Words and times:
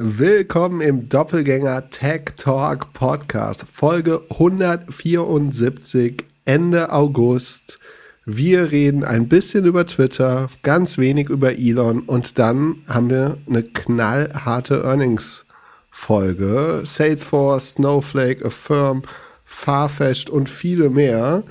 Willkommen 0.00 0.80
im 0.80 1.08
Doppelgänger 1.08 1.90
Tech 1.90 2.34
Talk 2.36 2.92
Podcast, 2.92 3.64
Folge 3.68 4.22
174, 4.30 6.24
Ende 6.44 6.92
August. 6.92 7.80
Wir 8.24 8.70
reden 8.70 9.02
ein 9.02 9.28
bisschen 9.28 9.64
über 9.64 9.86
Twitter, 9.86 10.50
ganz 10.62 10.98
wenig 10.98 11.28
über 11.30 11.58
Elon 11.58 12.02
und 12.02 12.38
dann 12.38 12.76
haben 12.86 13.10
wir 13.10 13.38
eine 13.48 13.64
knallharte 13.64 14.84
Earnings-Folge. 14.84 16.82
Salesforce, 16.84 17.70
Snowflake, 17.70 18.44
Affirm, 18.44 19.02
Farfetch 19.44 20.28
und 20.30 20.48
viele 20.48 20.90
mehr. 20.90 21.42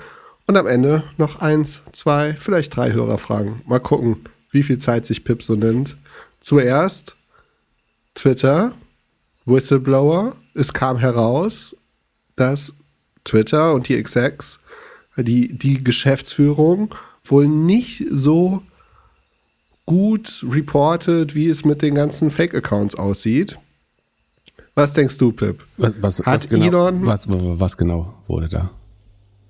Und 0.46 0.56
am 0.56 0.66
Ende 0.66 1.02
noch 1.18 1.40
eins, 1.40 1.82
zwei, 1.92 2.32
vielleicht 2.32 2.74
drei 2.74 2.92
Hörerfragen. 2.92 3.60
Mal 3.66 3.80
gucken, 3.80 4.24
wie 4.50 4.62
viel 4.62 4.78
Zeit 4.78 5.04
sich 5.04 5.24
Pip 5.24 5.42
so 5.42 5.54
nimmt. 5.54 5.98
Zuerst 6.40 7.17
Twitter, 8.18 8.72
Whistleblower. 9.46 10.34
Es 10.54 10.72
kam 10.72 10.98
heraus, 10.98 11.76
dass 12.36 12.72
Twitter 13.24 13.74
und 13.74 13.88
die 13.88 13.94
Execs, 13.96 14.58
die, 15.16 15.56
die 15.56 15.82
Geschäftsführung, 15.84 16.94
wohl 17.24 17.46
nicht 17.46 18.04
so 18.10 18.62
gut 19.86 20.44
reportet, 20.48 21.34
wie 21.34 21.48
es 21.48 21.64
mit 21.64 21.80
den 21.82 21.94
ganzen 21.94 22.30
Fake-Accounts 22.30 22.96
aussieht. 22.96 23.56
Was 24.74 24.94
denkst 24.94 25.16
du, 25.18 25.32
Pip? 25.32 25.64
Was, 25.76 25.94
was, 26.02 26.18
Hat 26.20 26.26
was 26.26 26.48
genau, 26.48 26.66
Elon- 26.66 27.06
was, 27.06 27.26
was 27.28 27.76
genau 27.76 28.14
wurde 28.26 28.48
da 28.48 28.70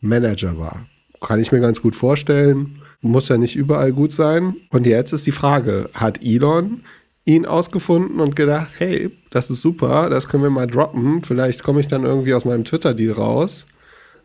Manager 0.01 0.59
war. 0.59 0.87
Kann 1.21 1.41
ich 1.41 1.53
mir 1.53 1.61
ganz 1.61 1.83
gut 1.83 1.97
vorstellen. 1.97 2.81
Muss 3.01 3.29
ja 3.29 3.37
nicht 3.37 3.57
überall 3.57 3.93
gut 3.93 4.13
sein. 4.13 4.57
Und 4.71 4.87
jetzt 4.87 5.13
ist 5.13 5.27
die 5.27 5.33
Frage, 5.33 5.91
hat 5.93 6.23
Elon 6.23 6.81
ihn 7.25 7.47
ausgefunden 7.47 8.21
und 8.21 8.37
gedacht, 8.37 8.69
hey, 8.79 9.11
das 9.31 9.51
ist 9.51 9.63
super, 9.63 10.11
das 10.11 10.29
können 10.29 10.43
wir 10.43 10.51
mal 10.51 10.67
droppen. 10.67 11.23
Vielleicht 11.23 11.63
komme 11.63 11.81
ich 11.81 11.89
dann 11.89 12.05
irgendwie 12.05 12.35
aus 12.35 12.45
meinem 12.45 12.65
Twitter-Deal 12.65 13.13
raus. 13.13 13.67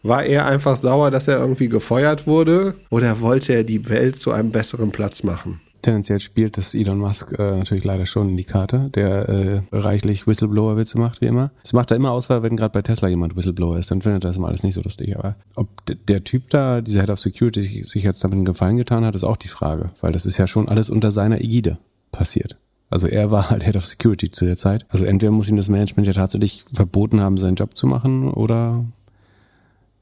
War 0.03 0.23
er 0.23 0.45
einfach 0.45 0.77
sauer, 0.77 1.11
dass 1.11 1.27
er 1.27 1.39
irgendwie 1.39 1.67
gefeuert 1.67 2.27
wurde? 2.27 2.75
Oder 2.89 3.19
wollte 3.21 3.53
er 3.53 3.63
die 3.63 3.89
Welt 3.89 4.17
zu 4.17 4.31
einem 4.31 4.51
besseren 4.51 4.91
Platz 4.91 5.23
machen? 5.23 5.59
Tendenziell 5.81 6.19
spielt 6.19 6.57
das 6.57 6.75
Elon 6.75 6.99
Musk 6.99 7.37
äh, 7.39 7.55
natürlich 7.57 7.85
leider 7.85 8.05
schon 8.05 8.29
in 8.29 8.37
die 8.37 8.43
Karte, 8.43 8.89
der 8.93 9.29
äh, 9.29 9.61
reichlich 9.71 10.27
Whistleblower-Witze 10.27 10.99
macht, 10.99 11.21
wie 11.21 11.25
immer. 11.25 11.51
Das 11.63 11.71
macht 11.71 11.91
er 11.91 11.97
immer 11.97 12.11
aus, 12.11 12.29
weil 12.29 12.43
wenn 12.43 12.57
gerade 12.57 12.73
bei 12.73 12.81
Tesla 12.81 13.07
jemand 13.07 13.37
Whistleblower 13.37 13.77
ist, 13.77 13.89
dann 13.89 14.01
findet 14.01 14.25
er 14.25 14.29
das 14.29 14.37
immer 14.37 14.49
alles 14.49 14.63
nicht 14.63 14.73
so 14.73 14.81
lustig. 14.81 15.17
Aber 15.17 15.35
ob 15.55 15.69
der 15.85 16.23
Typ 16.25 16.49
da, 16.49 16.81
dieser 16.81 17.01
Head 17.01 17.09
of 17.11 17.19
Security, 17.19 17.83
sich 17.83 18.03
jetzt 18.03 18.23
damit 18.23 18.35
einen 18.35 18.45
Gefallen 18.45 18.75
getan 18.75 19.05
hat, 19.05 19.15
ist 19.15 19.23
auch 19.23 19.37
die 19.37 19.47
Frage. 19.47 19.91
Weil 20.01 20.11
das 20.11 20.25
ist 20.25 20.37
ja 20.37 20.47
schon 20.47 20.67
alles 20.67 20.89
unter 20.89 21.11
seiner 21.11 21.39
Ägide 21.39 21.77
passiert. 22.11 22.57
Also 22.89 23.07
er 23.07 23.31
war 23.31 23.49
halt 23.49 23.63
Head 23.63 23.77
of 23.77 23.85
Security 23.85 24.31
zu 24.31 24.45
der 24.45 24.55
Zeit. 24.55 24.85
Also 24.89 25.05
entweder 25.05 25.31
muss 25.31 25.49
ihm 25.49 25.57
das 25.57 25.69
Management 25.69 26.07
ja 26.07 26.13
tatsächlich 26.13 26.65
verboten 26.73 27.21
haben, 27.21 27.37
seinen 27.37 27.55
Job 27.55 27.77
zu 27.77 27.87
machen, 27.87 28.31
oder 28.31 28.85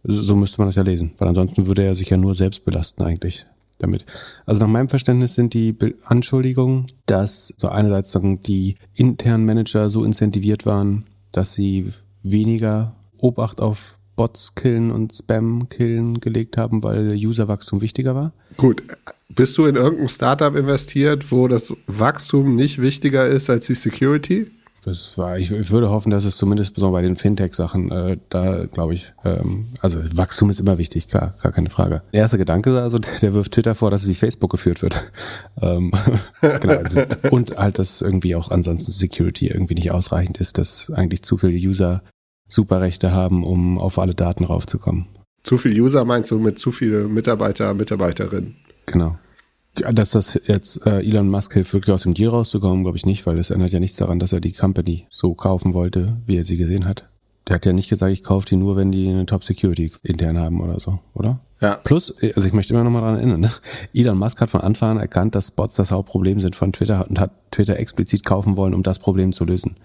so 0.04 0.36
müsste 0.36 0.60
man 0.60 0.70
das 0.70 0.78
ja 0.78 0.84
lesen. 0.84 1.12
Weil 1.18 1.28
ansonsten 1.28 1.68
würde 1.68 1.84
er 1.84 1.96
sich 1.96 2.10
ja 2.10 2.18
nur 2.18 2.34
selbst 2.34 2.64
belasten 2.64 3.04
eigentlich 3.04 3.46
damit. 3.80 4.06
Also 4.46 4.62
nach 4.62 4.70
meinem 4.70 4.90
Verständnis 4.90 5.36
sind 5.36 5.54
die 5.54 5.76
Anschuldigungen, 6.06 6.88
dass 7.06 7.54
so 7.58 7.68
einerseits 7.68 8.18
die 8.46 8.76
internen 8.96 9.46
Manager 9.46 9.90
so 9.90 10.04
incentiviert 10.04 10.66
waren, 10.66 11.06
dass 11.32 11.54
sie 11.54 11.92
weniger 12.24 12.96
Obacht 13.20 13.62
auf 13.62 13.97
Bots 14.18 14.56
killen 14.56 14.92
und 14.92 15.14
Spam 15.14 15.70
killen 15.70 16.20
gelegt 16.20 16.58
haben, 16.58 16.84
weil 16.84 17.16
Userwachstum 17.16 17.80
wichtiger 17.80 18.16
war. 18.16 18.34
Gut, 18.58 18.84
bist 19.30 19.58
du 19.58 19.66
in 19.66 19.78
irgendein 19.78 20.10
Startup 20.10 20.54
investiert, 20.56 21.32
wo 21.32 21.48
das 21.48 21.74
Wachstum 21.86 22.56
nicht 22.56 22.82
wichtiger 22.82 23.26
ist 23.26 23.50
als 23.50 23.68
die 23.68 23.76
Security? 23.76 24.48
Das 24.84 25.18
war, 25.18 25.38
ich, 25.38 25.52
ich 25.52 25.70
würde 25.70 25.90
hoffen, 25.90 26.12
dass 26.12 26.24
es 26.24 26.38
zumindest 26.38 26.74
besonders 26.74 27.00
bei 27.00 27.02
den 27.02 27.18
Fintech-Sachen, 27.18 27.92
äh, 27.92 28.18
da 28.30 28.66
glaube 28.66 28.94
ich, 28.94 29.14
ähm, 29.26 29.66
also 29.82 30.00
Wachstum 30.16 30.50
ist 30.50 30.62
immer 30.62 30.78
wichtig, 30.78 31.10
klar, 31.10 31.34
gar 31.44 31.52
keine 31.52 31.70
Frage. 31.70 32.04
Der 32.14 32.22
erste 32.22 32.38
Gedanke, 32.38 32.82
also 32.82 32.98
der, 32.98 33.12
der 33.22 33.34
wirft 33.34 33.52
Twitter 33.52 33.76
vor, 33.76 33.92
dass 33.92 34.04
es 34.04 34.08
wie 34.08 34.16
Facebook 34.16 34.50
geführt 34.50 34.82
wird. 34.82 35.12
ähm, 35.62 35.92
genau, 36.42 36.76
also, 36.76 37.02
und 37.32 37.58
halt, 37.58 37.80
dass 37.80 38.02
irgendwie 38.02 38.36
auch 38.36 38.50
ansonsten 38.50 38.92
Security 38.92 39.48
irgendwie 39.48 39.76
nicht 39.76 39.92
ausreichend 39.92 40.38
ist, 40.38 40.58
dass 40.58 40.90
eigentlich 40.90 41.22
zu 41.22 41.38
viele 41.38 41.58
User 41.58 42.02
Superrechte 42.48 43.12
haben, 43.12 43.44
um 43.44 43.78
auf 43.78 44.00
alle 44.00 44.14
Daten 44.14 44.46
raufzukommen. 44.46 45.08
Zu 45.44 45.58
viel 45.58 45.80
User 45.80 46.04
meinst 46.06 46.32
du 46.32 46.40
mit 46.40 46.60
zu 46.60 46.72
viele 46.72 47.08
Mitarbeiter, 47.08 47.74
Mitarbeiterinnen? 47.74 48.56
Genau. 48.86 49.18
Dass 49.76 50.12
das 50.12 50.40
jetzt 50.46 50.86
äh, 50.88 51.00
Elon 51.00 51.30
Musk 51.30 51.54
hilft, 51.54 51.74
wirklich 51.74 51.94
aus 51.94 52.04
dem 52.04 52.16
Deal 52.16 52.30
rauszukommen, 52.30 52.84
glaube 52.84 52.98
ich 52.98 53.06
nicht, 53.06 53.26
weil 53.26 53.38
das 53.38 53.52
ändert 53.52 53.72
ja 53.72 53.80
nichts 53.80 53.98
daran, 53.98 54.20
dass 54.20 54.34
er 54.34 54.40
die 54.42 54.54
Company 54.54 55.06
so 55.10 55.36
kaufen 55.36 55.74
wollte, 55.74 56.18
wie 56.26 56.38
er 56.38 56.44
sie 56.44 56.58
gesehen 56.58 56.86
hat. 56.86 57.08
Der 57.48 57.56
hat 57.56 57.66
ja 57.66 57.74
nicht 57.74 57.90
gesagt, 57.90 58.12
ich 58.12 58.24
kaufe 58.24 58.46
die 58.46 58.58
nur, 58.58 58.76
wenn 58.76 58.92
die 58.92 59.08
eine 59.08 59.26
Top 59.26 59.44
Security 59.44 59.92
intern 60.04 60.38
haben 60.38 60.60
oder 60.60 60.80
so, 60.80 61.00
oder? 61.14 61.40
Ja. 61.62 61.76
Plus, 61.76 62.14
also 62.36 62.46
ich 62.46 62.54
möchte 62.54 62.74
immer 62.74 62.84
noch 62.84 62.92
mal 62.92 63.02
daran 63.02 63.18
erinnern, 63.18 63.40
ne? 63.40 63.52
Elon 63.94 64.18
Musk 64.18 64.42
hat 64.42 64.50
von 64.50 64.62
Anfang 64.62 64.92
an 64.92 64.98
erkannt, 64.98 65.34
dass 65.34 65.52
Bots 65.52 65.76
das 65.76 65.92
Hauptproblem 65.92 66.42
sind 66.42 66.56
von 66.56 66.74
Twitter 66.74 67.08
und 67.08 67.20
hat 67.20 67.32
Twitter 67.52 67.80
explizit 67.80 68.26
kaufen 68.26 68.58
wollen, 68.58 68.74
um 68.74 68.84
das 68.84 69.00
Problem 69.00 69.32
zu 69.32 69.46
lösen. 69.46 69.78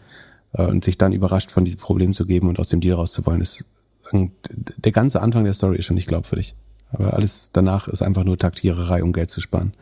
Äh, 0.55 0.65
Und 0.67 0.85
sich 0.85 0.99
dann 0.99 1.13
überrascht 1.13 1.51
von 1.51 1.65
diesem 1.65 1.81
Problem 1.81 2.13
zu 2.15 2.27
geben 2.27 2.49
und 2.49 2.59
aus 2.59 2.69
dem 2.69 2.81
Deal 2.81 2.97
rauszuwollen, 2.97 3.41
ist 3.41 3.65
der 4.13 4.93
ganze 4.93 5.23
Anfang 5.23 5.45
der 5.45 5.55
Story 5.55 5.79
ist 5.79 5.87
schon 5.87 5.95
nicht 5.95 6.09
glaubwürdig. 6.09 6.55
Aber 6.93 7.15
alles 7.15 7.51
danach 7.53 7.89
ist 7.89 8.03
einfach 8.03 8.25
nur 8.25 8.37
Taktiererei, 8.37 9.03
um 9.03 9.13
Geld 9.13 9.31
zu 9.31 9.41
sparen. 9.41 9.73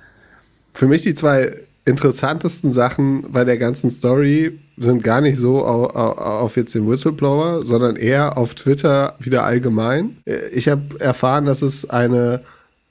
Für 0.74 0.86
mich 0.86 1.02
die 1.02 1.14
zwei 1.14 1.54
interessantesten 1.86 2.70
Sachen 2.70 3.32
bei 3.32 3.44
der 3.44 3.56
ganzen 3.58 3.90
Story 3.90 4.58
sind 4.76 5.02
gar 5.02 5.20
nicht 5.20 5.38
so 5.38 5.64
au- 5.66 5.88
au- 5.88 6.12
auf 6.42 6.56
jetzt 6.56 6.74
den 6.74 6.88
Whistleblower, 6.88 7.64
sondern 7.66 7.96
eher 7.96 8.36
auf 8.38 8.54
Twitter 8.54 9.16
wieder 9.18 9.42
allgemein. 9.44 10.18
Ich 10.52 10.68
habe 10.68 11.00
erfahren, 11.00 11.46
dass 11.46 11.62
es 11.62 11.88
eine 11.90 12.42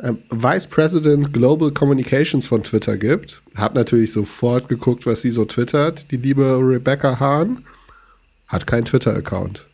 ähm, 0.01 0.17
Vice 0.31 0.67
President 0.67 1.31
Global 1.31 1.71
Communications 1.71 2.45
von 2.47 2.63
Twitter 2.63 2.97
gibt. 2.97 3.41
Hab 3.55 3.75
natürlich 3.75 4.11
sofort 4.11 4.67
geguckt, 4.67 5.05
was 5.05 5.21
sie 5.21 5.31
so 5.31 5.45
twittert. 5.45 6.11
Die 6.11 6.17
liebe 6.17 6.57
Rebecca 6.59 7.19
Hahn 7.19 7.63
hat 8.49 8.67
keinen 8.67 8.85
Twitter-Account. 8.85 9.65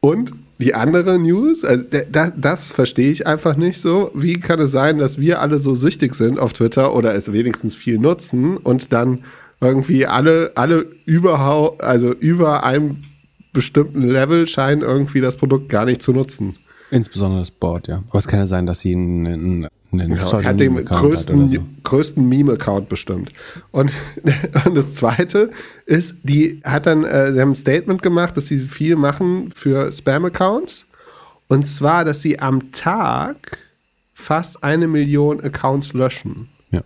Und 0.00 0.32
die 0.58 0.74
andere 0.74 1.18
News, 1.18 1.64
also 1.64 1.84
das, 2.12 2.32
das 2.36 2.66
verstehe 2.66 3.10
ich 3.10 3.26
einfach 3.26 3.56
nicht 3.56 3.80
so. 3.80 4.10
Wie 4.14 4.34
kann 4.34 4.60
es 4.60 4.70
sein, 4.70 4.98
dass 4.98 5.18
wir 5.18 5.40
alle 5.40 5.58
so 5.58 5.74
süchtig 5.74 6.14
sind 6.14 6.38
auf 6.38 6.52
Twitter 6.52 6.94
oder 6.94 7.14
es 7.14 7.32
wenigstens 7.32 7.74
viel 7.74 7.98
nutzen 7.98 8.58
und 8.58 8.92
dann 8.92 9.24
irgendwie 9.60 10.06
alle, 10.06 10.52
alle 10.54 10.86
überhaupt, 11.06 11.82
also 11.82 12.12
über 12.12 12.64
einem 12.64 12.98
bestimmten 13.52 14.06
Level 14.06 14.46
scheinen 14.46 14.82
irgendwie 14.82 15.20
das 15.20 15.36
Produkt 15.36 15.68
gar 15.68 15.86
nicht 15.86 16.02
zu 16.02 16.12
nutzen. 16.12 16.54
Insbesondere 16.90 17.40
das 17.40 17.50
Board, 17.50 17.88
ja. 17.88 18.02
Aber 18.08 18.18
es 18.18 18.28
kann 18.28 18.38
ja 18.38 18.46
sein, 18.46 18.66
dass 18.66 18.80
sie 18.80 18.94
einen, 18.94 19.26
einen, 19.26 19.68
einen 19.92 20.14
Genau, 20.14 20.30
er 20.32 20.44
hat 20.44 20.60
den 20.60 20.76
hat 20.76 20.86
größten, 20.86 21.48
so. 21.48 21.58
größten 21.84 22.28
Meme-Account 22.28 22.88
bestimmt. 22.88 23.32
Und, 23.70 23.92
und 24.64 24.74
das 24.76 24.94
zweite 24.94 25.50
ist, 25.86 26.16
die 26.22 26.60
hat 26.64 26.86
dann, 26.86 27.04
äh, 27.04 27.32
sie 27.32 27.40
haben 27.40 27.50
ein 27.50 27.56
Statement 27.56 28.02
gemacht, 28.02 28.36
dass 28.36 28.46
sie 28.46 28.58
viel 28.58 28.96
machen 28.96 29.50
für 29.54 29.90
Spam-Accounts. 29.92 30.86
Und 31.48 31.64
zwar, 31.64 32.04
dass 32.04 32.22
sie 32.22 32.38
am 32.38 32.70
Tag 32.72 33.58
fast 34.14 34.62
eine 34.62 34.86
Million 34.86 35.40
Accounts 35.40 35.92
löschen. 35.94 36.48
Ja. 36.70 36.80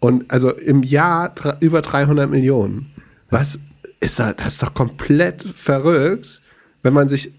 Und 0.00 0.30
also 0.30 0.52
im 0.52 0.82
Jahr 0.82 1.34
über 1.60 1.82
300 1.82 2.30
Millionen. 2.30 2.90
Was 3.30 3.58
ist 4.00 4.18
da, 4.18 4.32
das 4.32 4.54
ist 4.54 4.62
doch 4.62 4.74
komplett 4.74 5.42
verrückt, 5.42 6.40
wenn 6.82 6.94
man 6.94 7.08
sich 7.08 7.32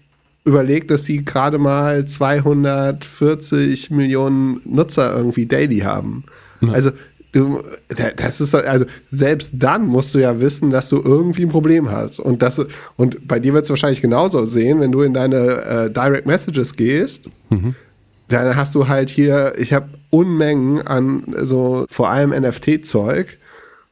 überlegt, 0.44 0.90
dass 0.90 1.04
sie 1.04 1.24
gerade 1.24 1.58
mal 1.58 2.06
240 2.06 3.90
Millionen 3.90 4.60
Nutzer 4.64 5.14
irgendwie 5.16 5.46
daily 5.46 5.80
haben. 5.80 6.24
Ja. 6.60 6.72
Also 6.72 6.90
du, 7.32 7.62
das 8.16 8.40
ist 8.40 8.54
also 8.54 8.86
selbst 9.08 9.54
dann 9.58 9.86
musst 9.86 10.14
du 10.14 10.18
ja 10.18 10.40
wissen, 10.40 10.70
dass 10.70 10.88
du 10.88 11.00
irgendwie 11.02 11.44
ein 11.44 11.50
Problem 11.50 11.90
hast 11.90 12.20
und 12.20 12.42
das 12.42 12.60
und 12.96 13.28
bei 13.28 13.38
dir 13.38 13.52
wird 13.54 13.64
es 13.64 13.70
wahrscheinlich 13.70 14.00
genauso 14.00 14.44
sehen, 14.46 14.80
wenn 14.80 14.92
du 14.92 15.02
in 15.02 15.14
deine 15.14 15.36
äh, 15.36 15.92
Direct 15.92 16.26
Messages 16.26 16.74
gehst. 16.74 17.28
Mhm. 17.50 17.74
Dann 18.28 18.56
hast 18.56 18.74
du 18.76 18.86
halt 18.86 19.10
hier, 19.10 19.54
ich 19.58 19.72
habe 19.72 19.88
Unmengen 20.10 20.86
an 20.86 21.24
so 21.42 21.84
vor 21.90 22.10
allem 22.10 22.30
NFT-Zeug 22.30 23.38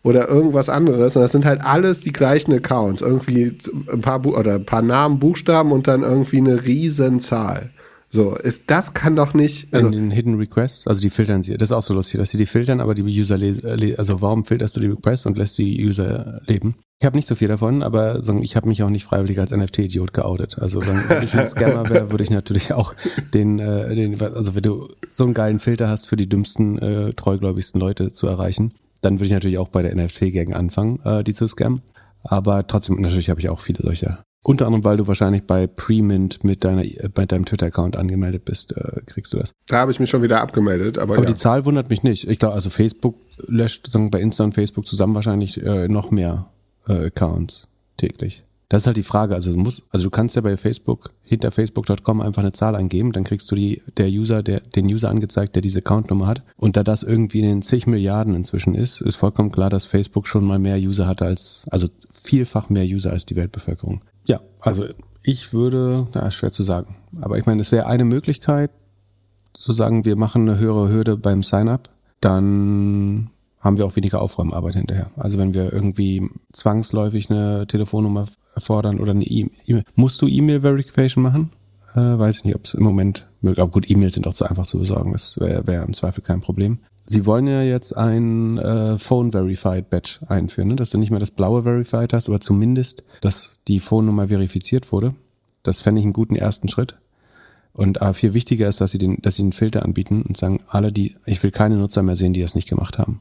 oder 0.08 0.28
irgendwas 0.28 0.68
anderes. 0.68 1.16
Und 1.16 1.22
das 1.22 1.32
sind 1.32 1.44
halt 1.44 1.64
alles 1.64 2.00
die 2.00 2.12
gleichen 2.12 2.52
Accounts. 2.52 3.02
Irgendwie 3.02 3.54
ein 3.92 4.00
paar, 4.00 4.20
Bu 4.20 4.36
oder 4.36 4.54
ein 4.54 4.64
paar 4.64 4.82
Namen, 4.82 5.18
Buchstaben 5.18 5.72
und 5.72 5.86
dann 5.86 6.02
irgendwie 6.02 6.38
eine 6.38 6.64
Riesenzahl. 6.64 7.70
So, 8.10 8.36
ist, 8.36 8.64
das 8.68 8.94
kann 8.94 9.16
doch 9.16 9.34
nicht. 9.34 9.68
Also 9.74 9.88
in 9.88 9.92
den 9.92 10.10
Hidden 10.10 10.36
Requests, 10.36 10.86
also 10.86 11.02
die 11.02 11.10
filtern 11.10 11.42
sie, 11.42 11.58
das 11.58 11.68
ist 11.68 11.72
auch 11.72 11.82
so 11.82 11.92
lustig, 11.92 12.18
dass 12.18 12.30
sie 12.30 12.38
die 12.38 12.46
filtern, 12.46 12.80
aber 12.80 12.94
die 12.94 13.02
User 13.02 13.36
lesen, 13.36 13.68
also 13.98 14.22
warum 14.22 14.46
filterst 14.46 14.76
du 14.76 14.80
die 14.80 14.86
Requests 14.86 15.26
und 15.26 15.36
lässt 15.36 15.58
die 15.58 15.84
User 15.84 16.40
leben? 16.46 16.74
Ich 17.00 17.06
habe 17.06 17.16
nicht 17.16 17.28
so 17.28 17.34
viel 17.34 17.48
davon, 17.48 17.82
aber 17.82 18.20
ich 18.40 18.56
habe 18.56 18.66
mich 18.66 18.82
auch 18.82 18.88
nicht 18.88 19.04
freiwillig 19.04 19.38
als 19.38 19.52
NFT-Idiot 19.52 20.14
geoutet. 20.14 20.58
Also 20.58 20.80
wenn 20.86 21.22
ich 21.22 21.36
ein 21.36 21.46
Scammer 21.46 21.88
wäre, 21.90 22.10
würde 22.10 22.24
ich 22.24 22.30
natürlich 22.30 22.72
auch 22.72 22.94
den, 23.34 23.58
äh, 23.58 23.94
den, 23.94 24.20
also 24.20 24.54
wenn 24.54 24.62
du 24.62 24.88
so 25.06 25.24
einen 25.24 25.34
geilen 25.34 25.58
Filter 25.58 25.88
hast, 25.88 26.06
für 26.06 26.16
die 26.16 26.28
dümmsten, 26.28 26.78
äh, 26.78 27.12
treugläubigsten 27.12 27.78
Leute 27.78 28.12
zu 28.12 28.26
erreichen, 28.26 28.72
dann 29.00 29.14
würde 29.14 29.26
ich 29.26 29.32
natürlich 29.32 29.58
auch 29.58 29.68
bei 29.68 29.82
der 29.82 29.94
NFT-Gang 29.94 30.54
anfangen, 30.54 31.00
äh, 31.04 31.24
die 31.24 31.34
zu 31.34 31.46
scammen. 31.46 31.82
Aber 32.22 32.66
trotzdem, 32.66 33.00
natürlich 33.00 33.30
habe 33.30 33.40
ich 33.40 33.48
auch 33.48 33.60
viele 33.60 33.82
solcher. 33.82 34.24
Unter 34.44 34.66
anderem, 34.66 34.84
weil 34.84 34.96
du 34.96 35.06
wahrscheinlich 35.06 35.42
bei 35.44 35.66
Premint 35.66 36.44
mit 36.44 36.64
deiner, 36.64 36.84
bei 37.12 37.26
deinem 37.26 37.44
Twitter-Account 37.44 37.96
angemeldet 37.96 38.44
bist, 38.44 38.76
äh, 38.76 39.00
kriegst 39.04 39.32
du 39.32 39.38
das. 39.38 39.52
Da 39.66 39.78
habe 39.78 39.90
ich 39.90 39.98
mich 39.98 40.08
schon 40.08 40.22
wieder 40.22 40.40
abgemeldet, 40.40 40.96
aber. 40.98 41.14
Aber 41.14 41.24
ja. 41.24 41.30
die 41.30 41.36
Zahl 41.36 41.64
wundert 41.64 41.90
mich 41.90 42.02
nicht. 42.02 42.28
Ich 42.28 42.38
glaube, 42.38 42.54
also 42.54 42.70
Facebook 42.70 43.16
löscht 43.46 43.88
sagen, 43.90 44.10
bei 44.10 44.20
Insta 44.20 44.44
und 44.44 44.54
Facebook 44.54 44.86
zusammen 44.86 45.14
wahrscheinlich 45.14 45.60
äh, 45.62 45.88
noch 45.88 46.10
mehr 46.10 46.50
äh, 46.86 47.06
Accounts 47.06 47.68
täglich. 47.96 48.44
Das 48.68 48.82
ist 48.82 48.86
halt 48.86 48.98
die 48.98 49.02
Frage. 49.02 49.34
Also, 49.34 49.56
muss, 49.56 49.86
also 49.90 50.04
du 50.04 50.10
kannst 50.10 50.36
ja 50.36 50.42
bei 50.42 50.56
Facebook 50.58 51.10
hinter 51.22 51.50
facebook.com 51.50 52.20
einfach 52.20 52.42
eine 52.42 52.52
Zahl 52.52 52.76
eingeben, 52.76 53.12
dann 53.12 53.24
kriegst 53.24 53.50
du 53.50 53.54
die, 53.54 53.82
der 53.96 54.08
User, 54.08 54.42
der, 54.42 54.60
den 54.60 54.86
User 54.86 55.08
angezeigt, 55.08 55.54
der 55.54 55.62
diese 55.62 55.78
Accountnummer 55.78 56.26
hat. 56.26 56.42
Und 56.56 56.76
da 56.76 56.82
das 56.82 57.02
irgendwie 57.02 57.40
in 57.40 57.46
den 57.46 57.62
zig 57.62 57.86
Milliarden 57.86 58.34
inzwischen 58.34 58.74
ist, 58.74 59.00
ist 59.00 59.16
vollkommen 59.16 59.50
klar, 59.50 59.70
dass 59.70 59.86
Facebook 59.86 60.26
schon 60.26 60.44
mal 60.44 60.58
mehr 60.58 60.76
User 60.76 61.06
hatte 61.06 61.24
als, 61.24 61.66
also 61.70 61.88
vielfach 62.10 62.68
mehr 62.68 62.84
User 62.84 63.10
als 63.10 63.24
die 63.24 63.36
Weltbevölkerung. 63.36 64.02
Ja, 64.26 64.40
also 64.60 64.84
ich 65.22 65.52
würde, 65.54 66.06
na, 66.12 66.30
schwer 66.30 66.52
zu 66.52 66.62
sagen. 66.62 66.96
Aber 67.20 67.38
ich 67.38 67.46
meine, 67.46 67.62
es 67.62 67.72
wäre 67.72 67.86
eine 67.86 68.04
Möglichkeit, 68.04 68.70
zu 69.54 69.72
sagen, 69.72 70.04
wir 70.04 70.16
machen 70.16 70.48
eine 70.48 70.58
höhere 70.58 70.88
Hürde 70.90 71.16
beim 71.16 71.42
Sign-up, 71.42 71.88
dann 72.20 73.30
haben 73.60 73.76
wir 73.76 73.86
auch 73.86 73.96
weniger 73.96 74.22
Aufräumarbeit 74.22 74.74
hinterher. 74.74 75.10
Also 75.16 75.38
wenn 75.38 75.54
wir 75.54 75.72
irgendwie 75.72 76.28
zwangsläufig 76.52 77.30
eine 77.30 77.66
Telefonnummer 77.66 78.26
erfordern 78.54 79.00
oder 79.00 79.12
eine 79.12 79.24
E-Mail. 79.24 79.84
Musst 79.94 80.22
du 80.22 80.28
E-Mail-Verification 80.28 81.22
machen? 81.22 81.50
Äh, 81.94 82.18
weiß 82.18 82.38
ich 82.38 82.44
nicht, 82.44 82.54
ob 82.54 82.64
es 82.64 82.74
im 82.74 82.84
Moment 82.84 83.28
möglich 83.40 83.58
ist. 83.58 83.62
Aber 83.62 83.72
gut, 83.72 83.90
E-Mails 83.90 84.14
sind 84.14 84.26
auch 84.26 84.34
zu 84.34 84.44
einfach 84.44 84.66
zu 84.66 84.78
besorgen. 84.78 85.12
Das 85.12 85.38
wäre 85.40 85.66
wär 85.66 85.82
im 85.82 85.94
Zweifel 85.94 86.22
kein 86.22 86.40
Problem. 86.40 86.78
Sie 87.04 87.24
wollen 87.24 87.46
ja 87.46 87.62
jetzt 87.62 87.96
ein 87.96 88.58
äh, 88.58 88.98
Phone-Verified 88.98 89.88
Badge 89.88 90.18
einführen, 90.28 90.68
ne? 90.68 90.76
dass 90.76 90.90
du 90.90 90.98
nicht 90.98 91.10
mehr 91.10 91.20
das 91.20 91.30
blaue 91.30 91.62
Verified 91.62 92.12
hast, 92.12 92.28
aber 92.28 92.40
zumindest, 92.40 93.04
dass 93.22 93.62
die 93.66 93.80
Phone-Nummer 93.80 94.28
verifiziert 94.28 94.92
wurde. 94.92 95.14
Das 95.62 95.80
fände 95.80 96.00
ich 96.00 96.04
einen 96.04 96.12
guten 96.12 96.36
ersten 96.36 96.68
Schritt. 96.68 96.96
Und 97.72 98.02
aber 98.02 98.12
viel 98.12 98.34
wichtiger 98.34 98.68
ist, 98.68 98.80
dass 98.80 98.90
sie 98.90 98.98
den, 98.98 99.22
dass 99.22 99.36
sie 99.36 99.42
einen 99.42 99.52
Filter 99.52 99.84
anbieten 99.84 100.22
und 100.22 100.36
sagen, 100.36 100.60
alle, 100.66 100.92
die, 100.92 101.16
ich 101.26 101.42
will 101.42 101.50
keine 101.50 101.76
Nutzer 101.76 102.02
mehr 102.02 102.16
sehen, 102.16 102.32
die 102.32 102.42
das 102.42 102.54
nicht 102.54 102.68
gemacht 102.68 102.98
haben. 102.98 103.20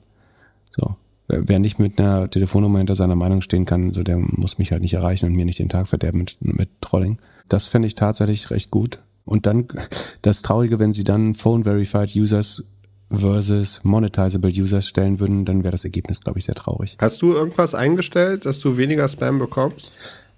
So. 0.77 0.95
Wer 1.27 1.59
nicht 1.59 1.77
mit 1.77 1.99
einer 1.99 2.29
Telefonnummer 2.29 2.77
hinter 2.77 2.95
seiner 2.95 3.15
Meinung 3.15 3.41
stehen 3.41 3.65
kann, 3.65 3.91
so 3.91 4.01
der 4.01 4.17
muss 4.17 4.59
mich 4.59 4.71
halt 4.71 4.81
nicht 4.81 4.93
erreichen 4.93 5.25
und 5.25 5.33
mir 5.33 5.43
nicht 5.43 5.59
den 5.59 5.67
Tag 5.67 5.89
verderben 5.89 6.19
mit, 6.19 6.37
mit 6.39 6.69
Trolling. 6.79 7.17
Das 7.49 7.67
fände 7.67 7.87
ich 7.87 7.95
tatsächlich 7.95 8.49
recht 8.49 8.71
gut. 8.71 8.99
Und 9.25 9.45
dann 9.45 9.67
das 10.21 10.41
Traurige, 10.41 10.79
wenn 10.79 10.93
sie 10.93 11.03
dann 11.03 11.35
Phone 11.35 11.65
Verified 11.65 12.15
Users 12.15 12.63
versus 13.09 13.83
monetizable 13.83 14.51
Users 14.51 14.87
stellen 14.87 15.19
würden, 15.19 15.45
dann 15.45 15.63
wäre 15.63 15.71
das 15.71 15.83
Ergebnis, 15.83 16.21
glaube 16.21 16.39
ich, 16.39 16.45
sehr 16.45 16.55
traurig. 16.55 16.97
Hast 16.99 17.21
du 17.21 17.33
irgendwas 17.33 17.73
eingestellt, 17.75 18.45
dass 18.45 18.59
du 18.59 18.77
weniger 18.77 19.07
Spam 19.07 19.39
bekommst? 19.39 19.93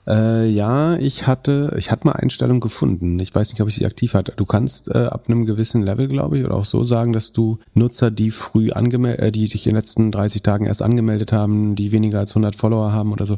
Äh, 0.09 0.49
ja, 0.49 0.95
ich 0.95 1.27
hatte, 1.27 1.71
ich 1.77 1.91
hatte 1.91 2.07
mal 2.07 2.13
Einstellungen 2.13 2.61
gefunden. 2.61 3.19
Ich 3.19 3.33
weiß 3.33 3.53
nicht, 3.53 3.61
ob 3.61 3.67
ich 3.67 3.75
sie 3.75 3.85
aktiv 3.85 4.15
hatte. 4.15 4.33
Du 4.35 4.45
kannst 4.45 4.89
äh, 4.89 4.97
ab 4.97 5.25
einem 5.27 5.45
gewissen 5.45 5.83
Level, 5.83 6.07
glaube 6.07 6.39
ich, 6.39 6.45
oder 6.45 6.55
auch 6.55 6.65
so 6.65 6.83
sagen, 6.83 7.13
dass 7.13 7.31
du 7.31 7.59
Nutzer, 7.75 8.09
die 8.09 8.31
früh 8.31 8.71
angemeldet, 8.71 9.21
äh, 9.21 9.31
die 9.31 9.45
sich 9.45 9.67
in 9.67 9.71
den 9.71 9.75
letzten 9.77 10.09
30 10.09 10.41
Tagen 10.41 10.65
erst 10.65 10.81
angemeldet 10.81 11.31
haben, 11.31 11.75
die 11.75 11.91
weniger 11.91 12.19
als 12.19 12.31
100 12.31 12.55
Follower 12.55 12.91
haben 12.91 13.13
oder 13.13 13.27
so. 13.27 13.35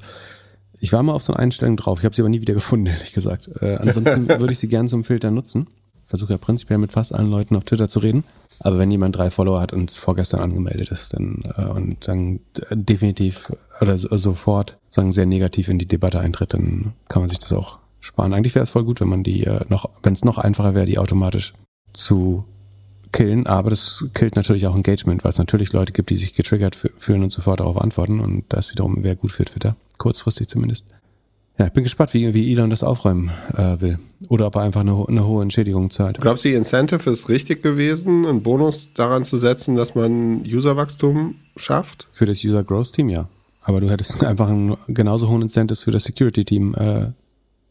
Ich 0.80 0.94
war 0.94 1.04
mal 1.04 1.14
auf 1.14 1.24
so 1.24 1.34
eine 1.34 1.44
Einstellung 1.44 1.76
drauf. 1.76 2.00
Ich 2.00 2.06
habe 2.06 2.16
sie 2.16 2.22
aber 2.22 2.30
nie 2.30 2.42
wieder 2.42 2.54
gefunden, 2.54 2.86
ehrlich 2.88 3.12
gesagt. 3.12 3.50
Äh, 3.62 3.76
ansonsten 3.76 4.30
würde 4.40 4.54
ich 4.54 4.60
sie 4.60 4.70
gern 4.70 4.88
zum 4.88 5.04
Filter 5.04 5.30
nutzen. 5.30 5.68
Versuche 6.12 6.34
ja 6.34 6.38
prinzipiell 6.38 6.78
mit 6.78 6.92
fast 6.92 7.16
allen 7.16 7.32
Leuten 7.32 7.56
auf 7.56 7.64
Twitter 7.64 7.88
zu 7.88 8.00
reden. 8.00 8.26
Aber 8.60 8.78
wenn 8.78 8.92
jemand 8.92 9.16
drei 9.16 9.32
Follower 9.32 9.60
hat 9.62 9.74
und 9.74 9.92
vorgestern 9.92 10.42
angemeldet 10.42 10.92
ist, 10.92 11.14
dann 11.14 11.42
äh, 11.58 11.64
und 11.64 12.08
dann 12.08 12.42
definitiv 12.70 13.52
oder 13.82 13.98
so, 13.98 14.16
sofort 14.18 14.78
sagen 14.90 15.12
sehr 15.12 15.26
negativ 15.26 15.70
in 15.70 15.80
die 15.80 15.88
Debatte 15.88 16.20
eintritt, 16.20 16.54
dann 16.54 16.94
kann 17.08 17.22
man 17.22 17.30
sich 17.30 17.40
das 17.40 17.54
auch 17.54 17.80
sparen. 18.02 18.34
Eigentlich 18.34 18.56
wäre 18.56 18.64
es 18.64 18.70
voll 18.70 18.84
gut, 18.84 19.00
wenn 19.00 19.08
man 19.08 19.24
die 19.24 19.46
äh, 19.46 19.62
noch, 19.70 19.90
wenn 20.04 20.14
es 20.14 20.26
noch 20.26 20.38
einfacher 20.38 20.76
wäre, 20.76 20.86
die 20.86 21.00
automatisch 21.00 21.54
zu 21.94 22.44
killen, 23.14 23.48
aber 23.48 23.70
das 23.70 24.06
killt 24.14 24.36
natürlich 24.36 24.68
auch 24.68 24.76
Engagement, 24.76 25.24
weil 25.24 25.32
es 25.32 25.38
natürlich 25.38 25.74
Leute 25.74 25.94
gibt, 25.94 26.10
die 26.10 26.18
sich 26.18 26.34
getriggert 26.34 26.76
fühlen 26.76 27.24
und 27.24 27.32
sofort 27.32 27.62
darauf 27.62 27.80
antworten 27.80 28.20
und 28.20 28.46
das 28.50 28.72
wiederum 28.72 29.04
wäre 29.04 29.16
gut 29.16 29.32
für 29.32 29.46
Twitter, 29.46 29.76
kurzfristig 29.98 30.48
zumindest. 30.48 30.88
Ja, 31.62 31.68
ich 31.68 31.74
bin 31.74 31.84
gespannt, 31.84 32.16
wie, 32.16 32.34
wie 32.34 32.52
Elon 32.52 32.72
das 32.72 32.84
aufräumen 32.84 33.30
äh, 33.56 33.80
will. 33.80 34.00
Oder 34.30 34.48
ob 34.48 34.56
er 34.56 34.64
einfach 34.64 34.82
eine, 34.82 35.06
eine 35.08 35.28
hohe 35.28 35.44
Entschädigung 35.44 35.92
zahlt. 35.92 36.20
Glaubst 36.20 36.44
du, 36.44 36.50
die 36.50 36.56
Incentive 36.56 37.08
ist 37.08 37.30
richtig 37.30 37.62
gewesen, 37.62 38.26
einen 38.26 38.42
Bonus 38.42 38.94
daran 38.96 39.26
zu 39.26 39.38
setzen, 39.38 39.76
dass 39.76 39.94
man 39.94 40.42
Userwachstum 40.42 41.36
schafft? 41.58 42.08
Für 42.10 42.26
das 42.26 42.44
User 42.44 42.64
Growth 42.64 42.94
Team, 42.94 43.10
ja. 43.10 43.28
Aber 43.62 43.80
du 43.80 43.92
hättest 43.92 44.24
einfach 44.24 44.50
einen 44.50 44.76
genauso 44.88 45.30
hohen 45.30 45.44
Incentive 45.44 45.80
für 45.80 45.92
das 45.92 46.06
Security 46.06 46.46
Team 46.46 46.74
äh, 46.74 47.12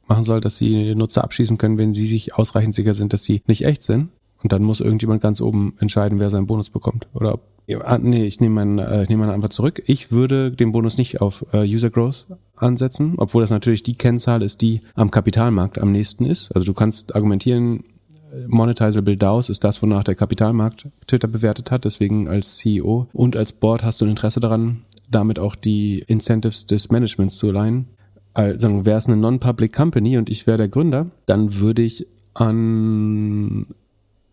machen 0.06 0.22
sollen, 0.22 0.40
dass 0.40 0.56
sie 0.56 0.84
den 0.84 0.98
Nutzer 0.98 1.24
abschießen 1.24 1.58
können, 1.58 1.76
wenn 1.76 1.92
sie 1.92 2.06
sich 2.06 2.36
ausreichend 2.36 2.76
sicher 2.76 2.94
sind, 2.94 3.12
dass 3.12 3.24
sie 3.24 3.42
nicht 3.48 3.64
echt 3.64 3.82
sind. 3.82 4.10
Und 4.42 4.52
dann 4.52 4.62
muss 4.62 4.80
irgendjemand 4.80 5.22
ganz 5.22 5.40
oben 5.40 5.74
entscheiden, 5.78 6.18
wer 6.18 6.30
seinen 6.30 6.46
Bonus 6.46 6.70
bekommt. 6.70 7.08
Oder 7.14 7.38
Ah, 7.84 7.98
nee, 7.98 8.26
ich 8.26 8.40
nehme 8.40 8.56
meinen, 8.56 8.78
äh, 8.78 9.04
ich 9.04 9.08
nehme 9.08 9.20
meinen 9.24 9.34
einfach 9.34 9.50
zurück. 9.50 9.82
Ich 9.86 10.10
würde 10.10 10.50
den 10.50 10.72
Bonus 10.72 10.98
nicht 10.98 11.20
auf 11.20 11.44
äh, 11.52 11.62
User 11.62 11.90
Growth 11.90 12.26
ansetzen, 12.56 13.14
obwohl 13.16 13.42
das 13.42 13.50
natürlich 13.50 13.82
die 13.82 13.94
Kennzahl 13.94 14.42
ist, 14.42 14.60
die 14.60 14.80
am 14.94 15.10
Kapitalmarkt 15.10 15.78
am 15.78 15.92
nächsten 15.92 16.26
ist. 16.26 16.50
Also 16.52 16.64
du 16.66 16.74
kannst 16.74 17.14
argumentieren, 17.14 17.84
äh, 18.32 18.46
Monetizable 18.48 19.16
DAOs 19.16 19.50
ist 19.50 19.62
das, 19.64 19.82
wonach 19.82 20.04
der 20.04 20.16
Kapitalmarkt 20.16 20.88
Twitter 21.06 21.28
bewertet 21.28 21.70
hat. 21.70 21.84
Deswegen 21.84 22.28
als 22.28 22.56
CEO 22.56 23.08
und 23.12 23.36
als 23.36 23.52
Board 23.52 23.84
hast 23.84 24.00
du 24.00 24.04
ein 24.04 24.10
Interesse 24.10 24.40
daran, 24.40 24.82
damit 25.08 25.38
auch 25.38 25.54
die 25.54 26.04
Incentives 26.06 26.66
des 26.66 26.90
Managements 26.90 27.36
zu 27.36 27.50
alignen. 27.50 27.86
Also 28.32 28.84
wäre 28.84 28.98
es 28.98 29.06
eine 29.06 29.16
Non-Public 29.16 29.72
Company 29.72 30.16
und 30.16 30.30
ich 30.30 30.46
wäre 30.46 30.58
der 30.58 30.68
Gründer, 30.68 31.10
dann 31.26 31.60
würde 31.60 31.82
ich 31.82 32.06
an 32.34 33.66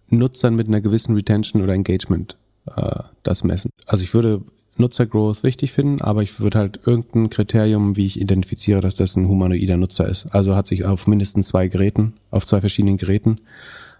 Nutzern 0.10 0.56
mit 0.56 0.68
einer 0.68 0.82
gewissen 0.82 1.16
Retention 1.16 1.62
oder 1.62 1.74
Engagement 1.74 2.38
äh, 2.76 3.04
das 3.24 3.44
messen. 3.44 3.72
Also 3.86 4.04
ich 4.04 4.14
würde 4.14 4.42
Nutzergrowth 4.78 5.44
wichtig 5.44 5.72
finden, 5.72 6.02
aber 6.02 6.24
ich 6.24 6.40
würde 6.40 6.60
halt 6.60 6.80
irgendein 6.86 7.30
Kriterium, 7.30 7.96
wie 7.96 8.06
ich 8.06 8.22
identifiziere, 8.22 8.80
dass 8.80 8.96
das 8.96 9.16
ein 9.16 9.28
humanoider 9.28 9.78
Nutzer 9.78 10.08
ist. 10.08 10.28
Also 10.28 10.56
hat 10.56 10.68
sich 10.68 10.86
auf 10.86 11.08
mindestens 11.08 11.48
zwei 11.48 11.68
Geräten, 11.68 12.14
auf 12.30 12.46
zwei 12.46 12.62
verschiedenen 12.62 12.98
Geräten 12.98 13.38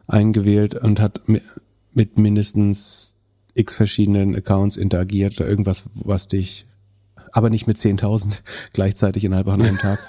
eingewählt 0.08 0.76
und 0.76 1.00
hat 1.00 1.22
mit 1.28 2.18
mindestens 2.18 3.16
x 3.56 3.74
verschiedenen 3.74 4.36
Accounts 4.36 4.78
interagiert 4.78 5.40
oder 5.40 5.50
irgendwas, 5.50 5.86
was 5.96 6.28
dich 6.28 6.68
aber 7.32 7.50
nicht 7.50 7.68
mit 7.68 7.78
10.000 7.78 8.42
gleichzeitig 8.74 9.24
innerhalb 9.24 9.48
von 9.48 9.62
einem 9.62 9.78
Tag. 9.78 10.00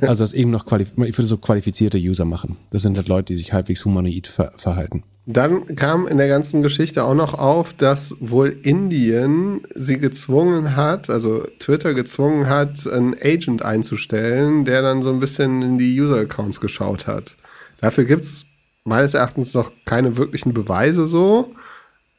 Also 0.00 0.22
das 0.22 0.32
eben 0.32 0.50
noch 0.50 0.66
ich 0.66 0.96
würde 0.96 1.26
so 1.26 1.36
qualifizierte 1.36 1.98
User 1.98 2.24
machen. 2.24 2.56
Das 2.70 2.82
sind 2.82 2.96
halt 2.96 3.08
Leute, 3.08 3.32
die 3.32 3.36
sich 3.38 3.52
halbwegs 3.52 3.84
humanoid 3.84 4.26
ver 4.26 4.52
verhalten. 4.56 5.02
Dann 5.30 5.76
kam 5.76 6.06
in 6.06 6.16
der 6.16 6.26
ganzen 6.26 6.62
Geschichte 6.62 7.04
auch 7.04 7.14
noch 7.14 7.34
auf, 7.34 7.74
dass 7.74 8.14
wohl 8.18 8.56
Indien 8.62 9.60
sie 9.74 9.98
gezwungen 9.98 10.74
hat, 10.74 11.10
also 11.10 11.46
Twitter 11.58 11.92
gezwungen 11.92 12.48
hat, 12.48 12.86
einen 12.86 13.14
Agent 13.22 13.60
einzustellen, 13.60 14.64
der 14.64 14.80
dann 14.80 15.02
so 15.02 15.10
ein 15.10 15.20
bisschen 15.20 15.60
in 15.60 15.76
die 15.76 16.00
User-Accounts 16.00 16.62
geschaut 16.62 17.06
hat. 17.06 17.36
Dafür 17.78 18.04
gibt 18.04 18.24
es 18.24 18.46
meines 18.84 19.12
Erachtens 19.12 19.52
noch 19.52 19.70
keine 19.84 20.16
wirklichen 20.16 20.54
Beweise 20.54 21.06
so, 21.06 21.52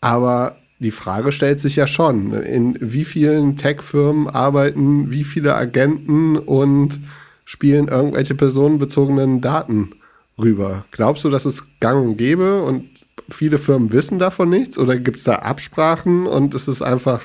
aber 0.02 0.58
die 0.78 0.92
Frage 0.92 1.32
stellt 1.32 1.60
sich 1.60 1.78
ja 1.78 1.88
schon, 1.88 2.32
in 2.34 2.78
wie 2.80 3.06
vielen 3.06 3.58
Tech-Firmen 3.58 4.30
arbeiten 4.30 5.10
wie 5.10 5.24
viele 5.24 5.56
Agenten 5.56 6.38
und 6.38 7.00
spielen 7.44 7.88
irgendwelche 7.88 8.36
personenbezogenen 8.36 9.42
Daten 9.42 9.94
rüber? 10.38 10.86
Glaubst 10.92 11.24
du, 11.24 11.32
dass 11.32 11.46
es 11.46 11.64
gang 11.80 12.06
und 12.06 12.18
gäbe 12.18 12.62
und 12.62 12.99
viele 13.30 13.58
Firmen 13.58 13.92
wissen 13.92 14.20
davon 14.20 14.50
nichts 14.50 14.78
oder 14.78 14.98
gibt 14.98 15.18
es 15.18 15.24
da 15.24 15.36
Absprachen 15.36 16.28
und 16.28 16.54
es 16.56 16.68
ist 16.68 16.82
einfach 16.82 17.22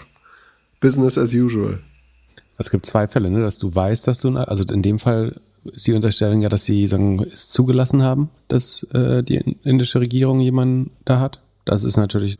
Business 0.81 1.19
as 1.19 1.33
usual? 1.33 1.79
Es 2.59 2.71
gibt 2.71 2.87
zwei 2.87 3.07
Fälle, 3.07 3.31
ne? 3.31 3.41
dass 3.41 3.59
du 3.59 3.75
weißt, 3.75 4.07
dass 4.07 4.21
du, 4.21 4.37
also 4.37 4.65
in 4.73 4.83
dem 4.83 4.99
Fall 4.99 5.41
ist 5.65 5.87
die 5.87 5.93
Unterstellung 5.93 6.43
ja, 6.43 6.49
dass 6.49 6.65
sie 6.65 6.87
sagen, 6.87 7.23
es 7.23 7.51
zugelassen 7.51 8.03
haben, 8.03 8.31
dass 8.49 8.85
äh, 8.93 9.23
die 9.23 9.57
indische 9.65 10.01
Regierung 10.01 10.41
jemanden 10.41 10.91
da 11.05 11.21
hat. 11.21 11.41
Das 11.65 11.85
ist 11.85 11.97
natürlich 11.97 12.39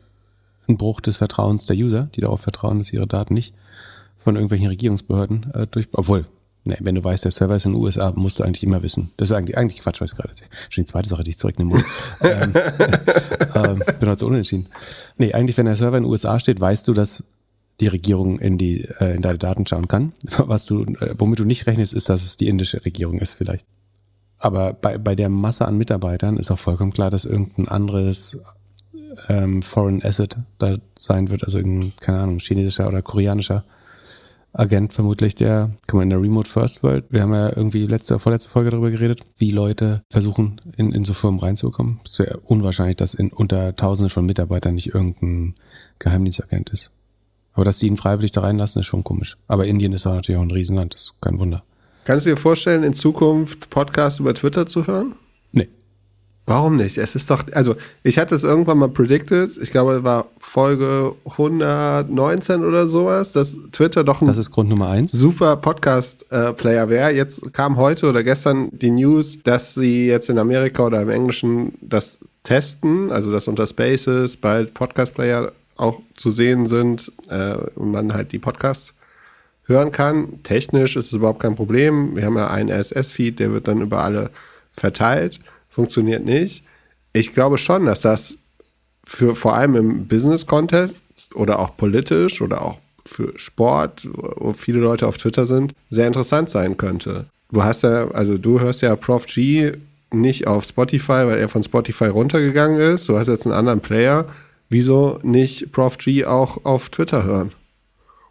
ein 0.67 0.77
Bruch 0.77 1.01
des 1.01 1.17
Vertrauens 1.17 1.65
der 1.65 1.75
User, 1.75 2.09
die 2.15 2.21
darauf 2.21 2.41
vertrauen, 2.41 2.77
dass 2.77 2.93
ihre 2.93 3.07
Daten 3.07 3.33
nicht 3.33 3.53
von 4.17 4.35
irgendwelchen 4.35 4.67
Regierungsbehörden 4.67 5.51
äh, 5.53 5.67
durch, 5.67 5.87
obwohl, 5.93 6.25
ne, 6.65 6.77
wenn 6.81 6.95
du 6.95 7.03
weißt, 7.03 7.23
der 7.23 7.31
Server 7.31 7.55
ist 7.55 7.65
in 7.65 7.73
den 7.73 7.81
USA, 7.81 8.11
musst 8.15 8.39
du 8.39 8.43
eigentlich 8.43 8.63
immer 8.63 8.83
wissen. 8.83 9.11
Das 9.17 9.29
ist 9.29 9.35
eigentlich, 9.35 9.57
eigentlich 9.57 9.81
Quatsch, 9.81 10.01
was 10.01 10.11
ich 10.11 10.17
gerade. 10.17 10.33
Schon 10.69 10.83
die 10.83 10.89
zweite 10.89 11.07
Sache, 11.07 11.23
die 11.23 11.31
ich 11.31 11.37
zurücknehmen 11.37 11.73
muss. 11.73 11.83
ähm, 12.21 12.53
ähm, 13.55 13.83
bin 13.99 14.09
heute 14.09 14.19
so 14.19 14.27
unentschieden. 14.27 14.67
Nee, 15.17 15.33
eigentlich, 15.33 15.57
wenn 15.57 15.65
der 15.65 15.75
Server 15.75 15.97
in 15.97 16.03
den 16.03 16.11
USA 16.11 16.39
steht, 16.39 16.59
weißt 16.59 16.87
du, 16.87 16.93
dass 16.93 17.23
die 17.79 17.87
Regierung 17.87 18.39
in 18.39 18.57
die 18.57 18.81
äh, 18.99 19.15
in 19.15 19.21
deine 19.21 19.37
Daten 19.37 19.65
schauen 19.65 19.87
kann. 19.87 20.13
Was 20.37 20.65
du, 20.65 20.83
äh, 20.83 21.15
womit 21.17 21.39
du 21.39 21.45
nicht 21.45 21.67
rechnest, 21.67 21.93
ist, 21.93 22.09
dass 22.09 22.23
es 22.23 22.37
die 22.37 22.47
indische 22.47 22.83
Regierung 22.85 23.19
ist 23.19 23.33
vielleicht. 23.33 23.65
Aber 24.37 24.73
bei, 24.73 24.97
bei 24.97 25.15
der 25.15 25.29
Masse 25.29 25.65
an 25.65 25.77
Mitarbeitern 25.77 26.37
ist 26.37 26.51
auch 26.51 26.59
vollkommen 26.59 26.93
klar, 26.93 27.09
dass 27.09 27.25
irgendein 27.25 27.67
anderes 27.67 28.39
ähm, 29.27 29.61
Foreign 29.61 30.03
Asset 30.03 30.37
da 30.57 30.77
sein 30.97 31.29
wird, 31.29 31.43
also 31.43 31.57
irgendein, 31.57 31.93
keine 31.99 32.19
Ahnung, 32.19 32.39
chinesischer 32.39 32.87
oder 32.87 33.01
koreanischer 33.01 33.63
Agent 34.57 34.93
vermutlich, 34.93 35.35
der, 35.35 35.69
guck 35.87 35.95
mal, 35.95 36.03
in 36.03 36.09
der 36.09 36.21
Remote 36.21 36.49
First 36.49 36.81
World, 36.81 37.05
wir 37.09 37.21
haben 37.21 37.33
ja 37.33 37.55
irgendwie 37.55 37.85
letzte, 37.87 38.19
vorletzte 38.19 38.49
Folge 38.49 38.69
darüber 38.69 38.89
geredet, 38.89 39.21
wie 39.37 39.51
Leute 39.51 40.01
versuchen, 40.09 40.61
in, 40.77 40.91
in 40.93 41.03
so 41.03 41.13
Firmen 41.13 41.39
reinzukommen. 41.39 41.99
Es 42.05 42.19
wäre 42.19 42.39
unwahrscheinlich, 42.39 42.95
dass 42.95 43.13
in 43.13 43.31
unter 43.31 43.75
Tausenden 43.75 44.09
von 44.09 44.25
Mitarbeitern 44.25 44.75
nicht 44.75 44.93
irgendein 44.93 45.55
Geheimdienstagent 45.99 46.69
ist. 46.69 46.91
Aber 47.53 47.65
dass 47.65 47.79
die 47.79 47.87
ihn 47.87 47.97
freiwillig 47.97 48.31
da 48.31 48.41
reinlassen, 48.41 48.79
ist 48.79 48.87
schon 48.87 49.03
komisch. 49.03 49.37
Aber 49.47 49.65
Indien 49.65 49.93
ist 49.93 50.07
auch 50.07 50.13
natürlich 50.13 50.39
auch 50.39 50.43
ein 50.43 50.51
Riesenland, 50.51 50.93
das 50.93 51.01
ist 51.01 51.21
kein 51.21 51.39
Wunder. 51.39 51.63
Kannst 52.05 52.25
du 52.25 52.29
dir 52.29 52.37
vorstellen, 52.37 52.83
in 52.83 52.93
Zukunft 52.93 53.69
Podcasts 53.69 54.19
über 54.19 54.33
Twitter 54.33 54.65
zu 54.65 54.87
hören? 54.87 55.15
Nee. 55.51 55.69
Warum 56.47 56.77
nicht? 56.77 56.99
Es 56.99 57.15
ist 57.15 57.31
doch, 57.31 57.43
also 57.53 57.75
ich 58.03 58.19
hatte 58.19 58.35
es 58.35 58.43
irgendwann 58.43 58.77
mal 58.77 58.89
predicted, 58.89 59.57
ich 59.59 59.71
glaube, 59.71 59.93
es 59.93 60.03
war 60.03 60.27
Folge 60.39 61.15
119 61.31 62.63
oder 62.63 62.87
sowas, 62.87 63.31
dass 63.31 63.57
Twitter 63.71 64.03
doch 64.03 64.21
ein 64.21 64.27
das 64.27 64.37
ist 64.37 64.51
Grund 64.51 64.69
Nummer 64.69 64.89
eins. 64.89 65.11
super 65.11 65.55
Podcast-Player 65.57 66.83
äh, 66.83 66.89
wäre. 66.89 67.11
Jetzt 67.11 67.51
kam 67.53 67.77
heute 67.77 68.07
oder 68.07 68.23
gestern 68.23 68.69
die 68.71 68.91
News, 68.91 69.39
dass 69.43 69.73
sie 69.73 70.05
jetzt 70.05 70.29
in 70.29 70.37
Amerika 70.37 70.85
oder 70.85 71.01
im 71.01 71.09
Englischen 71.09 71.73
das 71.81 72.19
testen, 72.43 73.11
also 73.11 73.31
dass 73.31 73.47
unter 73.47 73.65
Spaces 73.65 74.37
bald 74.37 74.75
Podcast-Player 74.75 75.51
auch 75.77 75.99
zu 76.15 76.29
sehen 76.29 76.67
sind 76.67 77.11
äh, 77.27 77.55
und 77.75 77.91
man 77.91 78.13
halt 78.13 78.31
die 78.31 78.39
Podcasts 78.39 78.93
hören 79.65 79.91
kann. 79.91 80.43
Technisch 80.43 80.95
ist 80.95 81.07
es 81.07 81.13
überhaupt 81.13 81.39
kein 81.39 81.55
Problem. 81.55 82.15
Wir 82.15 82.25
haben 82.25 82.37
ja 82.37 82.51
einen 82.51 82.69
RSS-Feed, 82.69 83.39
der 83.39 83.51
wird 83.51 83.67
dann 83.67 83.81
über 83.81 84.03
alle 84.03 84.29
verteilt. 84.73 85.39
Funktioniert 85.75 86.23
nicht. 86.23 86.63
Ich 87.13 87.33
glaube 87.33 87.57
schon, 87.57 87.85
dass 87.85 88.01
das 88.01 88.37
für 89.03 89.35
vor 89.35 89.55
allem 89.55 89.75
im 89.75 90.07
Business-Kontext 90.07 91.35
oder 91.35 91.59
auch 91.59 91.75
politisch 91.77 92.41
oder 92.41 92.61
auch 92.61 92.79
für 93.05 93.37
Sport, 93.37 94.07
wo 94.13 94.53
viele 94.53 94.79
Leute 94.79 95.05
auf 95.05 95.17
Twitter 95.17 95.45
sind, 95.45 95.73
sehr 95.89 96.07
interessant 96.07 96.49
sein 96.49 96.77
könnte. 96.77 97.25
Du 97.51 97.63
hast 97.63 97.83
ja, 97.83 98.09
also 98.11 98.37
du 98.37 98.59
hörst 98.59 98.81
ja 98.81 98.95
Prof 98.95 99.25
G 99.27 99.73
nicht 100.11 100.47
auf 100.47 100.63
Spotify, 100.63 101.25
weil 101.27 101.37
er 101.37 101.49
von 101.49 101.61
Spotify 101.61 102.05
runtergegangen 102.05 102.79
ist. 102.79 103.07
Du 103.07 103.19
hast 103.19 103.27
jetzt 103.27 103.45
einen 103.45 103.53
anderen 103.53 103.81
Player 103.81 104.25
wieso 104.69 105.19
nicht 105.23 105.71
Prof 105.71 105.97
G 105.97 106.25
auch 106.25 106.65
auf 106.65 106.89
Twitter 106.89 107.23
hören 107.23 107.51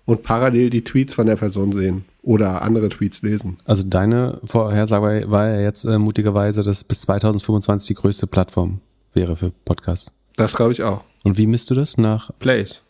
und 0.04 0.22
parallel 0.22 0.70
die 0.70 0.84
Tweets 0.84 1.14
von 1.14 1.26
der 1.26 1.36
Person 1.36 1.72
sehen 1.72 2.04
oder 2.24 2.62
andere 2.62 2.88
Tweets 2.88 3.22
lesen? 3.22 3.56
Also 3.64 3.84
deine 3.84 4.40
Vorhersage 4.44 5.30
war 5.30 5.48
ja 5.48 5.60
jetzt 5.60 5.84
äh, 5.84 5.98
mutigerweise, 5.98 6.62
dass 6.62 6.84
bis 6.84 7.02
2025 7.02 7.88
die 7.88 7.94
größte 7.94 8.26
Plattform 8.26 8.80
wäre 9.12 9.36
für 9.36 9.52
Podcasts. 9.64 10.12
Das 10.36 10.54
glaube 10.54 10.72
ich 10.72 10.82
auch. 10.82 11.04
Und 11.22 11.38
wie 11.38 11.46
misst 11.46 11.70
du 11.70 11.74
das 11.74 11.96
nach 11.96 12.30
Plays? 12.38 12.82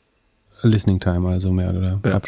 Listening 0.62 1.00
Time, 1.00 1.28
also 1.28 1.52
mehr 1.52 1.70
oder 1.70 2.00
ja. 2.04 2.20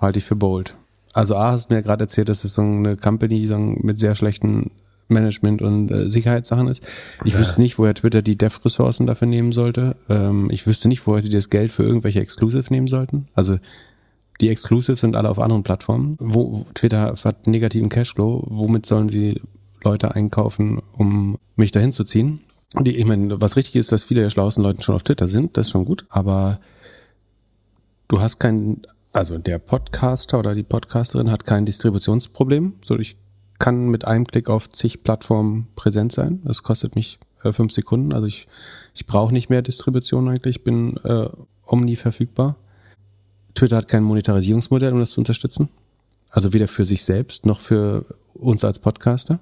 halte 0.00 0.18
ich 0.18 0.24
für 0.24 0.36
bold. 0.36 0.74
Also 1.12 1.34
A, 1.34 1.52
hast 1.52 1.70
du 1.70 1.74
mir 1.74 1.82
gerade 1.82 2.04
erzählt, 2.04 2.28
dass 2.28 2.44
es 2.44 2.54
so 2.54 2.62
eine 2.62 2.96
Company 2.96 3.46
mit 3.80 3.98
sehr 3.98 4.14
schlechten 4.14 4.70
Management 5.08 5.60
und 5.60 5.90
äh, 5.90 6.08
Sicherheitssachen 6.08 6.68
ist. 6.68 6.86
Ich 7.24 7.34
ja. 7.34 7.40
wüsste 7.40 7.60
nicht, 7.60 7.78
woher 7.78 7.94
Twitter 7.94 8.22
die 8.22 8.38
Dev-Ressourcen 8.38 9.06
dafür 9.06 9.26
nehmen 9.26 9.50
sollte. 9.50 9.96
Ähm, 10.08 10.48
ich 10.50 10.66
wüsste 10.66 10.88
nicht, 10.88 11.04
woher 11.06 11.20
sie 11.20 11.30
das 11.30 11.50
Geld 11.50 11.72
für 11.72 11.82
irgendwelche 11.82 12.20
Exclusive 12.20 12.72
nehmen 12.72 12.86
sollten. 12.86 13.26
Also 13.34 13.58
die 14.40 14.48
Exclusives 14.48 15.00
sind 15.00 15.16
alle 15.16 15.28
auf 15.28 15.38
anderen 15.38 15.62
Plattformen. 15.62 16.16
Wo 16.18 16.66
Twitter 16.74 17.14
hat 17.22 17.46
negativen 17.46 17.88
Cashflow. 17.88 18.44
Womit 18.48 18.86
sollen 18.86 19.08
sie 19.08 19.40
Leute 19.82 20.14
einkaufen, 20.14 20.80
um 20.96 21.38
mich 21.56 21.72
dahin 21.72 21.92
zu 21.92 22.04
ziehen? 22.04 22.40
Die, 22.78 22.96
ich 22.96 23.04
meine, 23.04 23.40
was 23.40 23.56
richtig 23.56 23.76
ist, 23.76 23.92
dass 23.92 24.04
viele 24.04 24.22
der 24.22 24.30
schlauesten 24.30 24.62
Leute 24.62 24.82
schon 24.82 24.94
auf 24.94 25.02
Twitter 25.02 25.26
sind, 25.26 25.56
das 25.56 25.66
ist 25.66 25.72
schon 25.72 25.84
gut, 25.84 26.06
aber 26.08 26.60
du 28.06 28.20
hast 28.20 28.38
kein, 28.38 28.82
also 29.12 29.38
der 29.38 29.58
Podcaster 29.58 30.38
oder 30.38 30.54
die 30.54 30.62
Podcasterin 30.62 31.32
hat 31.32 31.44
kein 31.46 31.66
Distributionsproblem. 31.66 32.74
So, 32.82 32.96
ich 32.96 33.16
kann 33.58 33.88
mit 33.88 34.06
einem 34.06 34.24
Klick 34.26 34.48
auf 34.48 34.68
zig 34.68 35.02
Plattformen 35.02 35.66
präsent 35.74 36.12
sein. 36.12 36.42
Das 36.44 36.62
kostet 36.62 36.94
mich 36.94 37.18
äh, 37.42 37.52
fünf 37.52 37.72
Sekunden. 37.72 38.12
Also 38.12 38.26
ich, 38.26 38.46
ich 38.94 39.06
brauche 39.06 39.32
nicht 39.32 39.50
mehr 39.50 39.62
Distribution 39.62 40.28
eigentlich, 40.28 40.56
ich 40.56 40.64
bin 40.64 40.96
äh, 40.98 41.28
omni 41.64 41.96
verfügbar. 41.96 42.56
Twitter 43.54 43.76
hat 43.76 43.88
kein 43.88 44.02
Monetarisierungsmodell, 44.02 44.92
um 44.92 45.00
das 45.00 45.12
zu 45.12 45.20
unterstützen. 45.20 45.68
Also 46.30 46.52
weder 46.52 46.68
für 46.68 46.84
sich 46.84 47.04
selbst 47.04 47.46
noch 47.46 47.60
für 47.60 48.04
uns 48.34 48.64
als 48.64 48.78
Podcaster. 48.78 49.40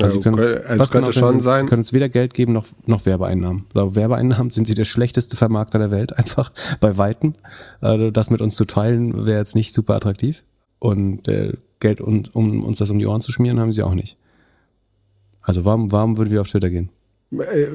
Also, 0.00 0.16
sie 0.16 0.20
können 0.20 0.38
uns, 0.38 0.46
also 0.46 0.80
was 0.80 0.90
könnte 0.90 1.12
schon 1.12 1.40
sein. 1.40 1.64
Sie 1.64 1.68
können 1.68 1.80
uns 1.80 1.92
weder 1.92 2.08
Geld 2.08 2.34
geben 2.34 2.52
noch, 2.52 2.66
noch 2.86 3.04
Werbeeinnahmen. 3.04 3.64
Also 3.74 3.96
Werbeeinnahmen 3.96 4.50
sind 4.50 4.66
sie 4.66 4.74
der 4.74 4.84
schlechteste 4.84 5.36
Vermarkter 5.36 5.78
der 5.78 5.90
Welt, 5.90 6.12
einfach 6.18 6.52
bei 6.80 6.96
Weitem. 6.96 7.34
Also 7.80 8.10
das 8.10 8.30
mit 8.30 8.40
uns 8.40 8.54
zu 8.54 8.64
teilen 8.64 9.26
wäre 9.26 9.38
jetzt 9.38 9.54
nicht 9.54 9.72
super 9.72 9.96
attraktiv. 9.96 10.44
Und 10.78 11.26
äh, 11.26 11.54
Geld, 11.80 12.00
um, 12.00 12.22
um 12.32 12.64
uns 12.64 12.78
das 12.78 12.90
um 12.90 12.98
die 12.98 13.06
Ohren 13.06 13.22
zu 13.22 13.32
schmieren, 13.32 13.58
haben 13.58 13.72
sie 13.72 13.82
auch 13.82 13.94
nicht. 13.94 14.16
Also 15.42 15.64
warum, 15.64 15.90
warum 15.90 16.16
würden 16.16 16.30
wir 16.30 16.40
auf 16.40 16.48
Twitter 16.48 16.70
gehen? 16.70 16.90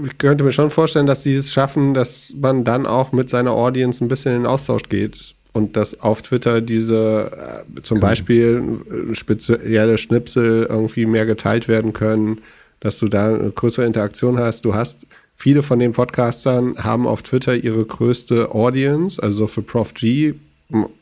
Ich 0.06 0.18
könnte 0.18 0.44
mir 0.44 0.52
schon 0.52 0.70
vorstellen, 0.70 1.06
dass 1.06 1.24
sie 1.24 1.36
es 1.36 1.52
schaffen, 1.52 1.94
dass 1.94 2.34
man 2.36 2.64
dann 2.64 2.88
auch 2.88 3.12
mit 3.12 3.30
seiner 3.30 3.52
Audience 3.52 4.04
ein 4.04 4.08
bisschen 4.08 4.36
in 4.36 4.42
den 4.44 4.48
Austausch 4.48 4.84
geht 4.90 5.36
und 5.54 5.78
dass 5.78 6.02
auf 6.02 6.22
Twitter 6.22 6.62
diese 6.62 7.64
äh, 7.78 7.82
zum 7.82 7.98
cool. 7.98 8.02
Beispiel 8.02 8.80
spezielle 9.14 9.98
Schnipsel 9.98 10.68
irgendwie 10.70 11.06
mehr 11.06 11.26
geteilt 11.26 11.68
werden 11.68 11.94
können, 11.94 12.40
dass 12.80 12.98
du 12.98 13.08
da 13.08 13.28
eine 13.28 13.52
größere 13.52 13.86
Interaktion 13.86 14.40
hast. 14.40 14.66
Du 14.66 14.74
hast 14.74 15.06
viele 15.36 15.64
von 15.64 15.80
den 15.80 15.94
Podcastern 15.94 16.76
haben 16.78 17.08
auf 17.08 17.22
Twitter 17.22 17.56
ihre 17.56 17.86
größte 17.86 18.52
Audience, 18.52 19.22
also 19.22 19.48
für 19.48 19.62
Prof 19.62 19.94
G 19.94 20.34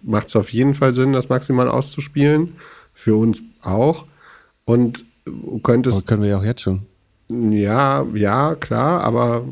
macht 0.02 0.28
es 0.28 0.36
auf 0.36 0.52
jeden 0.52 0.74
Fall 0.74 0.94
Sinn, 0.94 1.14
das 1.14 1.30
maximal 1.30 1.70
auszuspielen 1.70 2.56
für 2.94 3.16
uns 3.16 3.42
auch. 3.62 4.06
Und 4.66 5.06
könntest. 5.64 5.98
Aber 5.98 6.06
können 6.06 6.24
wir 6.24 6.30
ja 6.30 6.40
auch 6.40 6.44
jetzt 6.44 6.62
schon. 6.62 6.82
Ja, 7.30 8.06
ja, 8.14 8.56
klar, 8.56 9.02
aber 9.04 9.46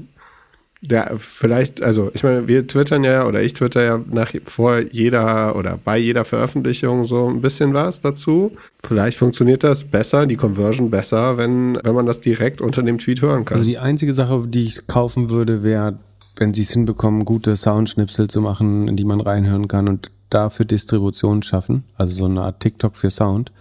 der 0.81 1.15
vielleicht, 1.17 1.83
also 1.83 2.09
ich 2.13 2.23
meine, 2.23 2.47
wir 2.47 2.65
twittern 2.65 3.03
ja 3.03 3.27
oder 3.27 3.41
ich 3.41 3.53
twitter 3.53 3.83
ja 3.83 3.99
nach 4.09 4.31
vor 4.45 4.79
jeder 4.79 5.57
oder 5.57 5.77
bei 5.83 5.97
jeder 5.97 6.23
Veröffentlichung 6.23 7.03
so 7.03 7.27
ein 7.27 7.41
bisschen 7.41 7.73
was 7.73 7.99
dazu. 7.99 8.53
Vielleicht 8.81 9.17
funktioniert 9.17 9.63
das 9.63 9.83
besser, 9.83 10.25
die 10.25 10.37
Conversion 10.37 10.89
besser, 10.89 11.37
wenn, 11.37 11.77
wenn 11.83 11.95
man 11.95 12.05
das 12.05 12.21
direkt 12.21 12.61
unter 12.61 12.81
dem 12.81 12.97
Tweet 12.97 13.21
hören 13.21 13.43
kann. 13.43 13.57
Also 13.57 13.69
die 13.69 13.77
einzige 13.77 14.13
Sache, 14.13 14.45
die 14.47 14.63
ich 14.63 14.87
kaufen 14.87 15.29
würde, 15.29 15.63
wäre, 15.63 15.99
wenn 16.37 16.53
sie 16.53 16.61
es 16.61 16.71
hinbekommen, 16.71 17.25
gute 17.25 17.57
Soundschnipsel 17.57 18.29
zu 18.29 18.39
machen, 18.39 18.87
in 18.87 18.95
die 18.95 19.05
man 19.05 19.19
reinhören 19.19 19.67
kann 19.67 19.89
und 19.89 20.11
dafür 20.29 20.65
Distribution 20.65 21.43
schaffen, 21.43 21.83
also 21.97 22.15
so 22.15 22.25
eine 22.25 22.43
Art 22.43 22.61
TikTok 22.61 22.95
für 22.95 23.09
Sound, 23.09 23.51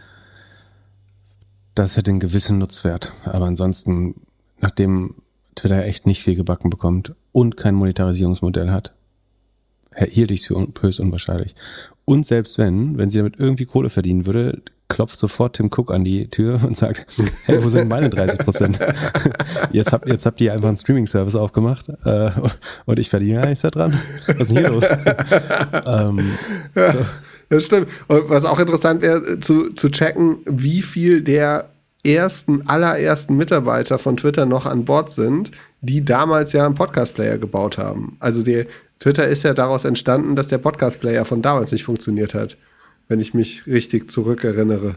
das 1.75 1.97
hätte 1.97 2.11
einen 2.11 2.21
gewissen 2.21 2.59
Nutzwert. 2.59 3.13
Aber 3.25 3.47
ansonsten, 3.47 4.15
nachdem 4.61 5.15
Twitter 5.59 5.85
echt 5.85 6.07
nicht 6.07 6.23
viel 6.23 6.37
gebacken 6.37 6.71
bekommt 6.71 7.15
und 7.33 7.57
kein 7.57 7.75
Monetarisierungsmodell 7.75 8.71
hat, 8.71 8.95
hielt 9.97 10.31
ich 10.31 10.43
es 10.43 10.47
für 10.47 10.67
höchst 10.81 11.01
unwahrscheinlich. 11.01 11.55
Und 12.05 12.27
selbst 12.27 12.59
wenn, 12.59 12.97
wenn 12.97 13.11
sie 13.11 13.19
damit 13.19 13.39
irgendwie 13.39 13.67
Kohle 13.67 13.91
verdienen 13.91 14.27
würde, 14.27 14.63
klopft 14.89 15.19
sofort 15.19 15.57
Tim 15.57 15.67
Cook 15.67 15.93
an 15.93 16.05
die 16.05 16.29
Tür 16.31 16.61
und 16.65 16.77
sagt, 16.77 17.07
hey, 17.45 17.63
wo 17.63 17.69
sind 17.69 17.89
meine 17.89 18.09
30 18.09 18.39
Prozent? 18.39 18.79
Jetzt 19.73 19.93
habt, 19.93 20.09
jetzt 20.09 20.25
habt 20.25 20.41
ihr 20.41 20.53
einfach 20.53 20.69
einen 20.69 20.79
Streaming-Service 20.79 21.37
aufgemacht 21.37 21.91
äh, 22.05 22.31
und 22.87 22.99
ich 22.99 23.11
verdiene 23.11 23.35
ja 23.35 23.47
nichts 23.47 23.61
da 23.61 23.71
dran. 23.71 23.99
Was 24.27 24.37
ist 24.37 24.51
denn 24.51 24.59
hier 24.59 24.71
los? 24.71 24.85
ähm, 25.87 26.21
so. 26.75 27.07
Das 27.51 27.65
stimmt. 27.65 27.89
Und 28.09 28.29
was 28.29 28.45
auch 28.45 28.59
interessant 28.59 29.03
wäre, 29.03 29.41
zu, 29.41 29.73
zu 29.73 29.91
checken, 29.91 30.39
wie 30.47 30.83
viel 30.83 31.23
der 31.23 31.69
ersten, 32.15 32.69
allerersten 32.69 33.37
Mitarbeiter 33.37 33.99
von 33.99 34.17
Twitter 34.17 34.47
noch 34.47 34.67
an 34.67 34.85
Bord 34.85 35.11
sind, 35.11 35.51
die 35.81 36.05
damals 36.05 36.53
ja 36.53 36.67
einen 36.67 36.75
Podcast-Player 36.75 37.39
gebaut 37.39 37.79
haben. 37.79 38.17
Also 38.21 38.43
der 38.43 38.67
Twitter 38.99 39.29
ist 39.29 39.45
ja 39.45 39.55
daraus 39.55 39.85
entstanden, 39.85 40.37
dass 40.37 40.49
der 40.49 40.59
Podcast-Player 40.59 41.25
von 41.25 41.43
damals 41.43 41.73
nicht 41.73 41.85
funktioniert 41.85 42.35
hat, 42.35 42.57
wenn 43.09 43.21
ich 43.21 43.35
mich 43.35 43.67
richtig 43.67 44.11
zurückerinnere. 44.11 44.97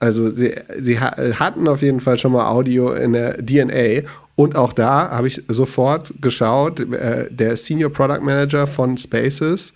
Also 0.00 0.30
sie, 0.30 0.54
sie 0.78 0.98
hatten 1.00 1.66
auf 1.66 1.80
jeden 1.80 2.00
Fall 2.00 2.18
schon 2.18 2.32
mal 2.32 2.50
Audio 2.50 2.92
in 2.92 3.14
der 3.14 3.38
DNA 3.38 4.06
und 4.36 4.56
auch 4.56 4.72
da 4.72 5.10
habe 5.10 5.28
ich 5.28 5.42
sofort 5.48 6.12
geschaut, 6.20 6.80
äh, 6.80 7.28
der 7.30 7.56
Senior 7.56 7.90
Product 7.90 8.20
Manager 8.20 8.66
von 8.66 8.98
Spaces, 8.98 9.72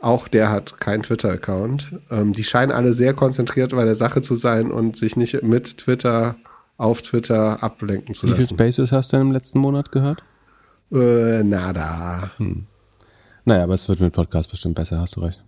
auch 0.00 0.28
der 0.28 0.50
hat 0.50 0.80
keinen 0.80 1.02
Twitter-Account. 1.02 1.88
Ähm, 2.10 2.32
die 2.32 2.44
scheinen 2.44 2.72
alle 2.72 2.92
sehr 2.92 3.14
konzentriert 3.14 3.72
bei 3.72 3.84
der 3.84 3.96
Sache 3.96 4.20
zu 4.20 4.34
sein 4.34 4.70
und 4.70 4.96
sich 4.96 5.16
nicht 5.16 5.42
mit 5.42 5.78
Twitter 5.78 6.36
auf 6.76 7.02
Twitter 7.02 7.62
ablenken 7.62 8.14
zu 8.14 8.26
lassen. 8.26 8.38
Wie 8.38 8.46
viele 8.46 8.56
Spaces 8.56 8.92
hast 8.92 9.12
du 9.12 9.16
denn 9.16 9.28
im 9.28 9.32
letzten 9.32 9.58
Monat 9.58 9.92
gehört? 9.92 10.22
Äh, 10.92 11.42
nada. 11.42 12.30
Hm. 12.36 12.66
Naja, 13.44 13.64
aber 13.64 13.74
es 13.74 13.88
wird 13.88 14.00
mit 14.00 14.12
Podcast 14.12 14.50
bestimmt 14.50 14.74
besser, 14.74 15.00
hast 15.00 15.16
du 15.16 15.20
recht. 15.20 15.42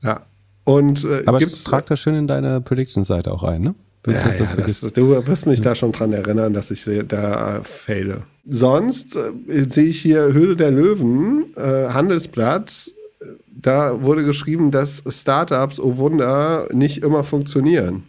Ja. 0.00 0.22
Und, 0.64 1.04
äh, 1.04 1.22
aber 1.26 1.38
gibt's, 1.38 1.64
trag 1.64 1.86
das 1.86 2.00
schön 2.00 2.14
in 2.14 2.26
deine 2.26 2.60
Prediction-Seite 2.60 3.32
auch 3.32 3.42
ein, 3.42 3.62
ne? 3.62 3.74
Ja, 4.06 4.14
ja, 4.14 4.56
das, 4.56 4.80
du 4.80 5.26
wirst 5.26 5.46
mich 5.46 5.60
da 5.60 5.76
schon 5.76 5.92
dran 5.92 6.12
erinnern, 6.12 6.52
dass 6.54 6.72
ich 6.72 6.84
da 7.06 7.58
äh, 7.58 7.60
faile. 7.62 8.22
Sonst 8.44 9.14
äh, 9.14 9.68
sehe 9.68 9.84
ich 9.84 10.00
hier 10.00 10.32
Höhle 10.32 10.56
der 10.56 10.72
Löwen, 10.72 11.54
äh, 11.56 11.88
Handelsblatt. 11.90 12.90
Da 13.48 14.02
wurde 14.04 14.24
geschrieben, 14.24 14.70
dass 14.70 15.02
Startups, 15.06 15.78
oh 15.78 15.96
Wunder, 15.96 16.68
nicht 16.72 17.02
immer 17.02 17.24
funktionieren. 17.24 18.04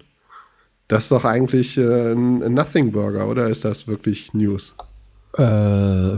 Das 0.88 1.03
ist 1.03 1.12
doch 1.12 1.25
eigentlich 1.25 1.77
äh, 1.77 2.12
ein 2.13 2.53
Nothing 2.53 2.91
Burger, 2.91 3.27
oder 3.27 3.48
ist 3.48 3.65
das 3.65 3.88
wirklich 3.88 4.34
News? 4.34 4.74
Äh, 5.38 5.41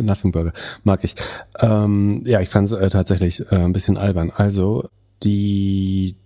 Nothing 0.00 0.32
Burger, 0.32 0.52
mag 0.84 1.04
ich. 1.04 1.14
Ähm, 1.60 2.22
ja, 2.24 2.40
ich 2.40 2.48
fand 2.48 2.68
es 2.68 2.72
äh, 2.72 2.88
tatsächlich 2.88 3.40
äh, 3.52 3.56
ein 3.56 3.72
bisschen 3.72 3.96
albern. 3.96 4.32
Also, 4.34 4.88
die 5.22 6.16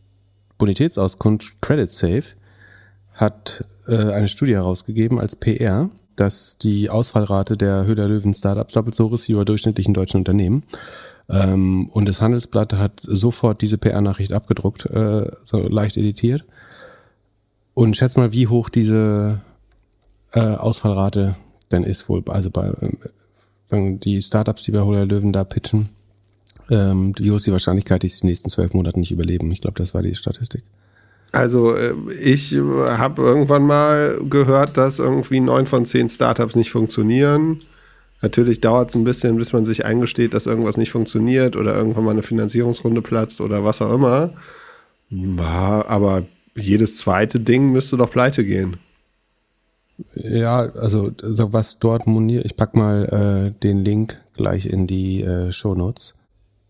Bonitätsauskunft 0.59 1.61
Credit 1.61 1.90
Safe 1.90 2.25
hat 3.14 3.64
äh, 3.88 3.97
eine 3.97 4.28
Studie 4.28 4.54
herausgegeben 4.54 5.19
als 5.19 5.37
PR, 5.37 5.90
dass 6.16 6.59
die 6.59 6.88
Ausfallrate 6.88 7.57
der 7.57 7.85
Höhe 7.85 7.95
der 7.95 8.09
Löwen 8.09 8.35
Startups 8.35 8.75
doppelt 8.75 8.95
so 8.95 9.09
hoch 9.09 9.14
ist 9.14 9.28
wie 9.28 9.35
bei 9.35 9.45
durchschnittlichen 9.45 9.95
deutschen 9.95 10.19
Unternehmen. 10.19 10.62
Ähm, 11.29 11.88
und 11.88 12.09
das 12.09 12.21
Handelsblatt 12.21 12.75
hat 12.75 13.00
sofort 13.00 13.62
diese 13.62 13.79
PR-Nachricht 13.79 14.33
abgedruckt, 14.33 14.87
äh, 14.87 15.31
so 15.45 15.59
leicht 15.69 15.97
editiert. 15.97 16.45
Und 17.75 17.97
schätz 17.97 18.17
mal, 18.17 18.33
wie 18.33 18.49
hoch 18.49 18.69
diese 18.69 19.41
äh, 20.33 20.41
Ausfallrate 20.41 21.37
denn 21.73 21.85
ist 21.85 22.09
wohl, 22.09 22.23
also 22.29 22.50
bei 22.50 22.69
äh, 22.69 22.91
sagen 23.64 23.99
die 23.99 24.21
Startups, 24.21 24.64
die 24.64 24.73
bei 24.73 24.83
Hoher 24.83 25.07
Löwen 25.07 25.33
da 25.33 25.45
pitchen, 25.45 25.88
ähm, 26.71 27.14
wie 27.19 27.31
hoch 27.31 27.37
ist 27.37 27.47
die 27.47 27.52
Wahrscheinlichkeit, 27.52 28.05
dass 28.05 28.12
sie 28.12 28.21
die 28.23 28.26
nächsten 28.29 28.50
zwölf 28.50 28.73
Monate 28.75 28.99
nicht 28.99 29.12
überleben? 29.12 29.50
Ich 29.50 29.61
glaube, 29.61 29.79
das 29.79 29.95
war 29.95 30.02
die 30.02 30.14
Statistik. 30.14 30.62
Also 31.33 31.75
äh, 31.75 31.95
ich 32.21 32.52
habe 32.55 33.23
irgendwann 33.23 33.67
mal 33.67 34.21
gehört, 34.29 34.76
dass 34.76 34.99
irgendwie 34.99 35.41
neun 35.41 35.67
von 35.67 35.87
zehn 35.87 36.09
Startups 36.09 36.57
nicht 36.57 36.71
funktionieren. 36.71 37.62
Natürlich 38.23 38.61
dauert 38.61 38.91
es 38.91 38.95
ein 38.95 39.05
bisschen, 39.05 39.37
bis 39.37 39.52
man 39.52 39.64
sich 39.64 39.85
eingesteht, 39.85 40.33
dass 40.33 40.47
irgendwas 40.47 40.76
nicht 40.76 40.91
funktioniert 40.91 41.57
oder 41.57 41.75
irgendwann 41.75 42.05
mal 42.05 42.12
eine 42.12 42.23
Finanzierungsrunde 42.23 43.02
platzt 43.02 43.41
oder 43.41 43.64
was 43.64 43.83
auch 43.83 43.93
immer. 43.93 44.33
Aber 45.88 46.23
jedes 46.57 46.99
zweite 46.99 47.41
Ding 47.41 47.73
müsste 47.73 47.97
doch 47.97 48.11
pleite 48.11 48.45
gehen. 48.45 48.79
Ja, 50.14 50.61
also, 50.61 51.11
also 51.23 51.52
was 51.52 51.79
dort 51.79 52.07
moniert, 52.07 52.45
ich 52.45 52.57
pack 52.57 52.75
mal 52.75 53.52
äh, 53.55 53.61
den 53.61 53.79
Link 53.79 54.21
gleich 54.35 54.67
in 54.67 54.87
die 54.87 55.23
äh, 55.23 55.52
Show 55.52 55.75
Notes. 55.75 56.14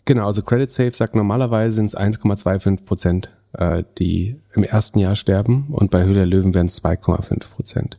Genau, 0.05 0.27
also 0.27 0.43
Credit 0.43 0.71
Safe 0.71 0.91
sagt 0.91 1.15
normalerweise 1.15 1.77
sind 1.77 1.87
es 1.87 1.97
1,25 1.97 2.85
Prozent 2.85 3.31
äh, 3.53 3.85
die 3.99 4.37
im 4.55 4.65
ersten 4.65 4.99
Jahr 4.99 5.17
sterben 5.17 5.69
und 5.71 5.91
bei 5.91 6.05
Höhle 6.05 6.25
Löwen 6.25 6.55
wären 6.55 6.67
es 6.67 6.83
2,5 6.83 7.51
Prozent. 7.51 7.99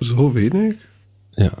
So 0.00 0.34
wenig? 0.34 0.76
Ja. 1.36 1.52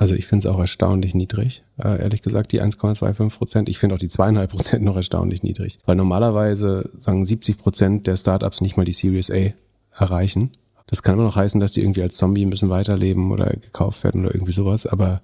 Also 0.00 0.14
ich 0.14 0.28
finde 0.28 0.46
es 0.46 0.54
auch 0.54 0.60
erstaunlich 0.60 1.16
niedrig, 1.16 1.64
äh, 1.76 2.00
ehrlich 2.00 2.22
gesagt, 2.22 2.52
die 2.52 2.62
1,25 2.62 3.36
Prozent. 3.36 3.68
Ich 3.68 3.80
finde 3.80 3.96
auch 3.96 3.98
die 3.98 4.08
2,5 4.08 4.46
Prozent 4.46 4.84
noch 4.84 4.94
erstaunlich 4.94 5.42
niedrig, 5.42 5.80
weil 5.86 5.96
normalerweise 5.96 6.88
sagen 7.00 7.24
70 7.24 7.58
Prozent 7.58 8.06
der 8.06 8.16
Startups 8.16 8.60
nicht 8.60 8.76
mal 8.76 8.84
die 8.84 8.92
Series 8.92 9.28
A 9.32 9.52
erreichen. 9.90 10.52
Das 10.86 11.02
kann 11.02 11.16
immer 11.16 11.24
noch 11.24 11.34
heißen, 11.34 11.60
dass 11.60 11.72
die 11.72 11.80
irgendwie 11.80 12.02
als 12.02 12.16
Zombie 12.16 12.46
ein 12.46 12.50
bisschen 12.50 12.70
weiterleben 12.70 13.32
oder 13.32 13.46
gekauft 13.46 14.04
werden 14.04 14.24
oder 14.24 14.32
irgendwie 14.32 14.52
sowas, 14.52 14.86
aber 14.86 15.20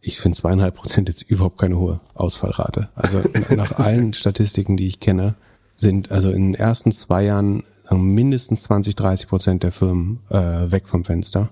ich 0.00 0.18
finde 0.18 0.38
zweieinhalb 0.38 0.74
Prozent 0.74 1.10
jetzt 1.10 1.20
überhaupt 1.20 1.58
keine 1.58 1.76
hohe 1.76 2.00
Ausfallrate. 2.14 2.88
Also 2.94 3.20
nach 3.54 3.72
allen 3.72 4.14
Statistiken, 4.14 4.78
die 4.78 4.86
ich 4.86 5.00
kenne, 5.00 5.34
sind 5.76 6.10
also 6.10 6.30
in 6.30 6.52
den 6.52 6.54
ersten 6.54 6.92
zwei 6.92 7.24
Jahren 7.24 7.62
mindestens 7.90 8.62
20, 8.62 8.96
30 8.96 9.28
Prozent 9.28 9.62
der 9.64 9.72
Firmen 9.72 10.20
äh, 10.30 10.70
weg 10.70 10.88
vom 10.88 11.04
Fenster. 11.04 11.50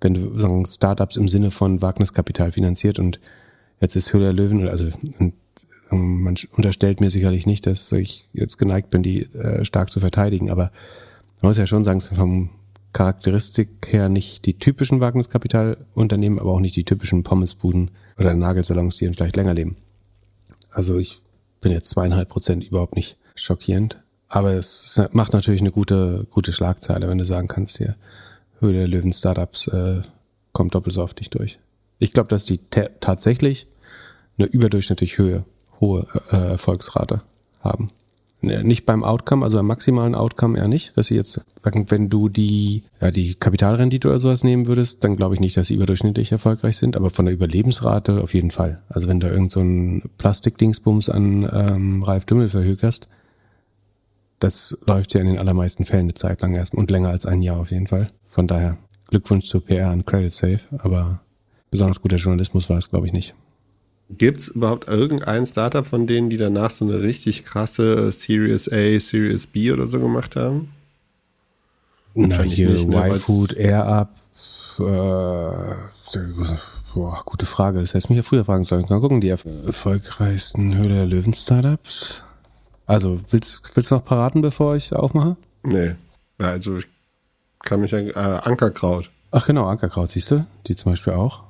Wenn 0.00 0.14
du 0.14 0.38
sagen, 0.38 0.66
Startups 0.66 1.16
im 1.16 1.28
Sinne 1.28 1.50
von 1.50 1.82
Wagniskapital 1.82 2.52
finanziert 2.52 2.98
und 2.98 3.20
jetzt 3.80 3.96
ist 3.96 4.12
Höhler 4.12 4.32
Löwen, 4.32 4.68
also 4.68 4.88
und, 5.18 5.34
man 5.90 6.34
unterstellt 6.56 7.00
mir 7.00 7.10
sicherlich 7.10 7.46
nicht, 7.46 7.66
dass 7.66 7.92
ich 7.92 8.28
jetzt 8.32 8.58
geneigt 8.58 8.90
bin, 8.90 9.02
die 9.02 9.32
äh, 9.34 9.64
stark 9.64 9.90
zu 9.90 10.00
verteidigen, 10.00 10.50
aber 10.50 10.72
man 11.40 11.50
muss 11.50 11.58
ja 11.58 11.66
schon 11.66 11.84
sagen, 11.84 11.98
es 11.98 12.06
sind 12.06 12.16
vom 12.16 12.50
Charakteristik 12.92 13.92
her 13.92 14.08
nicht 14.08 14.46
die 14.46 14.58
typischen 14.58 15.00
Wagniskapitalunternehmen, 15.00 16.38
aber 16.38 16.52
auch 16.52 16.60
nicht 16.60 16.74
die 16.74 16.84
typischen 16.84 17.22
Pommesbuden 17.22 17.90
oder 18.18 18.34
Nagelsalons, 18.34 18.96
die 18.96 19.08
vielleicht 19.08 19.36
länger 19.36 19.54
leben. 19.54 19.76
Also 20.70 20.98
ich 20.98 21.18
bin 21.60 21.72
jetzt 21.72 21.90
zweieinhalb 21.90 22.28
Prozent 22.28 22.64
überhaupt 22.64 22.96
nicht 22.96 23.18
schockierend. 23.34 24.00
Aber 24.28 24.52
es 24.52 25.00
macht 25.12 25.32
natürlich 25.32 25.60
eine 25.60 25.70
gute, 25.70 26.26
gute 26.30 26.52
Schlagzeile, 26.52 27.08
wenn 27.08 27.18
du 27.18 27.24
sagen 27.24 27.48
kannst, 27.48 27.78
hier, 27.78 27.96
Höhe 28.60 28.72
der 28.72 28.88
Löwen 28.88 29.12
Startups 29.12 29.68
äh, 29.68 30.02
kommt 30.52 30.74
doppelt 30.74 30.94
so 30.94 31.02
oft 31.02 31.18
nicht 31.20 31.34
durch. 31.34 31.58
Ich 31.98 32.12
glaube, 32.12 32.28
dass 32.28 32.44
die 32.44 32.58
tatsächlich 33.00 33.66
eine 34.38 34.46
überdurchschnittlich 34.46 35.18
Höhe, 35.18 35.44
hohe 35.80 36.06
äh, 36.30 36.36
Erfolgsrate 36.36 37.22
haben. 37.60 37.88
Nicht 38.42 38.84
beim 38.84 39.04
Outcome, 39.04 39.42
also 39.42 39.56
beim 39.56 39.66
maximalen 39.66 40.14
Outcome 40.14 40.58
eher 40.58 40.68
nicht, 40.68 40.98
dass 40.98 41.06
sie 41.06 41.14
jetzt 41.14 41.40
sagen, 41.62 41.90
wenn 41.90 42.10
du 42.10 42.28
die, 42.28 42.82
ja, 43.00 43.10
die 43.10 43.34
Kapitalrendite 43.34 44.08
oder 44.08 44.18
sowas 44.18 44.44
nehmen 44.44 44.66
würdest, 44.66 45.02
dann 45.02 45.16
glaube 45.16 45.34
ich 45.34 45.40
nicht, 45.40 45.56
dass 45.56 45.68
sie 45.68 45.74
überdurchschnittlich 45.74 46.30
erfolgreich 46.30 46.76
sind, 46.76 46.94
aber 46.94 47.08
von 47.08 47.24
der 47.24 47.32
Überlebensrate 47.32 48.22
auf 48.22 48.34
jeden 48.34 48.50
Fall. 48.50 48.82
Also 48.90 49.08
wenn 49.08 49.20
du 49.20 49.28
irgend 49.28 49.50
so 49.50 49.60
ein 49.60 50.10
Plastikdingsbums 50.18 51.08
an 51.08 51.48
ähm, 51.50 52.02
Ralf 52.02 52.26
Dümmel 52.26 52.50
verhökerst, 52.50 53.08
das 54.40 54.76
läuft 54.86 55.14
ja 55.14 55.22
in 55.22 55.28
den 55.28 55.38
allermeisten 55.38 55.86
Fällen 55.86 56.06
eine 56.06 56.14
Zeit 56.14 56.42
lang 56.42 56.54
erst 56.54 56.74
und 56.74 56.90
länger 56.90 57.08
als 57.08 57.24
ein 57.24 57.40
Jahr 57.40 57.58
auf 57.60 57.70
jeden 57.70 57.86
Fall. 57.86 58.08
Von 58.34 58.48
daher 58.48 58.78
Glückwunsch 59.10 59.46
zu 59.46 59.60
PR 59.60 59.92
und 59.92 60.06
Credit 60.06 60.34
Safe, 60.34 60.58
aber 60.78 61.20
besonders 61.70 62.02
guter 62.02 62.16
Journalismus 62.16 62.68
war 62.68 62.78
es, 62.78 62.90
glaube 62.90 63.06
ich, 63.06 63.12
nicht. 63.12 63.36
Gibt 64.10 64.40
es 64.40 64.48
überhaupt 64.48 64.88
irgendein 64.88 65.46
Startup 65.46 65.86
von 65.86 66.08
denen, 66.08 66.30
die 66.30 66.36
danach 66.36 66.72
so 66.72 66.84
eine 66.84 67.00
richtig 67.00 67.44
krasse 67.44 68.10
Series 68.10 68.68
A, 68.68 68.98
Series 68.98 69.46
B 69.46 69.70
oder 69.70 69.86
so 69.86 70.00
gemacht 70.00 70.34
haben? 70.34 70.72
Na, 72.14 72.42
hier 72.42 72.70
nicht, 72.70 72.88
ne, 72.88 73.08
Y-Food, 73.08 73.52
Air 73.52 73.86
Up, 73.86 74.16
äh, 74.80 75.74
boah, 76.92 77.22
gute 77.24 77.46
Frage. 77.46 77.78
Das 77.78 77.94
hätte 77.94 78.08
mich 78.08 78.16
ja 78.16 78.22
früher 78.24 78.44
fragen 78.44 78.64
sollen. 78.64 78.84
Mal 78.88 79.00
gucken, 79.00 79.20
die 79.20 79.28
erfolgreichsten 79.28 80.76
Höhle 80.76 80.96
der 80.96 81.06
Löwen 81.06 81.34
Startups. 81.34 82.24
Also, 82.86 83.20
willst, 83.30 83.76
willst 83.76 83.92
du 83.92 83.94
noch 83.94 84.04
paraten, 84.04 84.42
bevor 84.42 84.74
ich 84.74 84.92
aufmache? 84.92 85.36
Nee. 85.62 85.94
Also, 86.38 86.78
ich 86.78 86.88
kann 87.64 87.80
mich 87.80 87.92
äh, 87.92 88.12
Ankerkraut. 88.14 89.10
Ach 89.30 89.46
genau, 89.46 89.66
Ankerkraut, 89.66 90.10
siehst 90.10 90.30
du? 90.30 90.46
Die 90.66 90.76
zum 90.76 90.92
Beispiel 90.92 91.14
auch. 91.14 91.42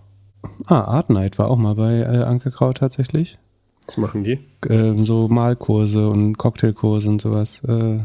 Ah, 0.67 0.83
Art 0.83 1.11
Night 1.11 1.39
war 1.39 1.51
auch 1.51 1.57
mal 1.57 1.75
bei 1.75 2.01
äh, 2.01 2.25
Ankerkraut 2.25 2.79
tatsächlich. 2.79 3.39
Was 3.87 3.97
machen 3.97 4.25
die? 4.25 4.41
Ähm, 4.69 5.05
so 5.05 5.29
Malkurse 5.29 6.09
und 6.09 6.39
Cocktailkurse 6.39 7.09
und 7.09 7.21
sowas. 7.21 7.63
Äh, 7.65 7.99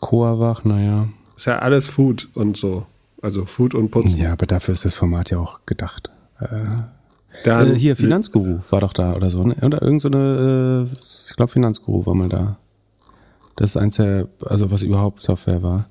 Coawach, 0.00 0.64
naja. 0.64 1.08
Ist 1.36 1.46
ja 1.46 1.58
alles 1.58 1.86
Food 1.86 2.28
und 2.34 2.56
so. 2.56 2.86
Also 3.20 3.44
Food 3.44 3.74
und 3.74 3.90
Putzen. 3.90 4.18
Ja, 4.18 4.32
aber 4.32 4.46
dafür 4.46 4.74
ist 4.74 4.84
das 4.84 4.94
Format 4.94 5.30
ja 5.30 5.38
auch 5.38 5.66
gedacht. 5.66 6.10
Äh, 6.40 6.46
Dann, 7.44 7.72
äh, 7.72 7.74
hier, 7.74 7.96
Finanzguru 7.96 8.60
war 8.70 8.80
doch 8.80 8.92
da 8.92 9.14
oder 9.14 9.30
so. 9.30 9.42
Ne? 9.42 9.56
Oder 9.62 9.82
irgend 9.82 10.00
so 10.02 10.08
eine, 10.08 10.88
äh, 10.88 10.96
ich 11.28 11.36
glaube 11.36 11.50
Finanzguru 11.50 12.06
war 12.06 12.14
mal 12.14 12.28
da. 12.28 12.56
Das 13.56 13.70
ist 13.70 13.76
eins 13.76 13.96
der, 13.96 14.28
also 14.44 14.70
was 14.70 14.82
überhaupt 14.82 15.20
Software 15.20 15.64
war. 15.64 15.86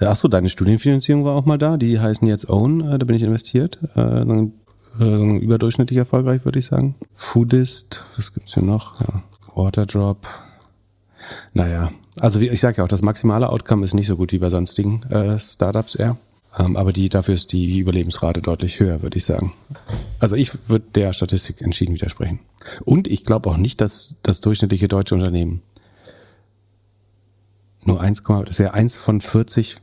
Äh, 0.00 0.06
achso, 0.06 0.28
deine 0.28 0.48
Studienfinanzierung 0.48 1.24
war 1.24 1.36
auch 1.36 1.44
mal 1.44 1.58
da. 1.58 1.76
Die 1.76 2.00
heißen 2.00 2.26
jetzt 2.26 2.48
Own, 2.48 2.80
äh, 2.80 2.98
da 2.98 3.04
bin 3.04 3.16
ich 3.16 3.22
investiert. 3.22 3.78
Äh, 3.94 4.24
überdurchschnittlich 4.98 5.96
erfolgreich, 5.96 6.44
würde 6.44 6.58
ich 6.58 6.66
sagen. 6.66 6.96
Foodist, 7.14 8.04
was 8.16 8.34
gibt's 8.34 8.54
hier 8.54 8.64
noch? 8.64 9.00
Ja. 9.00 9.22
Waterdrop. 9.54 10.26
Naja, 11.52 11.90
also 12.18 12.40
wie, 12.40 12.48
ich 12.48 12.60
sage 12.60 12.78
ja 12.78 12.84
auch, 12.84 12.88
das 12.88 13.02
maximale 13.02 13.48
Outcome 13.50 13.84
ist 13.84 13.94
nicht 13.94 14.08
so 14.08 14.16
gut 14.16 14.32
wie 14.32 14.38
bei 14.38 14.50
sonstigen 14.50 15.02
äh, 15.04 15.38
Startups 15.38 15.94
eher. 15.94 16.16
Ähm, 16.58 16.76
aber 16.76 16.92
die, 16.92 17.08
dafür 17.08 17.34
ist 17.34 17.52
die 17.52 17.78
Überlebensrate 17.78 18.42
deutlich 18.42 18.80
höher, 18.80 19.02
würde 19.02 19.16
ich 19.16 19.24
sagen. 19.24 19.52
Also 20.18 20.34
ich 20.34 20.68
würde 20.68 20.86
der 20.94 21.12
Statistik 21.12 21.62
entschieden 21.62 21.94
widersprechen. 21.94 22.40
Und 22.84 23.06
ich 23.06 23.24
glaube 23.24 23.48
auch 23.48 23.56
nicht, 23.56 23.80
dass 23.80 24.16
das 24.22 24.40
durchschnittliche 24.40 24.88
deutsche 24.88 25.14
Unternehmen 25.14 25.62
nur 27.84 28.00
1, 28.00 28.22
das 28.22 28.50
ist 28.50 28.58
ja 28.58 28.72
1 28.72 28.96
von 28.96 29.20
40, 29.20 29.76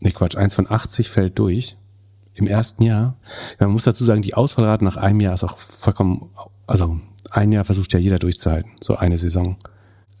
nicht 0.00 0.16
Quatsch, 0.16 0.36
1 0.36 0.54
von 0.54 0.70
80 0.70 1.08
fällt 1.08 1.38
durch 1.38 1.76
im 2.34 2.46
ersten 2.46 2.82
Jahr. 2.82 3.16
Man 3.58 3.70
muss 3.70 3.84
dazu 3.84 4.04
sagen, 4.04 4.22
die 4.22 4.34
Ausfallrate 4.34 4.84
nach 4.84 4.96
einem 4.96 5.20
Jahr 5.20 5.34
ist 5.34 5.44
auch 5.44 5.58
vollkommen, 5.58 6.30
also 6.66 6.98
ein 7.30 7.52
Jahr 7.52 7.64
versucht 7.64 7.92
ja 7.92 8.00
jeder 8.00 8.18
durchzuhalten, 8.18 8.72
so 8.80 8.96
eine 8.96 9.18
Saison. 9.18 9.56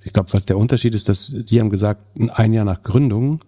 Ich 0.02 0.12
glaube, 0.12 0.32
was 0.32 0.46
der 0.46 0.58
Unterschied 0.58 0.94
ist, 0.94 1.08
dass 1.08 1.32
die 1.32 1.60
haben 1.60 1.70
gesagt, 1.70 2.02
ein 2.30 2.52
Jahr 2.52 2.64
nach 2.64 2.82
Gründung. 2.82 3.40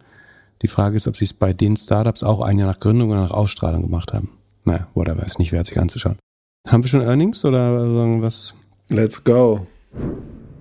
Die 0.63 0.69
Frage 0.69 0.97
ist, 0.97 1.09
ob 1.09 1.17
sie 1.17 1.25
es 1.25 1.33
bei 1.33 1.53
den 1.53 1.77
Startups 1.77 2.23
auch 2.23 2.41
ein 2.41 2.59
Jahr 2.59 2.69
nach 2.69 2.81
Gründung 2.81 3.11
oder 3.11 3.23
nach 3.23 3.31
Ausstrahlung 3.31 3.83
gemacht 3.83 4.13
haben. 4.13 4.31
Naja, 4.65 4.87
whatever, 4.95 5.25
ist 5.25 5.39
nicht 5.39 5.53
wert, 5.53 5.67
sich 5.67 5.81
anzuschauen. 5.81 6.17
Haben 6.69 6.85
wir 6.85 6.89
schon 6.89 7.03
Earnings 7.03 7.45
oder 7.45 7.91
sagen 7.91 8.23
was? 8.23 8.55
Let's 8.89 9.23
go. 9.25 9.67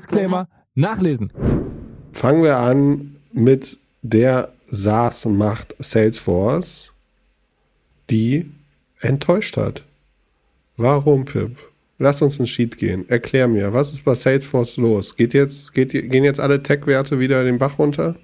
Disclaimer 0.00 0.48
nachlesen. 0.74 1.30
Fangen 2.12 2.42
wir 2.42 2.56
an 2.56 3.16
mit 3.32 3.78
der 4.00 4.52
SaaS-Macht 4.66 5.76
Salesforce, 5.78 6.92
die 8.08 8.50
enttäuscht 9.00 9.58
hat. 9.58 9.84
Warum, 10.78 11.26
Pip? 11.26 11.58
Lass 11.98 12.22
uns 12.22 12.38
einen 12.38 12.46
Sheet 12.46 12.78
gehen. 12.78 13.06
Erklär 13.10 13.46
mir, 13.46 13.74
was 13.74 13.92
ist 13.92 14.04
bei 14.04 14.14
Salesforce 14.14 14.78
los? 14.78 15.16
Geht 15.16 15.34
jetzt, 15.34 15.74
geht, 15.74 15.90
gehen 15.92 16.24
jetzt 16.24 16.40
alle 16.40 16.62
Tech-Werte 16.62 17.18
wieder 17.18 17.44
den 17.44 17.58
Bach 17.58 17.78
runter? 17.78 18.16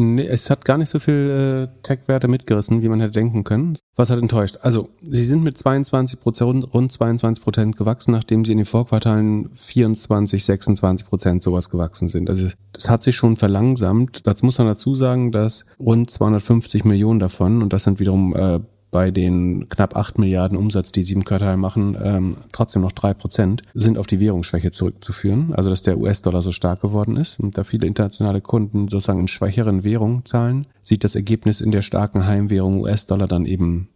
Nee, 0.00 0.28
es 0.28 0.48
hat 0.48 0.64
gar 0.64 0.78
nicht 0.78 0.90
so 0.90 1.00
viel 1.00 1.68
äh, 1.68 1.82
Tech-Werte 1.82 2.28
mitgerissen, 2.28 2.82
wie 2.82 2.88
man 2.88 3.00
hätte 3.00 3.14
denken 3.14 3.42
können. 3.42 3.76
Was 3.96 4.10
hat 4.10 4.20
enttäuscht? 4.20 4.58
Also, 4.60 4.90
sie 5.02 5.24
sind 5.24 5.42
mit 5.42 5.58
22 5.58 6.20
Prozent, 6.20 6.72
rund 6.72 6.92
22 6.92 7.42
Prozent 7.42 7.76
gewachsen, 7.76 8.12
nachdem 8.12 8.44
sie 8.44 8.52
in 8.52 8.58
den 8.58 8.66
Vorquartalen 8.66 9.50
24, 9.56 10.44
26 10.44 11.08
Prozent 11.08 11.42
sowas 11.42 11.68
gewachsen 11.68 12.08
sind. 12.08 12.30
Also, 12.30 12.46
das 12.72 12.88
hat 12.88 13.02
sich 13.02 13.16
schon 13.16 13.36
verlangsamt. 13.36 14.24
Dazu 14.28 14.46
muss 14.46 14.58
man 14.58 14.68
dazu 14.68 14.94
sagen, 14.94 15.32
dass 15.32 15.66
rund 15.80 16.08
250 16.08 16.84
Millionen 16.84 17.18
davon, 17.18 17.60
und 17.60 17.72
das 17.72 17.82
sind 17.82 17.98
wiederum 17.98 18.36
äh, 18.36 18.60
bei 18.90 19.10
den 19.10 19.68
knapp 19.68 19.96
8 19.96 20.18
Milliarden 20.18 20.56
Umsatz, 20.56 20.92
die 20.92 21.02
sieben 21.02 21.24
Quartal 21.24 21.56
machen, 21.56 21.96
ähm, 22.02 22.36
trotzdem 22.52 22.82
noch 22.82 22.92
drei 22.92 23.14
Prozent, 23.14 23.62
sind 23.74 23.98
auf 23.98 24.06
die 24.06 24.20
Währungsschwäche 24.20 24.70
zurückzuführen. 24.70 25.52
Also 25.54 25.70
dass 25.70 25.82
der 25.82 25.98
US-Dollar 25.98 26.42
so 26.42 26.52
stark 26.52 26.80
geworden 26.80 27.16
ist 27.16 27.38
und 27.40 27.58
da 27.58 27.64
viele 27.64 27.86
internationale 27.86 28.40
Kunden 28.40 28.88
sozusagen 28.88 29.20
in 29.20 29.28
schwächeren 29.28 29.84
Währungen 29.84 30.24
zahlen, 30.24 30.66
sieht 30.82 31.04
das 31.04 31.16
Ergebnis 31.16 31.60
in 31.60 31.70
der 31.70 31.82
starken 31.82 32.26
Heimwährung 32.26 32.80
US-Dollar 32.80 33.28
dann 33.28 33.46
eben 33.46 33.88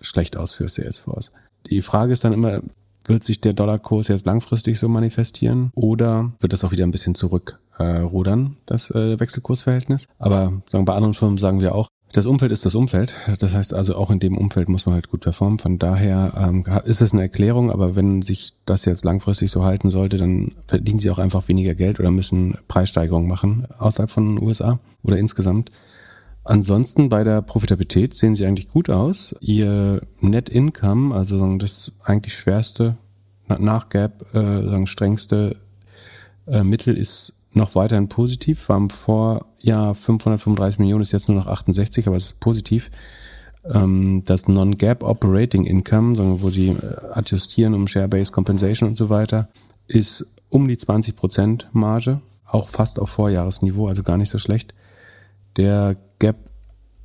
schlecht 0.00 0.36
aus 0.36 0.52
für 0.54 0.68
Salesforce. 0.68 1.32
Die 1.70 1.82
Frage 1.82 2.12
ist 2.12 2.24
dann 2.24 2.32
immer, 2.32 2.60
wird 3.06 3.24
sich 3.24 3.40
der 3.40 3.52
Dollarkurs 3.52 4.08
jetzt 4.08 4.26
langfristig 4.26 4.78
so 4.78 4.88
manifestieren 4.88 5.70
oder 5.74 6.32
wird 6.40 6.52
das 6.52 6.64
auch 6.64 6.72
wieder 6.72 6.84
ein 6.84 6.90
bisschen 6.90 7.14
zurückrudern, 7.14 8.46
äh, 8.46 8.62
das 8.66 8.90
äh, 8.90 9.18
Wechselkursverhältnis? 9.18 10.06
Aber 10.18 10.60
sagen, 10.68 10.84
bei 10.84 10.94
anderen 10.94 11.14
Firmen 11.14 11.38
sagen 11.38 11.60
wir 11.60 11.74
auch, 11.74 11.88
das 12.12 12.26
Umfeld 12.26 12.52
ist 12.52 12.64
das 12.64 12.74
Umfeld. 12.74 13.16
Das 13.40 13.52
heißt 13.52 13.74
also, 13.74 13.96
auch 13.96 14.10
in 14.10 14.20
dem 14.20 14.38
Umfeld 14.38 14.68
muss 14.68 14.86
man 14.86 14.94
halt 14.94 15.10
gut 15.10 15.22
performen. 15.22 15.58
Von 15.58 15.78
daher 15.78 16.32
ähm, 16.36 16.64
ist 16.84 17.02
es 17.02 17.12
eine 17.12 17.22
Erklärung, 17.22 17.70
aber 17.70 17.96
wenn 17.96 18.22
sich 18.22 18.54
das 18.64 18.84
jetzt 18.84 19.04
langfristig 19.04 19.50
so 19.50 19.64
halten 19.64 19.90
sollte, 19.90 20.16
dann 20.16 20.52
verdienen 20.66 20.98
sie 20.98 21.10
auch 21.10 21.18
einfach 21.18 21.48
weniger 21.48 21.74
Geld 21.74 22.00
oder 22.00 22.10
müssen 22.10 22.56
Preissteigerungen 22.68 23.28
machen 23.28 23.66
außerhalb 23.78 24.10
von 24.10 24.36
den 24.36 24.42
USA 24.42 24.78
oder 25.02 25.18
insgesamt. 25.18 25.70
Ansonsten 26.44 27.08
bei 27.08 27.24
der 27.24 27.42
Profitabilität 27.42 28.14
sehen 28.14 28.36
sie 28.36 28.46
eigentlich 28.46 28.68
gut 28.68 28.88
aus. 28.88 29.34
Ihr 29.40 30.00
Net 30.20 30.48
Income, 30.48 31.14
also 31.14 31.56
das 31.56 31.92
eigentlich 32.04 32.34
schwerste 32.34 32.96
nach 33.48 33.88
Gap, 33.88 34.32
äh, 34.32 34.68
sagen 34.68 34.86
strengste 34.86 35.56
äh, 36.46 36.62
Mittel 36.62 36.96
ist 36.96 37.34
noch 37.52 37.74
weiterhin 37.74 38.08
positiv. 38.08 38.68
War 38.68 38.76
im 38.76 38.90
Vorjahr 38.90 39.94
535 39.94 40.78
Millionen, 40.78 41.02
ist 41.02 41.12
jetzt 41.12 41.28
nur 41.28 41.38
noch 41.38 41.46
68, 41.46 42.06
aber 42.06 42.16
es 42.16 42.26
ist 42.26 42.40
positiv. 42.40 42.90
Ähm, 43.64 44.22
das 44.24 44.48
Non-Gap 44.48 45.02
Operating 45.02 45.64
Income, 45.64 46.40
wo 46.40 46.50
sie 46.50 46.68
äh, 46.68 46.96
adjustieren 47.12 47.74
um 47.74 47.88
Share-Based 47.88 48.32
Compensation 48.32 48.88
und 48.88 48.96
so 48.96 49.10
weiter, 49.10 49.48
ist 49.88 50.26
um 50.48 50.68
die 50.68 50.76
20 50.76 51.16
Prozent 51.16 51.68
Marge, 51.72 52.20
auch 52.44 52.68
fast 52.68 53.00
auf 53.00 53.10
Vorjahresniveau, 53.10 53.88
also 53.88 54.02
gar 54.02 54.16
nicht 54.16 54.30
so 54.30 54.38
schlecht. 54.38 54.74
Der 55.56 55.96
Gap 56.18 56.36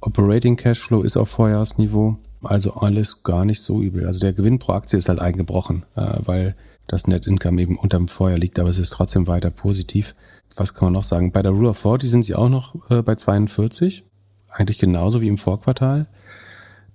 Operating 0.02 0.56
Cashflow 0.56 1.04
ist 1.04 1.18
auf 1.18 1.30
Vorjahresniveau. 1.30 2.18
Also 2.44 2.74
alles 2.74 3.24
gar 3.24 3.46
nicht 3.46 3.62
so 3.62 3.82
übel. 3.82 4.08
Also 4.08 4.20
der 4.20 4.34
Gewinn 4.34 4.58
pro 4.58 4.74
Aktie 4.74 4.98
ist 4.98 5.10
halt 5.10 5.20
eingebrochen, 5.20 5.86
äh, 5.96 6.18
weil 6.26 6.56
das 6.88 7.06
Net 7.06 7.28
Income 7.28 7.62
eben 7.62 7.78
unterm 7.78 8.08
Feuer 8.08 8.38
liegt, 8.38 8.60
aber 8.60 8.70
es 8.70 8.80
ist 8.80 8.92
trotzdem 8.92 9.28
weiter 9.28 9.52
positiv. 9.52 10.16
Was 10.56 10.74
kann 10.74 10.88
man 10.88 10.94
noch 10.94 11.04
sagen? 11.04 11.32
Bei 11.32 11.44
der 11.44 11.52
Rule 11.52 11.70
of 11.70 11.78
40 11.78 12.10
sind 12.10 12.24
sie 12.24 12.36
auch 12.36 12.50
noch 12.50 12.76
äh, 12.90 13.04
bei 13.04 13.16
42. 13.16 14.06
Eigentlich 14.50 14.80
genauso 14.80 15.22
wie 15.22 15.28
im 15.28 15.38
Vorquartal. 15.38 16.08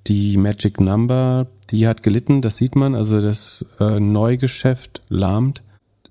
Die 0.08 0.36
Magic 0.36 0.80
Number, 0.80 1.46
die 1.70 1.86
hat 1.86 2.02
gelitten, 2.02 2.42
das 2.42 2.56
sieht 2.56 2.74
man. 2.74 2.94
Also 2.94 3.20
das 3.20 3.66
äh, 3.78 4.00
Neugeschäft 4.00 5.02
lahmt. 5.08 5.62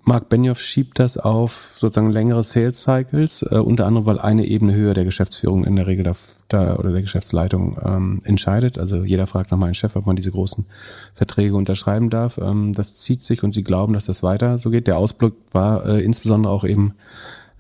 Mark 0.04 0.30
Benioff 0.30 0.60
schiebt 0.62 1.00
das 1.00 1.18
auf 1.18 1.74
sozusagen 1.76 2.12
längere 2.12 2.44
Sales 2.44 2.84
Cycles, 2.84 3.42
unter 3.42 3.88
anderem, 3.88 4.06
weil 4.06 4.20
eine 4.20 4.46
Ebene 4.46 4.76
höher 4.76 4.94
der 4.94 5.04
Geschäftsführung 5.04 5.66
in 5.66 5.76
der 5.76 5.88
Regel 5.88 6.04
da, 6.04 6.14
da 6.48 6.76
oder 6.76 6.92
der 6.92 7.02
Geschäftsleitung 7.02 7.78
ähm, 7.84 8.22
entscheidet. 8.24 8.78
Also 8.78 9.04
jeder 9.04 9.28
fragt 9.28 9.52
nach 9.52 9.58
meinem 9.58 9.74
Chef, 9.74 9.96
ob 9.96 10.06
man 10.06 10.16
diese 10.16 10.32
großen 10.32 10.66
Verträge 11.14 11.56
unterschreiben 11.56 12.10
darf. 12.10 12.38
Ähm, 12.38 12.74
das 12.74 12.96
zieht 12.96 13.22
sich 13.22 13.44
und 13.44 13.52
sie 13.54 13.64
glauben, 13.64 13.94
dass 13.94 14.06
das 14.06 14.24
weiter 14.24 14.58
so 14.58 14.70
geht. 14.70 14.88
Der 14.88 14.98
Ausblick 14.98 15.34
war 15.52 15.86
äh, 15.86 16.04
insbesondere 16.04 16.54
auch 16.54 16.64
eben 16.64 16.94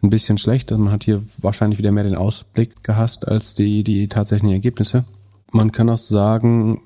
ein 0.03 0.09
bisschen 0.09 0.37
schlecht. 0.37 0.71
Also 0.71 0.83
man 0.83 0.93
hat 0.93 1.03
hier 1.03 1.23
wahrscheinlich 1.39 1.79
wieder 1.79 1.91
mehr 1.91 2.03
den 2.03 2.15
Ausblick 2.15 2.83
gehasst 2.83 3.27
als 3.27 3.55
die, 3.55 3.83
die 3.83 4.07
tatsächlichen 4.07 4.53
Ergebnisse. 4.53 5.05
Man 5.51 5.71
kann 5.71 5.89
auch 5.89 5.97
sagen, 5.97 6.81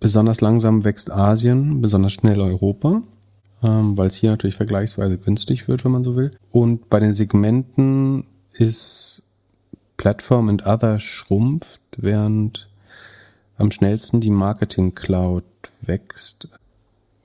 besonders 0.00 0.40
langsam 0.40 0.84
wächst 0.84 1.10
Asien, 1.10 1.80
besonders 1.80 2.12
schnell 2.12 2.40
Europa 2.40 3.02
ähm, 3.62 3.96
weil 3.96 4.06
es 4.06 4.16
hier 4.16 4.30
natürlich 4.30 4.56
vergleichsweise 4.56 5.18
günstig 5.18 5.68
wird, 5.68 5.84
wenn 5.84 5.92
man 5.92 6.04
so 6.04 6.16
will. 6.16 6.30
Und 6.50 6.88
bei 6.88 7.00
den 7.00 7.12
Segmenten 7.12 8.24
ist 8.52 9.25
Platform 9.96 10.48
and 10.48 10.66
Other 10.66 10.98
schrumpft, 10.98 11.80
während 11.96 12.68
am 13.58 13.70
schnellsten 13.70 14.20
die 14.20 14.30
Marketing 14.30 14.94
Cloud 14.94 15.44
wächst 15.82 16.48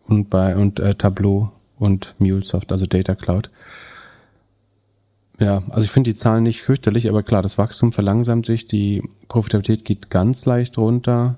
und 0.08 0.30
bei 0.30 0.56
und 0.56 0.80
äh, 0.80 0.96
Tableau 0.96 1.52
und 1.78 2.16
MuleSoft, 2.20 2.72
also 2.72 2.86
Data 2.86 3.16
Cloud. 3.16 3.50
Ja, 5.40 5.64
also 5.70 5.86
ich 5.86 5.92
finde 5.92 6.12
die 6.12 6.16
Zahlen 6.16 6.44
nicht 6.44 6.62
fürchterlich, 6.62 7.10
aber 7.10 7.24
klar, 7.24 7.42
das 7.42 7.58
Wachstum 7.58 7.92
verlangsamt 7.92 8.46
sich, 8.46 8.68
die 8.68 9.02
Profitabilität 9.28 9.86
geht 9.86 10.10
ganz 10.10 10.46
leicht 10.46 10.78
runter 10.78 11.38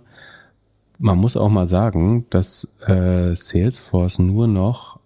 man 1.04 1.17
muss 1.17 1.38
auch 1.38 1.50
mal 1.50 1.65
sagen, 1.65 2.26
dass 2.30 2.80
äh, 2.88 3.36
Salesforce 3.36 4.19
nur 4.19 4.48
noch 4.48 5.00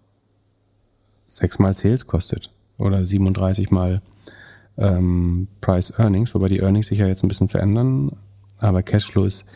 sechsmal 1.28 1.74
Sales 1.74 2.06
kostet 2.06 2.52
oder 2.78 3.06
37 3.06 3.72
mal 3.72 4.02
ähm, 4.78 5.48
Price 5.62 5.94
Earnings, 5.98 6.36
wobei 6.36 6.50
die 6.50 6.60
Earnings 6.60 6.88
sich 6.88 7.00
ja 7.00 7.08
jetzt 7.08 7.24
ein 7.24 7.28
bisschen 7.28 7.50
verändern, 7.50 8.12
aber 8.60 8.84
Cashflow 8.84 9.26
ist 9.26 9.48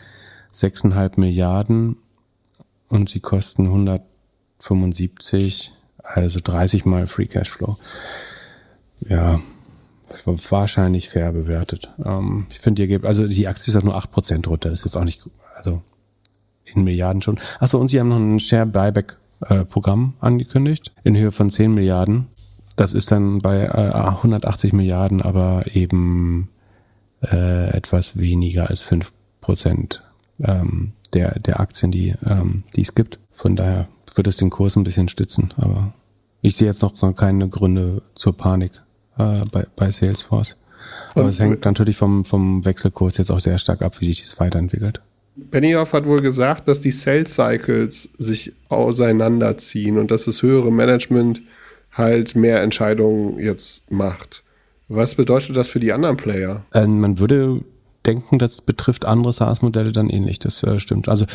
6,5 0.52 1.18
Milliarden 1.18 1.96
und 2.88 3.08
sie 3.08 3.20
kosten 3.20 3.66
175, 3.66 5.72
also 6.02 6.40
30 6.42 6.84
mal 6.84 7.06
Free 7.06 7.26
Cashflow. 7.26 7.76
Ja, 9.08 9.40
wahrscheinlich 10.24 11.08
fair 11.08 11.32
bewertet. 11.32 11.90
Ähm, 12.04 12.46
ich 12.50 12.60
finde, 12.60 12.82
ihr 12.82 12.88
gebt, 12.88 13.04
also 13.04 13.26
die 13.26 13.48
Aktie 13.48 13.72
ist 13.72 13.76
auch 13.76 13.82
nur 13.82 13.96
8% 13.96 14.46
runter, 14.46 14.70
das 14.70 14.80
ist 14.80 14.84
jetzt 14.84 14.96
auch 14.96 15.04
nicht, 15.04 15.22
also 15.54 15.82
in 16.64 16.84
Milliarden 16.84 17.22
schon. 17.22 17.40
Achso, 17.60 17.78
und 17.78 17.88
sie 17.88 17.98
haben 17.98 18.08
noch 18.08 18.16
ein 18.16 18.40
Share 18.40 18.66
Buyback 18.66 19.16
äh, 19.40 19.64
Programm 19.64 20.14
angekündigt 20.20 20.92
in 21.02 21.16
Höhe 21.16 21.32
von 21.32 21.50
10 21.50 21.74
Milliarden. 21.74 22.28
Das 22.76 22.94
ist 22.94 23.10
dann 23.12 23.38
bei 23.40 23.64
äh, 23.64 23.92
180 23.92 24.72
Milliarden, 24.72 25.20
aber 25.22 25.64
eben 25.74 26.48
äh, 27.22 27.68
etwas 27.70 28.18
weniger 28.18 28.70
als 28.70 28.82
5 28.84 29.12
Prozent 29.40 30.02
ähm, 30.40 30.92
der, 31.12 31.38
der 31.38 31.60
Aktien, 31.60 31.90
die, 31.92 32.14
ähm, 32.26 32.62
die 32.76 32.82
es 32.82 32.94
gibt. 32.94 33.18
Von 33.30 33.56
daher 33.56 33.88
wird 34.14 34.26
es 34.26 34.36
den 34.36 34.50
Kurs 34.50 34.76
ein 34.76 34.84
bisschen 34.84 35.08
stützen. 35.08 35.52
Aber 35.56 35.92
ich 36.40 36.56
sehe 36.56 36.68
jetzt 36.68 36.82
noch 36.82 36.94
keine 37.16 37.48
Gründe 37.48 38.02
zur 38.14 38.36
Panik 38.36 38.72
äh, 39.18 39.44
bei, 39.50 39.66
bei 39.76 39.90
Salesforce. 39.90 40.56
Aber 41.14 41.24
Und- 41.24 41.28
es 41.30 41.40
hängt 41.40 41.64
natürlich 41.64 41.96
vom, 41.96 42.24
vom 42.24 42.64
Wechselkurs 42.64 43.18
jetzt 43.18 43.30
auch 43.30 43.40
sehr 43.40 43.58
stark 43.58 43.82
ab, 43.82 44.00
wie 44.00 44.06
sich 44.06 44.22
das 44.22 44.40
weiterentwickelt. 44.40 45.00
Benioff 45.34 45.94
hat 45.94 46.04
wohl 46.06 46.20
gesagt, 46.20 46.68
dass 46.68 46.80
die 46.80 46.90
Sales 46.90 47.34
Cycles 47.34 48.10
sich 48.18 48.52
auseinanderziehen 48.68 49.96
und 49.96 50.10
dass 50.10 50.24
das 50.24 50.42
höhere 50.42 50.70
Management 50.70 51.40
halt 51.92 52.34
mehr 52.34 52.62
Entscheidungen 52.62 53.38
jetzt 53.38 53.90
macht. 53.90 54.42
Was 54.88 55.14
bedeutet 55.14 55.56
das 55.56 55.68
für 55.68 55.80
die 55.80 55.92
anderen 55.92 56.16
Player? 56.16 56.64
Ähm, 56.74 57.00
man 57.00 57.18
würde 57.18 57.62
denken, 58.04 58.38
das 58.38 58.60
betrifft 58.60 59.06
andere 59.06 59.32
SaaS-Modelle 59.32 59.92
dann 59.92 60.10
ähnlich. 60.10 60.38
Das 60.38 60.62
äh, 60.62 60.80
stimmt. 60.80 61.08
Also 61.08 61.26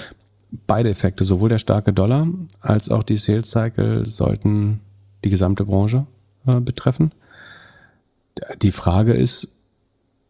beide 0.68 0.90
Effekte, 0.90 1.24
sowohl 1.24 1.50
der 1.50 1.58
starke 1.58 1.94
Dollar 1.94 2.28
als 2.60 2.90
auch 2.90 3.04
die 3.04 3.18
Sales 3.18 3.50
Cycle 3.50 4.06
sollten 4.06 4.82
die 5.24 5.30
gesamte 5.30 5.66
Branche 5.66 6.06
äh, 6.46 6.60
betreffen. 6.60 7.12
Die 8.62 8.72
Frage 8.72 9.14
ist, 9.14 9.50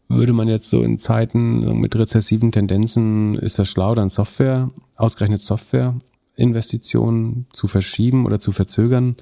würde 0.07 0.33
man 0.33 0.47
jetzt 0.47 0.69
so 0.69 0.83
in 0.83 0.99
Zeiten 0.99 1.79
mit 1.79 1.95
rezessiven 1.95 2.53
Tendenzen, 2.53 3.35
ist 3.35 3.59
das 3.59 3.67
schlau, 3.67 3.93
dann 3.93 4.09
Software, 4.09 4.71
ausgerechnet 4.95 5.41
Software-Investitionen 5.41 7.47
zu 7.51 7.67
verschieben 7.67 8.25
oder 8.25 8.39
zu 8.39 8.53
verzögern? 8.53 9.17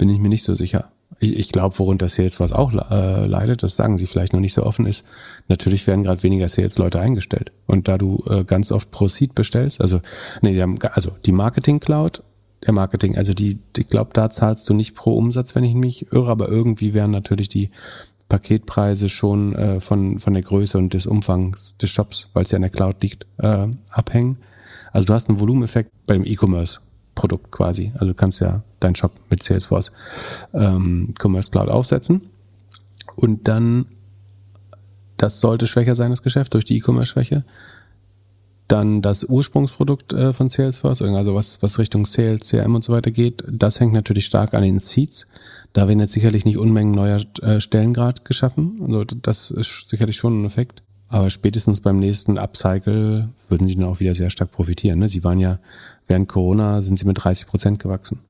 Bin 0.00 0.08
ich 0.08 0.18
mir 0.18 0.30
nicht 0.30 0.44
so 0.44 0.54
sicher. 0.54 0.92
Ich, 1.18 1.38
ich 1.38 1.52
glaube, 1.52 1.78
worunter 1.78 2.08
Salesforce 2.08 2.52
auch 2.52 2.72
äh, 2.72 3.26
leidet, 3.26 3.62
das 3.62 3.76
sagen 3.76 3.98
sie 3.98 4.06
vielleicht 4.06 4.32
noch 4.32 4.40
nicht 4.40 4.54
so 4.54 4.62
offen, 4.62 4.86
ist, 4.86 5.04
natürlich 5.46 5.86
werden 5.86 6.04
gerade 6.04 6.22
weniger 6.22 6.48
Sales-Leute 6.48 6.98
eingestellt. 6.98 7.52
Und 7.66 7.86
da 7.86 7.98
du 7.98 8.24
äh, 8.26 8.44
ganz 8.44 8.72
oft 8.72 8.90
pro 8.92 9.08
Seat 9.08 9.34
bestellst, 9.34 9.82
also, 9.82 10.00
nee, 10.40 10.54
die 10.54 10.62
haben, 10.62 10.78
also 10.92 11.10
die 11.26 11.32
Marketing-Cloud, 11.32 12.22
der 12.64 12.72
Marketing, 12.72 13.18
also 13.18 13.34
die, 13.34 13.58
ich 13.76 13.88
glaube, 13.88 14.12
da 14.14 14.30
zahlst 14.30 14.66
du 14.70 14.72
nicht 14.72 14.94
pro 14.94 15.18
Umsatz, 15.18 15.54
wenn 15.54 15.64
ich 15.64 15.74
mich 15.74 16.10
irre, 16.12 16.30
aber 16.30 16.48
irgendwie 16.48 16.94
werden 16.94 17.10
natürlich 17.10 17.50
die 17.50 17.68
Paketpreise 18.30 19.10
schon 19.10 19.54
äh, 19.54 19.80
von, 19.80 20.18
von 20.18 20.32
der 20.32 20.42
Größe 20.42 20.78
und 20.78 20.94
des 20.94 21.06
Umfangs 21.06 21.76
des 21.76 21.90
Shops, 21.90 22.30
weil 22.32 22.44
es 22.44 22.52
ja 22.52 22.56
in 22.56 22.62
der 22.62 22.70
Cloud 22.70 23.02
liegt, 23.02 23.26
äh, 23.36 23.66
abhängen. 23.90 24.38
Also 24.92 25.04
du 25.04 25.12
hast 25.12 25.28
einen 25.28 25.40
Volumeneffekt 25.40 25.90
beim 26.06 26.24
E-Commerce-Produkt 27.20 27.50
quasi. 27.50 27.92
Also 27.94 28.06
du 28.06 28.14
kannst 28.14 28.40
ja 28.40 28.62
deinen 28.80 28.94
Shop 28.94 29.12
mit 29.30 29.42
Salesforce 29.42 29.92
ähm, 30.54 31.14
Commerce 31.20 31.50
Cloud 31.50 31.68
aufsetzen 31.68 32.22
und 33.16 33.48
dann, 33.48 33.86
das 35.16 35.40
sollte 35.40 35.66
schwächer 35.66 35.94
sein, 35.94 36.10
das 36.10 36.22
Geschäft, 36.22 36.54
durch 36.54 36.64
die 36.64 36.78
E-Commerce-Schwäche. 36.78 37.44
Dann 38.68 39.02
das 39.02 39.24
Ursprungsprodukt 39.24 40.12
äh, 40.12 40.32
von 40.32 40.48
Salesforce, 40.48 41.02
also 41.02 41.34
was, 41.34 41.60
was 41.62 41.78
Richtung 41.78 42.06
Sales, 42.06 42.48
CRM 42.48 42.76
und 42.76 42.84
so 42.84 42.92
weiter 42.92 43.10
geht, 43.10 43.42
das 43.48 43.80
hängt 43.80 43.92
natürlich 43.92 44.26
stark 44.26 44.54
an 44.54 44.62
den 44.62 44.78
Seats. 44.78 45.26
Da 45.72 45.88
werden 45.88 45.98
jetzt 45.98 46.12
sicherlich 46.12 46.44
nicht 46.44 46.56
Unmengen 46.56 46.92
neuer 46.92 47.20
äh, 47.42 47.60
Stellen 47.60 47.94
geschaffen. 48.24 48.78
Also 48.82 49.04
das 49.04 49.50
ist 49.50 49.88
sicherlich 49.88 50.16
schon 50.16 50.42
ein 50.42 50.44
Effekt. 50.46 50.84
Aber 51.10 51.28
spätestens 51.28 51.80
beim 51.80 51.98
nächsten 51.98 52.38
Upcycle 52.38 53.28
würden 53.48 53.66
sie 53.66 53.74
dann 53.74 53.84
auch 53.84 53.98
wieder 53.98 54.14
sehr 54.14 54.30
stark 54.30 54.52
profitieren. 54.52 55.00
Ne? 55.00 55.08
Sie 55.08 55.24
waren 55.24 55.40
ja, 55.40 55.58
während 56.06 56.28
Corona 56.28 56.82
sind 56.82 57.00
sie 57.00 57.04
mit 57.04 57.22
30 57.22 57.48
Prozent 57.48 57.78
gewachsen. 57.80 58.20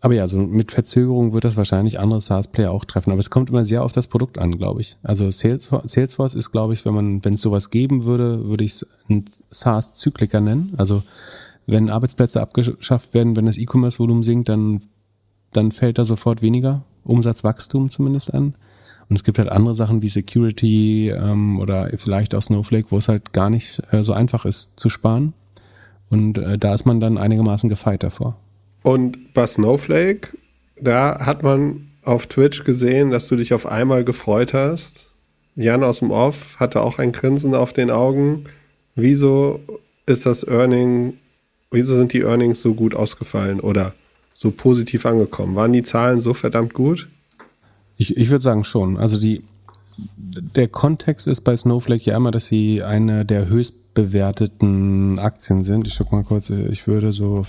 Aber 0.00 0.14
ja, 0.14 0.26
so 0.26 0.38
mit 0.38 0.72
Verzögerung 0.72 1.34
wird 1.34 1.44
das 1.44 1.58
wahrscheinlich 1.58 2.00
andere 2.00 2.22
SaaS-Player 2.22 2.70
auch 2.70 2.86
treffen. 2.86 3.10
Aber 3.10 3.20
es 3.20 3.28
kommt 3.28 3.50
immer 3.50 3.62
sehr 3.62 3.84
auf 3.84 3.92
das 3.92 4.06
Produkt 4.06 4.38
an, 4.38 4.56
glaube 4.56 4.80
ich. 4.80 4.96
Also 5.02 5.30
Salesforce, 5.30 6.34
ist, 6.34 6.50
glaube 6.50 6.72
ich, 6.72 6.86
wenn 6.86 6.94
man, 6.94 7.22
wenn 7.22 7.34
es 7.34 7.42
sowas 7.42 7.68
geben 7.68 8.04
würde, 8.04 8.46
würde 8.46 8.64
ich 8.64 8.72
es 8.72 8.86
einen 9.10 9.26
SaaS-Zykliker 9.50 10.40
nennen. 10.40 10.72
Also 10.78 11.02
wenn 11.66 11.90
Arbeitsplätze 11.90 12.40
abgeschafft 12.40 13.12
werden, 13.12 13.36
wenn 13.36 13.44
das 13.44 13.58
E-Commerce-Volumen 13.58 14.22
sinkt, 14.22 14.48
dann, 14.48 14.80
dann 15.52 15.72
fällt 15.72 15.98
da 15.98 16.06
sofort 16.06 16.40
weniger 16.40 16.84
Umsatzwachstum 17.04 17.90
zumindest 17.90 18.32
an. 18.32 18.54
Und 19.10 19.16
es 19.16 19.24
gibt 19.24 19.40
halt 19.40 19.48
andere 19.48 19.74
Sachen 19.74 20.02
wie 20.02 20.08
Security 20.08 21.10
ähm, 21.10 21.58
oder 21.58 21.90
vielleicht 21.96 22.32
auch 22.34 22.42
Snowflake, 22.42 22.86
wo 22.90 22.96
es 22.96 23.08
halt 23.08 23.32
gar 23.32 23.50
nicht 23.50 23.82
äh, 23.90 24.04
so 24.04 24.12
einfach 24.12 24.46
ist 24.46 24.78
zu 24.78 24.88
sparen. 24.88 25.32
Und 26.08 26.38
äh, 26.38 26.56
da 26.56 26.72
ist 26.72 26.86
man 26.86 27.00
dann 27.00 27.18
einigermaßen 27.18 27.68
gefeit 27.68 28.04
davor. 28.04 28.36
Und 28.82 29.34
bei 29.34 29.46
Snowflake, 29.46 30.36
da 30.80 31.26
hat 31.26 31.42
man 31.42 31.88
auf 32.04 32.28
Twitch 32.28 32.62
gesehen, 32.62 33.10
dass 33.10 33.26
du 33.26 33.34
dich 33.34 33.52
auf 33.52 33.66
einmal 33.66 34.04
gefreut 34.04 34.54
hast. 34.54 35.10
Jan 35.56 35.82
aus 35.82 35.98
dem 35.98 36.12
Off 36.12 36.54
hatte 36.60 36.80
auch 36.80 37.00
ein 37.00 37.10
Grinsen 37.10 37.56
auf 37.56 37.72
den 37.72 37.90
Augen. 37.90 38.44
Wieso 38.94 39.58
ist 40.06 40.24
das 40.24 40.46
Earning, 40.46 41.14
wieso 41.72 41.96
sind 41.96 42.12
die 42.12 42.20
Earnings 42.20 42.62
so 42.62 42.74
gut 42.74 42.94
ausgefallen 42.94 43.58
oder 43.58 43.92
so 44.34 44.52
positiv 44.52 45.04
angekommen? 45.04 45.56
Waren 45.56 45.72
die 45.72 45.82
Zahlen 45.82 46.20
so 46.20 46.32
verdammt 46.32 46.74
gut? 46.74 47.08
Ich, 48.00 48.16
ich 48.16 48.30
würde 48.30 48.42
sagen 48.42 48.64
schon. 48.64 48.96
Also 48.96 49.20
die, 49.20 49.42
der 50.16 50.68
Kontext 50.68 51.28
ist 51.28 51.42
bei 51.42 51.54
Snowflake 51.54 52.04
ja 52.04 52.16
immer, 52.16 52.30
dass 52.30 52.46
sie 52.46 52.82
eine 52.82 53.26
der 53.26 53.46
höchst 53.46 53.92
bewerteten 53.92 55.18
Aktien 55.18 55.64
sind. 55.64 55.86
Ich 55.86 55.98
guck 55.98 56.10
mal 56.10 56.24
kurz, 56.24 56.48
ich 56.48 56.86
würde 56.86 57.12
so, 57.12 57.44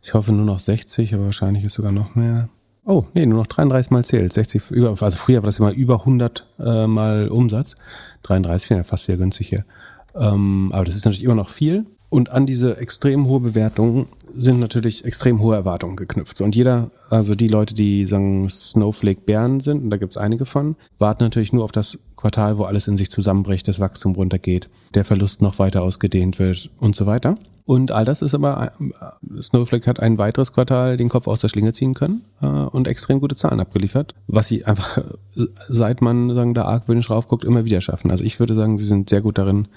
ich 0.00 0.14
hoffe 0.14 0.32
nur 0.32 0.46
noch 0.46 0.58
60, 0.58 1.14
aber 1.14 1.26
wahrscheinlich 1.26 1.64
ist 1.64 1.74
sogar 1.74 1.92
noch 1.92 2.14
mehr. 2.14 2.48
Oh, 2.86 3.04
nee, 3.12 3.26
nur 3.26 3.40
noch 3.40 3.46
33 3.46 3.90
mal 3.90 4.06
zählt. 4.06 4.32
60 4.32 4.70
über, 4.70 4.90
also 5.02 5.18
früher 5.18 5.42
war 5.42 5.48
das 5.48 5.58
immer 5.58 5.72
über 5.72 6.00
100 6.00 6.46
äh, 6.60 6.86
mal 6.86 7.28
Umsatz. 7.28 7.76
33 8.22 8.70
ja 8.70 8.84
fast 8.84 9.04
sehr 9.04 9.18
günstig 9.18 9.50
hier. 9.50 9.66
Ähm, 10.14 10.70
aber 10.72 10.86
das 10.86 10.96
ist 10.96 11.04
natürlich 11.04 11.24
immer 11.24 11.34
noch 11.34 11.50
viel. 11.50 11.84
Und 12.08 12.30
an 12.30 12.46
diese 12.46 12.78
extrem 12.78 13.26
hohe 13.26 13.40
Bewertung 13.40 14.06
sind 14.34 14.60
natürlich 14.60 15.04
extrem 15.04 15.40
hohe 15.40 15.54
Erwartungen 15.54 15.96
geknüpft. 15.96 16.40
Und 16.40 16.56
jeder, 16.56 16.90
also 17.10 17.34
die 17.34 17.48
Leute, 17.48 17.74
die 17.74 18.06
sagen 18.06 18.48
Snowflake-Bären 18.48 19.60
sind, 19.60 19.84
und 19.84 19.90
da 19.90 19.96
gibt 19.96 20.12
es 20.12 20.16
einige 20.16 20.46
von, 20.46 20.76
warten 20.98 21.24
natürlich 21.24 21.52
nur 21.52 21.64
auf 21.64 21.72
das 21.72 21.98
Quartal, 22.16 22.58
wo 22.58 22.64
alles 22.64 22.88
in 22.88 22.96
sich 22.96 23.10
zusammenbricht, 23.10 23.66
das 23.68 23.80
Wachstum 23.80 24.14
runtergeht, 24.14 24.68
der 24.94 25.04
Verlust 25.04 25.42
noch 25.42 25.58
weiter 25.58 25.82
ausgedehnt 25.82 26.38
wird 26.38 26.70
und 26.78 26.96
so 26.96 27.06
weiter. 27.06 27.36
Und 27.66 27.92
all 27.92 28.04
das 28.04 28.20
ist 28.20 28.34
aber, 28.34 28.72
äh, 28.78 29.42
Snowflake 29.42 29.86
hat 29.86 29.98
ein 29.98 30.18
weiteres 30.18 30.52
Quartal 30.52 30.96
den 30.98 31.08
Kopf 31.08 31.26
aus 31.26 31.40
der 31.40 31.48
Schlinge 31.48 31.72
ziehen 31.72 31.94
können 31.94 32.22
äh, 32.42 32.46
und 32.46 32.86
extrem 32.88 33.20
gute 33.20 33.36
Zahlen 33.36 33.58
abgeliefert, 33.58 34.14
was 34.26 34.48
sie 34.48 34.66
einfach, 34.66 34.98
äh, 34.98 35.02
seit 35.68 36.02
man 36.02 36.34
sagen, 36.34 36.52
da 36.52 36.66
argwöhnisch 36.66 37.08
raufguckt, 37.08 37.44
immer 37.44 37.64
wieder 37.64 37.80
schaffen. 37.80 38.10
Also 38.10 38.22
ich 38.22 38.38
würde 38.38 38.54
sagen, 38.54 38.76
sie 38.76 38.84
sind 38.84 39.08
sehr 39.08 39.22
gut 39.22 39.38
darin, 39.38 39.68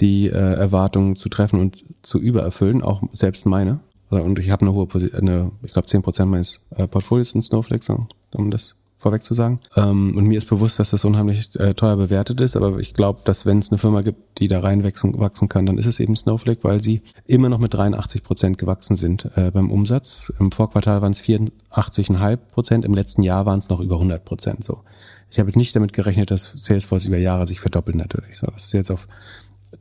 die 0.00 0.30
Erwartungen 0.30 1.14
zu 1.14 1.28
treffen 1.28 1.60
und 1.60 1.84
zu 2.02 2.18
übererfüllen, 2.18 2.82
auch 2.82 3.02
selbst 3.12 3.46
meine. 3.46 3.78
Und 4.20 4.38
ich 4.38 4.50
habe 4.50 4.62
eine 4.62 4.72
hohe 4.72 4.86
Position, 4.86 5.20
eine, 5.20 5.52
ich 5.62 5.72
glaube 5.72 5.88
10% 5.88 6.24
meines 6.26 6.60
äh, 6.76 6.86
Portfolios 6.86 7.34
in 7.34 7.42
Snowflake, 7.42 7.84
so, 7.84 8.06
um 8.34 8.50
das 8.50 8.76
vorweg 9.02 9.22
zu 9.22 9.34
sagen. 9.34 9.58
Ähm, 9.76 10.16
und 10.16 10.26
mir 10.26 10.38
ist 10.38 10.48
bewusst, 10.48 10.78
dass 10.78 10.90
das 10.90 11.04
unheimlich 11.04 11.58
äh, 11.58 11.74
teuer 11.74 11.96
bewertet 11.96 12.40
ist, 12.40 12.56
aber 12.56 12.78
ich 12.78 12.94
glaube, 12.94 13.20
dass 13.24 13.44
wenn 13.44 13.58
es 13.58 13.70
eine 13.70 13.78
Firma 13.78 14.02
gibt, 14.02 14.38
die 14.38 14.48
da 14.48 14.60
reinwachsen 14.60 15.18
wachsen 15.18 15.48
kann, 15.48 15.66
dann 15.66 15.76
ist 15.76 15.86
es 15.86 16.00
eben 16.00 16.16
Snowflake, 16.16 16.62
weil 16.62 16.80
sie 16.80 17.02
immer 17.26 17.48
noch 17.48 17.58
mit 17.58 17.74
83 17.74 18.22
Prozent 18.22 18.58
gewachsen 18.58 18.96
sind 18.96 19.28
äh, 19.36 19.50
beim 19.50 19.70
Umsatz. 19.70 20.32
Im 20.38 20.52
Vorquartal 20.52 21.02
waren 21.02 21.12
es 21.12 21.20
84,5 21.20 22.36
Prozent, 22.36 22.84
im 22.84 22.94
letzten 22.94 23.22
Jahr 23.22 23.44
waren 23.44 23.58
es 23.58 23.68
noch 23.68 23.80
über 23.80 23.96
100 23.96 24.24
Prozent. 24.24 24.64
So, 24.64 24.82
ich 25.30 25.38
habe 25.38 25.48
jetzt 25.48 25.56
nicht 25.56 25.74
damit 25.74 25.92
gerechnet, 25.92 26.30
dass 26.30 26.52
Salesforce 26.52 27.06
über 27.06 27.18
Jahre 27.18 27.44
sich 27.44 27.60
verdoppelt 27.60 27.96
natürlich. 27.96 28.38
So, 28.38 28.46
dass 28.46 28.66
es 28.66 28.72
jetzt 28.72 28.90
auf 28.90 29.08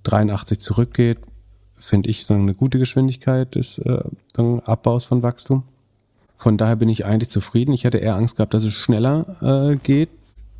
83 0.03 0.59
zurückgeht, 0.59 1.19
finde 1.81 2.09
ich 2.09 2.25
so 2.25 2.35
eine 2.35 2.53
gute 2.53 2.79
Geschwindigkeit 2.79 3.55
des 3.55 3.79
äh, 3.79 4.03
Abbaus 4.65 5.05
von 5.05 5.23
Wachstum. 5.23 5.63
Von 6.37 6.57
daher 6.57 6.75
bin 6.75 6.89
ich 6.89 7.05
eigentlich 7.05 7.29
zufrieden. 7.29 7.73
Ich 7.73 7.83
hätte 7.83 7.97
eher 7.97 8.15
Angst 8.15 8.37
gehabt, 8.37 8.53
dass 8.53 8.63
es 8.63 8.73
schneller 8.73 9.25
äh, 9.41 9.75
geht. 9.77 10.09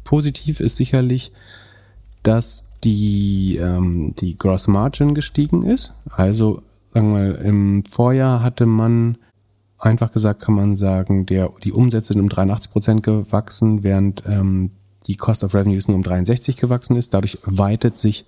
Positiv 0.04 0.60
ist 0.60 0.76
sicherlich, 0.76 1.32
dass 2.24 2.72
die, 2.84 3.58
ähm, 3.62 4.14
die 4.20 4.38
Gross 4.38 4.68
Margin 4.68 5.16
gestiegen 5.16 5.64
ist. 5.64 5.94
Also, 6.10 6.64
sagen 6.90 7.14
wir 7.14 7.20
mal, 7.20 7.36
im 7.36 7.84
Vorjahr 7.86 8.44
hatte 8.44 8.66
man, 8.66 9.18
einfach 9.78 10.12
gesagt 10.12 10.42
kann 10.42 10.56
man 10.56 10.76
sagen, 10.76 11.26
der, 11.26 11.52
die 11.64 11.72
Umsätze 11.72 12.14
sind 12.14 12.22
um 12.22 12.30
83 12.30 12.72
Prozent 12.72 13.04
gewachsen, 13.04 13.84
während 13.84 14.24
ähm, 14.28 14.72
die 15.08 15.16
Cost 15.16 15.44
of 15.44 15.56
Revenues 15.56 15.88
nur 15.88 15.96
um 15.98 16.04
63 16.04 16.58
gewachsen 16.58 16.96
ist. 16.96 17.14
Dadurch 17.14 17.40
weitet 17.44 17.96
sich 17.96 18.26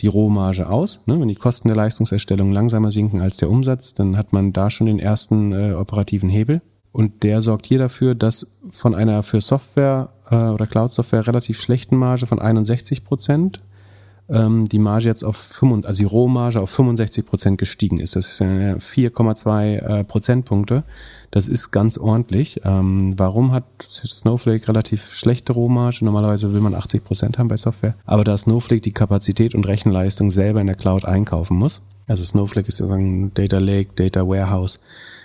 die 0.00 0.08
Rohmarge 0.08 0.68
aus. 0.68 1.02
Ne? 1.06 1.20
Wenn 1.20 1.28
die 1.28 1.34
Kosten 1.34 1.68
der 1.68 1.76
Leistungserstellung 1.76 2.52
langsamer 2.52 2.90
sinken 2.90 3.20
als 3.20 3.36
der 3.36 3.50
Umsatz, 3.50 3.94
dann 3.94 4.16
hat 4.16 4.32
man 4.32 4.52
da 4.52 4.70
schon 4.70 4.86
den 4.86 4.98
ersten 4.98 5.52
äh, 5.52 5.72
operativen 5.72 6.28
Hebel. 6.28 6.62
Und 6.92 7.22
der 7.22 7.42
sorgt 7.42 7.66
hier 7.66 7.78
dafür, 7.78 8.14
dass 8.14 8.46
von 8.70 8.94
einer 8.94 9.22
für 9.22 9.40
Software 9.40 10.10
äh, 10.30 10.34
oder 10.34 10.66
Cloud-Software 10.66 11.26
relativ 11.26 11.60
schlechten 11.60 11.96
Marge 11.96 12.26
von 12.26 12.38
61 12.38 13.04
Prozent 13.04 13.62
ähm, 14.28 14.66
die 14.66 14.78
Marge 14.78 15.06
jetzt 15.06 15.24
auf 15.24 15.36
65, 15.36 15.88
also 15.88 15.98
die 15.98 16.04
Rohmarge 16.04 16.60
auf 16.60 16.70
65 16.70 17.26
Prozent 17.26 17.58
gestiegen 17.58 17.98
ist. 17.98 18.16
Das 18.16 18.26
ist 18.26 18.42
4,2 18.42 19.76
äh, 19.76 20.04
Prozentpunkte. 20.04 20.82
Das 21.30 21.48
ist 21.48 21.70
ganz 21.70 21.98
ordentlich. 21.98 22.60
Ähm, 22.64 23.14
warum 23.16 23.52
hat 23.52 23.64
Snowflake 23.80 24.68
relativ 24.68 25.14
schlechte 25.14 25.52
Rohmarge? 25.52 26.04
Normalerweise 26.04 26.52
will 26.52 26.60
man 26.60 26.74
80 26.74 27.04
Prozent 27.04 27.38
haben 27.38 27.48
bei 27.48 27.56
Software. 27.56 27.94
Aber 28.04 28.24
da 28.24 28.36
Snowflake 28.36 28.80
die 28.80 28.92
Kapazität 28.92 29.54
und 29.54 29.66
Rechenleistung 29.66 30.30
selber 30.30 30.60
in 30.60 30.66
der 30.66 30.76
Cloud 30.76 31.04
einkaufen 31.04 31.56
muss, 31.56 31.82
also 32.08 32.24
Snowflake 32.24 32.68
ist 32.68 32.76
sozusagen 32.76 33.34
Data 33.34 33.58
Lake, 33.58 33.90
Data 33.96 34.26
Warehouse 34.26 34.80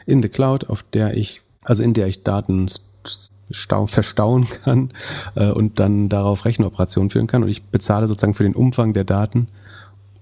in 0.05 0.21
the 0.21 0.29
Cloud, 0.29 0.69
auf 0.69 0.83
der 0.83 1.15
ich, 1.15 1.41
also 1.63 1.83
in 1.83 1.93
der 1.93 2.07
ich 2.07 2.23
Daten 2.23 2.67
verstauen 3.53 4.47
kann 4.63 4.91
äh, 5.35 5.49
und 5.49 5.79
dann 5.79 6.09
darauf 6.09 6.45
Rechenoperationen 6.45 7.09
führen 7.09 7.27
kann. 7.27 7.43
Und 7.43 7.49
ich 7.49 7.63
bezahle 7.63 8.07
sozusagen 8.07 8.33
für 8.33 8.43
den 8.43 8.55
Umfang 8.55 8.93
der 8.93 9.03
Daten 9.03 9.47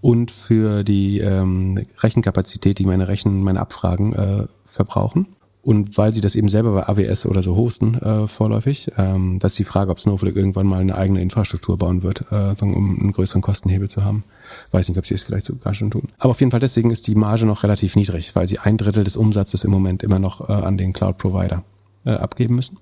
und 0.01 0.31
für 0.31 0.83
die 0.83 1.19
ähm, 1.19 1.77
Rechenkapazität, 1.99 2.79
die 2.79 2.85
meine 2.85 3.07
Rechen, 3.07 3.41
meine 3.43 3.59
Abfragen 3.59 4.13
äh, 4.13 4.47
verbrauchen. 4.65 5.27
Und 5.61 5.97
weil 5.97 6.13
sie 6.13 6.21
das 6.21 6.35
eben 6.35 6.47
selber 6.47 6.71
bei 6.71 6.87
AWS 6.87 7.25
oder 7.25 7.41
so 7.41 7.55
hosten, 7.55 7.95
äh, 7.95 8.27
vorläufig, 8.27 8.91
ähm, 8.97 9.39
das 9.39 9.51
ist 9.51 9.59
die 9.59 9.65
Frage, 9.65 9.91
ob 9.91 9.99
Snowflake 9.99 10.39
irgendwann 10.39 10.65
mal 10.65 10.79
eine 10.79 10.95
eigene 10.95 11.21
Infrastruktur 11.21 11.77
bauen 11.77 12.01
wird, 12.01 12.25
äh, 12.31 12.55
um 12.61 12.99
einen 12.99 13.11
größeren 13.11 13.41
Kostenhebel 13.41 13.89
zu 13.89 14.05
haben. 14.05 14.23
Weiß 14.71 14.87
nicht, 14.87 14.97
ob 14.97 15.05
sie 15.05 15.15
es 15.15 15.23
vielleicht 15.25 15.45
sogar 15.45 15.73
schon 15.73 15.91
tun. 15.91 16.07
Aber 16.17 16.31
auf 16.31 16.39
jeden 16.39 16.51
Fall 16.51 16.61
deswegen 16.61 16.91
ist 16.91 17.07
die 17.07 17.15
Marge 17.15 17.45
noch 17.45 17.63
relativ 17.63 17.97
niedrig, 17.97 18.35
weil 18.35 18.47
sie 18.47 18.57
ein 18.57 18.77
Drittel 18.77 19.03
des 19.03 19.17
Umsatzes 19.17 19.65
im 19.65 19.71
Moment 19.71 20.01
immer 20.01 20.17
noch 20.17 20.49
äh, 20.49 20.53
an 20.53 20.77
den 20.77 20.93
Cloud-Provider 20.93 21.63
äh, 22.05 22.11
abgeben 22.11 22.55
müssen. 22.55 22.77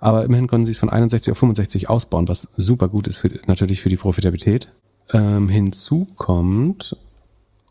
Aber 0.00 0.24
immerhin 0.24 0.46
konnten 0.46 0.66
sie 0.66 0.72
es 0.72 0.78
von 0.78 0.90
61 0.90 1.32
auf 1.32 1.38
65 1.38 1.88
ausbauen, 1.88 2.28
was 2.28 2.52
super 2.56 2.88
gut 2.88 3.08
ist 3.08 3.18
für, 3.18 3.30
natürlich 3.46 3.80
für 3.80 3.88
die 3.88 3.96
Profitabilität. 3.96 4.68
Ähm, 5.12 5.48
hinzu 5.48 6.06
kommt, 6.16 6.96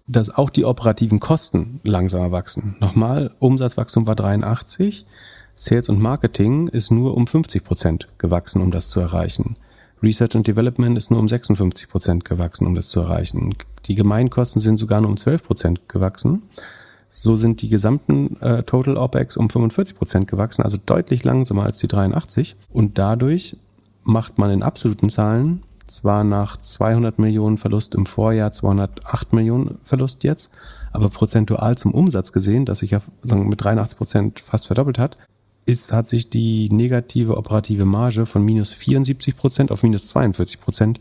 dass 0.08 0.30
auch 0.30 0.50
die 0.50 0.66
operativen 0.66 1.20
Kosten 1.20 1.82
langsamer 1.84 2.32
wachsen. 2.32 2.78
Nochmal, 2.80 3.32
Umsatzwachstum 3.40 4.08
war 4.08 4.16
83, 4.16 5.06
Sales 5.54 5.90
und 5.90 6.00
Marketing 6.00 6.68
ist 6.68 6.92
nur 6.92 7.18
um 7.18 7.28
50 7.28 7.64
Prozent 7.64 8.08
gewachsen, 8.18 8.62
um 8.62 8.72
das 8.72 8.90
zu 8.90 9.00
erreichen. 9.00 9.56
Research 10.02 10.36
and 10.36 10.48
Development 10.48 10.98
ist 10.98 11.10
nur 11.10 11.20
um 11.20 11.28
56 11.28 11.90
Prozent 11.90 12.26
gewachsen, 12.26 12.68
um 12.68 12.76
das 12.76 12.90
zu 12.90 13.00
erreichen. 13.00 13.56
Die 13.86 13.96
Gemeinkosten 13.96 14.62
sind 14.62 14.78
sogar 14.78 15.02
nur 15.02 15.10
um 15.10 15.18
12 15.18 15.44
Prozent 15.44 15.90
gewachsen. 15.90 16.44
So 17.10 17.36
sind 17.36 17.62
die 17.62 17.70
gesamten 17.70 18.36
äh, 18.42 18.64
Total 18.64 18.98
OPEX 18.98 19.38
um 19.38 19.50
45 19.50 19.98
Prozent 19.98 20.28
gewachsen, 20.28 20.64
also 20.64 20.78
deutlich 20.86 21.24
langsamer 21.24 21.64
als 21.64 21.78
die 21.80 21.88
83. 21.88 22.56
Und 22.70 22.98
dadurch 22.98 23.58
macht 24.04 24.38
man 24.38 24.52
in 24.52 24.64
absoluten 24.64 25.10
Zahlen 25.10 25.64
zwar 25.86 26.24
nach 26.24 26.58
200 26.58 27.18
Millionen 27.20 27.58
Verlust 27.58 27.96
im 27.96 28.06
Vorjahr 28.06 28.52
208 28.52 29.34
Millionen 29.34 29.78
Verlust 29.84 30.24
jetzt, 30.24 30.52
aber 30.92 31.10
prozentual 31.10 31.78
zum 31.78 31.94
Umsatz 31.94 32.34
gesehen, 32.34 32.66
das 32.66 32.80
sich 32.80 32.92
ja 32.92 33.02
mit 33.24 33.64
83 33.64 33.98
Prozent 33.98 34.40
fast 34.40 34.68
verdoppelt 34.68 35.00
hat, 35.00 35.18
ist, 35.66 35.92
hat 35.92 36.08
sich 36.08 36.30
die 36.30 36.70
negative 36.70 37.38
operative 37.38 37.86
Marge 37.86 38.26
von 38.26 38.44
minus 38.44 38.72
74 38.72 39.36
Prozent 39.36 39.72
auf 39.72 39.84
minus 39.84 40.08
42 40.10 40.60
Prozent 40.60 41.00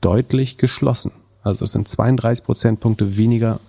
deutlich 0.00 0.58
geschlossen. 0.58 1.12
Also 1.42 1.64
es 1.64 1.72
sind 1.72 1.88
32 1.88 2.44
Prozentpunkte 2.44 3.16
weniger 3.16 3.60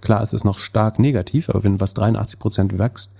klar, 0.00 0.22
es 0.22 0.32
ist 0.32 0.44
noch 0.44 0.58
stark 0.58 0.98
negativ, 0.98 1.48
aber 1.48 1.64
wenn 1.64 1.80
was 1.80 1.94
83 1.94 2.38
Prozent 2.38 2.78
wächst, 2.78 3.16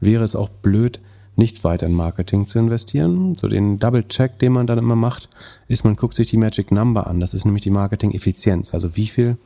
wäre 0.00 0.24
es 0.24 0.36
auch 0.36 0.48
blöd, 0.48 1.00
nicht 1.36 1.62
weiter 1.62 1.86
in 1.86 1.94
Marketing 1.94 2.46
zu 2.46 2.58
investieren. 2.58 3.34
So 3.34 3.46
den 3.46 3.78
Double-Check, 3.78 4.38
den 4.40 4.52
man 4.52 4.66
dann 4.66 4.78
immer 4.78 4.96
macht, 4.96 5.28
ist, 5.68 5.84
man 5.84 5.94
guckt 5.94 6.14
sich 6.14 6.28
die 6.28 6.36
Magic 6.36 6.72
Number 6.72 7.06
an. 7.06 7.20
Das 7.20 7.32
ist 7.32 7.44
nämlich 7.44 7.62
die 7.62 7.70
Marketing-Effizienz. 7.70 8.74
Also 8.74 8.96
wie 8.96 9.06
viel, 9.06 9.36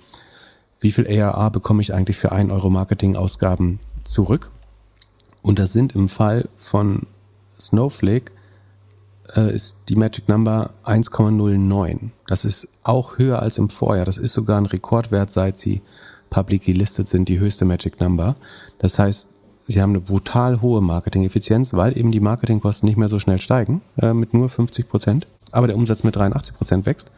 wie 0.80 0.92
viel 0.92 1.06
ARA 1.20 1.50
bekomme 1.50 1.82
ich 1.82 1.92
eigentlich 1.92 2.16
für 2.16 2.32
ein 2.32 2.50
Euro 2.50 2.70
Marketing-Ausgaben 2.70 3.78
zurück? 4.04 4.50
Und 5.42 5.58
das 5.58 5.74
sind 5.74 5.94
im 5.94 6.08
Fall 6.08 6.48
von 6.56 7.02
Snowflake 7.60 8.32
äh, 9.36 9.54
ist 9.54 9.88
die 9.88 9.96
Magic 9.96 10.28
Number 10.28 10.74
1,09. 10.84 12.10
Das 12.26 12.44
ist 12.44 12.68
auch 12.82 13.18
höher 13.18 13.40
als 13.40 13.58
im 13.58 13.68
Vorjahr. 13.68 14.04
Das 14.04 14.18
ist 14.18 14.32
sogar 14.32 14.58
ein 14.58 14.66
Rekordwert, 14.66 15.30
seit 15.30 15.58
sie 15.58 15.82
publicly 16.32 16.72
listed 16.72 17.06
sind, 17.06 17.28
die 17.28 17.38
höchste 17.38 17.66
Magic 17.66 18.00
Number. 18.00 18.36
Das 18.78 18.98
heißt, 18.98 19.30
sie 19.64 19.82
haben 19.82 19.90
eine 19.90 20.00
brutal 20.00 20.62
hohe 20.62 20.80
Marketing-Effizienz, 20.80 21.74
weil 21.74 21.96
eben 21.96 22.10
die 22.10 22.20
Marketingkosten 22.20 22.88
nicht 22.88 22.96
mehr 22.96 23.10
so 23.10 23.18
schnell 23.18 23.38
steigen, 23.38 23.82
äh, 23.98 24.14
mit 24.14 24.32
nur 24.32 24.48
50 24.48 24.88
Prozent, 24.88 25.26
aber 25.52 25.66
der 25.66 25.76
Umsatz 25.76 26.02
mit 26.02 26.16
83 26.16 26.56
Prozent 26.56 26.86
wächst. 26.86 27.12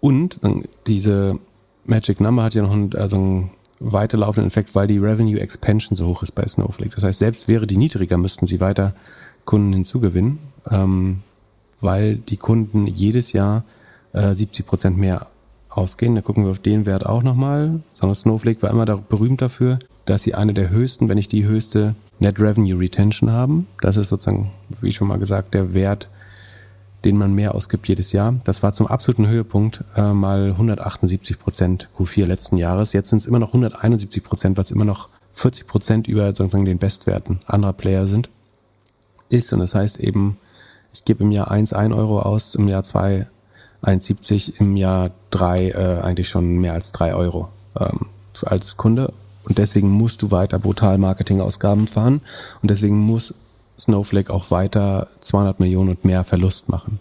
Und 0.00 0.38
diese 0.86 1.38
Magic 1.84 2.20
Number 2.20 2.44
hat 2.44 2.54
ja 2.54 2.62
noch 2.62 2.72
einen, 2.72 2.94
also 2.94 3.16
einen 3.16 3.50
weiterlaufenden 3.80 4.48
Effekt, 4.48 4.74
weil 4.76 4.86
die 4.86 4.98
Revenue 4.98 5.40
Expansion 5.40 5.96
so 5.96 6.06
hoch 6.06 6.22
ist 6.22 6.32
bei 6.32 6.46
Snowflake. 6.46 6.94
Das 6.94 7.02
heißt, 7.02 7.18
selbst 7.18 7.48
wäre 7.48 7.66
die 7.66 7.76
niedriger, 7.76 8.18
müssten 8.18 8.46
sie 8.46 8.60
weiter 8.60 8.94
Kunden 9.44 9.72
hinzugewinnen, 9.72 10.38
ähm, 10.70 11.22
weil 11.80 12.16
die 12.16 12.36
Kunden 12.36 12.86
jedes 12.86 13.32
Jahr 13.32 13.64
äh, 14.12 14.32
70 14.32 14.64
Prozent 14.64 14.96
mehr 14.96 15.26
ausgehen. 15.76 16.14
Da 16.14 16.20
gucken 16.20 16.44
wir 16.44 16.50
auf 16.50 16.58
den 16.58 16.86
Wert 16.86 17.06
auch 17.06 17.22
nochmal. 17.22 17.80
Sondern 17.92 18.14
Snowflake 18.14 18.62
war 18.62 18.70
immer 18.70 18.84
berühmt 18.84 19.42
dafür, 19.42 19.78
dass 20.04 20.22
sie 20.22 20.34
eine 20.34 20.54
der 20.54 20.70
höchsten, 20.70 21.08
wenn 21.08 21.16
nicht 21.16 21.32
die 21.32 21.44
höchste 21.44 21.94
Net 22.18 22.40
Revenue 22.40 22.78
Retention 22.78 23.30
haben. 23.30 23.66
Das 23.80 23.96
ist 23.96 24.08
sozusagen, 24.08 24.50
wie 24.80 24.92
schon 24.92 25.08
mal 25.08 25.18
gesagt, 25.18 25.54
der 25.54 25.74
Wert, 25.74 26.08
den 27.04 27.16
man 27.16 27.34
mehr 27.34 27.54
ausgibt 27.54 27.88
jedes 27.88 28.12
Jahr. 28.12 28.34
Das 28.44 28.62
war 28.62 28.72
zum 28.72 28.86
absoluten 28.86 29.26
Höhepunkt 29.26 29.84
äh, 29.96 30.12
mal 30.12 30.50
178 30.50 31.38
Prozent 31.38 31.88
Q4 31.96 32.26
letzten 32.26 32.56
Jahres. 32.56 32.92
Jetzt 32.92 33.10
sind 33.10 33.18
es 33.18 33.26
immer 33.26 33.38
noch 33.38 33.48
171 33.48 34.22
Prozent, 34.22 34.56
was 34.56 34.70
immer 34.70 34.84
noch 34.84 35.08
40 35.32 35.66
Prozent 35.66 36.06
über 36.06 36.26
sozusagen 36.34 36.64
den 36.64 36.78
Bestwerten 36.78 37.40
anderer 37.46 37.72
Player 37.72 38.06
sind. 38.06 38.30
Ist 39.30 39.52
und 39.52 39.60
das 39.60 39.74
heißt 39.74 39.98
eben, 40.00 40.36
ich 40.92 41.04
gebe 41.04 41.24
im 41.24 41.30
Jahr 41.30 41.50
1 41.50 41.72
1 41.72 41.94
Euro 41.94 42.20
aus, 42.20 42.54
im 42.54 42.68
Jahr 42.68 42.84
2 42.84 43.26
1,70 43.82 44.60
im 44.60 44.76
Jahr 44.76 45.10
drei 45.30 45.70
äh, 45.70 46.00
eigentlich 46.02 46.28
schon 46.28 46.58
mehr 46.58 46.72
als 46.72 46.92
drei 46.92 47.14
Euro 47.14 47.48
ähm, 47.78 48.06
als 48.42 48.76
Kunde. 48.76 49.12
Und 49.44 49.58
deswegen 49.58 49.90
musst 49.90 50.22
du 50.22 50.30
weiter 50.30 50.58
brutal 50.58 50.98
Marketingausgaben 50.98 51.88
fahren. 51.88 52.20
Und 52.62 52.70
deswegen 52.70 52.98
muss 52.98 53.34
Snowflake 53.78 54.32
auch 54.32 54.50
weiter 54.50 55.08
200 55.20 55.58
Millionen 55.58 55.90
und 55.90 56.04
mehr 56.04 56.24
Verlust 56.24 56.68
machen. 56.68 57.00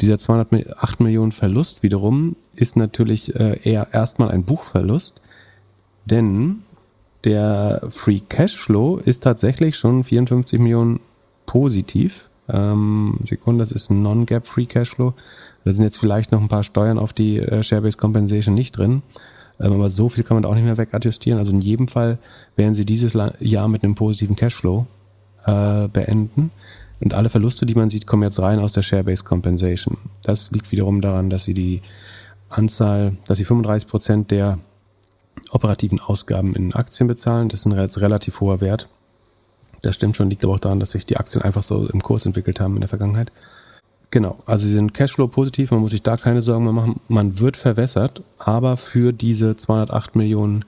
Dieser 0.00 0.18
208 0.18 1.00
Millionen 1.00 1.32
Verlust 1.32 1.82
wiederum 1.82 2.36
ist 2.54 2.76
natürlich 2.76 3.34
äh, 3.34 3.58
eher 3.62 3.88
erstmal 3.92 4.30
ein 4.30 4.44
Buchverlust, 4.44 5.22
denn 6.04 6.62
der 7.24 7.82
Free 7.90 8.20
Cashflow 8.20 8.98
ist 8.98 9.24
tatsächlich 9.24 9.76
schon 9.76 10.04
54 10.04 10.60
Millionen 10.60 11.00
positiv 11.46 12.29
ähm, 12.52 13.18
Sekunde, 13.24 13.62
das 13.62 13.72
ist 13.72 13.90
ein 13.90 14.02
Non-Gap 14.02 14.46
Free 14.46 14.66
Cashflow. 14.66 15.14
Da 15.64 15.72
sind 15.72 15.84
jetzt 15.84 15.98
vielleicht 15.98 16.32
noch 16.32 16.40
ein 16.40 16.48
paar 16.48 16.64
Steuern 16.64 16.98
auf 16.98 17.12
die 17.12 17.38
äh, 17.38 17.62
Share-Based 17.62 17.98
Compensation 17.98 18.54
nicht 18.54 18.76
drin. 18.76 19.02
Ähm, 19.60 19.72
aber 19.72 19.90
so 19.90 20.08
viel 20.08 20.24
kann 20.24 20.36
man 20.36 20.44
auch 20.44 20.54
nicht 20.54 20.64
mehr 20.64 20.78
wegadjustieren. 20.78 21.38
Also 21.38 21.52
in 21.52 21.60
jedem 21.60 21.88
Fall 21.88 22.18
werden 22.56 22.74
sie 22.74 22.84
dieses 22.84 23.16
Jahr 23.40 23.68
mit 23.68 23.84
einem 23.84 23.94
positiven 23.94 24.36
Cashflow 24.36 24.86
äh, 25.46 25.88
beenden. 25.88 26.50
Und 27.00 27.14
alle 27.14 27.30
Verluste, 27.30 27.64
die 27.66 27.74
man 27.74 27.88
sieht, 27.88 28.06
kommen 28.06 28.22
jetzt 28.22 28.40
rein 28.40 28.58
aus 28.58 28.74
der 28.74 28.82
Share-Based 28.82 29.24
Compensation. 29.24 29.96
Das 30.22 30.50
liegt 30.50 30.70
wiederum 30.70 31.00
daran, 31.00 31.30
dass 31.30 31.44
sie 31.44 31.54
die 31.54 31.82
Anzahl, 32.50 33.16
dass 33.26 33.38
sie 33.38 33.44
35 33.44 33.88
Prozent 33.88 34.30
der 34.30 34.58
operativen 35.50 36.00
Ausgaben 36.00 36.54
in 36.54 36.74
Aktien 36.74 37.06
bezahlen. 37.06 37.48
Das 37.48 37.60
ist 37.60 37.66
ein 37.66 37.72
relativ 37.72 38.40
hoher 38.40 38.60
Wert. 38.60 38.88
Das 39.82 39.94
stimmt 39.94 40.16
schon, 40.16 40.30
liegt 40.30 40.44
aber 40.44 40.54
auch 40.54 40.60
daran, 40.60 40.80
dass 40.80 40.92
sich 40.92 41.06
die 41.06 41.16
Aktien 41.16 41.42
einfach 41.42 41.62
so 41.62 41.88
im 41.88 42.02
Kurs 42.02 42.26
entwickelt 42.26 42.60
haben 42.60 42.74
in 42.74 42.80
der 42.80 42.88
Vergangenheit. 42.88 43.32
Genau, 44.10 44.38
also 44.44 44.66
sie 44.66 44.74
sind 44.74 44.92
Cashflow 44.92 45.28
positiv, 45.28 45.70
man 45.70 45.80
muss 45.80 45.92
sich 45.92 46.02
da 46.02 46.16
keine 46.16 46.42
Sorgen 46.42 46.64
mehr 46.64 46.72
machen. 46.72 47.00
Man 47.08 47.38
wird 47.38 47.56
verwässert, 47.56 48.22
aber 48.38 48.76
für 48.76 49.12
diese 49.12 49.56
208 49.56 50.16
Millionen 50.16 50.64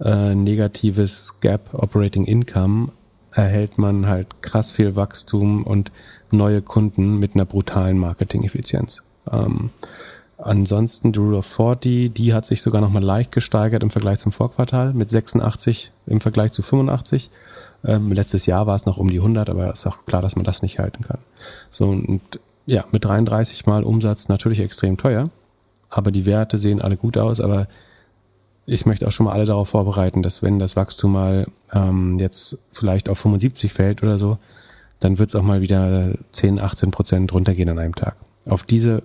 äh, 0.00 0.34
negatives 0.34 1.40
Gap 1.40 1.74
Operating 1.74 2.24
Income 2.24 2.90
erhält 3.32 3.78
man 3.78 4.06
halt 4.06 4.42
krass 4.42 4.70
viel 4.70 4.94
Wachstum 4.94 5.64
und 5.64 5.90
neue 6.30 6.62
Kunden 6.62 7.18
mit 7.18 7.34
einer 7.34 7.44
brutalen 7.44 7.98
Marketing-Effizienz. 7.98 9.02
Ähm, 9.30 9.70
ansonsten 10.38 11.12
die 11.12 11.18
Rule 11.18 11.38
of 11.38 11.46
40, 11.46 12.14
die 12.14 12.32
hat 12.32 12.46
sich 12.46 12.62
sogar 12.62 12.80
nochmal 12.80 13.02
leicht 13.02 13.32
gesteigert 13.32 13.82
im 13.82 13.90
Vergleich 13.90 14.20
zum 14.20 14.32
Vorquartal 14.32 14.92
mit 14.92 15.10
86 15.10 15.92
im 16.06 16.20
Vergleich 16.20 16.52
zu 16.52 16.62
85. 16.62 17.30
Ähm, 17.84 18.10
letztes 18.12 18.46
Jahr 18.46 18.66
war 18.66 18.74
es 18.74 18.86
noch 18.86 18.98
um 18.98 19.08
die 19.08 19.18
100, 19.18 19.50
aber 19.50 19.72
ist 19.72 19.86
auch 19.86 20.04
klar, 20.04 20.22
dass 20.22 20.36
man 20.36 20.44
das 20.44 20.62
nicht 20.62 20.78
halten 20.78 21.04
kann. 21.04 21.18
So 21.70 21.88
und 21.88 22.20
ja, 22.66 22.84
mit 22.92 23.04
33 23.04 23.66
mal 23.66 23.84
Umsatz 23.84 24.28
natürlich 24.28 24.60
extrem 24.60 24.96
teuer, 24.96 25.24
aber 25.88 26.10
die 26.10 26.26
Werte 26.26 26.58
sehen 26.58 26.82
alle 26.82 26.96
gut 26.96 27.16
aus, 27.16 27.40
aber 27.40 27.68
ich 28.66 28.84
möchte 28.84 29.06
auch 29.08 29.12
schon 29.12 29.24
mal 29.24 29.32
alle 29.32 29.46
darauf 29.46 29.70
vorbereiten, 29.70 30.22
dass 30.22 30.42
wenn 30.42 30.58
das 30.58 30.76
Wachstum 30.76 31.12
mal 31.12 31.46
ähm, 31.72 32.18
jetzt 32.18 32.58
vielleicht 32.70 33.08
auf 33.08 33.18
75 33.18 33.72
fällt 33.72 34.02
oder 34.02 34.18
so, 34.18 34.38
dann 35.00 35.18
wird 35.18 35.30
es 35.30 35.36
auch 35.36 35.42
mal 35.42 35.62
wieder 35.62 36.12
10, 36.32 36.60
18 36.60 36.90
Prozent 36.90 37.32
runtergehen 37.32 37.70
an 37.70 37.78
einem 37.78 37.94
Tag. 37.94 38.16
Auf 38.46 38.64
diese 38.64 39.02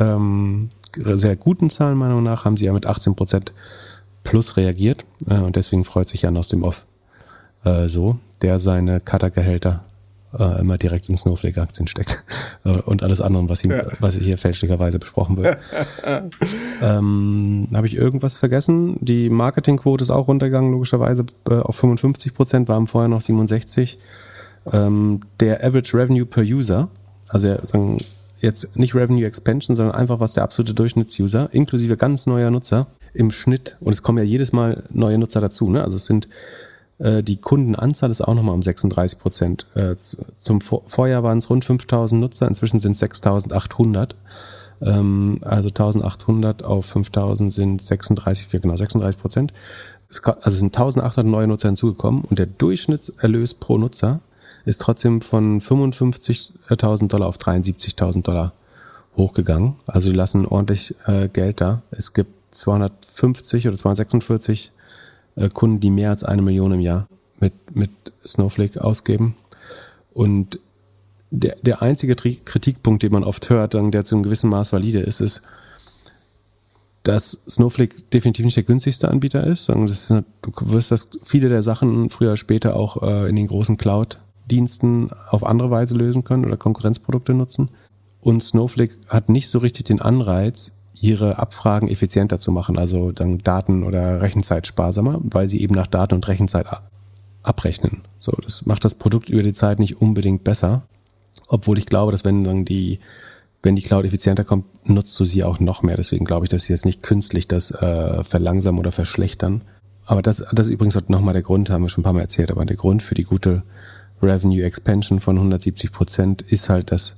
ähm, 0.00 0.70
sehr 0.92 1.36
guten 1.36 1.70
Zahlen 1.70 1.96
meiner 1.96 2.14
Meinung 2.14 2.24
nach 2.24 2.44
haben 2.44 2.56
sie 2.56 2.64
ja 2.64 2.72
mit 2.72 2.86
18 2.86 3.14
Prozent 3.14 3.52
plus 4.24 4.56
reagiert 4.56 5.04
äh, 5.28 5.34
und 5.34 5.54
deswegen 5.54 5.84
freut 5.84 6.08
sich 6.08 6.22
Jan 6.22 6.36
aus 6.36 6.48
dem 6.48 6.64
Off 6.64 6.84
äh, 7.66 7.88
so, 7.88 8.18
der 8.42 8.58
seine 8.58 9.00
Cutter-Gehälter 9.00 9.84
äh, 10.38 10.60
immer 10.60 10.78
direkt 10.78 11.08
in 11.08 11.16
Snowflake-Aktien 11.16 11.86
steckt 11.86 12.22
äh, 12.64 12.70
und 12.70 13.02
alles 13.02 13.20
andere, 13.20 13.48
was, 13.48 13.64
ihm, 13.64 13.72
ja. 13.72 13.82
was 14.00 14.16
hier 14.16 14.38
fälschlicherweise 14.38 14.98
besprochen 14.98 15.36
wird. 15.36 15.58
ähm, 16.82 17.68
Habe 17.72 17.86
ich 17.86 17.96
irgendwas 17.96 18.38
vergessen? 18.38 18.96
Die 19.00 19.30
Marketingquote 19.30 20.02
ist 20.02 20.10
auch 20.10 20.28
runtergegangen, 20.28 20.72
logischerweise 20.72 21.24
äh, 21.48 21.54
auf 21.54 21.76
55 21.76 22.34
Prozent, 22.34 22.68
waren 22.68 22.86
vorher 22.86 23.08
noch 23.08 23.20
67. 23.20 23.98
Ähm, 24.72 25.20
der 25.40 25.64
Average 25.64 25.96
Revenue 25.96 26.26
per 26.26 26.42
User, 26.42 26.88
also 27.28 27.56
sagen, 27.64 27.98
jetzt 28.38 28.76
nicht 28.76 28.94
Revenue 28.94 29.24
Expansion, 29.24 29.76
sondern 29.76 29.94
einfach 29.94 30.20
was 30.20 30.34
der 30.34 30.42
absolute 30.42 30.74
Durchschnittsuser, 30.74 31.48
inklusive 31.52 31.96
ganz 31.96 32.26
neuer 32.26 32.50
Nutzer 32.50 32.88
im 33.14 33.30
Schnitt, 33.30 33.76
und 33.80 33.92
es 33.92 34.02
kommen 34.02 34.18
ja 34.18 34.24
jedes 34.24 34.52
Mal 34.52 34.84
neue 34.90 35.18
Nutzer 35.18 35.40
dazu, 35.40 35.70
ne? 35.70 35.82
also 35.82 35.96
es 35.96 36.06
sind 36.06 36.28
die 36.98 37.36
Kundenanzahl 37.36 38.10
ist 38.10 38.22
auch 38.22 38.34
nochmal 38.34 38.54
um 38.54 38.62
36 38.62 39.18
Prozent. 39.18 39.66
Äh, 39.74 39.96
zum 39.96 40.60
Vorjahr 40.60 41.22
waren 41.22 41.38
es 41.38 41.50
rund 41.50 41.64
5000 41.64 42.20
Nutzer, 42.20 42.48
inzwischen 42.48 42.80
sind 42.80 42.92
es 42.92 43.00
6800. 43.00 44.16
Ähm, 44.80 45.38
also 45.42 45.68
1800 45.68 46.64
auf 46.64 46.86
5000 46.86 47.52
sind 47.52 47.82
36, 47.82 48.48
genau 48.48 48.76
36 48.76 49.20
Prozent. 49.20 49.52
Also 50.24 50.56
sind 50.56 50.76
1800 50.76 51.26
neue 51.26 51.46
Nutzer 51.46 51.68
hinzugekommen 51.68 52.22
und 52.22 52.38
der 52.38 52.46
Durchschnittserlös 52.46 53.54
pro 53.54 53.76
Nutzer 53.76 54.20
ist 54.64 54.80
trotzdem 54.80 55.20
von 55.20 55.60
55.000 55.60 57.08
Dollar 57.08 57.28
auf 57.28 57.36
73.000 57.36 58.22
Dollar 58.22 58.52
hochgegangen. 59.16 59.74
Also 59.86 60.10
die 60.10 60.16
lassen 60.16 60.46
ordentlich 60.46 60.94
äh, 61.06 61.28
Geld 61.28 61.60
da. 61.60 61.82
Es 61.90 62.12
gibt 62.12 62.30
250 62.54 63.68
oder 63.68 63.76
246 63.76 64.72
äh, 64.72 64.75
Kunden, 65.52 65.80
die 65.80 65.90
mehr 65.90 66.10
als 66.10 66.24
eine 66.24 66.42
Million 66.42 66.72
im 66.72 66.80
Jahr 66.80 67.08
mit, 67.40 67.52
mit 67.74 67.90
Snowflake 68.24 68.82
ausgeben. 68.82 69.34
Und 70.12 70.60
der, 71.30 71.56
der 71.62 71.82
einzige 71.82 72.14
Kritikpunkt, 72.14 73.02
den 73.02 73.12
man 73.12 73.24
oft 73.24 73.50
hört, 73.50 73.74
der 73.90 74.04
zu 74.04 74.14
einem 74.14 74.22
gewissen 74.22 74.50
Maß 74.50 74.72
valide 74.72 75.00
ist, 75.00 75.20
ist, 75.20 75.42
dass 77.02 77.42
Snowflake 77.48 78.02
definitiv 78.12 78.44
nicht 78.44 78.56
der 78.56 78.64
günstigste 78.64 79.08
Anbieter 79.08 79.46
ist. 79.46 79.68
ist 79.68 80.10
du 80.42 80.72
wirst 80.72 80.90
das 80.90 81.08
viele 81.22 81.48
der 81.48 81.62
Sachen 81.62 82.10
früher 82.10 82.30
oder 82.30 82.36
später 82.36 82.74
auch 82.74 83.02
äh, 83.02 83.28
in 83.28 83.36
den 83.36 83.46
großen 83.46 83.76
Cloud-Diensten 83.76 85.10
auf 85.30 85.44
andere 85.44 85.70
Weise 85.70 85.94
lösen 85.94 86.24
können 86.24 86.44
oder 86.44 86.56
Konkurrenzprodukte 86.56 87.34
nutzen. 87.34 87.68
Und 88.20 88.42
Snowflake 88.42 88.96
hat 89.08 89.28
nicht 89.28 89.48
so 89.48 89.60
richtig 89.60 89.84
den 89.84 90.00
Anreiz, 90.00 90.72
ihre 91.00 91.38
Abfragen 91.38 91.88
effizienter 91.88 92.38
zu 92.38 92.52
machen, 92.52 92.78
also 92.78 93.12
dann 93.12 93.38
Daten- 93.38 93.84
oder 93.84 94.20
Rechenzeit 94.20 94.66
sparsamer, 94.66 95.20
weil 95.22 95.48
sie 95.48 95.60
eben 95.60 95.74
nach 95.74 95.86
Daten 95.86 96.14
und 96.14 96.28
Rechenzeit 96.28 96.66
abrechnen. 97.42 98.02
So, 98.18 98.32
das 98.42 98.66
macht 98.66 98.84
das 98.84 98.94
Produkt 98.94 99.28
über 99.28 99.42
die 99.42 99.52
Zeit 99.52 99.78
nicht 99.78 100.00
unbedingt 100.00 100.44
besser, 100.44 100.82
obwohl 101.48 101.78
ich 101.78 101.86
glaube, 101.86 102.12
dass 102.12 102.24
wenn 102.24 102.44
dann 102.44 102.64
die 102.64 102.98
wenn 103.62 103.74
die 103.74 103.82
Cloud 103.82 104.04
effizienter 104.04 104.44
kommt, 104.44 104.88
nutzt 104.88 105.18
du 105.18 105.24
sie 105.24 105.42
auch 105.42 105.58
noch 105.58 105.82
mehr. 105.82 105.96
Deswegen 105.96 106.24
glaube 106.24 106.44
ich, 106.44 106.50
dass 106.50 106.64
sie 106.64 106.72
jetzt 106.72 106.84
nicht 106.84 107.02
künstlich 107.02 107.48
das 107.48 107.72
äh, 107.72 108.22
verlangsamen 108.22 108.78
oder 108.78 108.92
verschlechtern. 108.92 109.62
Aber 110.04 110.22
das, 110.22 110.36
das 110.52 110.68
ist 110.68 110.72
übrigens 110.72 110.96
nochmal 111.08 111.32
der 111.32 111.42
Grund, 111.42 111.68
haben 111.70 111.82
wir 111.82 111.88
schon 111.88 112.02
ein 112.02 112.04
paar 112.04 112.12
Mal 112.12 112.20
erzählt, 112.20 112.52
aber 112.52 112.64
der 112.64 112.76
Grund 112.76 113.02
für 113.02 113.16
die 113.16 113.24
gute 113.24 113.64
Revenue 114.22 114.62
Expansion 114.62 115.20
von 115.20 115.36
170 115.36 115.90
Prozent 115.90 116.42
ist 116.42 116.68
halt, 116.68 116.92
dass 116.92 117.16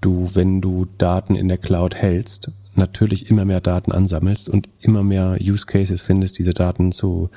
du, 0.00 0.30
wenn 0.32 0.62
du 0.62 0.86
Daten 0.96 1.34
in 1.34 1.48
der 1.48 1.58
Cloud 1.58 1.94
hältst, 1.94 2.50
natürlich 2.78 3.30
immer 3.30 3.44
mehr 3.44 3.60
Daten 3.60 3.92
ansammelst 3.92 4.48
und 4.48 4.68
immer 4.80 5.02
mehr 5.02 5.36
Use 5.40 5.66
Cases 5.66 6.00
findest, 6.00 6.38
diese 6.38 6.54
Daten 6.54 6.92
zu, 6.92 7.30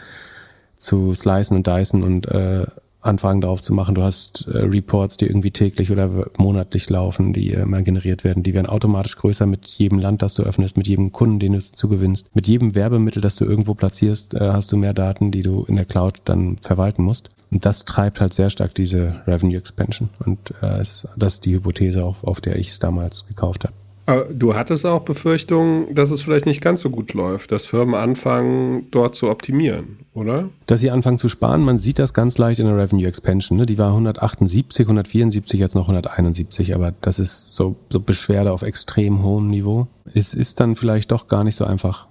zu 0.75 1.13
slicen 1.13 1.57
und 1.57 1.67
dicen 1.67 2.03
und 2.03 2.27
äh, 2.27 2.65
Anfragen 3.01 3.41
darauf 3.41 3.61
zu 3.61 3.73
machen. 3.73 3.95
Du 3.95 4.03
hast 4.03 4.47
äh, 4.47 4.59
Reports, 4.59 5.17
die 5.17 5.25
irgendwie 5.25 5.51
täglich 5.51 5.91
oder 5.91 6.09
monatlich 6.37 6.89
laufen, 6.89 7.33
die 7.33 7.53
äh, 7.53 7.65
mal 7.65 7.83
generiert 7.83 8.23
werden. 8.23 8.43
Die 8.43 8.53
werden 8.53 8.67
automatisch 8.67 9.15
größer 9.15 9.47
mit 9.47 9.67
jedem 9.67 9.99
Land, 9.99 10.21
das 10.21 10.35
du 10.35 10.43
öffnest, 10.43 10.77
mit 10.77 10.87
jedem 10.87 11.11
Kunden, 11.11 11.39
den 11.39 11.53
du 11.53 11.61
zugewinnst. 11.61 12.33
Mit 12.35 12.47
jedem 12.47 12.75
Werbemittel, 12.75 13.21
das 13.21 13.37
du 13.37 13.45
irgendwo 13.45 13.73
platzierst, 13.73 14.35
äh, 14.35 14.51
hast 14.51 14.71
du 14.71 14.77
mehr 14.77 14.93
Daten, 14.93 15.31
die 15.31 15.41
du 15.41 15.63
in 15.63 15.75
der 15.75 15.85
Cloud 15.85 16.21
dann 16.25 16.57
verwalten 16.61 17.03
musst. 17.03 17.29
Und 17.51 17.65
das 17.65 17.85
treibt 17.85 18.21
halt 18.21 18.33
sehr 18.33 18.51
stark 18.51 18.75
diese 18.75 19.21
Revenue 19.25 19.57
Expansion. 19.57 20.09
Und 20.23 20.53
äh, 20.61 20.79
ist, 20.79 21.07
das 21.17 21.35
ist 21.35 21.45
die 21.45 21.55
Hypothese, 21.55 22.03
auf, 22.03 22.23
auf 22.23 22.39
der 22.39 22.57
ich 22.57 22.69
es 22.69 22.79
damals 22.79 23.25
gekauft 23.25 23.63
habe. 23.63 23.73
Du 24.05 24.55
hattest 24.55 24.85
auch 24.85 25.01
Befürchtungen, 25.01 25.93
dass 25.93 26.09
es 26.11 26.23
vielleicht 26.23 26.47
nicht 26.47 26.59
ganz 26.59 26.81
so 26.81 26.89
gut 26.89 27.13
läuft, 27.13 27.51
dass 27.51 27.65
Firmen 27.65 27.93
anfangen, 27.93 28.87
dort 28.89 29.15
zu 29.15 29.29
optimieren, 29.29 29.99
oder? 30.13 30.49
Dass 30.65 30.79
sie 30.79 30.89
anfangen 30.89 31.19
zu 31.19 31.29
sparen, 31.29 31.63
man 31.63 31.77
sieht 31.77 31.99
das 31.99 32.13
ganz 32.13 32.37
leicht 32.37 32.59
in 32.59 32.65
der 32.65 32.75
Revenue 32.75 33.07
Expansion. 33.07 33.59
Ne? 33.59 33.65
Die 33.67 33.77
war 33.77 33.89
178, 33.89 34.85
174, 34.85 35.59
jetzt 35.59 35.75
noch 35.75 35.83
171, 35.83 36.73
aber 36.73 36.93
das 37.01 37.19
ist 37.19 37.55
so, 37.55 37.75
so 37.89 37.99
Beschwerde 37.99 38.51
auf 38.51 38.63
extrem 38.63 39.23
hohem 39.23 39.47
Niveau. 39.47 39.87
Es 40.05 40.33
ist 40.33 40.59
dann 40.59 40.75
vielleicht 40.75 41.11
doch 41.11 41.27
gar 41.27 41.43
nicht 41.43 41.55
so 41.55 41.65
einfach 41.65 42.07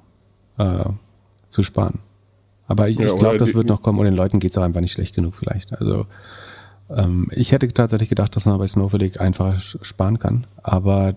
äh, 0.59 0.85
zu 1.49 1.65
sparen. 1.65 1.99
Aber 2.69 2.89
ich, 2.89 2.99
ja, 2.99 3.07
ich 3.09 3.17
glaube, 3.17 3.39
das 3.39 3.55
wird 3.55 3.67
noch 3.67 3.83
kommen 3.83 3.99
und 3.99 4.05
den 4.05 4.15
Leuten 4.15 4.39
geht 4.39 4.53
es 4.53 4.59
auch 4.59 4.63
einfach 4.63 4.81
nicht 4.81 4.93
schlecht 4.93 5.17
genug 5.17 5.35
vielleicht. 5.35 5.73
Also 5.73 6.07
ähm, 6.89 7.29
ich 7.33 7.51
hätte 7.51 7.67
tatsächlich 7.73 8.09
gedacht, 8.09 8.37
dass 8.37 8.47
man 8.47 8.59
bei 8.59 8.69
Snowflake 8.69 9.21
einfach 9.21 9.61
sparen 9.61 10.21
kann, 10.21 10.47
aber 10.63 11.17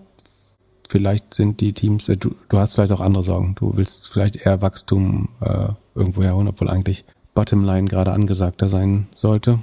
vielleicht 0.94 1.34
sind 1.34 1.60
die 1.60 1.72
Teams, 1.72 2.08
äh, 2.08 2.16
du, 2.16 2.36
du 2.48 2.58
hast 2.58 2.74
vielleicht 2.74 2.92
auch 2.92 3.00
andere 3.00 3.24
Sorgen. 3.24 3.56
Du 3.56 3.72
willst 3.74 4.12
vielleicht 4.12 4.46
eher 4.46 4.62
Wachstum 4.62 5.28
äh, 5.40 5.70
irgendwo 5.96 6.22
herholen, 6.22 6.46
obwohl 6.46 6.70
eigentlich 6.70 7.04
Bottomline 7.34 7.88
gerade 7.88 8.12
angesagter 8.12 8.68
sein 8.68 9.08
sollte. 9.12 9.58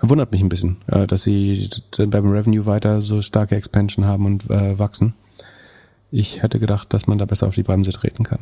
Wundert 0.00 0.32
mich 0.32 0.40
ein 0.40 0.48
bisschen, 0.48 0.78
äh, 0.86 1.06
dass 1.06 1.24
sie 1.24 1.68
beim 1.98 2.30
Revenue 2.30 2.64
weiter 2.64 3.02
so 3.02 3.20
starke 3.20 3.56
Expansion 3.56 4.06
haben 4.06 4.24
und 4.24 4.48
äh, 4.48 4.78
wachsen. 4.78 5.12
Ich 6.10 6.42
hätte 6.42 6.58
gedacht, 6.58 6.94
dass 6.94 7.06
man 7.06 7.18
da 7.18 7.26
besser 7.26 7.46
auf 7.46 7.54
die 7.54 7.62
Bremse 7.62 7.92
treten 7.92 8.24
kann. 8.24 8.40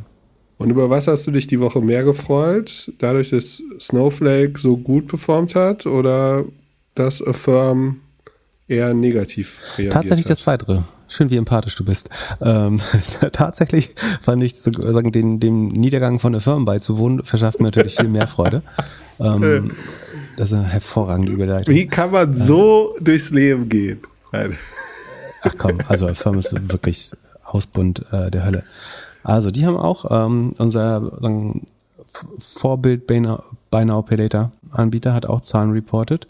Und 0.59 0.71
über 0.71 0.91
was 0.91 1.09
hast 1.09 1.27
du 1.27 1.33
dich 1.33 1.49
die 1.49 1.59
Woche 1.59 1.81
mehr 1.81 2.05
gefreut? 2.05 2.93
Dadurch, 2.99 3.31
dass 3.31 3.61
Snowflake 3.81 4.61
so 4.61 4.77
gut 4.77 5.09
performt 5.09 5.57
hat 5.57 5.87
oder 5.87 6.45
dass 6.95 7.21
Affirm 7.21 8.02
eher 8.73 8.95
negativ 8.95 9.61
reagiert 9.77 9.93
Tatsächlich 9.93 10.27
hat? 10.27 10.31
das 10.31 10.47
Weitere. 10.47 10.81
Schön, 11.09 11.31
wie 11.31 11.37
empathisch 11.37 11.77
du 11.77 11.85
bist. 11.85 12.09
Ähm, 12.41 12.81
tatsächlich 13.33 13.91
fand 14.21 14.43
ich 14.43 14.59
sozusagen 14.59 15.13
den, 15.13 15.41
dem 15.41 15.69
Niedergang 15.69 16.19
von 16.19 16.33
der 16.33 16.41
Firma 16.41 16.65
beizuwohnen, 16.65 17.25
verschafft 17.25 17.61
mir 17.61 17.67
natürlich 17.67 17.97
viel 17.97 18.09
mehr 18.09 18.27
Freude. 18.27 18.63
Ähm, 19.21 19.73
das 20.37 20.51
ist 20.51 20.59
eine 20.59 20.67
hervorragende 20.67 21.31
Überleitung. 21.31 21.73
Wie 21.73 21.87
kann 21.87 22.11
man 22.11 22.35
so 22.35 22.97
äh, 22.99 23.05
durchs 23.05 23.31
Leben 23.31 23.69
gehen? 23.69 24.01
Ach 25.43 25.55
komm, 25.59 25.79
also 25.87 26.13
Firma 26.15 26.39
ist 26.39 26.73
wirklich 26.73 27.13
Hausbund 27.47 28.05
äh, 28.11 28.31
der 28.31 28.45
Hölle. 28.45 28.65
Also 29.23 29.53
die 29.53 29.67
haben 29.67 29.77
auch 29.77 30.07
ähm, 30.11 30.55
unser 30.59 31.13
sagen, 31.21 31.67
Vorbild 32.41 33.07
Buy 33.07 33.21
Now 33.85 34.03
Pay 34.03 34.17
Later 34.17 34.51
Anbieter 34.71 35.15
hat 35.15 35.27
auch 35.27 35.41
Zahlen 35.41 35.71
reported 35.71 36.27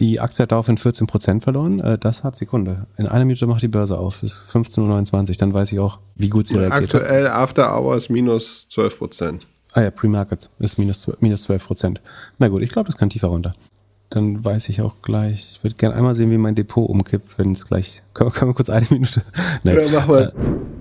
die 0.00 0.18
Aktie 0.18 0.42
hat 0.42 0.52
daraufhin 0.52 0.78
14 0.78 1.06
Prozent 1.06 1.42
verloren. 1.42 1.78
Äh, 1.80 1.98
das 1.98 2.24
hat 2.24 2.34
Sekunde. 2.34 2.86
In 2.96 3.06
einer 3.06 3.24
Minute 3.24 3.46
macht 3.46 3.62
die 3.62 3.68
Börse 3.68 3.98
auf. 3.98 4.22
Es 4.22 4.46
ist 4.46 4.56
15.29 4.56 5.30
Uhr. 5.30 5.36
Dann 5.38 5.54
weiß 5.54 5.72
ich 5.72 5.78
auch, 5.78 5.98
wie 6.16 6.30
gut 6.30 6.46
sie 6.46 6.58
reagiert 6.58 6.94
Aktuell 6.94 7.28
hat. 7.28 7.36
After 7.36 7.76
Hours 7.76 8.08
minus 8.08 8.66
12 8.70 8.98
Prozent. 8.98 9.46
Ah 9.72 9.82
ja, 9.82 9.90
Pre-Market 9.90 10.50
ist 10.58 10.78
minus, 10.78 11.10
minus 11.20 11.44
12 11.44 11.66
Prozent. 11.66 12.00
Na 12.38 12.48
gut, 12.48 12.62
ich 12.62 12.70
glaube, 12.70 12.86
das 12.86 12.96
kann 12.96 13.10
tiefer 13.10 13.28
runter. 13.28 13.52
Dann 14.08 14.44
weiß 14.44 14.70
ich 14.70 14.82
auch 14.82 14.96
gleich. 15.02 15.52
Ich 15.52 15.62
würde 15.62 15.76
gerne 15.76 15.94
einmal 15.94 16.16
sehen, 16.16 16.30
wie 16.32 16.38
mein 16.38 16.56
Depot 16.56 16.88
umkippt, 16.88 17.38
wenn 17.38 17.52
es 17.52 17.66
gleich. 17.66 18.02
Können, 18.14 18.30
können 18.32 18.50
wir 18.50 18.54
kurz 18.54 18.70
eine 18.70 18.86
Minute? 18.90 19.22
Nein. 19.62 19.76
Ja, 19.76 19.82
mach 19.92 20.06
mal. 20.08 20.32
Äh, 20.34 20.79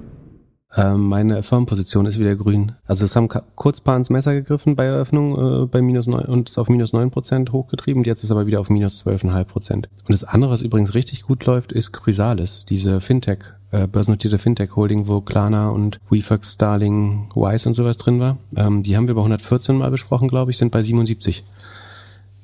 meine 0.78 1.42
Firmenposition 1.42 2.06
ist 2.06 2.20
wieder 2.20 2.36
grün. 2.36 2.74
Also 2.86 3.06
es 3.06 3.16
haben 3.16 3.28
kurz 3.56 3.82
paar 3.82 3.98
ins 3.98 4.12
Messer 4.12 4.36
gegriffen 4.36 4.76
bei 4.76 4.86
Eröffnung 4.86 5.64
äh, 5.64 5.66
bei 5.66 5.82
minus 5.82 6.06
neun 6.06 6.26
und 6.26 6.48
ist 6.48 6.60
auf 6.60 6.70
minus 6.70 6.94
neun 6.94 7.10
Prozent 7.10 7.52
hochgetrieben. 7.52 8.04
Jetzt 8.04 8.24
ist 8.24 8.30
aber 8.30 8.46
wieder 8.46 8.60
auf 8.60 8.70
minus 8.70 9.00
zwölfeinhalb 9.00 9.48
Prozent. 9.48 9.90
Und 10.02 10.12
das 10.12 10.24
andere, 10.24 10.52
was 10.52 10.62
übrigens 10.62 10.94
richtig 10.94 11.24
gut 11.24 11.44
läuft, 11.46 11.72
ist 11.72 11.92
Chrysalis, 11.92 12.66
diese 12.66 13.02
Fintech, 13.02 13.40
äh, 13.72 13.88
börsennotierte 13.88 14.38
Fintech-Holding, 14.38 15.08
wo 15.08 15.22
Klarna 15.22 15.70
und 15.70 16.00
WeFax, 16.12 16.54
Starling, 16.54 17.32
Wise 17.34 17.68
und 17.68 17.76
sowas 17.76 17.98
drin 17.98 18.20
war. 18.20 18.38
Ähm, 18.56 18.84
die 18.84 18.96
haben 18.96 19.08
wir 19.08 19.16
bei 19.16 19.22
114 19.22 19.76
mal 19.76 19.90
besprochen, 19.90 20.28
glaube 20.28 20.52
ich, 20.52 20.58
sind 20.60 20.72
bei 20.72 20.84
77 20.84 21.44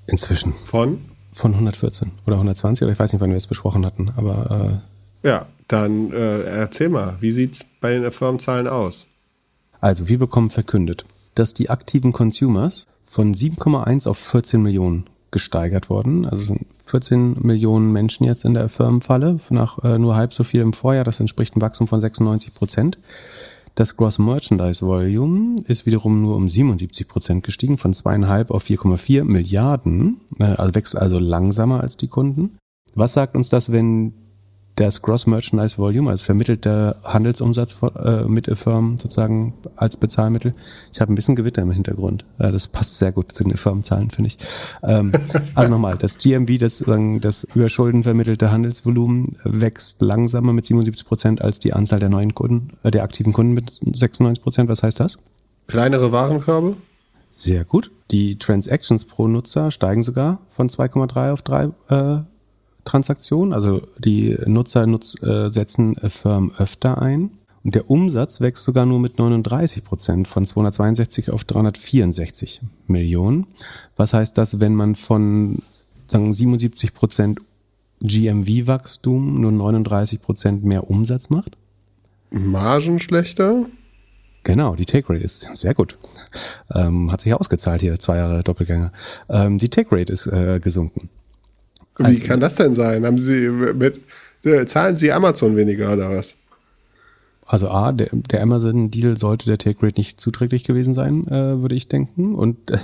inzwischen. 0.07 0.51
Von? 0.53 0.99
Von 1.31 1.51
114 1.53 2.11
oder 2.25 2.37
120 2.37 2.85
oder 2.85 2.93
ich 2.93 2.99
weiß 2.99 3.13
nicht, 3.13 3.21
wann 3.21 3.29
wir 3.29 3.37
es 3.37 3.47
besprochen 3.47 3.85
hatten, 3.85 4.11
aber 4.15 4.81
äh, 5.23 5.27
ja, 5.27 5.47
dann 5.67 6.11
äh, 6.13 6.43
erzähl 6.43 6.89
mal, 6.89 7.17
wie 7.19 7.31
sieht 7.31 7.55
es 7.55 7.65
bei 7.85 7.91
den 7.91 8.11
Firmenzahlen 8.11 8.67
aus? 8.67 9.05
Also, 9.79 10.07
wir 10.07 10.17
bekommen 10.17 10.49
verkündet, 10.49 11.05
dass 11.35 11.53
die 11.53 11.69
aktiven 11.69 12.13
Consumers 12.13 12.87
von 13.05 13.35
7,1 13.35 14.07
auf 14.09 14.17
14 14.17 14.59
Millionen 14.59 15.03
gesteigert 15.29 15.91
worden. 15.91 16.25
Also 16.25 16.41
es 16.41 16.47
sind 16.47 16.65
14 16.73 17.35
Millionen 17.41 17.91
Menschen 17.91 18.25
jetzt 18.25 18.43
in 18.43 18.55
der 18.55 18.69
Firmenfalle, 18.69 19.39
nach 19.51 19.83
äh, 19.83 19.99
nur 19.99 20.15
halb 20.15 20.33
so 20.33 20.43
viel 20.43 20.61
im 20.61 20.73
Vorjahr. 20.73 21.03
Das 21.03 21.19
entspricht 21.19 21.53
einem 21.53 21.61
Wachstum 21.61 21.87
von 21.87 22.01
96 22.01 22.55
Prozent. 22.55 22.97
Das 23.75 23.97
Gross 23.97 24.17
Merchandise 24.17 24.83
Volume 24.83 25.57
ist 25.67 25.85
wiederum 25.85 26.23
nur 26.23 26.37
um 26.37 26.49
77 26.49 27.07
Prozent 27.07 27.43
gestiegen, 27.43 27.77
von 27.77 27.93
zweieinhalb 27.93 28.49
auf 28.49 28.63
4,4 28.63 29.25
Milliarden, 29.25 30.21
äh, 30.39 30.45
also 30.45 30.73
wächst 30.73 30.97
also 30.97 31.19
langsamer 31.19 31.81
als 31.81 31.97
die 31.97 32.07
Kunden. 32.07 32.57
Was 32.95 33.13
sagt 33.13 33.35
uns 33.35 33.49
das, 33.49 33.71
wenn 33.71 34.13
das 34.75 35.01
Gross 35.01 35.25
Merchandise 35.25 35.77
Volume, 35.77 36.09
also 36.09 36.25
vermittelter 36.25 36.97
Handelsumsatz 37.03 37.77
äh, 37.97 38.23
mit 38.23 38.45
Firmen 38.57 38.97
sozusagen 38.97 39.53
als 39.75 39.95
Bezahlmittel. 39.95 40.53
Ich 40.91 40.99
habe 40.99 41.13
ein 41.13 41.15
bisschen 41.15 41.35
Gewitter 41.35 41.61
im 41.61 41.71
Hintergrund. 41.71 42.25
Ja, 42.39 42.51
das 42.51 42.67
passt 42.67 42.97
sehr 42.97 43.11
gut 43.11 43.31
zu 43.31 43.43
den 43.43 43.55
Firmenzahlen, 43.55 44.09
finde 44.11 44.27
ich. 44.27 44.37
Ähm, 44.83 45.13
also 45.55 45.71
nochmal, 45.71 45.97
das 45.97 46.17
GMV, 46.17 46.57
das, 46.57 46.83
das 47.21 47.47
über 47.55 47.69
Schulden 47.69 48.03
vermittelte 48.03 48.51
Handelsvolumen 48.51 49.37
wächst 49.43 50.01
langsamer 50.01 50.51
mit 50.51 50.65
77 50.65 51.07
Prozent 51.07 51.41
als 51.41 51.59
die 51.59 51.73
Anzahl 51.73 51.99
der 51.99 52.09
neuen 52.09 52.35
Kunden, 52.35 52.71
äh, 52.83 52.91
der 52.91 53.03
aktiven 53.03 53.31
Kunden 53.31 53.53
mit 53.53 53.69
96 53.69 54.43
Prozent. 54.43 54.69
Was 54.69 54.83
heißt 54.83 54.99
das? 54.99 55.17
Kleinere 55.67 56.11
Warenkörbe? 56.11 56.75
Sehr 57.31 57.63
gut. 57.63 57.91
Die 58.11 58.37
Transactions 58.37 59.05
pro 59.05 59.27
Nutzer 59.27 59.71
steigen 59.71 60.03
sogar 60.03 60.39
von 60.49 60.69
2,3 60.69 61.31
auf 61.31 61.41
3 61.41 61.69
äh, 61.89 62.23
Transaktionen. 62.85 63.53
Also 63.53 63.81
die 63.97 64.37
Nutzer 64.45 64.87
nutz, 64.87 65.21
äh, 65.21 65.49
setzen 65.49 65.95
Firmen 65.95 66.51
öfter 66.57 67.01
ein. 67.01 67.31
Und 67.63 67.73
der 67.73 67.89
Umsatz 67.89 68.41
wächst 68.41 68.63
sogar 68.63 68.85
nur 68.85 68.99
mit 68.99 69.17
39 69.17 69.83
Prozent 69.83 70.27
von 70.27 70.45
262 70.45 71.31
auf 71.31 71.45
364 71.45 72.61
Millionen. 72.85 73.47
Was 73.95 74.13
heißt 74.13 74.37
das, 74.37 74.59
wenn 74.59 74.75
man 74.75 74.95
von 74.95 75.57
sagen 76.05 76.31
77 76.31 76.93
Prozent 76.93 77.39
GMV-Wachstum 78.01 79.41
nur 79.41 79.51
39 79.51 80.21
Prozent 80.21 80.63
mehr 80.63 80.89
Umsatz 80.89 81.31
macht? 81.31 81.57
Margen 82.29 82.99
schlechter? 82.99 83.65
Genau, 84.43 84.75
die 84.75 84.85
Take 84.85 85.11
Rate 85.11 85.23
ist 85.23 85.49
sehr 85.55 85.73
gut. 85.73 85.97
Ähm, 86.73 87.11
hat 87.11 87.21
sich 87.21 87.33
ausgezahlt 87.33 87.81
hier, 87.81 87.97
zwei 87.97 88.17
Jahre 88.17 88.43
Doppelgänger. 88.43 88.91
Ähm, 89.27 89.57
die 89.57 89.69
Take 89.69 89.95
Rate 89.95 90.13
ist 90.13 90.27
äh, 90.27 90.59
gesunken. 90.59 91.09
Wie 91.97 92.03
also, 92.03 92.25
kann 92.25 92.39
das 92.39 92.55
denn 92.55 92.73
sein? 92.73 93.05
Haben 93.05 93.19
Sie 93.19 93.49
mit, 93.49 93.99
äh, 94.43 94.65
zahlen 94.65 94.97
Sie 94.97 95.11
Amazon 95.11 95.55
weniger 95.55 95.93
oder 95.93 96.09
was? 96.09 96.35
Also 97.47 97.69
A, 97.69 97.91
der, 97.91 98.09
der 98.11 98.41
Amazon-Deal 98.41 99.17
sollte 99.17 99.45
der 99.45 99.59
Take 99.59 99.83
Rate 99.83 99.99
nicht 99.99 100.19
zuträglich 100.19 100.63
gewesen 100.63 100.95
sein, 100.95 101.27
äh, 101.27 101.61
würde 101.61 101.75
ich 101.75 101.87
denken. 101.87 102.33
Und 102.33 102.71
äh, 102.71 102.77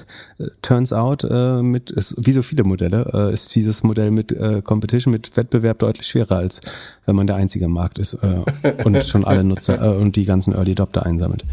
turns 0.62 0.94
out, 0.94 1.26
äh, 1.28 1.64
mit 1.64 1.90
ist, 1.90 2.16
wie 2.20 2.32
so 2.32 2.44
viele 2.44 2.64
Modelle, 2.64 3.10
äh, 3.12 3.34
ist 3.34 3.56
dieses 3.56 3.82
Modell 3.82 4.12
mit 4.12 4.32
äh, 4.32 4.62
Competition, 4.62 5.12
mit 5.12 5.36
Wettbewerb 5.36 5.80
deutlich 5.80 6.06
schwerer, 6.06 6.38
als 6.38 6.62
wenn 7.08 7.16
man 7.16 7.26
der 7.26 7.38
einzige 7.38 7.66
im 7.66 7.72
Markt 7.72 7.98
ist 7.98 8.20
äh, 8.22 8.44
und 8.84 9.04
schon 9.04 9.26
alle 9.26 9.44
Nutzer 9.44 9.82
äh, 9.82 9.98
und 9.98 10.16
die 10.16 10.26
ganzen 10.26 10.54
Early 10.54 10.74
Adopter 10.74 11.08
einsammelt. 11.08 11.44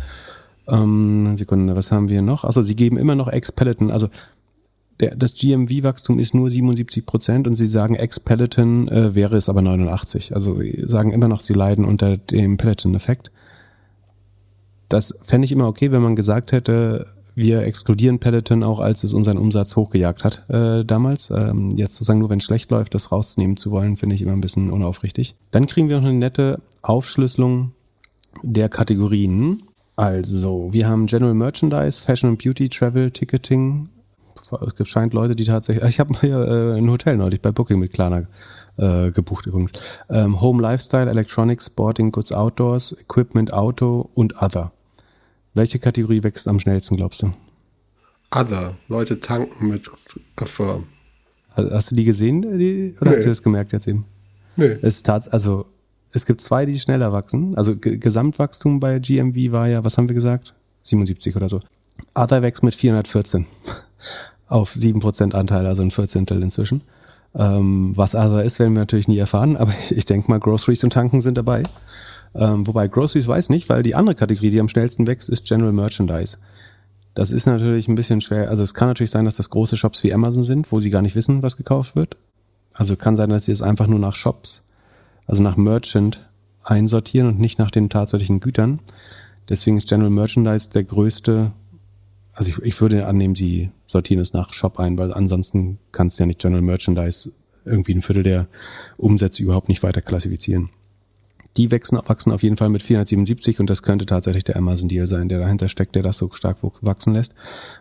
Ähm, 0.69 1.35
Sekunde, 1.39 1.75
was 1.77 1.91
haben 1.91 2.11
wir 2.11 2.21
noch? 2.21 2.45
Also 2.45 2.61
sie 2.61 2.77
geben 2.77 2.99
immer 2.99 3.15
noch 3.15 3.29
Ex-Peloton, 3.29 3.91
also 3.91 4.11
der, 5.01 5.15
das 5.15 5.35
GMV-Wachstum 5.35 6.19
ist 6.19 6.35
nur 6.35 6.51
77 6.51 7.07
Prozent 7.07 7.47
und 7.47 7.55
sie 7.55 7.67
sagen, 7.67 7.95
ex-Peloton 7.95 8.89
äh, 8.89 9.15
wäre 9.15 9.37
es 9.37 9.49
aber 9.49 9.63
89. 9.63 10.35
Also 10.35 10.55
sie 10.55 10.83
sagen 10.85 11.13
immer 11.13 11.29
noch, 11.29 11.41
sie 11.41 11.53
leiden 11.53 11.85
unter 11.85 12.17
dem 12.17 12.57
Peloton-Effekt. 12.57 13.31
Das 14.89 15.19
fände 15.23 15.45
ich 15.45 15.53
immer 15.53 15.69
okay, 15.69 15.93
wenn 15.93 16.03
man 16.03 16.17
gesagt 16.17 16.53
hätte, 16.53 17.07
wir 17.35 17.63
exkludieren 17.63 18.19
Peloton 18.19 18.65
auch, 18.65 18.81
als 18.81 19.05
es 19.05 19.13
unseren 19.13 19.39
Umsatz 19.39 19.77
hochgejagt 19.77 20.25
hat 20.25 20.45
äh, 20.49 20.85
damals. 20.85 21.31
Ähm, 21.31 21.71
jetzt 21.77 21.95
sozusagen 21.95 22.19
nur, 22.19 22.31
wenn 22.31 22.39
es 22.39 22.45
schlecht 22.45 22.71
läuft, 22.73 22.95
das 22.95 23.13
rausnehmen 23.13 23.57
zu 23.57 23.71
wollen, 23.71 23.97
finde 23.97 24.17
ich 24.17 24.23
immer 24.23 24.33
ein 24.33 24.41
bisschen 24.41 24.71
unaufrichtig. 24.71 25.37
Dann 25.53 25.67
kriegen 25.67 25.89
wir 25.89 26.01
noch 26.01 26.09
eine 26.09 26.19
nette 26.19 26.61
Aufschlüsselung 26.83 27.73
der 28.43 28.69
Kategorien. 28.69 29.63
Also, 29.95 30.73
wir 30.73 30.89
haben 30.89 31.07
General 31.07 31.35
Merchandise, 31.35 32.03
Fashion 32.03 32.31
and 32.31 32.43
Beauty, 32.43 32.69
Travel, 32.69 33.11
Ticketing, 33.13 33.89
es 34.41 34.89
scheint 34.89 35.15
Leute, 35.15 35.37
die 35.37 35.45
tatsächlich, 35.45 35.89
ich 35.89 36.01
habe 36.01 36.19
hier 36.21 36.39
äh, 36.39 36.79
ein 36.79 36.91
Hotel 36.91 37.17
neulich 37.17 37.41
bei 37.41 37.53
Booking 37.53 37.79
mit 37.79 37.93
Klarna 37.93 38.27
äh, 38.77 39.11
gebucht 39.11 39.47
übrigens. 39.47 39.73
Ähm, 40.09 40.41
Home 40.41 40.63
Lifestyle, 40.63 41.11
Electronics, 41.11 41.67
Sporting 41.67 42.13
Goods 42.13 42.33
Outdoors, 42.33 42.93
Equipment 42.93 43.53
Auto 43.53 44.11
und 44.15 44.41
Other. 44.43 44.73
Welche 45.55 45.79
Kategorie 45.79 46.23
wächst 46.23 46.49
am 46.49 46.61
schnellsten, 46.61 46.97
glaubst 46.97 47.23
du? 47.23 47.33
Other. 48.35 48.77
Leute 48.89 49.21
tanken 49.21 49.69
mit 49.69 49.91
Affirm. 50.37 50.87
Also, 51.55 51.71
hast 51.75 51.91
du 51.91 51.97
die 51.97 52.05
gesehen, 52.05 52.43
die, 52.59 52.95
oder 53.01 53.11
nee. 53.11 53.17
hast 53.17 53.25
du 53.25 53.31
das 53.31 53.43
gemerkt 53.43 53.73
jetzt 53.73 53.89
eben? 53.89 54.05
Nee. 54.57 54.77
Es 54.83 55.03
tat, 55.03 55.33
also 55.33 55.67
es 56.13 56.27
gibt 56.27 56.41
zwei, 56.41 56.67
die 56.67 56.79
schneller 56.79 57.13
wachsen. 57.13 57.57
Also 57.57 57.75
Gesamtwachstum 57.77 58.81
bei 58.81 58.99
GMV 58.99 59.53
war 59.53 59.69
ja, 59.69 59.85
was 59.85 59.99
haben 59.99 60.09
wir 60.09 60.15
gesagt? 60.15 60.55
77 60.83 61.37
oder 61.37 61.49
so. 61.49 61.61
Other 62.15 62.43
wächst 62.43 62.63
mit 62.63 62.75
414 62.75 63.47
auf 64.47 64.73
7% 64.73 65.35
Anteil, 65.35 65.67
also 65.67 65.83
ein 65.83 65.91
Vierzehntel 65.91 66.43
inzwischen. 66.43 66.83
Ähm, 67.35 67.97
was 67.97 68.15
Other 68.15 68.43
ist, 68.43 68.59
werden 68.59 68.75
wir 68.75 68.81
natürlich 68.81 69.09
nie 69.09 69.19
erfahren, 69.19 69.57
aber 69.57 69.73
ich, 69.79 69.97
ich 69.97 70.05
denke 70.05 70.31
mal, 70.31 70.41
Groceries 70.41 70.85
und 70.85 70.93
Tanken 70.93 71.21
sind 71.21 71.37
dabei. 71.37 71.63
Ähm, 72.35 72.67
wobei 72.67 72.89
Groceries 72.89 73.29
weiß 73.29 73.51
nicht, 73.51 73.69
weil 73.69 73.83
die 73.83 73.95
andere 73.95 74.15
Kategorie, 74.15 74.51
die 74.51 74.61
am 74.61 74.69
schnellsten 74.69 75.07
wächst, 75.07 75.29
ist 75.29 75.47
General 75.47 75.73
Merchandise. 75.73 76.39
Das 77.15 77.31
ist 77.31 77.47
natürlich 77.47 77.89
ein 77.89 77.95
bisschen 77.95 78.21
schwer. 78.21 78.49
Also 78.49 78.63
es 78.63 78.75
kann 78.75 78.89
natürlich 78.89 79.11
sein, 79.11 79.25
dass 79.25 79.37
das 79.37 79.51
große 79.51 79.77
Shops 79.77 80.05
wie 80.05 80.13
Amazon 80.13 80.45
sind, 80.45 80.71
wo 80.71 80.79
sie 80.79 80.91
gar 80.91 81.03
nicht 81.03 81.17
wissen, 81.17 81.43
was 81.43 81.57
gekauft 81.57 81.97
wird. 81.97 82.17
Also 82.75 82.97
kann 82.97 83.17
sein, 83.17 83.31
dass 83.31 83.47
sie 83.47 83.53
es 83.53 83.63
einfach 83.63 83.89
nur 83.89 83.99
nach 83.99 84.15
Shops, 84.15 84.63
also 85.27 85.43
nach 85.43 85.57
Merchant 85.57 86.29
einsortieren 86.63 87.29
und 87.29 87.41
nicht 87.41 87.59
nach 87.59 87.71
den 87.71 87.89
tatsächlichen 87.89 88.41
Gütern. 88.41 88.79
Deswegen 89.49 89.79
ist 89.79 89.89
General 89.89 90.11
Merchandise 90.11 90.71
der 90.71 90.85
größte 90.85 91.51
also 92.39 92.51
ich, 92.51 92.63
ich 92.63 92.81
würde 92.81 93.07
annehmen, 93.09 93.35
sie 93.35 93.71
sortieren 93.85 94.21
es 94.21 94.33
nach 94.33 94.53
Shop 94.53 94.79
ein, 94.79 94.97
weil 94.97 95.13
ansonsten 95.13 95.79
kannst 95.91 96.19
du 96.19 96.23
ja 96.23 96.27
nicht 96.29 96.39
General 96.39 96.63
Merchandise 96.63 97.33
irgendwie 97.65 97.95
ein 97.95 98.03
Viertel 98.03 98.23
der 98.23 98.47
Umsätze 98.97 99.43
überhaupt 99.43 99.69
nicht 99.69 99.83
weiter 99.83 100.01
klassifizieren. 100.01 100.71
Die 101.57 101.73
wachsen, 101.73 101.99
wachsen 102.07 102.31
auf 102.31 102.45
jeden 102.45 102.57
Fall 102.57 102.69
mit 102.69 102.83
477 102.83 103.59
und 103.59 103.69
das 103.69 103.83
könnte 103.83 104.07
tatsächlich 104.07 104.45
der 104.45 104.55
Amazon-Deal 104.55 105.09
sein, 105.09 105.29
der 105.29 105.41
dahinter 105.41 105.69
steckt, 105.69 105.97
der 105.97 106.05
das 106.05 106.19
so 106.19 106.31
stark 106.31 106.59
wachsen 106.63 107.13
lässt. 107.13 107.35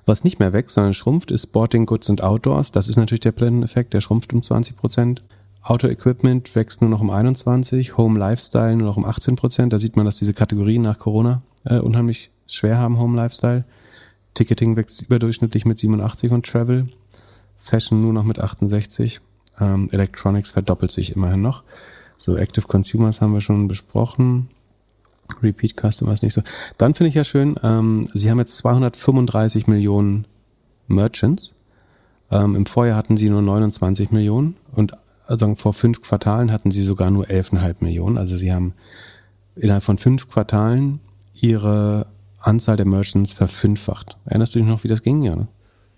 Was 0.08 0.24
nicht 0.24 0.40
mehr 0.40 0.54
wächst, 0.54 0.74
sondern 0.74 0.96
schrumpft, 0.96 1.30
ist 1.30 1.44
Sporting 1.44 1.86
Goods 1.86 2.10
und 2.10 2.24
Outdoors. 2.24 2.72
Das 2.72 2.90
ist 2.90 2.96
natürlich 2.96 3.20
der 3.20 3.34
Blenden-Effekt, 3.34 3.94
der 3.94 4.02
schrumpft 4.02 4.34
um 4.34 4.42
20 4.42 4.76
Prozent. 4.76 5.22
Auto 5.62 5.88
Equipment 5.88 6.56
wächst 6.56 6.82
nur 6.82 6.90
noch 6.90 7.02
um 7.02 7.12
21, 7.12 7.96
Home 7.96 8.18
Lifestyle 8.18 8.76
nur 8.76 8.88
noch 8.88 8.98
um 8.98 9.06
18 9.06 9.36
Prozent. 9.36 9.72
Da 9.72 9.78
sieht 9.78 9.96
man, 9.96 10.06
dass 10.06 10.18
diese 10.18 10.34
Kategorien 10.34 10.82
nach 10.82 10.98
Corona 10.98 11.44
äh, 11.66 11.78
unheimlich 11.78 12.32
schwer 12.48 12.80
haben, 12.80 12.98
Home 12.98 13.16
Lifestyle. 13.16 13.64
Ticketing 14.38 14.76
wächst 14.76 15.02
überdurchschnittlich 15.02 15.66
mit 15.66 15.80
87 15.80 16.32
und 16.32 16.46
Travel. 16.46 16.88
Fashion 17.58 18.02
nur 18.02 18.14
noch 18.14 18.24
mit 18.24 18.40
68. 18.40 19.20
Ähm, 19.60 19.90
Electronics 19.92 20.52
verdoppelt 20.52 20.92
sich 20.92 21.16
immerhin 21.16 21.42
noch. 21.42 21.64
So, 22.18 22.38
Active 22.38 22.68
Consumers 22.68 23.22
haben 23.22 23.34
wir 23.34 23.42
schon 23.42 23.68
besprochen. 23.68 24.50
Repeat 25.42 25.76
Customers 25.76 26.22
nicht 26.22 26.34
so. 26.34 26.42
Dann 26.78 26.94
finde 26.94 27.10
ich 27.10 27.16
ja 27.16 27.24
schön, 27.24 27.56
ähm, 27.64 28.08
sie 28.14 28.30
haben 28.30 28.40
jetzt 28.40 28.58
235 28.58 29.68
Millionen 29.68 30.26
Merchants. 30.88 31.54
Ähm, 32.32 32.56
Im 32.56 32.66
Vorjahr 32.66 32.96
hatten 32.96 33.18
sie 33.18 33.30
nur 33.30 33.42
29 33.42 34.12
Millionen 34.12 34.56
und 34.74 34.94
also 35.26 35.56
vor 35.56 35.74
fünf 35.74 36.02
Quartalen 36.02 36.52
hatten 36.52 36.72
sie 36.72 36.84
sogar 36.84 37.12
nur 37.12 37.26
11,5 37.26 37.76
Millionen. 37.80 38.18
Also 38.18 38.38
sie 38.38 38.54
haben 38.54 38.74
innerhalb 39.56 39.84
von 39.84 39.98
fünf 39.98 40.30
Quartalen 40.30 41.00
ihre 41.34 42.08
Anzahl 42.48 42.78
der 42.78 42.88
Merchants 42.88 43.34
verfünffacht. 43.34 44.18
Erinnerst 44.26 44.56
du 44.56 44.60
dich 44.60 44.68
noch, 44.68 44.84
wie 44.84 44.88
das 44.88 45.02
ging? 45.02 45.22
Ja, 45.22 45.36
ne? 45.36 45.48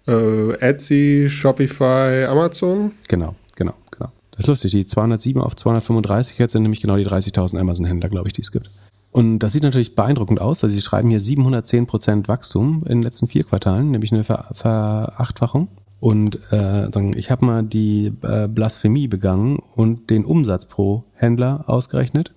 Äh, 0.08 0.54
Etsy, 0.60 1.28
Shopify, 1.30 2.26
Amazon? 2.28 2.92
Genau, 3.08 3.36
genau, 3.56 3.74
genau. 3.92 4.12
Das 4.32 4.46
ist 4.46 4.48
lustig. 4.48 4.72
Die 4.72 4.88
207 4.88 5.42
auf 5.42 5.56
235 5.56 6.40
jetzt 6.40 6.54
sind 6.54 6.64
nämlich 6.64 6.82
genau 6.82 6.98
die 6.98 7.06
30.000 7.06 7.60
Amazon-Händler, 7.60 8.10
glaube 8.10 8.28
ich, 8.30 8.34
die 8.34 8.42
es 8.42 8.52
gibt. 8.52 8.70
Und 9.12 9.40
das 9.40 9.54
sieht 9.54 9.64
natürlich 9.64 9.96
beeindruckend 9.96 10.42
aus. 10.42 10.64
Also 10.64 10.74
sie 10.76 10.82
schreiben 10.82 11.10
hier 11.10 11.22
710% 11.22 12.28
Wachstum 12.28 12.84
in 12.86 13.00
den 13.00 13.02
letzten 13.02 13.28
vier 13.28 13.44
Quartalen, 13.44 13.92
nämlich 13.92 14.12
eine 14.12 14.24
Ver 14.24 14.50
Verachtfachung. 14.54 15.68
Und 16.00 16.40
äh, 16.52 16.90
ich 17.18 17.30
habe 17.30 17.46
mal 17.46 17.64
die 17.64 18.14
äh, 18.22 18.48
Blasphemie 18.48 19.08
begangen 19.08 19.60
und 19.76 20.10
den 20.10 20.26
Umsatz 20.26 20.66
pro 20.66 21.04
Händler 21.14 21.66
ausgerechnet. 21.68 22.34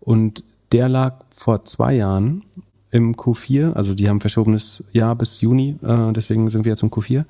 Und 0.00 0.42
der 0.72 0.88
lag 0.88 1.24
vor 1.30 1.64
zwei 1.64 1.94
Jahren 1.94 2.44
im 2.90 3.14
Q4, 3.14 3.72
also 3.74 3.94
die 3.94 4.08
haben 4.08 4.20
verschobenes 4.20 4.84
Jahr 4.92 5.14
bis 5.14 5.40
Juni, 5.40 5.76
äh, 5.82 6.12
deswegen 6.12 6.48
sind 6.50 6.64
wir 6.64 6.70
jetzt 6.70 6.82
im 6.82 6.90
Q4. 6.90 7.24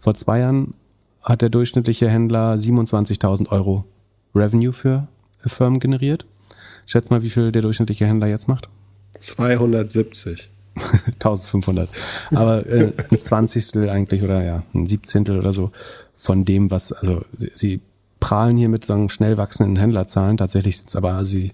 Vor 0.00 0.14
zwei 0.14 0.40
Jahren 0.40 0.74
hat 1.22 1.42
der 1.42 1.50
durchschnittliche 1.50 2.08
Händler 2.08 2.54
27.000 2.54 3.48
Euro 3.50 3.84
Revenue 4.34 4.72
für 4.72 5.08
Firmen 5.38 5.80
generiert. 5.80 6.26
Schätz 6.86 7.10
mal, 7.10 7.22
wie 7.22 7.30
viel 7.30 7.52
der 7.52 7.62
durchschnittliche 7.62 8.06
Händler 8.06 8.26
jetzt 8.26 8.48
macht? 8.48 8.68
270. 9.18 10.50
1500. 10.76 11.88
Aber 12.34 12.66
äh, 12.66 12.92
ein 13.10 13.18
Zwanzigstel 13.18 13.88
eigentlich 13.88 14.22
oder 14.22 14.42
ja, 14.42 14.62
ein 14.74 14.86
Siebzehntel 14.86 15.38
oder 15.38 15.52
so 15.52 15.70
von 16.16 16.44
dem, 16.44 16.70
was, 16.70 16.92
also 16.92 17.22
sie, 17.32 17.52
sie 17.54 17.80
prahlen 18.20 18.56
hier 18.56 18.68
mit 18.68 18.84
sagen, 18.84 19.08
schnell 19.08 19.36
wachsenden 19.36 19.76
Händlerzahlen. 19.76 20.36
Tatsächlich 20.36 20.78
sind 20.78 20.88
es 20.88 20.96
aber 20.96 21.24
sie 21.24 21.52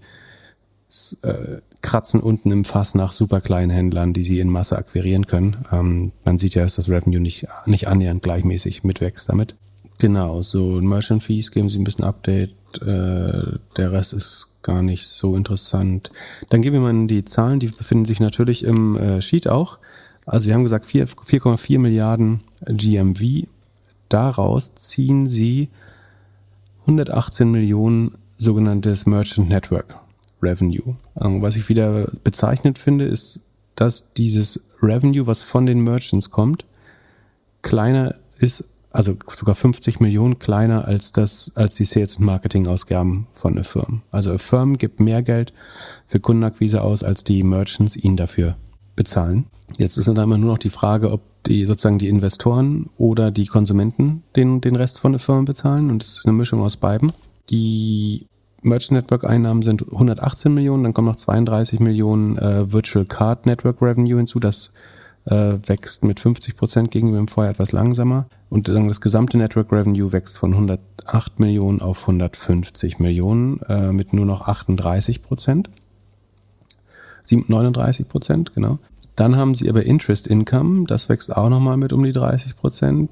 äh, 1.22 1.59
kratzen 1.82 2.20
unten 2.20 2.51
im 2.51 2.64
Fass 2.64 2.95
nach 2.95 3.12
super 3.12 3.41
kleinen 3.41 3.70
Händlern, 3.70 4.12
die 4.12 4.22
sie 4.22 4.41
in 4.41 4.49
Masse 4.49 4.76
akquirieren 4.76 5.26
können. 5.26 5.64
Ähm, 5.72 6.12
man 6.24 6.38
sieht 6.38 6.55
ja, 6.55 6.62
dass 6.62 6.76
das 6.76 6.88
Revenue 6.88 7.20
nicht, 7.20 7.47
nicht 7.66 7.88
annähernd 7.88 8.22
gleichmäßig 8.22 8.84
mitwächst 8.84 9.28
damit. 9.28 9.55
Genau, 9.99 10.41
so 10.43 10.80
Merchant 10.80 11.22
Fees 11.22 11.51
geben 11.51 11.68
sie 11.68 11.78
ein 11.78 11.84
bisschen 11.84 12.05
Update. 12.05 12.55
Äh, 12.80 13.59
der 13.76 13.93
Rest 13.93 14.14
ist 14.14 14.59
gar 14.62 14.82
nicht 14.82 15.07
so 15.07 15.36
interessant. 15.36 16.11
Dann 16.49 16.62
geben 16.62 16.82
wir 16.82 16.93
mal 16.93 17.07
die 17.07 17.24
Zahlen, 17.24 17.61
die 17.61 17.68
befinden 17.68 18.07
sich 18.07 18.20
natürlich 18.20 18.64
im 18.64 18.97
äh, 18.97 19.20
Sheet 19.20 19.49
auch. 19.49 19.78
Also 20.26 20.45
sie 20.45 20.55
haben 20.55 20.62
gesagt 20.62 20.86
4,4 20.86 21.78
Milliarden 21.78 22.41
GMV. 22.66 23.47
Daraus 24.09 24.74
ziehen 24.74 25.28
sie 25.28 25.68
118 26.82 27.51
Millionen 27.51 28.16
sogenanntes 28.36 29.07
Merchant 29.07 29.49
Network 29.49 29.97
Revenue. 30.43 30.97
Ähm, 31.20 31.43
was 31.43 31.57
ich 31.57 31.68
wieder 31.68 32.09
bezeichnet 32.24 32.78
finde, 32.78 33.05
ist, 33.05 33.41
dass 33.74 34.12
dieses 34.12 34.70
Revenue, 34.82 35.26
was 35.26 35.43
von 35.43 35.66
den 35.66 35.80
Merchants 35.80 36.30
kommt, 36.30 36.64
kleiner 37.62 38.16
ist, 38.38 38.64
also 38.91 39.14
sogar 39.28 39.55
50 39.55 40.01
Millionen 40.01 40.38
kleiner 40.38 40.86
als 40.86 41.12
das, 41.12 41.53
als 41.55 41.76
die 41.76 41.84
Sales- 41.84 42.18
und 42.18 42.24
Marketing-Ausgaben 42.24 43.26
von 43.34 43.55
einer 43.55 43.64
Firma. 43.64 44.03
Also 44.11 44.30
eine 44.30 44.38
Firma 44.38 44.76
gibt 44.76 45.01
mehr 45.01 45.22
Geld 45.22 45.53
für 46.07 46.20
Kundenakquise 46.20 46.82
aus, 46.82 47.05
als 47.05 47.24
die 47.24 47.43
Merchants 47.43 47.97
ihnen 47.97 48.16
dafür 48.16 48.57
bezahlen. 48.97 49.47
Jetzt 49.78 49.97
ist 49.97 50.09
dann 50.09 50.16
immer 50.16 50.38
nur 50.38 50.53
noch 50.53 50.59
die 50.59 50.70
Frage, 50.70 51.11
ob 51.11 51.22
die 51.47 51.64
sozusagen 51.64 51.99
die 51.99 52.09
Investoren 52.09 52.91
oder 52.97 53.30
die 53.30 53.47
Konsumenten 53.47 54.24
den, 54.36 54.61
den 54.61 54.76
Rest 54.76 54.99
von 54.99 55.12
der 55.12 55.20
Firma 55.20 55.43
bezahlen. 55.43 55.91
Und 55.91 56.03
es 56.03 56.18
ist 56.18 56.26
eine 56.26 56.36
Mischung 56.36 56.61
aus 56.61 56.76
beiden. 56.76 57.12
Die 57.49 58.26
Merchant 58.63 59.03
Network 59.03 59.25
Einnahmen 59.25 59.63
sind 59.63 59.91
118 59.91 60.53
Millionen, 60.53 60.85
dann 60.85 60.95
kommen 60.95 61.09
noch 61.09 61.17
32 61.17 61.81
Millionen 61.81 62.37
äh, 62.39 62.73
Virtual 62.73 63.05
Card 63.05 63.47
Network 63.47 63.81
Revenue 63.81 64.19
hinzu. 64.19 64.39
Das 64.39 64.73
äh, 65.27 65.55
wächst 65.67 66.05
mit 66.05 66.21
50 66.21 66.57
Prozent 66.57 66.91
gegenüber 66.91 67.19
dem 67.19 67.29
Vorjahr 67.29 67.53
etwas 67.53 67.73
langsamer. 67.73 68.27
Und 68.49 68.69
dann 68.69 68.89
das 68.89 69.01
gesamte 69.01 69.39
Network 69.39 69.73
Revenue 69.73 70.13
wächst 70.13 70.39
von 70.39 70.53
108 70.53 71.39
Millionen 71.39 71.81
auf 71.81 72.03
150 72.03 72.99
Millionen 72.99 73.61
äh, 73.69 73.93
mit 73.93 74.13
nur 74.13 74.27
noch 74.27 74.49
38 74.49 75.23
Prozent. 75.23 75.71
39 77.31 78.09
Prozent, 78.09 78.55
genau. 78.55 78.79
Dann 79.15 79.37
haben 79.37 79.55
sie 79.55 79.69
aber 79.69 79.85
Interest 79.85 80.27
Income, 80.27 80.87
das 80.87 81.09
wächst 81.09 81.37
auch 81.37 81.49
nochmal 81.49 81.77
mit 81.77 81.93
um 81.93 82.03
die 82.03 82.13
30 82.13 82.57
Prozent. 82.57 83.11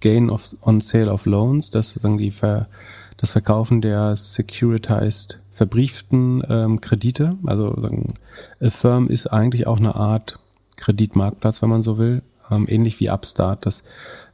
Gain 0.00 0.30
of, 0.30 0.56
on 0.62 0.80
Sale 0.80 1.12
of 1.12 1.26
Loans, 1.26 1.70
das 1.70 1.90
sozusagen 1.90 2.18
die 2.18 2.30
Ver, 2.30 2.68
das 3.16 3.30
Verkaufen 3.30 3.80
der 3.80 4.16
securitized 4.16 5.40
verbrieften 5.50 6.42
ähm, 6.48 6.80
Kredite. 6.80 7.36
Also 7.44 7.78
sagen, 7.80 8.12
Affirm 8.60 9.08
ist 9.08 9.26
eigentlich 9.26 9.66
auch 9.66 9.78
eine 9.78 9.94
Art 9.94 10.38
Kreditmarktplatz, 10.76 11.60
wenn 11.62 11.68
man 11.68 11.82
so 11.82 11.98
will, 11.98 12.22
ähm, 12.50 12.66
ähnlich 12.68 13.00
wie 13.00 13.10
Upstart. 13.10 13.66
Dass 13.66 13.84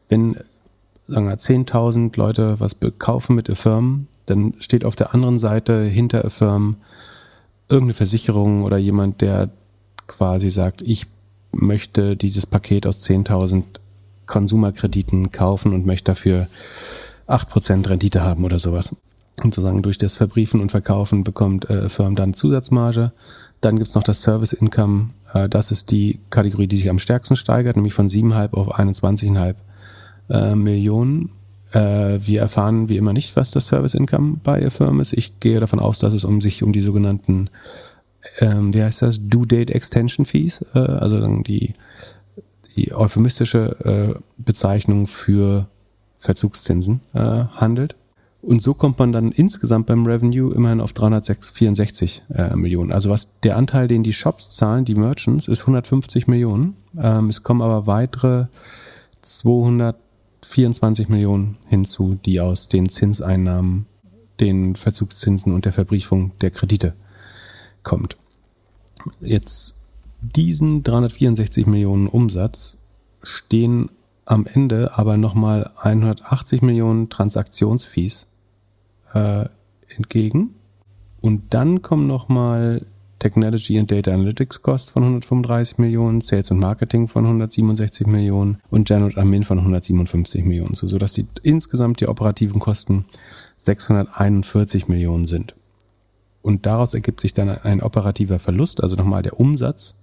wenn 0.09 0.37
sagen 1.09 1.27
wir 1.29 1.37
10.000 1.37 2.17
Leute 2.17 2.61
was 2.61 2.77
kaufen 2.99 3.37
mit 3.37 3.51
Affirm, 3.51 4.07
dann 4.27 4.55
steht 4.59 4.85
auf 4.85 4.97
der 4.97 5.15
anderen 5.15 5.39
Seite 5.39 5.83
hinter 5.85 6.25
Affirm 6.25 6.77
irgendeine 7.69 7.95
Versicherung 7.95 8.63
oder 8.63 8.77
jemand, 8.77 9.21
der 9.21 9.51
quasi 10.07 10.51
sagt, 10.51 10.83
ich 10.83 11.07
möchte 11.53 12.17
dieses 12.17 12.47
Paket 12.47 12.87
aus 12.87 13.03
10.000 13.05 13.63
Konsumerkrediten 14.27 15.33
kaufen 15.33 15.73
und 15.73 15.87
möchte 15.87 16.13
dafür 16.13 16.49
8% 17.29 17.89
Rendite 17.89 18.23
haben 18.23 18.45
oder 18.45 18.59
sowas. 18.59 18.97
Und 19.43 19.55
sozusagen 19.55 19.83
durch 19.83 19.99
das 19.99 20.17
Verbriefen 20.17 20.61
und 20.61 20.71
Verkaufen 20.71 21.23
bekommt 21.23 21.69
äh, 21.69 21.89
Firm 21.89 22.17
dann 22.17 22.35
Zusatzmarge. 22.35 23.13
Dann 23.61 23.77
gibt's 23.77 23.95
noch 23.95 24.03
das 24.03 24.23
Service 24.23 24.53
Income. 24.53 25.11
Äh, 25.35 25.49
das 25.49 25.71
ist 25.71 25.91
die 25.91 26.21
Kategorie, 26.31 26.67
die 26.67 26.79
sich 26.79 26.89
am 26.89 26.99
stärksten 26.99 27.37
steigert, 27.37 27.77
nämlich 27.77 27.95
von 27.95 28.09
7,5 28.09 28.55
auf 28.55 28.79
21,5 28.79 29.55
äh, 30.31 30.55
Millionen. 30.55 31.31
Äh, 31.73 32.19
wir 32.21 32.41
erfahren 32.41 32.89
wie 32.89 32.97
immer 32.97 33.13
nicht, 33.13 33.37
was 33.37 33.51
das 33.51 33.69
Service 33.69 33.95
Income 33.95 34.39
bei 34.43 34.71
Firm 34.71 35.01
ist. 35.01 35.13
Ich 35.13 35.39
gehe 35.41 35.61
davon 35.61 35.81
aus, 35.81 35.99
dass 35.99 36.15
es 36.15 36.25
um 36.25 36.41
sich 36.41 36.63
um 36.63 36.73
die 36.73 36.81
sogenannten 36.81 37.51
ähm, 38.41 38.75
wie 38.75 38.83
heißt 38.83 39.03
das, 39.03 39.21
Due 39.23 39.47
Date 39.47 39.71
Extension 39.71 40.27
Fees, 40.27 40.65
äh, 40.75 40.79
also 40.79 41.21
die, 41.43 41.73
die 42.77 42.93
euphemistische 42.95 44.15
äh, 44.17 44.21
Bezeichnung 44.37 45.07
für 45.07 45.67
Verzugszinsen 46.19 47.01
äh, 47.15 47.19
handelt. 47.19 47.97
Und 48.43 48.63
so 48.63 48.75
kommt 48.75 48.99
man 48.99 49.13
dann 49.13 49.33
insgesamt 49.33 49.87
beim 49.87 50.07
Revenue 50.07 50.55
immerhin 50.55 50.81
auf 50.81 50.93
364 50.93 52.23
äh, 52.33 52.55
Millionen. 52.55 52.93
Also 52.93 53.11
was 53.11 53.41
der 53.41 53.57
Anteil, 53.57 53.89
den 53.89 54.05
die 54.05 54.13
Shops 54.13 54.51
zahlen, 54.51 54.85
die 54.85 54.95
Merchants, 54.95 55.49
ist 55.49 55.63
150 55.63 56.29
Millionen. 56.29 56.77
Ähm, 56.97 57.29
es 57.29 57.43
kommen 57.43 57.63
aber 57.63 57.89
weitere 57.89 58.47
224 59.21 61.09
Millionen 61.09 61.57
hinzu, 61.69 62.19
die 62.25 62.41
aus 62.41 62.69
den 62.69 62.89
Zinseinnahmen, 62.89 63.87
den 64.39 64.77
Verzugszinsen 64.77 65.53
und 65.53 65.65
der 65.65 65.73
Verbriefung 65.73 66.31
der 66.41 66.53
Kredite 66.53 66.95
kommt. 67.83 68.17
Jetzt 69.21 69.76
diesen 70.35 70.83
364 70.83 71.67
Millionen 71.67 72.07
Umsatz 72.07 72.79
stehen 73.23 73.91
am 74.25 74.47
Ende 74.47 74.97
aber 74.97 75.17
nochmal 75.17 75.71
180 75.77 76.63
Millionen 76.63 77.09
Transaktionsfees 77.09 78.29
äh, 79.15 79.47
entgegen. 79.97 80.55
Und 81.21 81.55
dann 81.55 81.81
kommen 81.81 82.07
nochmal 82.07 82.83
Technology 83.19 83.79
and 83.79 83.91
Data 83.91 84.13
Analytics 84.13 84.63
Cost 84.63 84.91
von 84.91 85.03
135 85.03 85.79
Millionen, 85.79 86.21
Sales 86.21 86.51
und 86.51 86.59
Marketing 86.59 87.09
von 87.09 87.25
167 87.25 88.07
Millionen 88.07 88.61
und 88.69 88.87
General 88.87 89.19
Admin 89.19 89.43
von 89.43 89.59
157 89.59 90.45
Millionen 90.45 90.75
zu, 90.75 90.87
sodass 90.87 91.15
die 91.15 91.27
insgesamt 91.43 92.01
die 92.01 92.09
operativen 92.09 92.61
Kosten 92.61 93.07
641 93.57 94.89
Millionen 94.89 95.27
sind. 95.27 95.55
Und 96.43 96.67
daraus 96.67 96.95
ergibt 96.95 97.21
sich 97.21 97.33
dann 97.33 97.49
ein 97.49 97.83
operativer 97.83 98.39
Verlust, 98.39 98.83
also 98.83 98.97
nochmal 98.97 99.23
der 99.23 99.41
Umsatz 99.41 99.97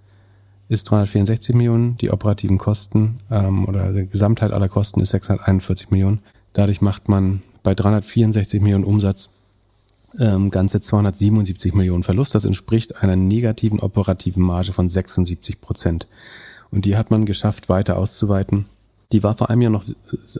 ist 0.73 0.85
364 0.85 1.55
Millionen, 1.55 1.97
die 1.97 2.11
operativen 2.11 2.57
Kosten 2.57 3.19
ähm, 3.31 3.67
oder 3.67 3.93
die 3.93 4.07
Gesamtheit 4.07 4.51
aller 4.51 4.69
Kosten 4.69 4.99
ist 5.01 5.11
641 5.11 5.91
Millionen. 5.91 6.19
Dadurch 6.53 6.81
macht 6.81 7.09
man 7.09 7.41
bei 7.63 7.73
364 7.73 8.61
Millionen 8.61 8.83
Umsatz 8.83 9.29
ähm, 10.19 10.51
ganze 10.51 10.81
277 10.81 11.73
Millionen 11.73 12.03
Verlust. 12.03 12.35
Das 12.35 12.45
entspricht 12.45 13.01
einer 13.01 13.15
negativen 13.15 13.79
operativen 13.79 14.43
Marge 14.43 14.73
von 14.73 14.89
76 14.89 15.61
Prozent. 15.61 16.07
Und 16.71 16.85
die 16.85 16.97
hat 16.97 17.11
man 17.11 17.25
geschafft, 17.25 17.69
weiter 17.69 17.97
auszuweiten 17.97 18.65
die 19.13 19.23
war 19.23 19.35
vor 19.35 19.49
einem 19.49 19.61
Jahr 19.61 19.71
noch 19.71 19.85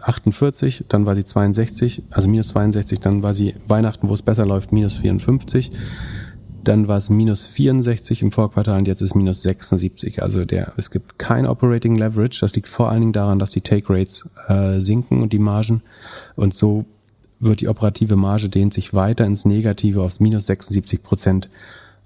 48, 0.01 0.85
dann 0.89 1.05
war 1.05 1.15
sie 1.15 1.23
62, 1.23 2.01
also 2.09 2.27
minus 2.27 2.49
62, 2.49 2.99
dann 2.99 3.21
war 3.21 3.33
sie 3.33 3.55
Weihnachten, 3.67 4.09
wo 4.09 4.13
es 4.15 4.23
besser 4.23 4.45
läuft, 4.45 4.71
minus 4.71 4.95
54. 4.95 5.71
Dann 6.63 6.87
war 6.87 6.97
es 6.97 7.09
minus 7.09 7.45
64 7.45 8.21
im 8.21 8.31
Vorquartal 8.31 8.79
und 8.79 8.87
jetzt 8.87 9.01
ist 9.01 9.15
minus 9.15 9.43
76. 9.43 10.21
Also 10.21 10.45
der, 10.45 10.73
es 10.77 10.91
gibt 10.91 11.19
kein 11.19 11.45
Operating 11.45 11.95
Leverage. 11.95 12.39
Das 12.41 12.55
liegt 12.55 12.67
vor 12.67 12.89
allen 12.89 13.01
Dingen 13.01 13.13
daran, 13.13 13.39
dass 13.39 13.51
die 13.51 13.61
Take 13.61 13.93
Rates 13.93 14.29
äh, 14.47 14.79
sinken 14.79 15.21
und 15.21 15.33
die 15.33 15.39
Margen. 15.39 15.81
Und 16.35 16.53
so 16.53 16.85
wird 17.39 17.61
die 17.61 17.67
operative 17.67 18.15
Marge 18.15 18.49
dehnt 18.49 18.73
sich 18.73 18.93
weiter 18.93 19.25
ins 19.25 19.45
Negative 19.45 20.01
aufs 20.01 20.19
minus 20.19 20.45
76 20.45 21.03
Prozent 21.03 21.49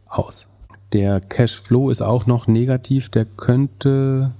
aus. 0.08 0.48
Der 0.94 1.20
Cashflow 1.20 1.90
ist 1.90 2.02
auch 2.02 2.26
noch 2.26 2.48
negativ. 2.48 3.10
Der 3.10 3.26
könnte 3.26 4.32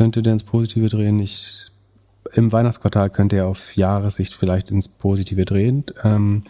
könnte 0.00 0.22
der 0.22 0.32
ins 0.32 0.44
Positive 0.44 0.88
drehen. 0.88 1.20
Ich, 1.20 1.69
Im 2.34 2.52
Weihnachtsquartal 2.52 3.10
könnte 3.10 3.36
er 3.36 3.46
auf 3.46 3.76
Jahressicht 3.76 4.34
vielleicht 4.34 4.70
ins 4.70 4.88
Positive 4.88 5.44
drehen. 5.44 5.84
Ähm, 6.04 6.42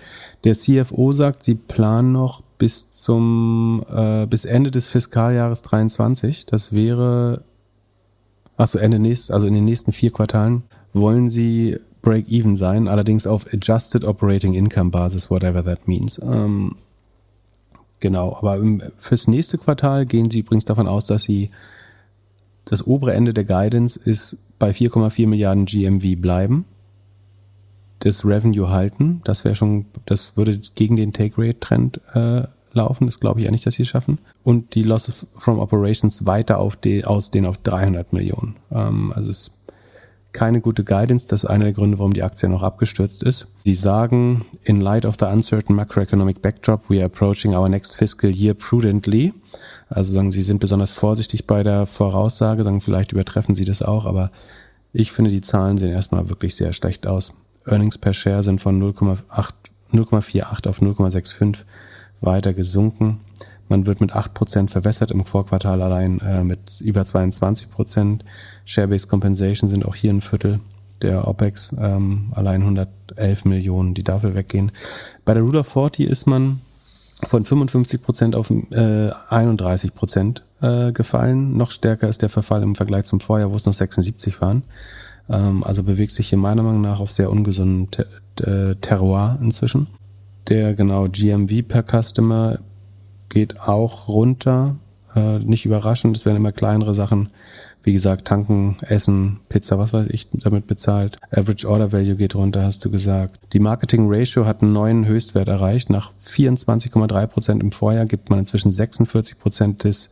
der 0.45 0.55
CFO 0.55 1.13
sagt, 1.13 1.43
sie 1.43 1.55
planen 1.55 2.13
noch 2.13 2.43
bis 2.59 2.91
zum 2.91 3.85
äh, 3.91 4.27
bis 4.27 4.45
Ende 4.45 4.71
des 4.71 4.87
Fiskaljahres 4.87 5.63
23. 5.63 6.47
Das 6.47 6.73
wäre 6.75 7.43
achso 8.57 8.79
Ende 8.79 8.99
nächst, 8.99 9.33
also 9.33 9.47
in 9.47 9.55
den 9.55 9.65
nächsten 9.65 9.93
vier 9.93 10.13
Quartalen 10.13 10.63
wollen 10.93 11.31
sie 11.31 11.79
Break-even 12.03 12.57
sein, 12.57 12.89
allerdings 12.89 13.27
auf 13.27 13.47
Adjusted 13.53 14.05
Operating 14.05 14.55
Income 14.55 14.91
Basis, 14.91 15.31
whatever 15.31 15.65
that 15.65 15.87
means. 15.87 16.19
Ähm, 16.23 16.77
genau, 18.01 18.37
aber 18.37 18.57
im, 18.57 18.83
fürs 18.99 19.29
nächste 19.29 19.59
Quartal 19.59 20.07
gehen 20.07 20.31
sie 20.31 20.41
übrigens 20.41 20.65
davon 20.65 20.89
aus, 20.89 21.07
dass 21.07 21.25
sie 21.25 21.51
das 22.71 22.87
obere 22.87 23.15
Ende 23.15 23.35
der 23.35 23.45
Guidance 23.45 23.99
ist 23.99 24.59
bei 24.61 24.71
4,4 24.71 25.27
Milliarden 25.27 25.65
GMV 25.65 26.21
bleiben, 26.21 26.65
das 27.99 28.25
Revenue 28.25 28.71
halten. 28.71 29.23
Das 29.25 29.45
wäre 29.45 29.57
schon, 29.57 29.87
das 30.07 30.37
würde 30.37 30.57
gegen 30.77 30.97
den 30.97 31.13
Take-Rate-Trend 31.13 32.01
äh, 32.15 32.43
laufen. 32.73 33.07
Das 33.07 33.19
glaube 33.19 33.41
ich 33.41 33.47
ja 33.47 33.51
nicht, 33.51 33.67
dass 33.67 33.75
sie 33.75 33.85
schaffen. 33.85 34.19
Und 34.45 34.77
die 34.77 34.85
Loss 34.85 35.27
from 35.37 35.59
Operations 35.59 36.27
weiter 36.27 36.59
auf 36.59 36.77
die, 36.77 37.05
ausdehnen 37.05 37.51
auf 37.51 37.59
300 37.59 38.13
Millionen. 38.13 38.55
Ähm, 38.71 39.13
also 39.17 39.31
es 39.31 39.60
keine 40.33 40.61
gute 40.61 40.85
Guidance. 40.85 41.27
Das 41.29 41.45
ist 41.45 41.51
einer 41.51 41.65
der 41.65 41.73
Gründe, 41.73 41.99
warum 41.99 42.13
die 42.13 42.23
Aktie 42.23 42.49
noch 42.49 42.63
abgestürzt 42.63 43.23
ist. 43.23 43.49
Sie 43.65 43.75
sagen, 43.75 44.45
in 44.63 44.81
light 44.81 45.05
of 45.05 45.17
the 45.19 45.27
uncertain 45.27 45.75
macroeconomic 45.75 46.43
backdrop, 46.43 46.89
we 46.89 46.97
are 46.97 47.07
approaching 47.07 47.55
our 47.55 47.69
next 47.69 47.95
fiscal 47.97 48.31
year 48.31 48.55
prudently. 48.55 49.33
Also 49.89 50.13
sagen, 50.13 50.33
sie 50.33 50.43
sind 50.43 50.61
besonders 50.61 50.93
vorsichtig 50.93 51.47
bei 51.47 51.63
der 51.63 51.87
Voraussage, 51.87 52.65
sagen, 52.65 52.81
vielleicht 52.81 53.13
übertreffen 53.13 53.55
sie 53.55 53.65
das 53.65 53.83
auch, 53.83 54.07
aber 54.07 54.31
ich 54.93 55.13
finde, 55.13 55.31
die 55.31 55.41
Zahlen 55.41 55.79
sehen 55.79 55.91
erstmal 55.91 56.29
wirklich 56.31 56.55
sehr 56.57 56.73
schlecht 56.73 57.07
aus. 57.07 57.35
Earnings 57.67 57.99
per 57.99 58.13
Share 58.13 58.43
sind 58.43 58.61
von 58.61 58.81
0,48 58.83 60.69
auf 60.69 60.81
0,65 60.81 61.65
weiter 62.21 62.53
gesunken. 62.53 63.21
Man 63.71 63.87
wird 63.87 64.01
mit 64.01 64.13
8% 64.13 64.69
verwässert 64.69 65.13
im 65.13 65.25
Vorquartal 65.25 65.81
allein 65.81 66.19
äh, 66.21 66.43
mit 66.43 66.81
über 66.81 67.03
22%. 67.03 68.23
Share-Based 68.65 69.09
Compensation 69.09 69.71
sind 69.71 69.87
auch 69.87 69.95
hier 69.95 70.13
ein 70.13 70.21
Viertel 70.21 70.59
der 71.03 71.29
OPEX, 71.29 71.77
ähm, 71.81 72.33
allein 72.33 72.63
111 72.63 73.45
Millionen, 73.45 73.95
die 73.95 74.03
dafür 74.03 74.35
weggehen. 74.35 74.73
Bei 75.25 75.35
der 75.35 75.45
Rule 75.45 75.61
of 75.61 75.69
40 75.69 76.09
ist 76.09 76.27
man 76.27 76.61
von 77.23 77.45
55% 77.45 78.35
auf 78.35 78.51
äh, 78.51 79.13
31% 79.13 80.43
äh, 80.63 80.93
gefallen. 80.93 81.57
Noch 81.57 81.71
stärker 81.71 82.09
ist 82.09 82.23
der 82.23 82.29
Verfall 82.29 82.65
im 82.65 82.75
Vergleich 82.75 83.05
zum 83.05 83.21
Vorjahr, 83.21 83.53
wo 83.53 83.57
es 83.57 83.67
noch 83.67 83.75
76 83.75 84.41
waren. 84.41 84.65
Ähm, 85.29 85.63
also 85.63 85.85
bewegt 85.85 86.13
sich 86.13 86.29
hier 86.29 86.39
meiner 86.39 86.65
Meinung 86.65 86.81
nach 86.81 86.99
auf 86.99 87.13
sehr 87.13 87.31
ungesunden 87.31 87.87
äh, 88.41 88.75
Terroir 88.81 89.39
inzwischen. 89.41 89.87
Der 90.49 90.75
genau 90.75 91.07
GMV 91.07 91.69
per 91.69 91.85
Customer 91.85 92.59
geht 93.31 93.61
auch 93.61 94.09
runter. 94.09 94.77
Äh, 95.15 95.39
nicht 95.39 95.67
überraschend, 95.67 96.17
es 96.17 96.25
werden 96.25 96.37
immer 96.37 96.53
kleinere 96.53 96.95
Sachen, 96.95 97.31
wie 97.83 97.93
gesagt, 97.93 98.29
tanken, 98.29 98.77
essen, 98.83 99.41
Pizza, 99.49 99.79
was 99.79 99.93
weiß 99.93 100.09
ich, 100.11 100.29
damit 100.33 100.67
bezahlt. 100.67 101.19
Average 101.31 101.69
Order 101.69 101.93
Value 101.93 102.15
geht 102.15 102.35
runter, 102.35 102.65
hast 102.65 102.85
du 102.85 102.91
gesagt. 102.91 103.41
Die 103.53 103.59
Marketing 103.59 104.07
Ratio 104.09 104.47
hat 104.47 104.63
einen 104.63 104.73
neuen 104.73 105.07
Höchstwert 105.07 105.49
erreicht. 105.49 105.91
Nach 105.91 106.13
24,3 106.23 107.27
Prozent 107.27 107.63
im 107.63 107.73
Vorjahr 107.73 108.07
gibt 108.07 108.31
man 108.31 108.41
inzwischen 108.41 108.71
46 108.71 109.39
Prozent 109.39 109.85
des, 109.85 110.11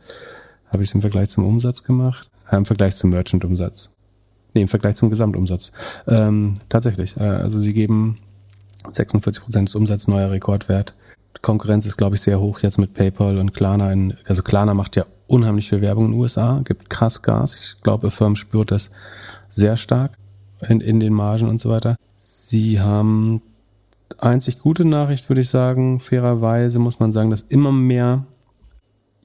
habe 0.71 0.83
ich 0.83 0.89
es 0.89 0.95
im 0.95 1.01
Vergleich 1.01 1.29
zum 1.29 1.45
Umsatz 1.45 1.83
gemacht? 1.83 2.29
Äh, 2.49 2.57
Im 2.57 2.65
Vergleich 2.65 2.95
zum 2.95 3.11
Merchant-Umsatz. 3.11 3.93
Nee, 4.53 4.63
im 4.63 4.67
Vergleich 4.67 4.95
zum 4.95 5.09
Gesamtumsatz. 5.09 5.71
Ähm, 6.07 6.55
tatsächlich. 6.69 7.17
Äh, 7.17 7.23
also 7.23 7.59
sie 7.59 7.73
geben 7.73 8.17
46 8.91 9.43
Prozent 9.43 9.69
des 9.69 9.75
Umsatzes 9.75 10.07
neuer 10.07 10.31
Rekordwert. 10.31 10.95
Konkurrenz 11.41 11.85
ist, 11.85 11.97
glaube 11.97 12.15
ich, 12.15 12.21
sehr 12.21 12.39
hoch 12.39 12.59
jetzt 12.59 12.77
mit 12.77 12.93
PayPal 12.93 13.37
und 13.37 13.53
Klarna. 13.53 13.93
Also 14.27 14.43
Klarna 14.43 14.73
macht 14.73 14.95
ja 14.95 15.05
unheimlich 15.27 15.69
viel 15.69 15.81
Werbung 15.81 16.05
in 16.05 16.11
den 16.11 16.19
USA, 16.19 16.61
gibt 16.65 16.89
krass 16.89 17.21
Gas. 17.21 17.55
Ich 17.55 17.81
glaube, 17.81 18.11
Firmen 18.11 18.35
spürt 18.35 18.71
das 18.71 18.91
sehr 19.47 19.77
stark 19.77 20.17
in, 20.67 20.81
in 20.81 20.99
den 20.99 21.13
Margen 21.13 21.47
und 21.47 21.61
so 21.61 21.69
weiter. 21.69 21.95
Sie 22.17 22.79
haben 22.81 23.41
einzig 24.17 24.59
gute 24.59 24.85
Nachricht, 24.85 25.29
würde 25.29 25.41
ich 25.41 25.49
sagen, 25.49 25.99
fairerweise 25.99 26.79
muss 26.79 26.99
man 26.99 27.11
sagen, 27.11 27.29
dass 27.29 27.43
immer 27.43 27.71
mehr 27.71 28.25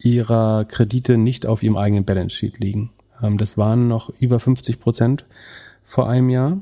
ihrer 0.03 0.65
Kredite 0.67 1.17
nicht 1.17 1.47
auf 1.47 1.63
ihrem 1.63 1.77
eigenen 1.77 2.05
Balance 2.05 2.37
Sheet 2.37 2.61
liegen. 2.61 2.91
Ähm, 3.23 3.39
das 3.39 3.59
waren 3.59 3.89
noch 3.89 4.11
über 4.21 4.39
50 4.39 4.79
Prozent 4.79 5.25
vor 5.83 6.09
einem 6.09 6.29
Jahr 6.29 6.59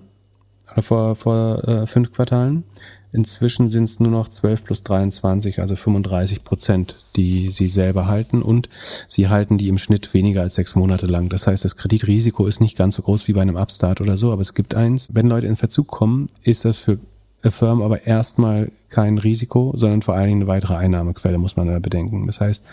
oder 0.73 0.83
vor, 0.83 1.17
vor 1.17 1.65
äh, 1.69 1.87
fünf 1.87 2.13
Quartalen. 2.13 2.65
Inzwischen 3.13 3.69
sind 3.69 3.85
es 3.85 4.01
nur 4.01 4.11
noch 4.11 4.29
12 4.29 4.65
plus 4.65 4.83
23, 4.85 5.61
also 5.61 5.77
35 5.77 6.45
Prozent, 6.45 6.97
die 7.17 7.51
sie 7.51 7.69
selber 7.69 8.07
halten 8.07 8.41
und 8.41 8.71
sie 9.07 9.29
halten 9.29 9.59
die 9.59 9.69
im 9.69 9.79
Schnitt 9.79 10.15
weniger 10.15 10.41
als 10.41 10.55
sechs 10.55 10.75
Monate 10.75 11.07
lang. 11.07 11.29
Das 11.29 11.47
heißt, 11.47 11.65
das 11.65 11.77
Kreditrisiko 11.77 12.47
ist 12.47 12.61
nicht 12.61 12.77
ganz 12.77 12.97
so 12.97 13.03
groß 13.03 13.29
wie 13.29 13.35
bei 13.35 13.43
einem 13.43 13.57
Upstart 13.57 14.01
oder 14.01 14.17
so, 14.17 14.33
aber 14.33 14.41
es 14.41 14.55
gibt 14.55 14.75
eins. 14.75 15.09
Wenn 15.13 15.29
Leute 15.29 15.47
in 15.47 15.57
Verzug 15.57 15.89
kommen, 15.89 16.29
ist 16.43 16.65
das 16.65 16.79
für 16.79 16.99
Firmen 17.51 17.83
aber 17.85 18.07
erstmal 18.07 18.71
kein 18.89 19.19
Risiko, 19.19 19.73
sondern 19.75 20.03
vor 20.03 20.15
allen 20.15 20.29
Dingen 20.29 20.43
eine 20.43 20.49
weitere 20.49 20.75
Einnahmequelle, 20.75 21.39
muss 21.39 21.57
man 21.57 21.67
da 21.67 21.79
bedenken. 21.81 22.27
Das 22.27 22.41
heißt, 22.41 22.65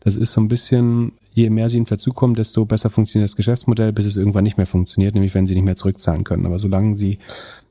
das 0.00 0.16
ist 0.16 0.32
so 0.32 0.40
ein 0.40 0.48
bisschen, 0.48 1.12
je 1.30 1.50
mehr 1.50 1.68
sie 1.68 1.78
in 1.78 1.86
Verzug 1.86 2.14
kommen, 2.14 2.34
desto 2.34 2.64
besser 2.64 2.90
funktioniert 2.90 3.30
das 3.30 3.36
Geschäftsmodell, 3.36 3.92
bis 3.92 4.06
es 4.06 4.16
irgendwann 4.16 4.44
nicht 4.44 4.56
mehr 4.56 4.66
funktioniert, 4.66 5.14
nämlich 5.14 5.34
wenn 5.34 5.46
sie 5.46 5.54
nicht 5.54 5.64
mehr 5.64 5.76
zurückzahlen 5.76 6.24
können. 6.24 6.46
Aber 6.46 6.58
solange 6.58 6.96
sie 6.96 7.18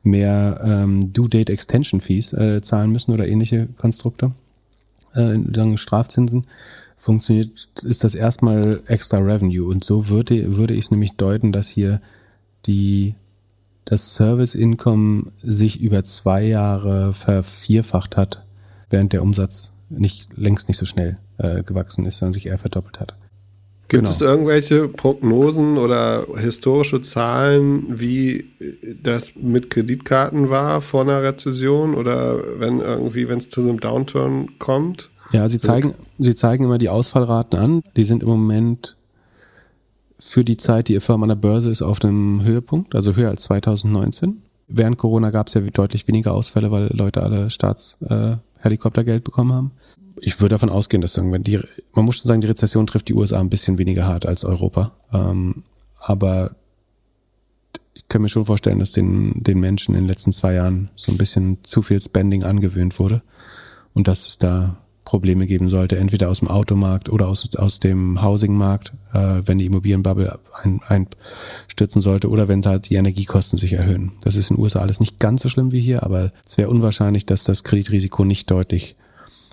mehr 0.03 0.61
ähm, 0.63 1.11
Due-Date 1.11 1.49
Extension 1.49 1.99
Fees 1.99 2.31
äh, 2.33 2.61
zahlen 2.61 2.91
müssen 2.91 3.11
oder 3.11 3.27
ähnliche 3.27 3.67
Konstrukte, 3.75 4.31
äh, 5.15 5.77
Strafzinsen, 5.77 6.45
funktioniert, 6.97 7.69
ist 7.83 8.03
das 8.03 8.15
erstmal 8.15 8.81
extra 8.87 9.19
Revenue. 9.19 9.67
Und 9.67 9.83
so 9.83 10.09
würde, 10.09 10.57
würde 10.57 10.73
ich 10.73 10.85
es 10.85 10.91
nämlich 10.91 11.13
deuten, 11.13 11.51
dass 11.51 11.69
hier 11.69 12.01
die 12.65 13.13
das 13.85 14.15
Service 14.15 14.55
Income 14.55 15.31
sich 15.41 15.79
über 15.81 16.03
zwei 16.03 16.43
Jahre 16.43 17.13
vervierfacht 17.13 18.17
hat, 18.17 18.43
während 18.89 19.13
der 19.13 19.21
Umsatz 19.23 19.73
nicht 19.89 20.37
längst 20.37 20.67
nicht 20.67 20.77
so 20.77 20.85
schnell 20.85 21.17
äh, 21.37 21.63
gewachsen 21.63 22.05
ist, 22.05 22.17
sondern 22.17 22.33
sich 22.33 22.47
eher 22.47 22.57
verdoppelt 22.57 22.99
hat. 22.99 23.15
Gibt 23.87 24.01
Genau. 24.01 24.09
es 24.09 24.19
irgendwelche 24.21 24.87
Prognosen 24.87 25.77
oder 25.77 26.25
historische 26.37 27.03
Zahlen, 27.03 27.99
wie 27.99 28.45
das 29.03 29.33
mit 29.35 29.69
Kreditkarten 29.69 30.49
war 30.49 30.81
vor 30.81 31.01
einer 31.01 31.21
Rezession 31.21 31.93
oder 31.93 32.59
wenn 32.59 32.79
irgendwie, 32.79 33.29
wenn 33.29 33.37
es 33.37 33.49
zu 33.49 33.61
einem 33.61 33.79
Downturn 33.79 34.57
kommt? 34.57 35.11
Ja, 35.31 35.47
sie 35.47 35.59
zeigen, 35.59 35.93
sie 36.17 36.33
zeigen 36.33 36.63
immer 36.63 36.79
die 36.79 36.89
Ausfallraten 36.89 37.59
an. 37.59 37.81
Die 37.95 38.05
sind 38.05 38.23
im 38.23 38.29
Moment 38.29 38.95
für 40.25 40.43
die 40.43 40.57
Zeit, 40.57 40.87
die 40.87 40.93
ihr 40.93 41.01
Firma 41.01 41.25
an 41.25 41.29
der 41.29 41.35
Börse 41.35 41.69
ist, 41.69 41.83
auf 41.83 42.03
einem 42.03 42.43
Höhepunkt, 42.43 42.95
also 42.95 43.15
höher 43.15 43.29
als 43.29 43.43
2019. 43.43 44.41
Während 44.67 44.97
Corona 44.97 45.29
gab 45.29 45.47
es 45.47 45.53
ja 45.53 45.61
deutlich 45.61 46.07
weniger 46.07 46.33
Ausfälle, 46.33 46.71
weil 46.71 46.87
Leute 46.87 47.21
alle 47.21 47.51
Staatshelikoptergeld 47.51 49.19
äh, 49.19 49.23
bekommen 49.23 49.53
haben. 49.53 49.71
Ich 50.19 50.41
würde 50.41 50.55
davon 50.55 50.71
ausgehen, 50.71 51.01
dass 51.01 51.15
irgendwann 51.15 51.43
die, 51.43 51.59
man 51.93 52.05
muss 52.05 52.17
schon 52.17 52.27
sagen, 52.27 52.41
die 52.41 52.47
Rezession 52.47 52.87
trifft 52.87 53.07
die 53.07 53.13
USA 53.13 53.39
ein 53.39 53.51
bisschen 53.51 53.77
weniger 53.77 54.07
hart 54.07 54.25
als 54.25 54.45
Europa. 54.45 54.93
Ähm, 55.13 55.63
aber 55.99 56.55
ich 57.93 58.07
kann 58.07 58.23
mir 58.23 58.29
schon 58.29 58.45
vorstellen, 58.45 58.79
dass 58.79 58.93
den, 58.93 59.43
den 59.43 59.59
Menschen 59.59 59.93
in 59.93 60.01
den 60.01 60.07
letzten 60.07 60.31
zwei 60.31 60.53
Jahren 60.55 60.89
so 60.95 61.11
ein 61.11 61.19
bisschen 61.19 61.59
zu 61.63 61.83
viel 61.83 62.01
Spending 62.01 62.43
angewöhnt 62.43 62.97
wurde 62.97 63.21
und 63.93 64.07
dass 64.07 64.27
es 64.27 64.39
da 64.39 64.77
Probleme 65.05 65.47
geben 65.47 65.69
sollte, 65.69 65.97
entweder 65.97 66.29
aus 66.29 66.39
dem 66.39 66.49
Automarkt 66.49 67.09
oder 67.09 67.27
aus, 67.27 67.55
aus 67.55 67.79
dem 67.79 68.21
Housingmarkt, 68.21 68.93
äh, 69.13 69.41
wenn 69.45 69.59
die 69.59 69.67
Immobilienbubble 69.67 70.39
ein, 70.61 70.81
einstürzen 70.87 72.01
sollte 72.01 72.29
oder 72.29 72.47
wenn 72.47 72.61
da 72.61 72.79
die 72.79 72.95
Energiekosten 72.95 73.57
sich 73.57 73.73
erhöhen. 73.73 74.13
Das 74.23 74.35
ist 74.35 74.49
in 74.49 74.57
den 74.57 74.63
USA 74.63 74.81
alles 74.81 74.99
nicht 74.99 75.19
ganz 75.19 75.43
so 75.43 75.49
schlimm 75.49 75.71
wie 75.71 75.79
hier, 75.79 76.03
aber 76.03 76.31
es 76.45 76.57
wäre 76.57 76.69
unwahrscheinlich, 76.69 77.25
dass 77.25 77.43
das 77.43 77.63
Kreditrisiko 77.63 78.25
nicht 78.25 78.49
deutlich 78.49 78.95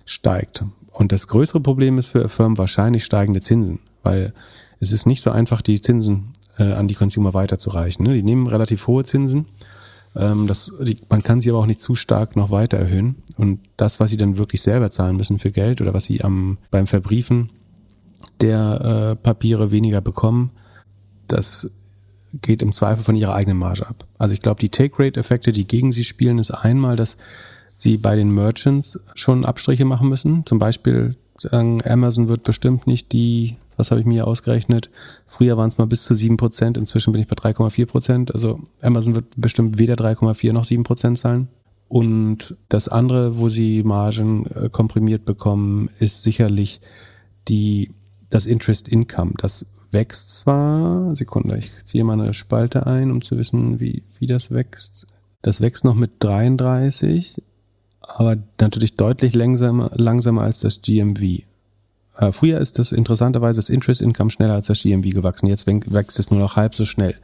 steigt. 0.06 0.64
Und 0.90 1.12
das 1.12 1.28
größere 1.28 1.60
Problem 1.60 1.98
ist 1.98 2.08
für 2.08 2.28
Firmen 2.28 2.58
wahrscheinlich 2.58 3.04
steigende 3.04 3.40
Zinsen, 3.40 3.80
weil 4.02 4.32
es 4.80 4.90
ist 4.90 5.06
nicht 5.06 5.22
so 5.22 5.30
einfach, 5.30 5.62
die 5.62 5.80
Zinsen 5.80 6.32
äh, 6.58 6.72
an 6.72 6.88
die 6.88 6.94
Consumer 6.94 7.34
weiterzureichen. 7.34 8.06
Ne? 8.06 8.14
Die 8.14 8.22
nehmen 8.22 8.46
relativ 8.46 8.86
hohe 8.86 9.04
Zinsen. 9.04 9.46
Ähm, 10.16 10.46
das, 10.46 10.72
man 11.08 11.22
kann 11.22 11.40
sie 11.40 11.50
aber 11.50 11.60
auch 11.60 11.66
nicht 11.66 11.80
zu 11.80 11.94
stark 11.94 12.36
noch 12.36 12.50
weiter 12.50 12.78
erhöhen. 12.78 13.16
Und 13.36 13.60
das, 13.76 14.00
was 14.00 14.10
sie 14.10 14.16
dann 14.16 14.38
wirklich 14.38 14.62
selber 14.62 14.90
zahlen 14.90 15.16
müssen 15.16 15.38
für 15.38 15.50
Geld 15.50 15.80
oder 15.80 15.94
was 15.94 16.04
sie 16.04 16.22
am, 16.22 16.58
beim 16.70 16.86
Verbriefen 16.86 17.50
der 18.40 19.12
äh, 19.12 19.16
Papiere 19.16 19.70
weniger 19.70 20.00
bekommen, 20.00 20.50
das 21.28 21.70
geht 22.40 22.62
im 22.62 22.72
Zweifel 22.72 23.04
von 23.04 23.16
ihrer 23.16 23.34
eigenen 23.34 23.58
Marge 23.58 23.86
ab. 23.86 24.04
Also 24.18 24.34
ich 24.34 24.40
glaube, 24.40 24.60
die 24.60 24.70
Take-Rate-Effekte, 24.70 25.52
die 25.52 25.66
gegen 25.66 25.92
sie 25.92 26.04
spielen, 26.04 26.38
ist 26.38 26.50
einmal, 26.50 26.96
dass 26.96 27.18
sie 27.76 27.98
bei 27.98 28.16
den 28.16 28.30
Merchants 28.30 29.00
schon 29.14 29.44
Abstriche 29.44 29.84
machen 29.84 30.08
müssen. 30.08 30.46
Zum 30.46 30.58
Beispiel 30.58 31.16
sagen, 31.38 31.80
Amazon 31.84 32.28
wird 32.28 32.42
bestimmt 32.44 32.86
nicht 32.86 33.12
die, 33.12 33.56
was 33.76 33.90
habe 33.90 34.00
ich 34.00 34.06
mir 34.06 34.14
hier 34.14 34.26
ausgerechnet, 34.26 34.90
früher 35.26 35.56
waren 35.56 35.68
es 35.68 35.78
mal 35.78 35.86
bis 35.86 36.04
zu 36.04 36.14
7%, 36.14 36.78
inzwischen 36.78 37.12
bin 37.12 37.22
ich 37.22 37.28
bei 37.28 37.36
3,4%. 37.36 38.32
Also 38.32 38.60
Amazon 38.80 39.16
wird 39.16 39.26
bestimmt 39.36 39.78
weder 39.78 39.94
3,4 39.94 40.52
noch 40.52 40.64
7% 40.64 41.16
zahlen. 41.16 41.48
Und 41.88 42.56
das 42.70 42.88
andere, 42.88 43.38
wo 43.38 43.50
sie 43.50 43.82
Margen 43.82 44.46
äh, 44.46 44.70
komprimiert 44.70 45.26
bekommen, 45.26 45.90
ist 45.98 46.22
sicherlich 46.22 46.80
die, 47.48 47.90
das 48.30 48.46
Interest 48.46 48.88
Income. 48.88 49.32
Das 49.36 49.66
wächst 49.90 50.38
zwar, 50.38 51.14
Sekunde, 51.14 51.58
ich 51.58 51.84
ziehe 51.84 52.02
mal 52.02 52.18
eine 52.18 52.32
Spalte 52.32 52.86
ein, 52.86 53.10
um 53.10 53.20
zu 53.20 53.38
wissen, 53.38 53.78
wie, 53.78 54.04
wie 54.18 54.26
das 54.26 54.50
wächst. 54.50 55.06
Das 55.42 55.60
wächst 55.60 55.84
noch 55.84 55.94
mit 55.94 56.12
33, 56.20 57.42
aber 58.00 58.36
natürlich 58.60 58.96
deutlich 58.96 59.34
langsamer, 59.34 59.90
langsamer 59.94 60.42
als 60.42 60.60
das 60.60 60.80
GMV. 60.80 61.42
Äh, 62.16 62.32
früher 62.32 62.58
ist 62.58 62.78
das 62.78 62.92
interessanterweise 62.92 63.58
das 63.58 63.70
Interest 63.70 64.02
Income 64.02 64.30
schneller 64.30 64.54
als 64.54 64.66
das 64.66 64.82
GMV 64.82 65.10
gewachsen. 65.10 65.46
Jetzt 65.46 65.66
wächst 65.66 66.18
es 66.18 66.30
nur 66.30 66.40
noch 66.40 66.56
halb 66.56 66.74
so 66.74 66.84
schnell. 66.84 67.14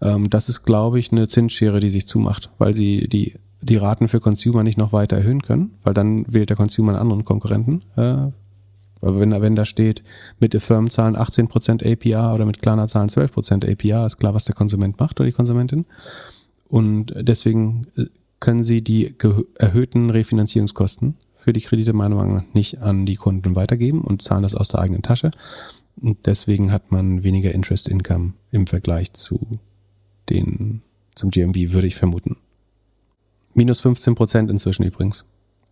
Ähm, 0.00 0.30
das 0.30 0.48
ist, 0.48 0.64
glaube 0.64 0.98
ich, 0.98 1.12
eine 1.12 1.28
Zinsschere, 1.28 1.80
die 1.80 1.90
sich 1.90 2.06
zumacht, 2.06 2.50
weil 2.58 2.74
sie 2.74 3.08
die, 3.08 3.34
die 3.60 3.76
Raten 3.76 4.08
für 4.08 4.20
Consumer 4.20 4.62
nicht 4.62 4.78
noch 4.78 4.92
weiter 4.92 5.16
erhöhen 5.16 5.42
können, 5.42 5.74
weil 5.82 5.94
dann 5.94 6.24
wählt 6.32 6.50
der 6.50 6.56
Consumer 6.56 6.92
einen 6.92 7.00
anderen 7.00 7.24
Konkurrenten. 7.24 7.82
Äh, 7.96 8.30
Aber 9.00 9.20
wenn, 9.20 9.30
wenn 9.32 9.56
da 9.56 9.64
steht, 9.64 10.02
mit 10.38 10.54
Affirm 10.54 10.90
zahlen 10.90 11.16
18% 11.16 11.84
APR 11.84 12.34
oder 12.34 12.46
mit 12.46 12.62
Klarna 12.62 12.86
zahlen 12.86 13.08
12% 13.08 13.70
APR, 13.70 14.06
ist 14.06 14.18
klar, 14.18 14.34
was 14.34 14.44
der 14.44 14.54
Konsument 14.54 14.98
macht 14.98 15.20
oder 15.20 15.26
die 15.26 15.34
Konsumentin. 15.34 15.86
Und 16.68 17.14
deswegen 17.16 17.86
äh, 17.96 18.04
können 18.40 18.64
sie 18.64 18.82
die 18.82 19.14
erhöhten 19.58 20.10
Refinanzierungskosten 20.10 21.16
für 21.44 21.52
die 21.52 21.60
Kredite 21.60 21.92
meiner 21.92 22.16
Meinung 22.16 22.36
nach 22.36 22.54
nicht 22.54 22.80
an 22.80 23.04
die 23.04 23.16
Kunden 23.16 23.54
weitergeben 23.54 24.00
und 24.00 24.22
zahlen 24.22 24.42
das 24.42 24.54
aus 24.54 24.68
der 24.68 24.80
eigenen 24.80 25.02
Tasche. 25.02 25.30
Und 26.00 26.26
deswegen 26.26 26.72
hat 26.72 26.90
man 26.90 27.22
weniger 27.22 27.52
Interest 27.52 27.86
Income 27.86 28.32
im 28.50 28.66
Vergleich 28.66 29.12
zu 29.12 29.58
den, 30.30 30.80
zum 31.14 31.30
GMV, 31.30 31.74
würde 31.74 31.86
ich 31.86 31.96
vermuten. 31.96 32.36
Minus 33.52 33.80
15 33.80 34.14
Prozent 34.14 34.50
inzwischen 34.50 34.84
übrigens. 34.84 35.26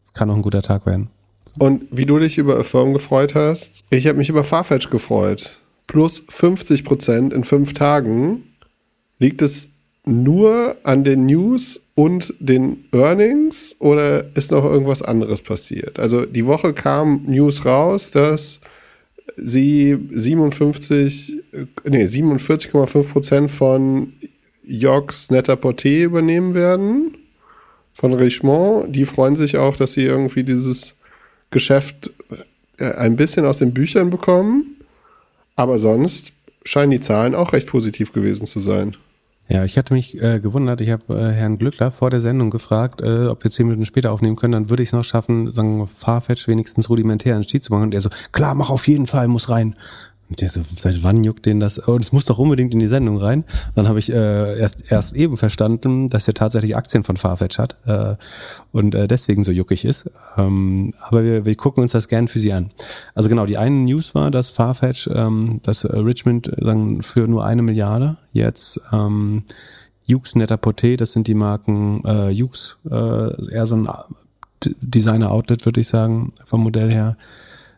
Das 0.05 0.12
kann 0.12 0.31
auch 0.31 0.37
ein 0.37 0.43
guter 0.43 0.61
Tag 0.61 0.85
werden. 0.85 1.09
Und 1.59 1.87
wie 1.91 2.07
du 2.07 2.18
dich 2.18 2.37
über 2.37 2.59
Affirm 2.59 2.93
gefreut 2.93 3.35
hast, 3.35 3.85
ich 3.91 4.07
habe 4.07 4.18
mich 4.18 4.29
über 4.29 4.45
Farfetch 4.45 4.91
gefreut. 4.91 5.59
Plus 5.87 6.23
50 6.29 6.85
Prozent 6.85 7.33
in 7.33 7.45
fünf 7.45 7.73
Tagen. 7.73 8.45
Liegt 9.18 9.41
es 9.41 9.70
nur 10.05 10.76
an 10.82 11.05
den 11.05 11.26
News 11.26 11.80
und 11.94 12.34
den 12.40 12.84
Earnings 12.92 13.76
oder 13.78 14.24
ist 14.36 14.50
noch 14.50 14.64
irgendwas 14.64 15.03
anderes 15.03 15.40
passiert? 15.40 16.00
Also 16.00 16.26
die 16.26 16.46
Woche 16.46 16.72
kam 16.72 17.22
News 17.26 17.64
raus, 17.64 18.11
dass 18.11 18.61
sie 19.36 19.96
57, 20.11 21.42
nee, 21.84 22.05
47,5 22.05 23.09
Prozent 23.12 23.50
von 23.50 24.12
Yorks 24.64 25.30
Netter 25.30 25.55
Porté 25.55 26.05
übernehmen 26.05 26.55
werden. 26.55 27.16
Von 27.94 28.14
Richemont. 28.14 28.94
Die 28.94 29.05
freuen 29.05 29.36
sich 29.36 29.59
auch, 29.59 29.76
dass 29.76 29.92
sie 29.92 30.05
irgendwie 30.05 30.44
dieses 30.44 30.94
Geschäft 31.50 32.11
äh, 32.78 32.92
ein 32.94 33.16
bisschen 33.16 33.44
aus 33.44 33.59
den 33.59 33.74
Büchern 33.74 34.11
bekommen. 34.11 34.76
Aber 35.57 35.78
sonst 35.78 36.32
scheinen 36.64 36.92
die 36.92 37.00
Zahlen 37.00 37.34
auch 37.34 37.53
recht 37.53 37.68
positiv 37.68 38.12
gewesen 38.12 38.46
zu 38.46 38.61
sein. 38.61 38.96
Ja, 39.53 39.66
ich 39.66 39.76
hatte 39.76 39.92
mich 39.92 40.18
äh, 40.22 40.40
gewundert. 40.40 40.80
Ich 40.80 40.88
habe 40.88 41.14
äh, 41.14 41.30
Herrn 41.30 41.59
Glückler 41.59 41.90
vor 41.90 42.09
der 42.09 42.22
Sendung 42.22 42.48
gefragt, 42.48 43.03
äh, 43.03 43.26
ob 43.26 43.44
wir 43.44 43.50
zehn 43.50 43.66
Minuten 43.66 43.84
später 43.84 44.11
aufnehmen 44.11 44.34
können. 44.34 44.53
Dann 44.53 44.70
würde 44.70 44.82
ich 44.82 44.88
es 44.88 44.92
noch 44.94 45.05
schaffen, 45.05 45.53
sagen 45.53 45.86
Farfetch 45.94 46.48
wenigstens 46.48 46.88
rudimentär 46.88 47.36
ins 47.36 47.50
Sheet 47.50 47.62
zu 47.62 47.70
machen. 47.70 47.82
Und 47.82 47.94
er 47.94 48.00
so, 48.00 48.09
klar, 48.32 48.55
mach 48.55 48.70
auf 48.70 48.88
jeden 48.88 49.07
Fall, 49.07 49.28
muss 49.28 49.50
rein. 49.50 49.74
Und 50.33 50.41
der 50.41 50.49
so, 50.49 50.62
seit 50.78 51.03
wann 51.03 51.24
juckt 51.24 51.45
den 51.45 51.61
das? 51.61 51.87
Oh, 51.87 51.99
das 51.99 52.11
muss 52.11 52.24
doch 52.24 52.39
unbedingt 52.39 52.72
in 52.72 52.80
die 52.80 52.87
Sendung 52.87 53.18
rein. 53.18 53.45
Dann 53.74 53.87
habe 53.87 53.99
ich 53.99 54.11
äh, 54.11 54.59
erst, 54.59 54.91
erst 54.91 55.14
eben 55.14 55.37
verstanden, 55.37 56.09
dass 56.09 56.26
er 56.26 56.33
tatsächlich 56.33 56.74
Aktien 56.74 57.03
von 57.03 57.18
Farfetch 57.18 57.59
hat 57.59 57.76
äh, 57.85 58.14
und 58.72 58.95
äh, 58.95 59.07
deswegen 59.07 59.45
so 59.45 59.53
juckig 59.53 59.85
ist. 59.85 60.11
Ähm, 60.39 60.95
aber 61.03 61.22
wir, 61.22 61.45
wir 61.45 61.55
gucken 61.55 61.83
uns 61.83 61.93
das 61.93 62.09
gern 62.09 62.28
für 62.28 62.39
Sie 62.39 62.51
an. 62.51 62.70
Also 63.14 63.28
genau, 63.28 63.45
die 63.45 63.59
eine 63.59 63.76
News 63.76 64.14
war, 64.14 64.30
dass 64.30 64.49
Farfetch, 64.49 65.11
ähm, 65.12 65.61
dass 65.64 65.85
äh, 65.85 65.99
Richmond 65.99 66.51
sagen, 66.57 67.03
für 67.03 67.28
nur 67.28 67.45
eine 67.45 67.61
Milliarde 67.61 68.16
jetzt 68.33 68.80
ähm, 68.91 69.43
Jux 70.07 70.35
Netter 70.35 70.57
Poté, 70.57 70.97
das 70.97 71.12
sind 71.12 71.28
die 71.28 71.35
Marken 71.35 72.03
äh, 72.07 72.30
Jux, 72.30 72.78
äh, 72.91 73.53
eher 73.53 73.66
so 73.66 73.76
ein 73.76 73.87
Designer-Outlet, 74.80 75.66
würde 75.66 75.83
ich 75.83 75.89
sagen, 75.89 76.33
vom 76.47 76.62
Modell 76.62 76.91
her. 76.91 77.18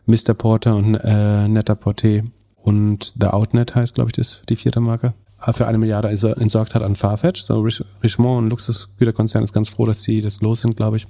Mr. 0.07 0.33
Porter 0.35 0.75
und 0.75 0.95
äh, 0.95 1.47
Netter 1.47 1.73
Porté 1.73 2.23
und 2.65 3.13
The 3.19 3.27
Outnet 3.27 3.75
heißt, 3.75 3.93
glaube 3.93 4.09
ich, 4.09 4.15
das 4.15 4.41
die 4.49 4.55
vierte 4.55 4.79
Marke, 4.79 5.13
äh, 5.45 5.53
für 5.53 5.67
eine 5.67 5.77
Milliarde 5.77 6.09
entsorgt 6.09 6.73
hat 6.73 6.81
an 6.81 6.95
Farfetch. 6.95 7.43
So 7.43 7.61
Richemont, 8.03 8.45
ein 8.45 8.49
Luxusgüterkonzern, 8.49 9.43
ist 9.43 9.53
ganz 9.53 9.69
froh, 9.69 9.85
dass 9.85 10.01
sie 10.01 10.21
das 10.21 10.41
los 10.41 10.61
sind, 10.61 10.75
glaube 10.75 10.97
ich. 10.97 11.07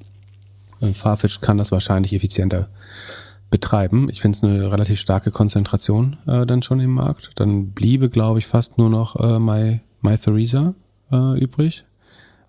Farfetch 0.93 1.39
kann 1.39 1.57
das 1.57 1.71
wahrscheinlich 1.71 2.11
effizienter 2.11 2.67
betreiben. 3.49 4.09
Ich 4.09 4.21
finde 4.21 4.35
es 4.35 4.43
eine 4.43 4.69
relativ 4.69 4.99
starke 4.99 5.31
Konzentration 5.31 6.17
äh, 6.27 6.45
dann 6.45 6.61
schon 6.61 6.81
im 6.81 6.91
Markt. 6.91 7.31
Dann 7.35 7.71
bliebe, 7.71 8.09
glaube 8.09 8.39
ich, 8.39 8.47
fast 8.47 8.77
nur 8.77 8.89
noch 8.89 9.15
äh, 9.15 9.39
My, 9.39 9.79
My 10.01 10.17
Theresa 10.17 10.73
äh, 11.09 11.39
übrig. 11.39 11.85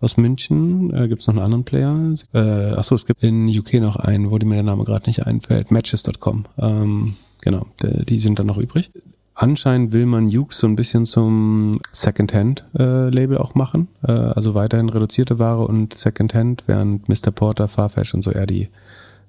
Aus 0.00 0.16
München 0.16 0.92
äh, 0.92 1.06
gibt 1.06 1.22
es 1.22 1.28
noch 1.28 1.34
einen 1.34 1.44
anderen 1.44 1.64
Player. 1.64 2.14
Äh, 2.34 2.74
achso, 2.74 2.96
es 2.96 3.06
gibt 3.06 3.22
in 3.22 3.48
UK 3.48 3.74
noch 3.74 3.94
einen, 3.94 4.30
wo 4.30 4.38
mir 4.44 4.56
der 4.56 4.64
Name 4.64 4.82
gerade 4.82 5.06
nicht 5.06 5.24
einfällt. 5.26 5.70
Matches.com. 5.70 6.46
Ähm, 6.58 7.14
Genau, 7.46 7.64
die 7.80 8.18
sind 8.18 8.40
dann 8.40 8.48
noch 8.48 8.58
übrig. 8.58 8.90
Anscheinend 9.32 9.92
will 9.92 10.04
man 10.04 10.26
Jukes 10.26 10.58
so 10.58 10.66
ein 10.66 10.74
bisschen 10.74 11.06
zum 11.06 11.80
Secondhand-Label 11.92 13.36
äh, 13.36 13.38
auch 13.38 13.54
machen. 13.54 13.86
Äh, 14.02 14.10
also 14.10 14.54
weiterhin 14.54 14.88
reduzierte 14.88 15.38
Ware 15.38 15.64
und 15.64 15.94
Secondhand, 15.96 16.64
während 16.66 17.08
Mr. 17.08 17.30
Porter, 17.30 17.68
Farfetch 17.68 18.14
und 18.14 18.22
so 18.22 18.32
eher 18.32 18.46
die 18.46 18.68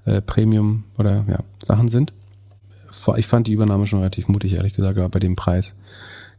äh, 0.05 0.19
Premium 0.21 0.85
oder 0.97 1.25
ja, 1.29 1.41
Sachen 1.61 1.89
sind. 1.89 2.11
Ich 3.17 3.27
fand 3.27 3.45
die 3.45 3.53
Übernahme 3.53 3.85
schon 3.85 3.99
relativ 3.99 4.29
mutig, 4.29 4.55
ehrlich 4.55 4.73
gesagt, 4.73 4.97
aber 4.97 5.09
bei 5.09 5.19
dem 5.19 5.35
Preis 5.35 5.75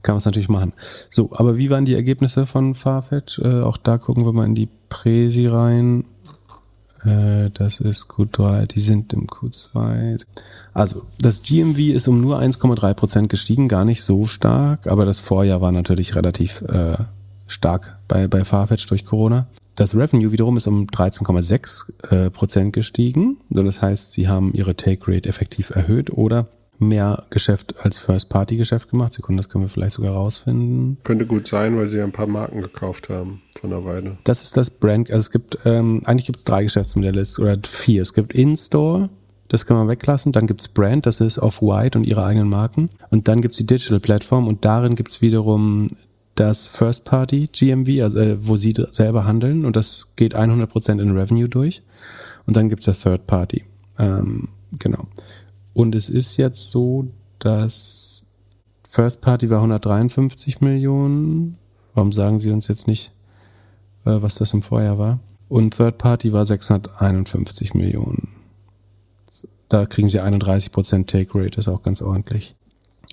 kann 0.02 0.14
man 0.14 0.18
es 0.18 0.24
natürlich 0.24 0.48
machen. 0.48 0.72
So, 1.10 1.30
aber 1.32 1.56
wie 1.56 1.70
waren 1.70 1.84
die 1.84 1.94
Ergebnisse 1.94 2.44
von 2.44 2.74
Farfetch? 2.74 3.40
Auch 3.40 3.76
da 3.76 3.98
gucken 3.98 4.24
wir 4.24 4.32
mal 4.32 4.46
in 4.46 4.56
die 4.56 4.68
Präsi 4.88 5.46
rein. 5.46 6.04
Äh, 7.04 7.50
das 7.50 7.80
ist 7.80 8.10
Q3, 8.10 8.66
die 8.66 8.80
sind 8.80 9.12
im 9.12 9.26
Q2. 9.26 10.22
Also, 10.74 11.02
das 11.20 11.42
GMV 11.42 11.78
ist 11.78 12.08
um 12.08 12.20
nur 12.20 12.38
1,3% 12.40 13.28
gestiegen, 13.28 13.68
gar 13.68 13.84
nicht 13.84 14.02
so 14.02 14.26
stark, 14.26 14.86
aber 14.86 15.04
das 15.04 15.18
Vorjahr 15.18 15.60
war 15.60 15.72
natürlich 15.72 16.14
relativ 16.14 16.62
äh, 16.62 16.96
stark 17.46 17.98
bei, 18.08 18.28
bei 18.28 18.44
Farfetch 18.44 18.86
durch 18.86 19.04
Corona. 19.04 19.46
Das 19.74 19.94
Revenue 19.94 20.32
wiederum 20.32 20.56
ist 20.56 20.66
um 20.66 20.86
13,6% 20.86 22.66
äh, 22.66 22.70
gestiegen. 22.70 23.36
Das 23.48 23.80
heißt, 23.80 24.12
sie 24.12 24.26
haben 24.26 24.52
ihre 24.52 24.74
Take 24.74 25.06
Rate 25.06 25.28
effektiv 25.28 25.70
erhöht 25.70 26.10
oder 26.12 26.48
mehr 26.78 27.24
Geschäft 27.30 27.74
als 27.84 27.98
First-Party-Geschäft 27.98 28.90
gemacht. 28.90 29.12
Sekunde, 29.12 29.40
das 29.40 29.48
können 29.48 29.64
wir 29.64 29.68
vielleicht 29.68 29.96
sogar 29.96 30.12
rausfinden. 30.12 30.98
Könnte 31.04 31.26
gut 31.26 31.48
sein, 31.48 31.76
weil 31.76 31.90
sie 31.90 32.00
ein 32.00 32.12
paar 32.12 32.26
Marken 32.26 32.62
gekauft 32.62 33.08
haben 33.08 33.42
von 33.60 33.70
der 33.70 33.84
Weile. 33.84 34.18
Das 34.24 34.42
ist 34.42 34.56
das 34.56 34.70
Brand. 34.70 35.10
Also 35.10 35.20
es 35.20 35.30
gibt, 35.30 35.58
ähm, 35.64 36.02
eigentlich 36.04 36.26
gibt 36.26 36.38
es 36.38 36.44
drei 36.44 36.62
Geschäftsmodelle 36.62 37.22
oder 37.38 37.58
vier. 37.66 38.02
Es 38.02 38.14
gibt 38.14 38.32
In-Store, 38.32 39.10
das 39.48 39.66
kann 39.66 39.76
man 39.76 39.88
weglassen. 39.88 40.32
Dann 40.32 40.46
gibt 40.46 40.60
es 40.60 40.68
Brand, 40.68 41.06
das 41.06 41.20
ist 41.20 41.38
Off-White 41.38 41.98
und 41.98 42.04
ihre 42.04 42.24
eigenen 42.24 42.48
Marken. 42.48 42.90
Und 43.10 43.28
dann 43.28 43.40
gibt 43.40 43.52
es 43.52 43.58
die 43.58 43.66
Digital-Plattform 43.66 44.46
und 44.46 44.64
darin 44.64 44.94
gibt 44.94 45.10
es 45.10 45.22
wiederum 45.22 45.88
das 46.34 46.68
First-Party 46.68 47.48
GMV, 47.52 48.02
also 48.02 48.18
äh, 48.20 48.46
wo 48.46 48.54
sie 48.56 48.72
selber 48.92 49.24
handeln 49.24 49.64
und 49.64 49.74
das 49.74 50.14
geht 50.14 50.36
100% 50.36 51.02
in 51.02 51.10
Revenue 51.10 51.48
durch. 51.48 51.82
Und 52.46 52.56
dann 52.56 52.68
gibt 52.68 52.80
es 52.80 52.86
das 52.86 53.00
Third-Party. 53.00 53.64
Ähm, 53.98 54.48
genau. 54.78 55.06
Und 55.78 55.94
es 55.94 56.10
ist 56.10 56.38
jetzt 56.38 56.72
so, 56.72 57.06
dass 57.38 58.26
First 58.88 59.20
Party 59.20 59.48
war 59.48 59.58
153 59.58 60.60
Millionen. 60.60 61.56
Warum 61.94 62.10
sagen 62.10 62.40
Sie 62.40 62.50
uns 62.50 62.66
jetzt 62.66 62.88
nicht, 62.88 63.12
äh, 64.04 64.20
was 64.20 64.34
das 64.34 64.52
im 64.54 64.62
Vorjahr 64.62 64.98
war? 64.98 65.20
Und 65.48 65.76
Third 65.76 65.96
Party 65.98 66.32
war 66.32 66.44
651 66.44 67.74
Millionen. 67.74 68.26
Da 69.68 69.86
kriegen 69.86 70.08
Sie 70.08 70.20
31% 70.20 71.06
Take 71.06 71.30
Rate, 71.32 71.60
ist 71.60 71.68
auch 71.68 71.82
ganz 71.82 72.02
ordentlich. 72.02 72.56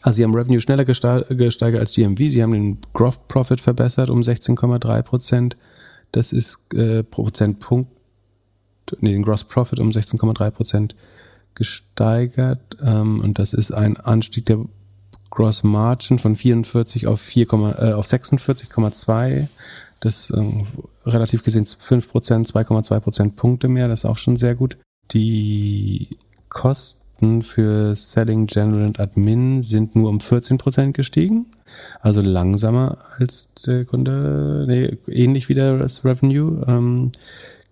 Also 0.01 0.15
Sie 0.15 0.23
haben 0.23 0.33
Revenue 0.33 0.59
schneller 0.59 0.85
gesteigert 0.85 1.79
als 1.79 1.93
GMV. 1.93 2.17
Sie 2.17 2.41
haben 2.41 2.53
den 2.53 2.79
Gross 2.93 3.19
Profit 3.27 3.61
verbessert 3.61 4.09
um 4.09 4.21
16,3%. 4.21 5.53
Das 6.11 6.33
ist 6.33 6.73
äh, 6.73 7.03
Prozentpunkt, 7.03 7.91
nee, 9.01 9.11
den 9.11 9.21
Gross 9.21 9.43
Profit 9.43 9.79
um 9.79 9.89
16,3% 9.89 10.95
gesteigert 11.55 12.77
ähm, 12.83 13.21
und 13.21 13.39
das 13.39 13.53
ist 13.53 13.71
ein 13.71 13.97
Anstieg 13.97 14.45
der 14.45 14.65
Gross 15.35 15.63
Margin 15.63 16.19
von 16.19 16.35
44 16.35 17.07
auf 17.07 17.19
4, 17.19 17.47
äh, 17.53 17.93
auf 17.93 18.05
46,2. 18.05 19.47
Das 19.99 20.31
ähm, 20.35 20.65
relativ 21.05 21.43
gesehen 21.43 21.65
5% 21.65 22.11
2,2 22.11 22.99
Prozent 22.99 23.35
Punkte 23.35 23.67
mehr. 23.67 23.87
Das 23.87 23.99
ist 23.99 24.05
auch 24.05 24.17
schon 24.17 24.37
sehr 24.37 24.55
gut. 24.55 24.77
Die 25.11 26.17
Kosten 26.49 27.41
für 27.41 27.95
Selling, 27.95 28.45
General 28.45 28.85
und 28.85 28.99
Admin 28.99 29.61
sind 29.61 29.95
nur 29.95 30.09
um 30.09 30.21
14 30.21 30.57
Prozent 30.57 30.95
gestiegen. 30.95 31.47
Also 31.99 32.21
langsamer 32.21 32.97
als 33.17 33.53
der 33.65 33.85
Kunde, 33.85 34.65
nee, 34.67 34.97
ähnlich 35.07 35.49
wie 35.49 35.53
das 35.53 36.05
Revenue. 36.05 36.63
Ähm, 36.67 37.11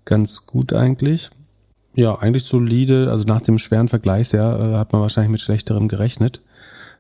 ganz 0.06 0.46
gut 0.46 0.74
eigentlich 0.74 1.30
ja, 1.96 2.16
eigentlich 2.16 2.46
solide. 2.46 3.10
Also 3.12 3.26
nach 3.26 3.42
dem 3.42 3.60
schweren 3.60 3.88
Vergleichsjahr 3.88 4.60
äh, 4.60 4.76
hat 4.76 4.94
man 4.94 5.02
wahrscheinlich 5.02 5.32
mit 5.32 5.42
schlechterem 5.42 5.88
gerechnet. 5.88 6.42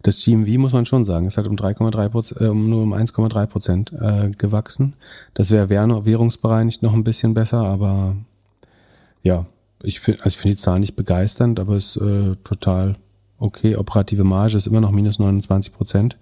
Das 0.03 0.23
GMV 0.23 0.57
muss 0.57 0.73
man 0.73 0.85
schon 0.85 1.05
sagen, 1.05 1.25
ist 1.25 1.37
halt 1.37 1.47
um 1.47 1.55
3,3 1.55 2.09
Prozent, 2.09 2.41
äh, 2.41 2.47
um 2.47 2.69
nur 2.69 2.83
um 2.83 2.93
1,3 2.93 3.45
Prozent 3.47 3.93
äh, 3.93 4.29
gewachsen. 4.37 4.93
Das 5.33 5.49
wäre 5.49 5.69
währungsbereinigt 5.69 6.83
noch 6.83 6.93
ein 6.93 7.05
bisschen 7.05 7.33
besser, 7.33 7.59
aber 7.59 8.15
ja, 9.23 9.45
ich 9.81 10.01
finde, 10.01 10.23
also 10.23 10.35
ich 10.35 10.37
finde 10.37 10.55
die 10.55 10.61
Zahlen 10.61 10.81
nicht 10.81 10.95
begeisternd, 10.95 11.59
aber 11.59 11.75
es 11.75 11.95
ist 11.95 12.01
äh, 12.01 12.35
total 12.43 12.95
okay. 13.37 13.75
Operative 13.75 14.23
Marge 14.23 14.57
ist 14.57 14.67
immer 14.67 14.81
noch 14.81 14.91
minus 14.91 15.19
29 15.19 15.73
Prozent. 15.73 16.17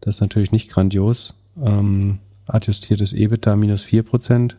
Das 0.00 0.16
ist 0.16 0.20
natürlich 0.20 0.52
nicht 0.52 0.70
grandios. 0.70 1.34
Ähm, 1.62 2.18
adjustiertes 2.46 3.12
EBITDA 3.12 3.56
minus 3.56 3.82
4 3.82 4.02
Prozent 4.02 4.58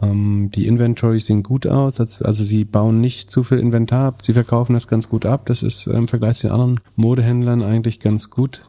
Ähm, 0.00 0.50
die 0.54 0.66
Inventories 0.66 1.26
sehen 1.26 1.42
gut 1.42 1.66
aus, 1.66 1.98
als- 1.98 2.20
also 2.22 2.44
sie 2.44 2.64
bauen 2.64 3.00
nicht 3.00 3.30
zu 3.30 3.42
viel 3.42 3.58
Inventar 3.58 4.08
ab, 4.08 4.22
sie 4.22 4.34
verkaufen 4.34 4.74
das 4.74 4.86
ganz 4.86 5.08
gut 5.08 5.24
ab. 5.26 5.46
Das 5.46 5.62
ist 5.62 5.86
im 5.86 6.08
Vergleich 6.08 6.38
zu 6.38 6.48
den 6.48 6.52
anderen 6.52 6.80
Modehändlern 6.96 7.62
eigentlich 7.62 7.98
ganz 8.00 8.28
gut. 8.30 8.62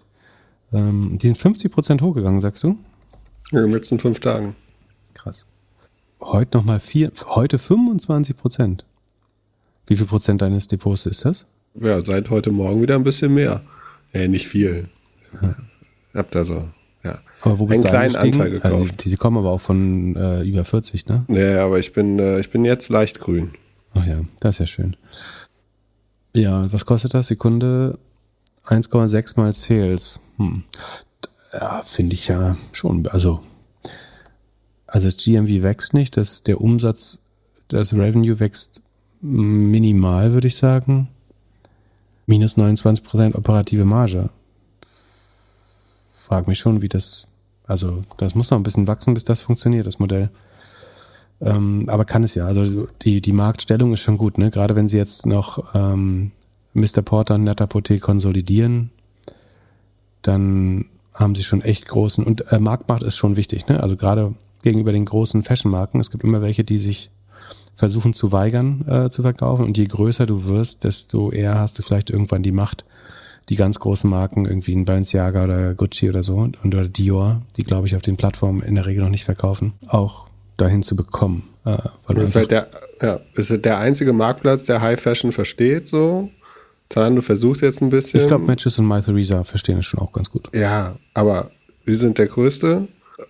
Ähm, 0.72 1.18
die 1.22 1.28
sind 1.28 1.38
50% 1.38 2.02
hochgegangen, 2.02 2.40
sagst 2.40 2.64
du? 2.64 2.78
In 3.52 3.58
den 3.58 3.72
letzten 3.72 4.00
fünf 4.00 4.20
Tagen. 4.20 4.56
Krass. 5.14 5.46
Heute 6.22 6.58
nochmal 6.58 6.80
vier, 6.80 7.12
heute 7.28 7.60
25 7.60 8.38
Prozent. 8.38 8.86
Wie 9.88 9.98
viel 9.98 10.06
Prozent 10.06 10.42
deines 10.42 10.68
Depots 10.68 11.06
ist 11.06 11.26
das? 11.26 11.48
Ja, 11.76 12.04
seit 12.04 12.30
heute 12.30 12.52
Morgen 12.52 12.82
wieder 12.82 12.96
ein 12.96 13.04
bisschen 13.04 13.34
mehr. 13.34 13.62
Ja, 14.14 14.28
nicht 14.28 14.48
viel. 14.48 14.90
Hab 16.14 16.32
da 16.32 16.46
so, 16.46 16.54
ja. 16.56 16.66
Aber 17.42 17.60
wo 17.60 17.66
bist 17.66 17.76
einen 17.76 17.84
du 17.84 17.90
kleinen? 17.90 18.16
Anteil 18.16 18.52
gekauft. 18.52 18.74
Also 18.74 19.10
die 19.10 19.16
kommen 19.16 19.38
aber 19.38 19.52
auch 19.52 19.62
von 19.62 20.16
äh, 20.16 20.42
über 20.42 20.66
40, 20.66 21.08
ne? 21.08 21.24
Nee, 21.28 21.56
aber 21.56 21.80
ich 21.80 21.94
bin, 21.94 22.20
äh, 22.20 22.40
ich 22.40 22.52
bin 22.52 22.66
jetzt 22.66 22.90
leicht 22.90 23.20
grün. 23.20 23.54
Ach 23.94 24.06
ja, 24.06 24.22
das 24.42 24.56
ist 24.56 24.60
ja 24.60 24.68
schön. 24.68 24.96
Ja, 26.36 26.72
was 26.72 26.86
kostet 26.86 27.14
das? 27.14 27.28
Sekunde 27.28 27.98
1,6 28.66 29.40
mal 29.40 29.54
Sales. 29.54 30.20
Hm. 30.38 30.64
Ja, 31.54 31.82
finde 31.84 32.14
ich 32.14 32.28
ja 32.28 32.56
schon. 32.74 33.08
Also, 33.08 33.40
also 34.86 35.08
das 35.08 35.18
GMV 35.18 35.64
wächst 35.64 35.94
nicht, 35.94 36.18
das, 36.18 36.44
der 36.44 36.62
Umsatz, 36.62 37.24
das 37.68 37.94
Revenue 37.94 38.40
wächst 38.40 38.84
minimal, 39.22 40.34
würde 40.34 40.48
ich 40.48 40.58
sagen. 40.58 41.10
Minus 42.28 42.58
29% 42.58 43.36
operative 43.36 43.86
Marge. 43.86 44.30
Frag 46.20 46.48
mich 46.48 46.60
schon, 46.60 46.82
wie 46.82 46.90
das, 46.90 47.30
also 47.66 48.04
das 48.18 48.36
muss 48.36 48.52
noch 48.52 48.58
ein 48.58 48.64
bisschen 48.64 48.88
wachsen, 48.88 49.14
bis 49.14 49.24
das 49.24 49.40
funktioniert, 49.40 49.88
das 49.88 50.00
Modell. 50.00 50.30
Ähm, 51.40 51.86
aber 51.88 52.04
kann 52.04 52.24
es 52.24 52.36
ja. 52.36 52.46
Also 52.46 52.88
die, 53.02 53.22
die 53.22 53.32
Marktstellung 53.32 53.94
ist 53.94 54.02
schon 54.02 54.18
gut, 54.18 54.38
ne? 54.38 54.52
Gerade 54.52 54.76
wenn 54.76 54.90
sie 54.90 54.98
jetzt 54.98 55.26
noch 55.26 55.74
ähm, 55.74 56.32
Mr. 56.74 57.02
Porter 57.04 57.36
und 57.36 57.46
Net-A-Porter 57.46 57.98
konsolidieren, 58.00 58.92
dann 60.22 60.86
haben 61.14 61.36
sie 61.36 61.44
schon 61.44 61.62
echt 61.62 61.88
großen 61.88 62.26
und 62.26 62.52
äh, 62.52 62.60
Marktmacht 62.60 63.04
ist 63.04 63.16
schon 63.16 63.38
wichtig, 63.38 63.68
ne? 63.68 63.82
Also 63.82 63.96
gerade 63.96 64.36
gegenüber 64.62 64.92
den 64.92 65.06
großen 65.06 65.44
Fashion-Marken. 65.44 66.02
Es 66.02 66.12
gibt 66.12 66.26
immer 66.26 66.42
welche, 66.42 66.66
die 66.66 66.80
sich 66.80 67.12
versuchen 67.76 68.14
zu 68.14 68.34
weigern 68.34 68.86
äh, 68.90 69.10
zu 69.10 69.22
verkaufen 69.22 69.66
und 69.66 69.78
je 69.78 69.86
größer 69.86 70.26
du 70.26 70.48
wirst, 70.48 70.84
desto 70.84 71.32
eher 71.32 71.56
hast 71.56 71.80
du 71.80 71.84
vielleicht 71.84 72.10
irgendwann 72.10 72.44
die 72.44 72.52
Macht, 72.52 72.84
die 73.50 73.56
ganz 73.56 73.80
großen 73.80 74.10
Marken, 74.10 74.46
irgendwie 74.46 74.76
ein 74.76 74.86
Balenciaga 74.86 75.44
oder 75.44 75.74
Gucci 75.74 76.10
oder 76.10 76.24
so 76.24 76.38
und 76.38 76.58
oder 76.64 76.88
Dior, 76.88 77.42
die 77.58 77.64
glaube 77.64 77.88
ich 77.88 77.96
auf 77.96 78.02
den 78.02 78.16
Plattformen 78.16 78.62
in 78.62 78.76
der 78.76 78.86
Regel 78.86 79.04
noch 79.04 79.10
nicht 79.10 79.26
verkaufen, 79.26 79.74
auch 79.88 80.28
dahin 80.58 80.84
zu 80.84 80.96
bekommen. 80.96 81.44
Äh, 81.66 81.78
weil 82.08 82.18
ist 82.20 82.36
halt 82.36 82.52
der, 82.52 82.68
ja, 83.02 83.20
ist 83.34 83.50
halt 83.50 83.66
der 83.66 83.80
einzige 83.80 84.14
Marktplatz, 84.14 84.66
der 84.66 84.82
High 84.82 85.00
Fashion 85.00 85.32
versteht, 85.32 85.88
so. 85.88 86.30
Zalando 86.90 87.22
versucht 87.22 87.62
jetzt 87.62 87.82
ein 87.82 87.92
bisschen. 87.92 88.22
ich 88.22 88.28
glaube, 88.28 88.46
Matches 88.46 88.80
und 88.80 88.88
My 88.88 89.00
Theresa 89.00 89.44
verstehen 89.44 89.78
das 89.78 89.86
schon 89.86 90.00
auch 90.00 90.12
ganz 90.12 90.32
gut. 90.32 90.50
Ja, 90.56 90.96
aber 91.14 91.52
sie 91.86 91.94
sind 91.94 92.18
der 92.18 92.28
Größte. 92.28 92.88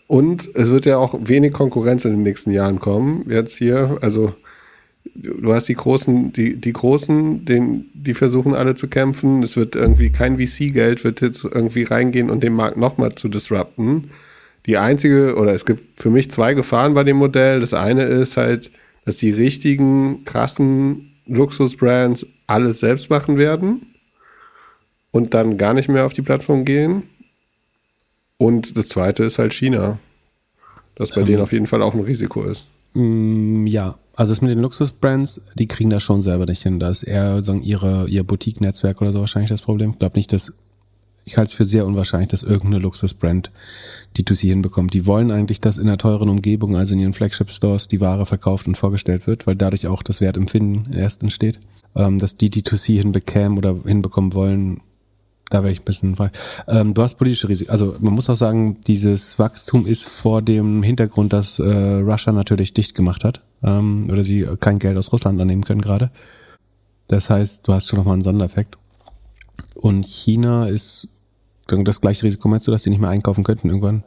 Und 0.08 0.50
es 0.56 0.70
wird 0.70 0.86
ja 0.86 0.98
auch 0.98 1.16
wenig 1.20 1.52
Konkurrenz 1.52 2.06
in 2.06 2.12
den 2.12 2.24
nächsten 2.24 2.52
Jahren 2.52 2.80
kommen. 2.80 3.26
Jetzt 3.30 3.58
hier, 3.58 3.98
also 4.02 4.34
du 5.16 5.54
hast 5.54 5.68
die 5.68 5.76
Großen, 5.76 6.34
die, 6.34 6.56
die 6.56 6.74
Großen, 6.74 7.46
den, 7.46 7.86
die 7.94 8.14
versuchen 8.14 8.54
alle 8.54 8.76
zu 8.76 8.88
kämpfen. 8.88 9.44
Es 9.44 9.56
wird 9.56 9.76
irgendwie 9.76 10.12
kein 10.12 10.38
VC-Geld 10.38 11.04
wird 11.04 11.22
jetzt 11.22 11.44
irgendwie 11.44 11.84
reingehen 11.84 12.30
und 12.30 12.42
den 12.42 12.54
Markt 12.54 12.78
nochmal 12.78 13.14
zu 13.14 13.28
disrupten. 13.28 14.12
Die 14.66 14.78
einzige, 14.78 15.36
oder 15.36 15.54
es 15.54 15.66
gibt 15.66 16.00
für 16.00 16.10
mich 16.10 16.32
zwei 16.32 16.54
Gefahren 16.54 16.94
bei 16.94 17.04
dem 17.04 17.18
Modell. 17.18 17.60
Das 17.60 17.74
eine 17.74 18.04
ist 18.04 18.38
halt, 18.38 18.72
dass 19.06 19.18
die 19.18 19.32
richtigen, 19.32 20.24
krassen 20.26 21.12
Luxusbrands 21.26 22.26
alles 22.48 22.80
selbst 22.80 23.10
machen 23.10 23.38
werden 23.38 23.86
und 25.12 25.34
dann 25.34 25.58
gar 25.58 25.74
nicht 25.74 25.90
mehr 25.90 26.06
auf 26.06 26.14
die 26.14 26.22
Plattform 26.22 26.66
gehen. 26.66 27.04
Und 28.38 28.78
das 28.78 28.90
zweite 28.90 29.24
ist 29.24 29.40
halt 29.40 29.54
China. 29.54 30.00
Das 30.96 31.12
bei 31.12 31.24
denen 31.24 31.42
auf 31.42 31.54
jeden 31.54 31.68
Fall 31.68 31.82
auch 31.82 31.94
ein 31.94 32.02
Risiko 32.02 32.44
ist. 32.44 32.68
Mm, 32.94 33.66
ja, 33.68 33.98
also 34.20 34.34
das 34.34 34.42
mit 34.42 34.52
den 34.52 34.60
Luxusbrands, 34.60 35.44
die 35.56 35.66
kriegen 35.66 35.90
das 35.90 36.04
schon 36.04 36.22
selber 36.22 36.46
nicht 36.46 36.62
hin. 36.62 36.78
Da 36.78 36.90
ist 36.90 37.04
eher 37.04 37.42
sagen, 37.42 37.62
ihre, 37.62 38.06
ihr 38.10 38.26
Boutique-Netzwerk 38.26 39.02
oder 39.02 39.14
so 39.14 39.22
wahrscheinlich 39.22 39.50
das 39.50 39.62
Problem. 39.62 39.92
Ich 39.92 40.00
glaube 40.00 40.18
nicht, 40.18 40.34
dass 40.34 40.56
ich 41.24 41.38
halte 41.38 41.50
es 41.50 41.54
für 41.54 41.64
sehr 41.64 41.86
unwahrscheinlich, 41.86 42.28
dass 42.28 42.44
irgendeine 42.44 42.80
Luxusbrand 42.80 43.50
die 44.18 44.26
to 44.26 44.36
hinbekommt. 44.36 44.94
Die 44.94 45.06
wollen 45.06 45.32
eigentlich, 45.32 45.62
dass 45.62 45.78
in 45.78 45.88
einer 45.88 45.98
teuren 45.98 46.28
Umgebung, 46.28 46.76
also 46.76 46.96
in 46.96 47.00
ihren 47.00 47.14
Flagship-Stores, 47.14 47.88
die 47.88 48.02
Ware 48.02 48.26
verkauft 48.26 48.68
und 48.68 48.78
vorgestellt 48.78 49.26
wird, 49.26 49.48
weil 49.48 49.56
dadurch 49.56 49.88
auch 49.88 50.04
das 50.04 50.20
Wertempfinden 50.20 50.92
erst 50.92 51.24
entsteht. 51.24 51.62
Ähm, 51.96 52.18
dass 52.18 52.36
die 52.36 52.50
die 52.50 52.64
to 52.64 52.76
hinbekämen 52.76 53.58
oder 53.58 53.78
hinbekommen 53.86 54.34
wollen, 54.34 54.82
da 55.50 55.64
wäre 55.64 55.72
ich 55.72 55.82
ein 55.82 55.86
bisschen 55.86 56.16
frei. 56.16 56.32
Ähm, 56.68 56.94
du 56.94 57.02
hast 57.02 57.16
politische 57.16 57.50
Risiken. 57.50 57.72
Also 57.72 57.96
man 58.00 58.14
muss 58.14 58.30
auch 58.30 58.36
sagen, 58.36 58.80
dieses 58.88 59.40
Wachstum 59.40 59.88
ist 59.88 60.06
vor 60.06 60.42
dem 60.42 60.84
Hintergrund, 60.84 61.34
dass 61.34 61.60
äh, 61.60 61.64
Russia 61.66 62.32
natürlich 62.32 62.74
dicht 62.74 62.96
gemacht 62.96 63.24
hat 63.24 63.42
ähm, 63.64 64.10
oder 64.12 64.24
sie 64.24 64.48
kein 64.60 64.80
Geld 64.80 64.98
aus 64.98 65.12
Russland 65.12 65.42
annehmen 65.42 65.64
können 65.64 65.82
gerade. 65.82 66.12
Das 67.08 67.30
heißt, 67.30 67.68
du 67.68 67.74
hast 67.74 67.88
schon 67.88 67.98
nochmal 67.98 68.14
einen 68.14 68.24
Sondereffekt. 68.24 68.78
Und 69.76 70.06
China 70.06 70.68
ist 70.68 71.10
das 71.68 72.02
gleiche 72.02 72.24
Risiko, 72.24 72.48
meinst 72.48 72.68
du, 72.68 72.72
dass 72.72 72.84
die 72.84 72.90
nicht 72.90 73.00
mehr 73.00 73.10
einkaufen 73.10 73.44
könnten 73.44 73.70
irgendwann? 73.70 74.04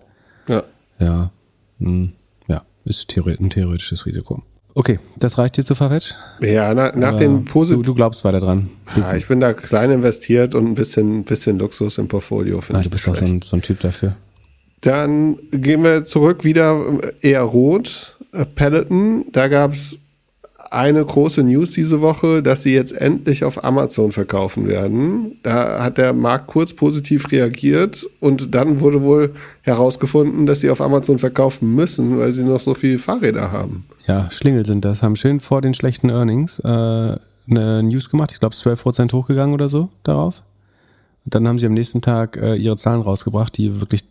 Ja. 0.49 0.65
Ja, 0.99 1.31
hm, 1.79 2.13
ja, 2.49 2.63
ist 2.85 3.17
ein 3.17 3.51
theoretisches 3.51 4.07
Risiko. 4.07 4.43
Okay, 4.75 4.99
das 5.19 5.37
reicht 5.37 5.57
dir 5.57 5.65
zu 5.65 5.75
Farfetch? 5.75 6.15
Ja, 6.41 6.73
na, 6.73 6.97
nach 6.97 7.17
den 7.17 7.45
du, 7.45 7.53
positiven. 7.53 7.83
du 7.83 7.95
glaubst 7.95 8.25
weiter 8.25 8.41
dran. 8.41 8.71
Du, 8.95 9.01
Ja, 9.01 9.15
ich 9.15 9.27
bin 9.27 9.41
da 9.41 9.53
klein 9.53 9.91
investiert 9.91 10.55
und 10.55 10.67
ein 10.67 10.75
bisschen, 10.75 11.25
bisschen 11.25 11.59
Luxus 11.59 11.99
im 11.99 12.09
Portfolio. 12.09 12.61
finde 12.61 12.79
ah, 12.79 12.81
ich 12.81 12.87
du 12.87 12.91
bist 12.91 13.09
auch 13.09 13.17
so 13.17 13.27
so 13.43 13.57
ein 13.57 13.63
Typ 13.63 13.81
dafür. 13.81 14.15
Dann 14.81 15.39
gehen 15.51 15.85
wir 15.85 16.05
zurück 16.05 16.45
wieder 16.45 16.85
äh, 17.21 17.31
eher 17.31 17.43
rot. 17.43 18.17
Äh, 18.33 18.47
Peloton, 18.47 19.27
da 19.33 19.49
gab 19.49 19.75
es 19.75 19.99
eine 20.73 21.05
große 21.05 21.43
News 21.43 21.73
diese 21.73 22.01
Woche, 22.01 22.43
dass 22.43 22.63
sie 22.63 22.73
jetzt 22.73 22.93
endlich 22.93 23.45
auf 23.45 23.63
Amazon 23.63 24.11
verkaufen 24.11 24.67
werden. 24.67 25.39
Da 25.43 25.85
hat 25.85 25.99
der 25.99 26.15
Markt 26.15 26.47
kurz 26.47 26.73
positiv 26.73 27.31
reagiert 27.31 28.09
und 28.21 28.55
dann 28.55 28.81
wurde 28.81 29.03
wohl 29.03 29.35
herausgefunden, 29.63 30.47
dass 30.47 30.61
sie 30.61 30.71
auf 30.71 30.81
Amazon 30.81 31.19
verkaufen 31.19 31.75
müssen, 31.75 32.19
weil 32.19 32.33
sie 32.33 32.45
noch 32.45 32.61
so 32.61 32.75
viele 32.75 32.99
Fahrräder 32.99 33.53
haben. 33.53 33.85
Ja, 34.07 34.31
Schlingel 34.31 34.65
sind 34.65 34.85
das, 34.85 35.03
haben 35.03 35.17
schön 35.17 35.41
vor 35.41 35.61
den 35.61 35.75
schlechten 35.75 36.09
Earnings 36.09 36.59
äh, 36.61 36.69
eine 36.69 37.83
News 37.83 38.09
gemacht, 38.09 38.33
ich 38.33 38.41
glaube 38.41 38.55
12% 38.55 39.13
hochgegangen 39.13 39.55
oder 39.55 39.69
so 39.69 39.91
darauf. 40.05 40.43
Und 41.25 41.35
dann 41.35 41.47
haben 41.47 41.59
sie 41.59 41.67
am 41.67 41.75
nächsten 41.75 42.01
Tag 42.01 42.37
äh, 42.37 42.55
ihre 42.55 42.77
Zahlen 42.77 43.03
rausgebracht, 43.03 43.57
die 43.59 43.81
wirklich 43.81 44.05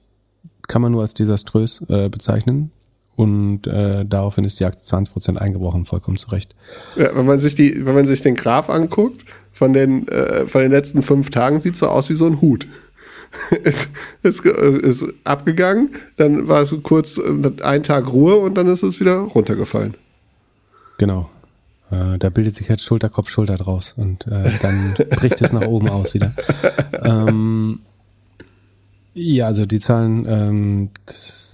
kann 0.68 0.82
man 0.82 0.92
nur 0.92 1.02
als 1.02 1.14
desaströs 1.14 1.84
äh, 1.90 2.08
bezeichnen. 2.08 2.72
Und 3.16 3.68
äh, 3.68 4.06
daraufhin 4.06 4.46
ist 4.46 4.60
die 4.60 4.66
Aktie 4.66 4.84
20% 4.84 5.38
eingebrochen, 5.38 5.86
vollkommen 5.86 6.18
zu 6.18 6.30
Recht. 6.30 6.56
Ja, 6.96 7.16
wenn 7.16 7.26
man 7.26 7.40
sich 7.40 7.56
die, 7.56 7.86
wenn 7.86 7.94
man 7.94 8.08
sich 8.08 8.22
den 8.22 8.36
Graph 8.36 8.70
anguckt, 8.70 9.26
von 9.52 9.74
den, 9.74 10.08
äh, 10.08 10.48
von 10.48 10.62
den 10.62 10.72
letzten 10.72 11.04
fünf 11.04 11.30
Tagen 11.30 11.60
sieht 11.60 11.76
so 11.76 11.88
aus 11.88 12.10
wie 12.10 12.16
so 12.16 12.26
ein 12.26 12.42
Hut. 12.42 12.66
es 13.64 13.90
ist, 14.24 14.46
äh, 14.46 14.78
ist 14.80 15.06
abgegangen, 15.24 15.96
dann 16.18 16.48
war 16.48 16.62
es 16.62 16.74
kurz 16.84 17.18
äh, 17.18 17.64
ein 17.64 17.84
Tag 17.84 18.12
Ruhe 18.12 18.38
und 18.38 18.56
dann 18.56 18.68
ist 18.68 18.84
es 18.84 19.00
wieder 19.00 19.20
runtergefallen. 19.20 19.96
Genau. 20.98 21.30
Äh, 21.92 22.18
da 22.18 22.30
bildet 22.30 22.56
sich 22.56 22.70
jetzt 22.70 22.84
Schulter, 22.84 23.10
Kopf, 23.10 23.30
Schulter 23.30 23.56
draus 23.56 23.94
und 23.96 24.26
dann 24.28 24.96
bricht 25.12 25.42
es 25.42 25.54
nach 25.54 25.68
oben 25.68 25.90
aus 25.90 26.14
wieder. 26.14 26.34
Ähm, 27.04 27.80
ja, 29.14 29.48
also 29.48 29.66
die 29.66 29.80
Zahlen, 29.80 30.26
ähm, 30.28 30.90
das 31.06 31.51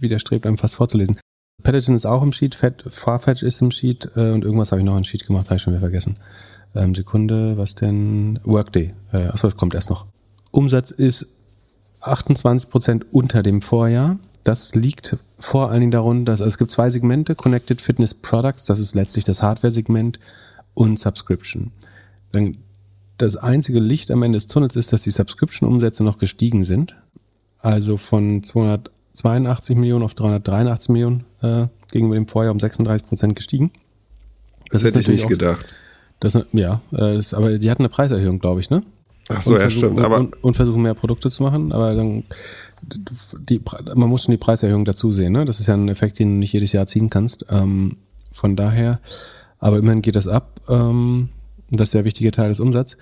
widerstrebt 0.00 0.46
einem 0.46 0.58
fast 0.58 0.76
vorzulesen. 0.76 1.18
Peloton 1.62 1.94
ist 1.94 2.06
auch 2.06 2.22
im 2.22 2.32
Sheet, 2.32 2.56
Farfetch 2.88 3.42
ist 3.42 3.60
im 3.60 3.70
Sheet 3.70 4.10
äh, 4.16 4.30
und 4.30 4.44
irgendwas 4.44 4.70
habe 4.70 4.80
ich 4.80 4.86
noch 4.86 4.96
in 4.96 5.04
Sheet 5.04 5.26
gemacht, 5.26 5.46
habe 5.46 5.56
ich 5.56 5.62
schon 5.62 5.72
wieder 5.72 5.80
vergessen. 5.80 6.16
Ähm, 6.74 6.94
Sekunde, 6.94 7.56
was 7.56 7.74
denn? 7.74 8.38
Workday. 8.44 8.88
Äh, 9.12 9.26
achso, 9.26 9.48
das 9.48 9.56
kommt 9.56 9.74
erst 9.74 9.90
noch. 9.90 10.06
Umsatz 10.52 10.90
ist 10.90 11.26
28% 12.02 13.02
unter 13.10 13.42
dem 13.42 13.60
Vorjahr. 13.60 14.18
Das 14.44 14.74
liegt 14.74 15.16
vor 15.38 15.70
allen 15.70 15.80
Dingen 15.80 15.90
daran, 15.90 16.24
dass 16.24 16.40
also 16.40 16.48
es 16.48 16.58
gibt 16.58 16.70
zwei 16.70 16.90
Segmente, 16.90 17.34
Connected 17.34 17.80
Fitness 17.80 18.14
Products, 18.14 18.64
das 18.64 18.78
ist 18.78 18.94
letztlich 18.94 19.24
das 19.24 19.42
Hardware-Segment 19.42 20.18
und 20.74 20.98
Subscription. 20.98 21.72
Dann 22.32 22.52
das 23.18 23.36
einzige 23.36 23.80
Licht 23.80 24.10
am 24.10 24.22
Ende 24.22 24.36
des 24.36 24.46
Tunnels 24.46 24.76
ist, 24.76 24.92
dass 24.92 25.02
die 25.02 25.10
Subscription-Umsätze 25.10 26.04
noch 26.04 26.18
gestiegen 26.18 26.62
sind. 26.62 26.96
Also 27.58 27.96
von 27.96 28.44
282 29.12 29.76
Millionen 29.76 30.04
auf 30.04 30.14
383 30.14 30.90
Millionen 30.90 31.24
äh, 31.42 31.66
gegenüber 31.92 32.14
dem 32.14 32.28
Vorjahr 32.28 32.52
um 32.52 32.60
36 32.60 33.06
Prozent 33.06 33.36
gestiegen. 33.36 33.70
Das, 34.70 34.82
ist 34.82 34.88
hätte 34.88 35.00
ich 35.00 35.08
nicht 35.08 35.24
auch- 35.24 35.28
gedacht. 35.28 35.64
Das, 36.20 36.36
ja, 36.52 36.80
äh, 36.92 37.14
das, 37.14 37.32
aber 37.32 37.58
die 37.58 37.70
hatten 37.70 37.82
eine 37.82 37.88
Preiserhöhung, 37.88 38.38
glaube 38.40 38.60
ich, 38.60 38.70
ne? 38.70 38.82
Ach 39.28 39.42
so, 39.42 39.50
und, 39.52 39.56
ja, 39.56 39.62
versuchen, 39.62 39.88
stimmt. 39.92 40.02
Aber 40.04 40.18
und, 40.18 40.42
und 40.42 40.54
versuchen 40.54 40.82
mehr 40.82 40.94
Produkte 40.94 41.30
zu 41.30 41.42
machen, 41.42 41.70
aber 41.72 41.94
dann 41.94 42.24
die, 43.38 43.60
man 43.94 44.08
muss 44.08 44.24
schon 44.24 44.32
die 44.32 44.38
Preiserhöhung 44.38 44.84
dazu 44.84 45.12
sehen. 45.12 45.32
Ne? 45.32 45.44
Das 45.44 45.60
ist 45.60 45.66
ja 45.66 45.74
ein 45.74 45.88
Effekt, 45.88 46.18
den 46.18 46.28
du 46.30 46.38
nicht 46.38 46.52
jedes 46.52 46.72
Jahr 46.72 46.86
ziehen 46.86 47.10
kannst. 47.10 47.46
Ähm, 47.50 47.96
von 48.32 48.56
daher, 48.56 49.00
aber 49.58 49.78
immerhin 49.78 50.02
geht 50.02 50.16
das 50.16 50.28
ab. 50.28 50.60
Ähm, 50.68 51.28
das 51.70 51.88
ist 51.88 51.94
der 51.94 52.04
wichtige 52.04 52.30
Teil 52.30 52.48
des 52.48 52.60
Umsatzes. 52.60 52.98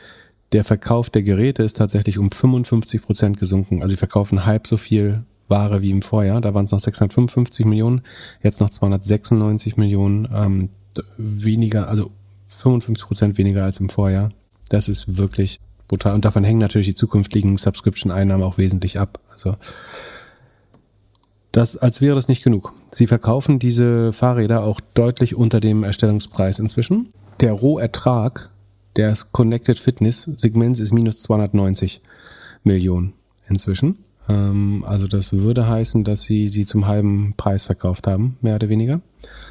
Der 0.53 0.65
Verkauf 0.65 1.11
der 1.11 1.23
Geräte 1.23 1.63
ist 1.63 1.77
tatsächlich 1.77 2.19
um 2.19 2.31
55 2.31 3.03
Prozent 3.03 3.39
gesunken. 3.39 3.83
Also 3.83 3.93
sie 3.93 3.97
verkaufen 3.97 4.45
halb 4.47 4.67
so 4.67 4.77
viel 4.77 5.23
Ware 5.49 5.83
wie 5.83 5.91
im 5.91 6.03
Vorjahr. 6.03 6.41
Da 6.41 6.55
waren 6.55 6.65
es 6.65 6.73
noch 6.73 6.81
655 6.81 7.67
Millionen, 7.67 8.03
jetzt 8.43 8.61
noch 8.61 8.71
296 8.71 9.77
Millionen 9.77 10.29
ähm, 10.33 10.69
weniger, 11.17 11.89
also 11.89 12.11
55 12.49 13.07
Prozent 13.07 13.39
weniger 13.39 13.65
als 13.65 13.81
im 13.81 13.89
Vorjahr. 13.89 14.31
Das 14.69 14.89
ist 14.89 15.17
wirklich 15.17 15.61
brutal. 15.89 16.15
Und 16.15 16.25
davon 16.25 16.45
hängen 16.45 16.59
natürlich 16.59 16.89
die 16.89 16.95
zukünftigen 16.95 17.57
Subscription-Einnahmen 17.57 18.45
auch 18.45 18.59
wesentlich 18.59 18.99
ab. 18.99 19.21
Also 19.31 19.57
das, 21.53 21.77
als 21.77 22.01
wäre 22.01 22.15
das 22.15 22.29
nicht 22.29 22.43
genug. 22.43 22.75
Sie 22.91 23.07
verkaufen 23.07 23.59
diese 23.59 24.13
Fahrräder 24.13 24.63
auch 24.63 24.81
deutlich 24.95 25.35
unter 25.35 25.61
dem 25.61 25.85
Erstellungspreis 25.85 26.59
inzwischen. 26.59 27.09
Der 27.41 27.53
Rohertrag 27.53 28.51
des 28.97 29.33
Connected 29.33 29.79
Fitness 29.79 30.25
Segments 30.25 30.81
ist 30.81 30.93
minus 30.93 31.23
290 31.23 32.03
Millionen 32.63 33.13
inzwischen. 33.49 33.99
Ähm, 34.29 34.85
also 34.87 35.07
das 35.07 35.33
würde 35.33 35.69
heißen, 35.69 36.05
dass 36.05 36.23
sie 36.23 36.49
sie 36.49 36.67
zum 36.67 36.87
halben 36.87 37.35
Preis 37.37 37.65
verkauft 37.65 38.07
haben, 38.07 38.37
mehr 38.41 38.57
oder 38.57 38.69
weniger. 38.69 39.01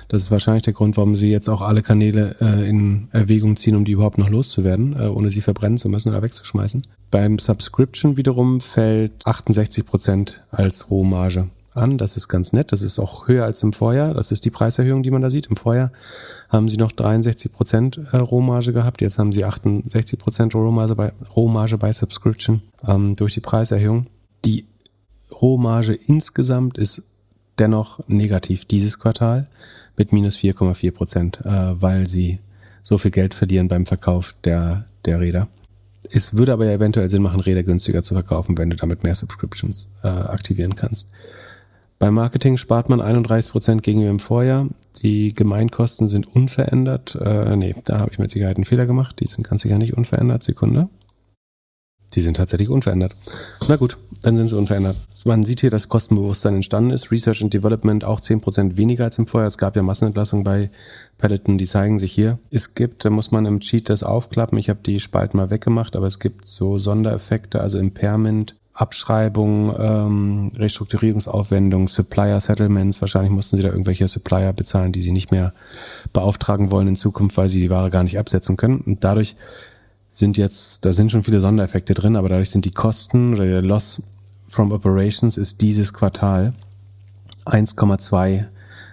Das 0.07 0.21
ist 0.21 0.31
wahrscheinlich 0.31 0.63
der 0.63 0.73
Grund, 0.73 0.97
warum 0.97 1.15
sie 1.15 1.31
jetzt 1.31 1.49
auch 1.49 1.61
alle 1.61 1.81
Kanäle 1.81 2.35
äh, 2.39 2.67
in 2.69 3.07
Erwägung 3.11 3.57
ziehen, 3.57 3.75
um 3.75 3.85
die 3.85 3.93
überhaupt 3.93 4.17
noch 4.17 4.29
loszuwerden, 4.29 4.95
äh, 4.97 5.07
ohne 5.07 5.29
sie 5.29 5.41
verbrennen 5.41 5.77
zu 5.77 5.89
müssen 5.89 6.09
oder 6.09 6.23
wegzuschmeißen. 6.23 6.83
Beim 7.11 7.39
Subscription 7.39 8.17
wiederum 8.17 8.61
fällt 8.61 9.25
68 9.25 9.85
Prozent 9.85 10.43
als 10.51 10.91
Rohmarge 10.91 11.49
an. 11.75 11.97
Das 11.97 12.17
ist 12.17 12.27
ganz 12.27 12.53
nett. 12.53 12.71
Das 12.71 12.81
ist 12.81 12.99
auch 12.99 13.27
höher 13.27 13.45
als 13.45 13.61
im 13.63 13.73
Vorjahr. 13.73 14.13
Das 14.13 14.31
ist 14.31 14.45
die 14.45 14.49
Preiserhöhung, 14.49 15.03
die 15.03 15.11
man 15.11 15.21
da 15.21 15.29
sieht. 15.29 15.47
Im 15.47 15.55
Vorjahr 15.55 15.91
haben 16.49 16.69
sie 16.69 16.77
noch 16.77 16.91
63 16.91 17.51
Prozent 17.51 17.99
äh, 18.11 18.17
Rohmarge 18.17 18.73
gehabt. 18.73 19.01
Jetzt 19.01 19.19
haben 19.19 19.33
sie 19.33 19.43
68 19.43 20.19
Prozent 20.19 20.55
Rohmarge 20.55 20.95
bei, 20.95 21.11
Rohmarge 21.35 21.77
bei 21.77 21.91
Subscription 21.91 22.61
ähm, 22.87 23.15
durch 23.15 23.33
die 23.33 23.41
Preiserhöhung. 23.41 24.07
Die 24.45 24.65
Rohmarge 25.31 25.93
insgesamt 25.93 26.77
ist 26.77 27.03
dennoch 27.59 27.99
negativ 28.07 28.65
dieses 28.65 28.99
Quartal 28.99 29.47
mit 29.97 30.13
minus 30.13 30.37
4,4 30.37 30.91
Prozent, 30.91 31.45
äh, 31.45 31.81
weil 31.81 32.07
sie 32.07 32.39
so 32.81 32.97
viel 32.97 33.11
Geld 33.11 33.33
verlieren 33.33 33.67
beim 33.67 33.85
Verkauf 33.85 34.35
der, 34.43 34.85
der 35.05 35.19
Räder. 35.19 35.47
Es 36.11 36.35
würde 36.37 36.53
aber 36.53 36.65
ja 36.65 36.73
eventuell 36.73 37.09
Sinn 37.09 37.23
machen, 37.23 37.39
Räder 37.39 37.63
günstiger 37.63 38.03
zu 38.03 38.13
verkaufen, 38.13 38.57
wenn 38.57 38.69
du 38.69 38.75
damit 38.75 39.03
mehr 39.03 39.15
Subscriptions 39.15 39.89
äh, 40.03 40.07
aktivieren 40.07 40.75
kannst. 40.75 41.09
Beim 41.97 42.13
Marketing 42.13 42.57
spart 42.57 42.89
man 42.89 43.01
31 43.01 43.51
Prozent 43.51 43.81
gegenüber 43.81 44.11
im 44.11 44.19
Vorjahr. 44.19 44.67
Die 45.01 45.33
Gemeinkosten 45.33 46.07
sind 46.07 46.27
unverändert. 46.27 47.15
Äh, 47.15 47.55
nee, 47.55 47.73
da 47.85 47.99
habe 47.99 48.11
ich 48.11 48.19
mit 48.19 48.29
Sicherheit 48.29 48.57
einen 48.57 48.65
Fehler 48.65 48.85
gemacht. 48.85 49.19
Die 49.21 49.27
sind 49.27 49.47
ganz 49.47 49.61
sicher 49.61 49.77
nicht 49.77 49.95
unverändert. 49.95 50.43
Sekunde. 50.43 50.89
Die 52.13 52.21
sind 52.21 52.37
tatsächlich 52.37 52.69
unverändert. 52.69 53.15
Na 53.67 53.75
gut, 53.75 53.97
dann 54.21 54.37
sind 54.37 54.47
sie 54.47 54.57
unverändert. 54.57 54.95
Man 55.25 55.43
sieht 55.43 55.61
hier, 55.61 55.69
dass 55.69 55.89
Kostenbewusstsein 55.89 56.55
entstanden 56.55 56.91
ist. 56.91 57.11
Research 57.11 57.41
and 57.41 57.53
Development 57.53 58.05
auch 58.05 58.19
10% 58.19 58.77
weniger 58.77 59.05
als 59.05 59.17
im 59.17 59.27
Vorjahr. 59.27 59.47
Es 59.47 59.57
gab 59.57 59.75
ja 59.75 59.83
Massenentlassungen 59.83 60.43
bei 60.43 60.69
Peloton, 61.17 61.57
die 61.57 61.65
zeigen 61.65 61.99
sich 61.99 62.13
hier. 62.13 62.39
Es 62.51 62.75
gibt, 62.75 63.05
da 63.05 63.09
muss 63.09 63.31
man 63.31 63.45
im 63.45 63.59
Cheat 63.59 63.89
das 63.89 64.03
aufklappen. 64.03 64.57
Ich 64.57 64.69
habe 64.69 64.79
die 64.85 64.99
Spalten 64.99 65.37
mal 65.37 65.49
weggemacht, 65.49 65.95
aber 65.95 66.07
es 66.07 66.19
gibt 66.19 66.47
so 66.47 66.77
Sondereffekte, 66.77 67.59
also 67.59 67.79
Impairment, 67.79 68.55
Abschreibung, 68.75 69.73
ähm, 69.79 70.51
Restrukturierungsaufwendungen, 70.53 71.87
Supplier 71.87 72.39
Settlements. 72.41 72.99
Wahrscheinlich 72.99 73.31
mussten 73.31 73.55
sie 73.55 73.63
da 73.63 73.69
irgendwelche 73.69 74.07
Supplier 74.07 74.51
bezahlen, 74.51 74.91
die 74.91 75.01
sie 75.01 75.13
nicht 75.13 75.31
mehr 75.31 75.53
beauftragen 76.11 76.71
wollen 76.71 76.89
in 76.89 76.95
Zukunft, 76.97 77.37
weil 77.37 77.47
sie 77.47 77.61
die 77.61 77.69
Ware 77.69 77.89
gar 77.89 78.03
nicht 78.03 78.19
absetzen 78.19 78.57
können. 78.57 78.81
Und 78.81 79.05
dadurch 79.05 79.37
sind 80.17 80.37
jetzt, 80.37 80.85
da 80.85 80.93
sind 80.93 81.11
schon 81.11 81.23
viele 81.23 81.41
Sondereffekte 81.41 81.93
drin, 81.93 82.15
aber 82.15 82.29
dadurch 82.29 82.49
sind 82.49 82.65
die 82.65 82.71
Kosten 82.71 83.33
oder 83.33 83.45
der 83.45 83.61
Loss 83.61 84.01
from 84.47 84.71
Operations 84.71 85.37
ist 85.37 85.61
dieses 85.61 85.93
Quartal 85.93 86.53
1,2 87.45 88.45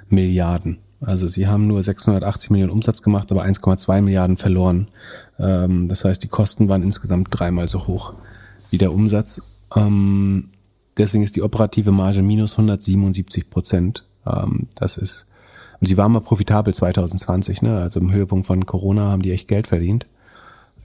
Milliarden. 0.09 0.79
Also 1.01 1.27
sie 1.27 1.47
haben 1.47 1.67
nur 1.67 1.83
680 1.83 2.51
Millionen 2.51 2.73
Umsatz 2.73 3.03
gemacht, 3.03 3.31
aber 3.31 3.45
1,2 3.45 4.03
Milliarden 4.03 4.37
verloren. 4.37 4.89
Ähm, 5.39 5.89
das 5.89 6.05
heißt, 6.05 6.23
die 6.23 6.29
Kosten 6.29 6.69
waren 6.69 6.83
insgesamt 6.83 7.29
dreimal 7.31 7.69
so 7.69 7.87
hoch 7.87 8.15
wie 8.71 8.79
der 8.79 8.93
Umsatz. 8.93 9.67
Ähm, 9.77 10.49
deswegen 10.97 11.25
ist 11.25 11.37
die 11.37 11.43
operative 11.43 11.93
Marge 11.93 12.23
minus 12.23 12.53
177 12.53 13.49
Prozent. 13.49 14.05
Ähm, 14.27 14.69
das 14.75 14.97
ist, 14.97 15.27
und 15.81 15.87
sie 15.87 15.97
waren 15.97 16.13
mal 16.13 16.21
profitabel 16.21 16.75
2020, 16.75 17.63
ne? 17.63 17.79
Also 17.79 18.01
im 18.01 18.13
Höhepunkt 18.13 18.47
von 18.47 18.67
Corona 18.67 19.11
haben 19.11 19.23
die 19.23 19.33
echt 19.33 19.49
Geld 19.49 19.69
verdient. 19.69 20.07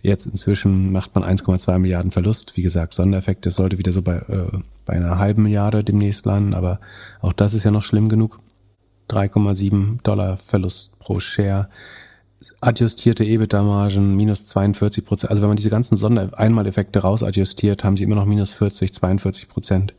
Jetzt 0.07 0.25
inzwischen 0.25 0.93
macht 0.93 1.13
man 1.15 1.25
1,2 1.25 1.79
Milliarden 1.79 2.11
Verlust. 2.11 2.55
Wie 2.55 2.61
gesagt, 2.61 2.93
Sondereffekt, 2.93 3.45
das 3.45 3.55
sollte 3.55 3.77
wieder 3.77 3.91
so 3.91 4.01
bei, 4.01 4.15
äh, 4.15 4.57
bei 4.85 4.93
einer 4.93 5.19
halben 5.19 5.43
Milliarde 5.43 5.83
demnächst 5.83 6.25
landen, 6.25 6.53
aber 6.53 6.79
auch 7.19 7.33
das 7.33 7.53
ist 7.53 7.65
ja 7.65 7.71
noch 7.71 7.83
schlimm 7.83 8.07
genug. 8.07 8.39
3,7 9.09 10.01
Dollar 10.03 10.37
Verlust 10.37 10.97
pro 10.99 11.19
Share. 11.19 11.67
Adjustierte 12.61 13.25
EBITDA-Margen 13.25 14.15
minus 14.15 14.47
42 14.47 15.03
Prozent. 15.03 15.29
Also 15.29 15.41
wenn 15.41 15.49
man 15.49 15.57
diese 15.57 15.69
ganzen 15.69 15.97
Sonder-Einmaleffekte 15.97 16.99
rausadjustiert, 16.99 17.83
haben 17.83 17.97
sie 17.97 18.05
immer 18.05 18.15
noch 18.15 18.25
minus 18.25 18.51
40, 18.51 18.93
42 18.93 19.49
Prozent 19.49 19.93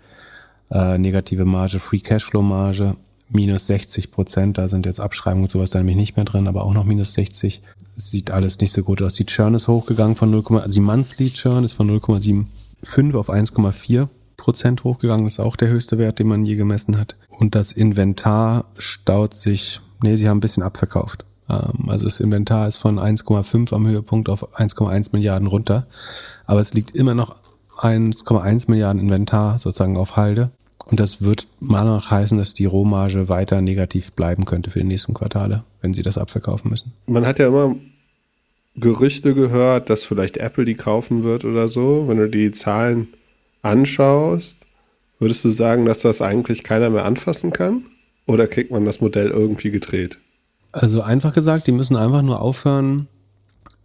äh, 0.70 0.96
negative 0.96 1.44
Marge, 1.44 1.80
Free 1.80 2.00
Cashflow-Marge 2.00 2.96
minus 3.30 3.66
60 3.66 4.10
Prozent. 4.10 4.58
Da 4.58 4.68
sind 4.68 4.86
jetzt 4.86 5.00
Abschreibungen 5.00 5.44
und 5.44 5.50
sowas 5.50 5.70
da 5.70 5.78
nämlich 5.78 5.96
nicht 5.96 6.16
mehr 6.16 6.24
drin, 6.24 6.48
aber 6.48 6.64
auch 6.64 6.72
noch 6.72 6.84
minus 6.84 7.12
60. 7.14 7.62
Sieht 7.96 8.30
alles 8.30 8.60
nicht 8.60 8.72
so 8.72 8.82
gut 8.82 9.02
aus. 9.02 9.14
Die 9.14 9.26
Churn 9.26 9.54
ist 9.54 9.68
hochgegangen 9.68 10.16
von 10.16 10.30
0, 10.30 10.44
also 10.60 10.74
die 10.74 10.80
Monthly 10.80 11.30
Churn 11.30 11.64
ist 11.64 11.72
von 11.72 11.90
0,75 11.90 13.14
auf 13.14 13.30
1,4 13.30 14.08
Prozent 14.36 14.84
hochgegangen. 14.84 15.24
Das 15.24 15.34
ist 15.34 15.40
auch 15.40 15.56
der 15.56 15.68
höchste 15.68 15.98
Wert, 15.98 16.18
den 16.18 16.28
man 16.28 16.46
je 16.46 16.56
gemessen 16.56 16.98
hat. 16.98 17.16
Und 17.28 17.54
das 17.54 17.72
Inventar 17.72 18.66
staut 18.78 19.34
sich, 19.34 19.80
nee, 20.02 20.16
sie 20.16 20.28
haben 20.28 20.38
ein 20.38 20.40
bisschen 20.40 20.62
abverkauft. 20.62 21.24
Ähm, 21.48 21.88
also 21.88 22.04
das 22.04 22.20
Inventar 22.20 22.68
ist 22.68 22.78
von 22.78 22.98
1,5 22.98 23.74
am 23.74 23.86
Höhepunkt 23.86 24.28
auf 24.28 24.56
1,1 24.56 25.10
Milliarden 25.12 25.48
runter. 25.48 25.86
Aber 26.46 26.60
es 26.60 26.74
liegt 26.74 26.96
immer 26.96 27.14
noch 27.14 27.36
1,1 27.78 28.70
Milliarden 28.70 29.00
Inventar 29.00 29.58
sozusagen 29.58 29.96
auf 29.96 30.16
Halde. 30.16 30.50
Und 30.88 31.00
das 31.00 31.22
wird 31.22 31.46
mal 31.60 31.84
noch 31.84 32.10
heißen, 32.10 32.38
dass 32.38 32.54
die 32.54 32.64
Rohmarge 32.64 33.28
weiter 33.28 33.60
negativ 33.60 34.12
bleiben 34.12 34.46
könnte 34.46 34.70
für 34.70 34.80
die 34.80 34.86
nächsten 34.86 35.14
Quartale, 35.14 35.64
wenn 35.82 35.92
sie 35.92 36.02
das 36.02 36.16
abverkaufen 36.16 36.70
müssen. 36.70 36.92
Man 37.06 37.26
hat 37.26 37.38
ja 37.38 37.48
immer 37.48 37.76
Gerüchte 38.74 39.34
gehört, 39.34 39.90
dass 39.90 40.04
vielleicht 40.04 40.38
Apple 40.38 40.64
die 40.64 40.74
kaufen 40.74 41.24
wird 41.24 41.44
oder 41.44 41.68
so. 41.68 42.04
Wenn 42.08 42.18
du 42.18 42.28
die 42.28 42.52
Zahlen 42.52 43.08
anschaust, 43.60 44.66
würdest 45.18 45.44
du 45.44 45.50
sagen, 45.50 45.84
dass 45.84 46.00
das 46.00 46.22
eigentlich 46.22 46.62
keiner 46.62 46.88
mehr 46.88 47.04
anfassen 47.04 47.52
kann? 47.52 47.84
Oder 48.26 48.46
kriegt 48.46 48.70
man 48.70 48.84
das 48.84 49.00
Modell 49.00 49.28
irgendwie 49.28 49.70
gedreht? 49.70 50.18
Also 50.72 51.02
einfach 51.02 51.34
gesagt, 51.34 51.66
die 51.66 51.72
müssen 51.72 51.96
einfach 51.96 52.22
nur 52.22 52.40
aufhören, 52.40 53.08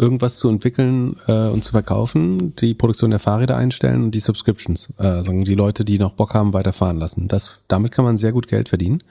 irgendwas 0.04 0.38
zu 0.38 0.50
entwickeln 0.50 1.16
äh, 1.28 1.48
und 1.48 1.64
zu 1.64 1.72
verkaufen, 1.72 2.54
die 2.58 2.74
Produktion 2.74 3.12
der 3.12 3.22
Fahrräder 3.22 3.56
einstellen 3.56 4.04
und 4.04 4.12
die 4.12 4.20
Subscriptions, 4.20 4.94
äh, 4.98 5.24
sagen 5.24 5.46
die 5.46 5.56
Leute, 5.56 5.86
die 5.86 5.98
noch 5.98 6.14
Bock 6.14 6.34
haben, 6.34 6.52
weiterfahren 6.52 6.98
lassen. 6.98 7.30
Das, 7.30 7.64
damit 7.70 7.94
kann 7.94 8.04
man 8.04 8.18
sehr 8.18 8.34
gut 8.34 8.50
Geld 8.50 8.68
verdienen. 8.68 9.02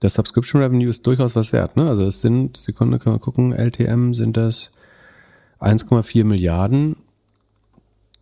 Das 0.00 0.14
Subscription 0.14 0.60
Revenue 0.60 0.88
ist 0.88 1.06
durchaus 1.06 1.36
was 1.36 1.52
wert. 1.52 1.76
Ne? 1.76 1.88
Also 1.88 2.04
es 2.04 2.20
sind, 2.20 2.56
Sekunde, 2.56 2.98
können 2.98 3.14
wir 3.14 3.20
gucken, 3.20 3.52
LTM 3.52 4.12
sind 4.12 4.36
das 4.36 4.72
1,4 5.60 6.24
Milliarden. 6.24 6.96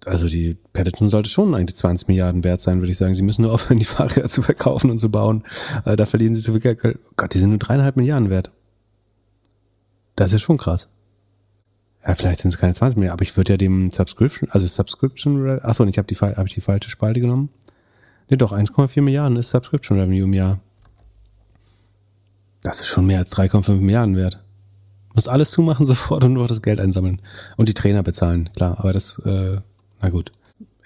Also 0.05 0.29
die 0.29 0.59
Peloton 0.75 1.09
sollte 1.09 1.31
schon 1.31 1.55
eigentlich 1.55 1.77
20 1.77 2.09
Milliarden 2.09 2.45
wert 2.45 2.61
sein, 2.61 2.81
würde 2.81 2.93
ich 2.93 2.99
sagen. 2.99 3.15
Sie 3.15 3.23
müssen 3.23 3.43
nur 3.43 3.53
aufhören, 3.55 3.79
die 3.79 3.87
Fahrräder 3.87 4.29
zu 4.29 4.43
verkaufen 4.43 4.91
und 4.91 4.99
zu 4.99 5.11
bauen. 5.11 5.45
Äh, 5.87 5.97
da 5.97 6.05
verlieren 6.05 6.35
sie 6.35 6.43
zu 6.43 6.53
viel 6.53 6.61
Geld. 6.61 6.99
Gott, 7.16 7.33
die 7.33 7.39
sind 7.39 7.51
nur 7.51 7.59
dreieinhalb 7.59 7.97
Milliarden 7.97 8.29
wert. 8.29 8.51
Das 10.15 10.35
ist 10.35 10.43
schon 10.43 10.59
krass. 10.59 10.89
Ja, 12.07 12.15
vielleicht 12.15 12.41
sind 12.41 12.55
es 12.55 12.59
keine 12.59 12.73
20 12.73 12.99
mehr, 12.99 13.12
aber 13.12 13.23
ich 13.23 13.37
würde 13.37 13.55
ja 13.55 13.57
dem 13.57 13.91
Subscription, 13.91 14.49
also 14.51 14.66
Subscription, 14.66 15.61
achso, 15.61 15.85
ich 15.87 15.99
habe 15.99 16.07
die, 16.07 16.15
hab 16.15 16.47
die 16.47 16.61
falsche 16.61 16.89
Spalte 16.89 17.20
genommen. 17.20 17.49
Nee, 18.28 18.37
doch, 18.37 18.53
1,4 18.53 19.03
Milliarden 19.03 19.37
ist 19.37 19.51
Subscription 19.51 19.99
Revenue 19.99 20.24
im 20.24 20.33
Jahr. 20.33 20.61
Das 22.62 22.81
ist 22.81 22.87
schon 22.87 23.07
mehr 23.07 23.19
als 23.19 23.33
3,5 23.33 23.73
Milliarden 23.74 24.16
wert. 24.16 24.41
Muss 25.15 25.27
alles 25.27 25.51
zumachen 25.51 25.87
sofort 25.87 26.23
und 26.23 26.35
nur 26.35 26.47
das 26.47 26.62
Geld 26.62 26.81
einsammeln. 26.81 27.20
Und 27.57 27.69
die 27.69 27.74
Trainer 27.74 28.05
bezahlen, 28.05 28.51
klar, 28.55 28.78
aber 28.78 28.93
das, 28.93 29.19
äh, 29.24 29.59
na 30.01 30.09
gut. 30.09 30.31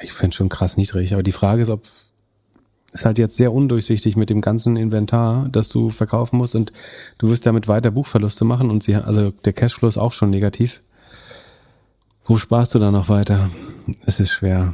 Ich 0.02 0.12
finde 0.14 0.34
schon 0.34 0.48
krass 0.48 0.78
niedrig, 0.78 1.12
aber 1.12 1.22
die 1.22 1.32
Frage 1.32 1.60
ist, 1.60 1.68
ob 1.68 1.82
ist 2.92 3.04
halt 3.04 3.18
jetzt 3.18 3.36
sehr 3.36 3.52
undurchsichtig 3.52 4.16
mit 4.16 4.30
dem 4.30 4.40
ganzen 4.40 4.76
Inventar, 4.76 5.48
das 5.52 5.68
du 5.68 5.90
verkaufen 5.90 6.38
musst 6.38 6.56
und 6.56 6.72
du 7.18 7.28
wirst 7.28 7.46
damit 7.46 7.68
weiter 7.68 7.92
Buchverluste 7.92 8.44
machen 8.44 8.68
und 8.68 8.82
sie, 8.82 8.96
also 8.96 9.30
der 9.30 9.52
Cashflow 9.52 9.88
ist 9.88 9.96
auch 9.96 10.10
schon 10.10 10.30
negativ 10.30 10.82
Wo 12.30 12.38
sparst 12.38 12.76
du 12.76 12.78
da 12.78 12.92
noch 12.92 13.08
weiter? 13.08 13.50
Es 14.06 14.20
ist 14.20 14.30
schwer. 14.30 14.72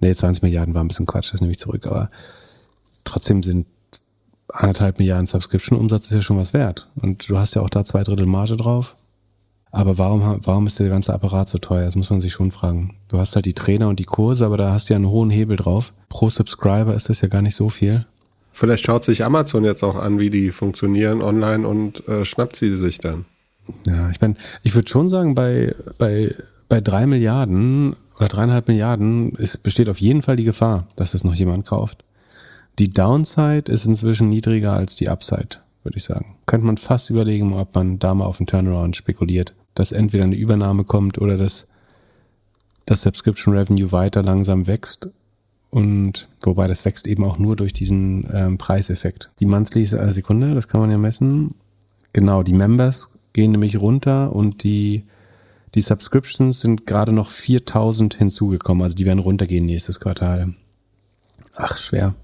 Nee, 0.00 0.14
20 0.14 0.42
Milliarden 0.42 0.72
war 0.72 0.82
ein 0.82 0.88
bisschen 0.88 1.04
Quatsch, 1.04 1.34
das 1.34 1.42
nehme 1.42 1.50
ich 1.50 1.58
zurück, 1.58 1.86
aber 1.86 2.08
trotzdem 3.04 3.42
sind 3.42 3.66
anderthalb 4.48 4.98
Milliarden 4.98 5.26
Subscription-Umsatz 5.26 6.06
ist 6.06 6.14
ja 6.14 6.22
schon 6.22 6.38
was 6.38 6.54
wert. 6.54 6.88
Und 6.96 7.28
du 7.28 7.36
hast 7.36 7.54
ja 7.54 7.60
auch 7.60 7.68
da 7.68 7.84
zwei 7.84 8.04
Drittel 8.04 8.24
Marge 8.24 8.56
drauf. 8.56 8.96
Aber 9.70 9.98
warum, 9.98 10.40
warum 10.42 10.66
ist 10.66 10.80
der 10.80 10.88
ganze 10.88 11.12
Apparat 11.12 11.50
so 11.50 11.58
teuer? 11.58 11.84
Das 11.84 11.94
muss 11.94 12.08
man 12.08 12.22
sich 12.22 12.32
schon 12.32 12.52
fragen. 12.52 12.94
Du 13.08 13.18
hast 13.18 13.34
halt 13.34 13.44
die 13.44 13.52
Trainer 13.52 13.90
und 13.90 13.98
die 13.98 14.04
Kurse, 14.04 14.46
aber 14.46 14.56
da 14.56 14.72
hast 14.72 14.88
du 14.88 14.94
ja 14.94 14.96
einen 14.96 15.10
hohen 15.10 15.28
Hebel 15.28 15.58
drauf. 15.58 15.92
Pro 16.08 16.30
Subscriber 16.30 16.94
ist 16.94 17.10
das 17.10 17.20
ja 17.20 17.28
gar 17.28 17.42
nicht 17.42 17.56
so 17.56 17.68
viel. 17.68 18.06
Vielleicht 18.50 18.86
schaut 18.86 19.04
sich 19.04 19.26
Amazon 19.26 19.62
jetzt 19.62 19.82
auch 19.82 19.96
an, 19.96 20.18
wie 20.18 20.30
die 20.30 20.50
funktionieren 20.52 21.20
online 21.20 21.68
und 21.68 22.08
äh, 22.08 22.24
schnappt 22.24 22.56
sie 22.56 22.74
sich 22.78 22.96
dann. 22.96 23.26
Ja, 23.86 24.08
ich 24.08 24.22
meine, 24.22 24.36
ich 24.62 24.74
würde 24.74 24.88
schon 24.88 25.10
sagen, 25.10 25.34
bei, 25.34 25.74
bei, 25.98 26.34
bei 26.68 26.80
drei 26.80 27.06
Milliarden 27.06 27.96
oder 28.16 28.28
dreieinhalb 28.28 28.68
Milliarden 28.68 29.32
ist, 29.32 29.62
besteht 29.62 29.88
auf 29.88 30.00
jeden 30.00 30.22
Fall 30.22 30.36
die 30.36 30.44
Gefahr, 30.44 30.86
dass 30.96 31.14
es 31.14 31.24
noch 31.24 31.34
jemand 31.34 31.66
kauft. 31.66 32.04
Die 32.78 32.90
Downside 32.90 33.70
ist 33.72 33.86
inzwischen 33.86 34.28
niedriger 34.28 34.72
als 34.72 34.94
die 34.96 35.08
Upside, 35.08 35.58
würde 35.82 35.96
ich 35.96 36.04
sagen. 36.04 36.36
Könnte 36.46 36.66
man 36.66 36.76
fast 36.76 37.10
überlegen, 37.10 37.52
ob 37.54 37.74
man 37.74 37.98
da 37.98 38.14
mal 38.14 38.24
auf 38.24 38.40
einen 38.40 38.46
Turnaround 38.46 38.96
spekuliert, 38.96 39.54
dass 39.74 39.92
entweder 39.92 40.24
eine 40.24 40.36
Übernahme 40.36 40.84
kommt 40.84 41.18
oder 41.18 41.36
dass 41.36 41.68
das 42.86 43.02
Subscription 43.02 43.56
Revenue 43.56 43.92
weiter 43.92 44.22
langsam 44.22 44.66
wächst. 44.66 45.10
Und 45.70 46.28
wobei 46.42 46.66
das 46.66 46.84
wächst 46.84 47.06
eben 47.06 47.24
auch 47.24 47.38
nur 47.38 47.56
durch 47.56 47.72
diesen 47.72 48.26
ähm, 48.32 48.58
Preiseffekt. 48.58 49.30
Die 49.40 49.46
Monthlies, 49.46 49.92
äh, 49.92 50.10
Sekunde, 50.12 50.54
das 50.54 50.68
kann 50.68 50.80
man 50.80 50.90
ja 50.90 50.98
messen. 50.98 51.54
Genau, 52.12 52.42
die 52.42 52.54
Members 52.54 53.18
gehen 53.34 53.50
nämlich 53.52 53.78
runter 53.78 54.34
und 54.34 54.62
die, 54.64 55.04
die 55.74 55.82
Subscriptions 55.82 56.60
sind 56.60 56.86
gerade 56.86 57.12
noch 57.12 57.30
4000 57.30 58.14
hinzugekommen. 58.14 58.82
Also 58.82 58.94
die 58.94 59.06
werden 59.06 59.18
runtergehen 59.18 59.66
nächstes 59.66 60.00
Quartal. 60.00 60.54
Ach, 61.56 61.76
schwer. 61.76 62.14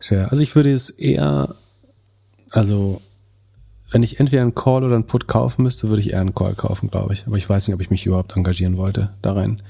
Schwer. 0.00 0.30
Also 0.30 0.42
ich 0.42 0.54
würde 0.54 0.72
es 0.72 0.90
eher, 0.90 1.54
also 2.50 3.00
wenn 3.90 4.02
ich 4.02 4.20
entweder 4.20 4.42
einen 4.42 4.54
Call 4.54 4.84
oder 4.84 4.96
einen 4.96 5.06
Put 5.06 5.28
kaufen 5.28 5.62
müsste, 5.62 5.88
würde 5.88 6.00
ich 6.00 6.10
eher 6.10 6.20
einen 6.20 6.34
Call 6.34 6.54
kaufen, 6.54 6.90
glaube 6.90 7.12
ich. 7.12 7.26
Aber 7.26 7.36
ich 7.36 7.48
weiß 7.48 7.66
nicht, 7.68 7.74
ob 7.74 7.80
ich 7.80 7.90
mich 7.90 8.06
überhaupt 8.06 8.36
engagieren 8.36 8.76
wollte 8.76 9.14
da 9.22 9.32
rein. 9.34 9.62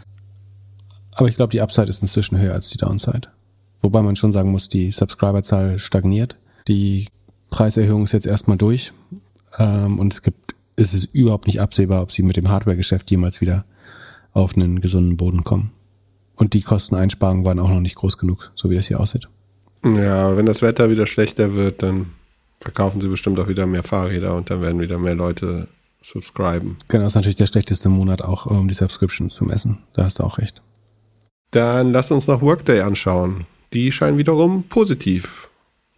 Aber 1.12 1.28
ich 1.28 1.36
glaube, 1.36 1.51
die 1.51 1.60
Upside 1.60 1.88
ist 1.88 2.02
inzwischen 2.02 2.38
höher 2.38 2.55
als 2.55 2.70
die 2.70 2.78
Downside. 2.78 3.28
Wobei 3.82 4.02
man 4.02 4.16
schon 4.16 4.32
sagen 4.32 4.51
muss, 4.51 4.68
die 4.68 4.90
Subscriberzahl 4.90 5.78
stagniert. 5.78 6.36
Die 6.68 7.06
Preiserhöhung 7.51 8.05
ist 8.05 8.12
jetzt 8.12 8.26
erstmal 8.26 8.56
durch. 8.56 8.92
Ähm, 9.59 9.98
und 9.98 10.12
es 10.12 10.22
gibt, 10.22 10.55
es 10.76 10.94
ist 10.94 11.14
überhaupt 11.14 11.46
nicht 11.46 11.60
absehbar, 11.60 12.02
ob 12.02 12.10
sie 12.10 12.22
mit 12.22 12.36
dem 12.36 12.48
Hardware-Geschäft 12.48 13.10
jemals 13.10 13.40
wieder 13.40 13.64
auf 14.32 14.56
einen 14.56 14.80
gesunden 14.80 15.16
Boden 15.16 15.44
kommen. 15.44 15.70
Und 16.36 16.55
die 16.55 16.62
Kosteneinsparungen 16.62 17.44
waren 17.44 17.60
auch 17.60 17.68
noch 17.68 17.80
nicht 17.80 17.94
groß 17.94 18.18
genug, 18.18 18.51
so 18.55 18.70
wie 18.70 18.74
das 18.74 18.88
hier 18.88 19.01
aussieht. 19.01 19.28
Ja, 19.84 20.36
wenn 20.36 20.46
das 20.46 20.62
Wetter 20.62 20.90
wieder 20.90 21.06
schlechter 21.06 21.55
wird, 21.55 21.82
dann 21.82 22.06
verkaufen 22.60 23.01
sie 23.01 23.09
bestimmt 23.09 23.38
auch 23.38 23.48
wieder 23.48 23.66
mehr 23.66 23.82
Fahrräder 23.82 24.34
und 24.34 24.51
dann 24.51 24.62
werden 24.62 24.80
wieder 24.80 24.98
mehr 24.98 25.14
Leute 25.14 25.68
subscriben. 26.02 26.76
Genau, 26.88 27.06
ist 27.06 27.14
natürlich 27.14 27.36
der 27.36 27.46
schlechteste 27.46 27.88
Monat 27.88 28.22
auch, 28.22 28.46
um 28.46 28.68
die 28.68 28.74
Subscriptions 28.74 29.34
zu 29.34 29.44
messen. 29.44 29.78
Da 29.92 30.05
hast 30.05 30.18
du 30.18 30.24
auch 30.24 30.38
recht. 30.38 30.62
Dann 31.51 31.92
lass 31.92 32.10
uns 32.10 32.26
noch 32.26 32.42
Workday 32.42 32.80
anschauen. 32.80 33.46
Die 33.72 33.92
scheinen 33.92 34.18
wiederum 34.18 34.64
positiv 34.64 35.48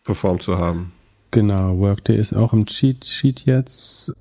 performt 0.05 0.43
zu 0.43 0.59
haben. 0.59 0.93
Genau, 1.31 1.79
Workday 1.79 2.17
ist 2.17 2.35
auch 2.35 2.53
im 2.53 2.67
Cheat 2.67 3.05
Sheet 3.05 3.47
jetzt. 3.47 4.15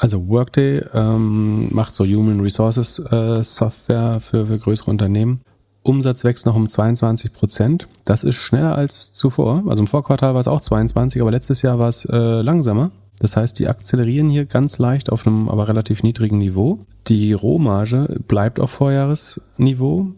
Also 0.00 0.28
Workday 0.28 0.82
ähm, 0.94 1.68
macht 1.74 1.94
so 1.94 2.06
Human 2.06 2.40
Resources 2.40 2.98
äh, 3.12 3.42
Software 3.42 4.18
für, 4.20 4.46
für 4.46 4.58
größere 4.58 4.90
Unternehmen. 4.90 5.42
Umsatz 5.82 6.24
wächst 6.24 6.46
noch 6.46 6.56
um 6.56 6.70
22 6.70 7.34
Prozent. 7.34 7.86
Das 8.06 8.24
ist 8.24 8.36
schneller 8.36 8.74
als 8.74 9.12
zuvor. 9.12 9.64
Also 9.68 9.82
im 9.82 9.86
Vorquartal 9.86 10.32
war 10.32 10.40
es 10.40 10.48
auch 10.48 10.62
22, 10.62 11.20
aber 11.20 11.30
letztes 11.30 11.60
Jahr 11.60 11.78
war 11.78 11.90
es 11.90 12.06
äh, 12.06 12.16
langsamer. 12.16 12.92
Das 13.18 13.36
heißt, 13.36 13.58
die 13.58 13.68
akzelerieren 13.68 14.30
hier 14.30 14.46
ganz 14.46 14.78
leicht 14.78 15.12
auf 15.12 15.26
einem 15.26 15.50
aber 15.50 15.68
relativ 15.68 16.02
niedrigen 16.02 16.38
Niveau. 16.38 16.78
Die 17.08 17.34
Rohmarge 17.34 18.20
bleibt 18.26 18.58
auf 18.58 18.70
Vorjahresniveau 18.70 20.12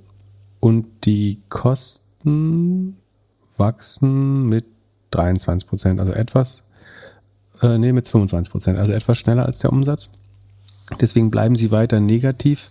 und 0.61 0.87
die 1.05 1.41
Kosten 1.49 2.99
wachsen 3.57 4.49
mit 4.49 4.65
23 5.11 5.69
Prozent, 5.69 5.99
also 5.99 6.13
etwas, 6.13 6.69
äh, 7.63 7.79
nee, 7.79 7.93
mit 7.93 8.09
25 8.09 8.51
Prozent, 8.51 8.79
also 8.79 8.93
etwas 8.93 9.19
schneller 9.19 9.47
als 9.47 9.61
der 9.61 9.73
Umsatz. 9.73 10.11
Deswegen 11.01 11.31
bleiben 11.31 11.57
sie 11.57 11.71
weiter 11.71 12.01
negativ 12.01 12.71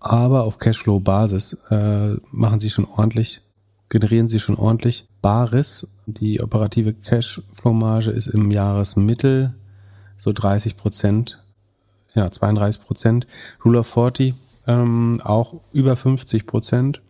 aber 0.00 0.44
auf 0.44 0.58
Cashflow-Basis 0.58 1.52
äh, 1.70 2.16
machen 2.32 2.58
sie 2.58 2.70
schon 2.70 2.86
ordentlich, 2.86 3.42
generieren 3.90 4.28
sie 4.28 4.40
schon 4.40 4.56
ordentlich 4.56 5.06
Bares. 5.20 5.88
Die 6.06 6.42
operative 6.42 6.94
Cashflow-Marge 6.94 8.10
ist 8.10 8.28
im 8.28 8.50
Jahresmittel 8.50 9.54
so 10.16 10.32
30 10.32 10.76
Prozent, 10.76 11.42
ja 12.14 12.30
32 12.30 12.82
Prozent. 12.82 13.26
Rule 13.64 13.80
of 13.80 13.86
40 13.86 14.34
ähm, 14.66 15.20
auch 15.22 15.54
über 15.72 15.96
50 15.96 16.46
Prozent. 16.46 17.02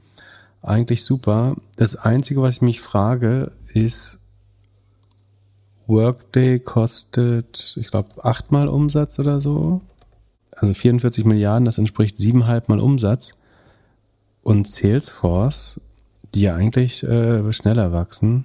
Eigentlich 0.61 1.05
super. 1.05 1.57
Das 1.77 1.97
Einzige, 1.97 2.43
was 2.43 2.57
ich 2.57 2.63
mich 2.63 2.81
frage, 2.81 3.53
ist, 3.73 4.20
Workday 5.91 6.61
kostet, 6.61 7.77
ich 7.79 7.91
glaube, 7.91 8.09
achtmal 8.25 8.69
Umsatz 8.69 9.19
oder 9.19 9.41
so 9.41 9.83
also 10.57 10.75
44 10.75 11.25
Milliarden, 11.25 11.65
das 11.65 11.79
entspricht 11.79 12.19
siebeneinhalb 12.19 12.69
Mal 12.69 12.81
Umsatz. 12.81 13.39
Und 14.43 14.67
Salesforce, 14.67 15.81
die 16.35 16.43
ja 16.43 16.55
eigentlich 16.55 17.03
äh, 17.03 17.53
schneller 17.53 17.93
wachsen 17.93 18.45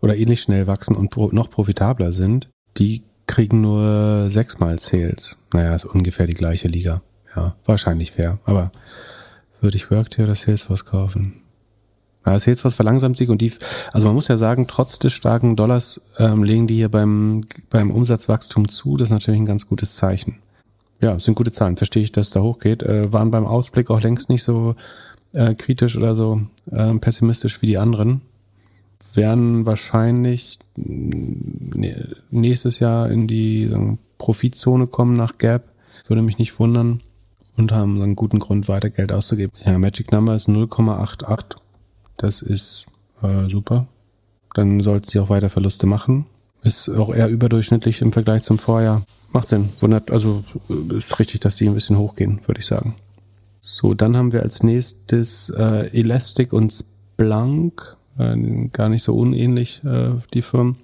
oder 0.00 0.16
ähnlich 0.16 0.42
schnell 0.42 0.66
wachsen 0.66 0.96
und 0.96 1.10
pro, 1.10 1.28
noch 1.28 1.50
profitabler 1.50 2.12
sind, 2.12 2.48
die 2.76 3.02
kriegen 3.26 3.60
nur 3.60 4.28
sechsmal 4.30 4.78
Sales. 4.78 5.38
Naja, 5.52 5.74
ist 5.74 5.84
ungefähr 5.84 6.26
die 6.26 6.34
gleiche 6.34 6.68
Liga. 6.68 7.02
Ja, 7.34 7.54
wahrscheinlich 7.64 8.12
fair. 8.12 8.38
Aber 8.44 8.72
würde 9.60 9.76
ich 9.76 9.90
Workday 9.90 10.24
oder 10.24 10.34
Salesforce 10.34 10.84
kaufen? 10.84 11.42
Ja, 12.26 12.38
Salesforce 12.38 12.74
verlangsamt 12.74 13.16
sich 13.16 13.28
und 13.28 13.40
die, 13.40 13.52
also 13.92 14.08
man 14.08 14.14
muss 14.14 14.28
ja 14.28 14.36
sagen, 14.36 14.66
trotz 14.66 14.98
des 14.98 15.12
starken 15.12 15.54
Dollars 15.54 16.00
ähm, 16.18 16.42
legen 16.42 16.66
die 16.66 16.74
hier 16.74 16.88
beim, 16.88 17.42
beim 17.70 17.90
Umsatzwachstum 17.90 18.68
zu. 18.68 18.96
Das 18.96 19.08
ist 19.08 19.12
natürlich 19.12 19.40
ein 19.40 19.46
ganz 19.46 19.68
gutes 19.68 19.94
Zeichen 19.94 20.40
ja, 21.00 21.18
sind 21.18 21.34
gute 21.34 21.52
Zahlen. 21.52 21.76
Verstehe 21.76 22.02
ich, 22.02 22.12
dass 22.12 22.28
es 22.28 22.32
da 22.32 22.40
hochgeht. 22.40 22.82
Äh, 22.82 23.12
waren 23.12 23.30
beim 23.30 23.46
Ausblick 23.46 23.90
auch 23.90 24.00
längst 24.00 24.28
nicht 24.28 24.42
so 24.42 24.74
äh, 25.34 25.54
kritisch 25.54 25.96
oder 25.96 26.14
so 26.14 26.42
äh, 26.70 26.94
pessimistisch 26.94 27.62
wie 27.62 27.66
die 27.66 27.78
anderen. 27.78 28.22
Werden 29.14 29.66
wahrscheinlich 29.66 30.58
mm, 30.76 31.84
nächstes 32.30 32.80
Jahr 32.80 33.10
in 33.10 33.26
die 33.26 33.68
sagen, 33.68 33.98
Profitzone 34.18 34.86
kommen 34.86 35.14
nach 35.14 35.38
Gap. 35.38 35.64
Würde 36.06 36.22
mich 36.22 36.38
nicht 36.38 36.58
wundern. 36.58 37.00
Und 37.58 37.72
haben 37.72 38.02
einen 38.02 38.16
guten 38.16 38.38
Grund, 38.38 38.68
weiter 38.68 38.90
Geld 38.90 39.12
auszugeben. 39.12 39.50
Ja, 39.64 39.78
Magic 39.78 40.12
Number 40.12 40.34
ist 40.34 40.46
0,88. 40.46 41.56
Das 42.16 42.42
ist 42.42 42.86
äh, 43.22 43.48
super. 43.48 43.86
Dann 44.54 44.80
sollte 44.80 45.10
sie 45.10 45.18
auch 45.18 45.28
weiter 45.28 45.50
Verluste 45.50 45.86
machen. 45.86 46.26
Ist 46.62 46.88
auch 46.88 47.14
eher 47.14 47.28
überdurchschnittlich 47.28 48.02
im 48.02 48.12
Vergleich 48.12 48.42
zum 48.42 48.58
Vorjahr. 48.58 49.02
Macht 49.32 49.48
Sinn. 49.48 49.68
Wundert, 49.80 50.10
also 50.10 50.42
ist 50.96 51.18
richtig, 51.18 51.40
dass 51.40 51.56
die 51.56 51.68
ein 51.68 51.74
bisschen 51.74 51.98
hochgehen, 51.98 52.40
würde 52.46 52.60
ich 52.60 52.66
sagen. 52.66 52.96
So, 53.60 53.94
dann 53.94 54.16
haben 54.16 54.32
wir 54.32 54.42
als 54.42 54.62
nächstes 54.62 55.50
äh, 55.50 55.90
Elastic 55.92 56.52
und 56.52 56.72
Splunk. 56.72 57.96
Äh, 58.18 58.68
gar 58.72 58.88
nicht 58.88 59.02
so 59.02 59.16
unähnlich, 59.16 59.82
äh, 59.84 60.12
die 60.32 60.42
Firmen. 60.42 60.76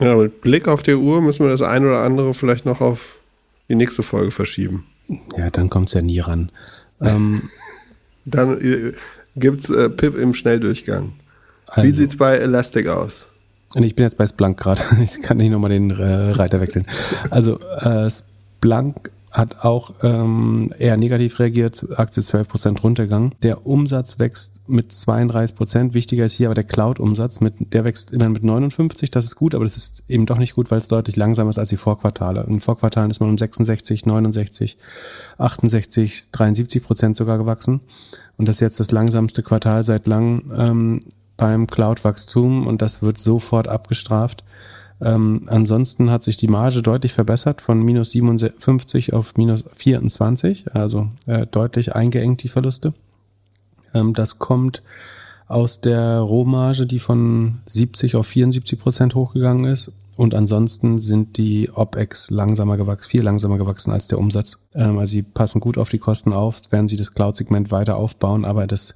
Ja, 0.00 0.16
mit 0.16 0.40
Blick 0.40 0.68
auf 0.68 0.82
die 0.82 0.94
Uhr 0.94 1.20
müssen 1.20 1.44
wir 1.44 1.50
das 1.50 1.62
ein 1.62 1.84
oder 1.84 2.02
andere 2.02 2.34
vielleicht 2.34 2.66
noch 2.66 2.80
auf 2.80 3.20
die 3.68 3.74
nächste 3.74 4.02
Folge 4.02 4.30
verschieben. 4.30 4.86
Ja, 5.36 5.50
dann 5.50 5.70
kommt 5.70 5.88
es 5.88 5.94
ja 5.94 6.02
nie 6.02 6.20
ran. 6.20 6.50
Ähm, 7.00 7.48
dann 8.24 8.58
gibt 9.40 9.64
es 9.64 9.70
äh, 9.70 9.88
Pip 9.88 10.16
im 10.16 10.34
Schnelldurchgang. 10.34 11.12
Also. 11.68 11.88
Wie 11.88 11.92
sieht 11.92 12.10
es 12.10 12.16
bei 12.16 12.36
Elastic 12.36 12.88
aus? 12.88 13.26
Ich 13.76 13.94
bin 13.94 14.04
jetzt 14.04 14.18
bei 14.18 14.26
Splunk 14.26 14.58
gerade. 14.58 14.82
Ich 15.02 15.22
kann 15.22 15.36
nicht 15.36 15.50
nochmal 15.50 15.70
den 15.70 15.90
äh, 15.90 16.30
Reiter 16.32 16.60
wechseln. 16.60 16.86
Also 17.30 17.60
äh, 17.60 18.10
Splunk 18.10 19.10
hat 19.30 19.64
auch 19.64 19.94
ähm, 20.02 20.72
eher 20.78 20.96
negativ 20.96 21.38
reagiert, 21.38 21.86
Aktie 21.96 22.22
12% 22.22 22.80
runtergegangen. 22.80 23.34
Der 23.42 23.64
Umsatz 23.66 24.18
wächst 24.18 24.68
mit 24.68 24.90
32%. 24.90 25.94
Wichtiger 25.94 26.24
ist 26.24 26.34
hier 26.34 26.48
aber 26.48 26.54
der 26.54 26.64
Cloud-Umsatz, 26.64 27.40
mit, 27.40 27.72
der 27.72 27.84
wächst 27.84 28.12
immerhin 28.12 28.32
mit 28.32 28.42
59, 28.42 29.10
das 29.10 29.24
ist 29.24 29.36
gut, 29.36 29.54
aber 29.54 29.64
das 29.64 29.76
ist 29.76 30.04
eben 30.08 30.26
doch 30.26 30.38
nicht 30.38 30.54
gut, 30.54 30.70
weil 30.70 30.78
es 30.78 30.88
deutlich 30.88 31.16
langsamer 31.16 31.50
ist 31.50 31.58
als 31.58 31.68
die 31.68 31.76
Vorquartale. 31.76 32.44
In 32.48 32.60
Vorquartalen 32.60 33.10
ist 33.10 33.20
man 33.20 33.28
um 33.28 33.38
66, 33.38 34.04
69, 34.04 34.78
68, 35.38 36.12
73% 36.34 37.16
sogar 37.16 37.38
gewachsen. 37.38 37.80
Und 38.36 38.48
das 38.48 38.56
ist 38.56 38.60
jetzt 38.60 38.80
das 38.80 38.90
langsamste 38.90 39.42
Quartal 39.42 39.84
seit 39.84 40.06
langem. 40.08 40.50
Ähm, 40.56 41.00
beim 41.40 41.66
Cloud-Wachstum 41.66 42.66
und 42.66 42.82
das 42.82 43.00
wird 43.00 43.16
sofort 43.16 43.66
abgestraft. 43.66 44.44
Ähm, 45.02 45.42
ansonsten 45.46 46.10
hat 46.10 46.22
sich 46.22 46.36
die 46.36 46.48
Marge 46.48 46.82
deutlich 46.82 47.14
verbessert 47.14 47.60
von 47.60 47.82
minus 47.82 48.10
57 48.10 49.12
auf 49.14 49.36
minus 49.36 49.64
24, 49.72 50.74
also 50.74 51.08
äh, 51.26 51.46
deutlich 51.46 51.94
eingeengt 51.94 52.42
die 52.42 52.48
Verluste. 52.48 52.92
Ähm, 53.94 54.12
das 54.12 54.38
kommt 54.38 54.82
aus 55.46 55.80
der 55.80 56.18
Rohmarge, 56.20 56.86
die 56.86 57.00
von 57.00 57.58
70 57.66 58.16
auf 58.16 58.26
74 58.26 58.78
Prozent 58.78 59.14
hochgegangen 59.14 59.64
ist. 59.64 59.92
Und 60.16 60.34
ansonsten 60.34 60.98
sind 60.98 61.38
die 61.38 61.70
OPEX 61.72 62.30
langsamer 62.30 62.76
gewachsen, 62.76 63.08
viel 63.08 63.22
langsamer 63.22 63.56
gewachsen 63.56 63.90
als 63.90 64.06
der 64.06 64.18
Umsatz. 64.18 64.58
Ähm, 64.74 64.98
also 64.98 65.10
sie 65.12 65.22
passen 65.22 65.60
gut 65.60 65.78
auf 65.78 65.88
die 65.88 65.98
Kosten 65.98 66.34
auf, 66.34 66.60
werden 66.70 66.88
sie 66.88 66.98
das 66.98 67.14
Cloud-Segment 67.14 67.70
weiter 67.70 67.96
aufbauen, 67.96 68.44
aber 68.44 68.66
das 68.66 68.94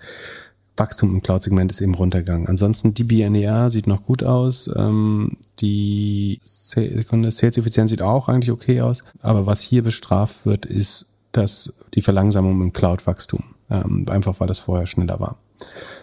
Wachstum 0.76 1.14
im 1.14 1.22
Cloud-Segment 1.22 1.70
ist 1.70 1.80
eben 1.80 1.94
runtergegangen. 1.94 2.48
Ansonsten 2.48 2.94
die 2.94 3.04
BNER 3.04 3.70
sieht 3.70 3.86
noch 3.86 4.02
gut 4.02 4.24
aus. 4.24 4.68
Ähm, 4.76 5.36
die 5.60 6.40
Sales-Effizienz 6.42 7.90
sieht 7.90 8.02
auch 8.02 8.28
eigentlich 8.28 8.50
okay 8.50 8.80
aus. 8.80 9.04
Aber 9.22 9.46
was 9.46 9.60
hier 9.60 9.82
bestraft 9.82 10.46
wird, 10.46 10.66
ist 10.66 11.06
dass 11.34 11.74
die 11.94 12.02
Verlangsamung 12.02 12.60
im 12.62 12.72
Cloud-Wachstum. 12.72 13.42
Ähm, 13.70 14.06
einfach 14.08 14.40
weil 14.40 14.46
das 14.46 14.60
vorher 14.60 14.86
schneller 14.86 15.20
war. 15.20 15.36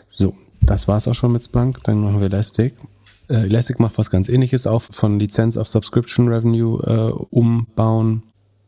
So, 0.07 0.35
das 0.61 0.88
war's 0.88 1.07
auch 1.07 1.14
schon 1.14 1.31
mit 1.31 1.43
Splunk. 1.43 1.84
Dann 1.84 2.02
machen 2.02 2.19
wir 2.19 2.27
Elastic. 2.27 2.76
Äh, 3.30 3.45
Elastic 3.45 3.80
macht 3.80 3.98
was 3.98 4.10
ganz 4.10 4.30
ähnliches, 4.30 4.68
auch 4.68 4.81
von 4.81 5.19
Lizenz 5.19 5.57
auf 5.57 5.68
Subscription 5.68 6.27
Revenue 6.27 6.81
äh, 6.84 7.11
umbauen 7.30 8.23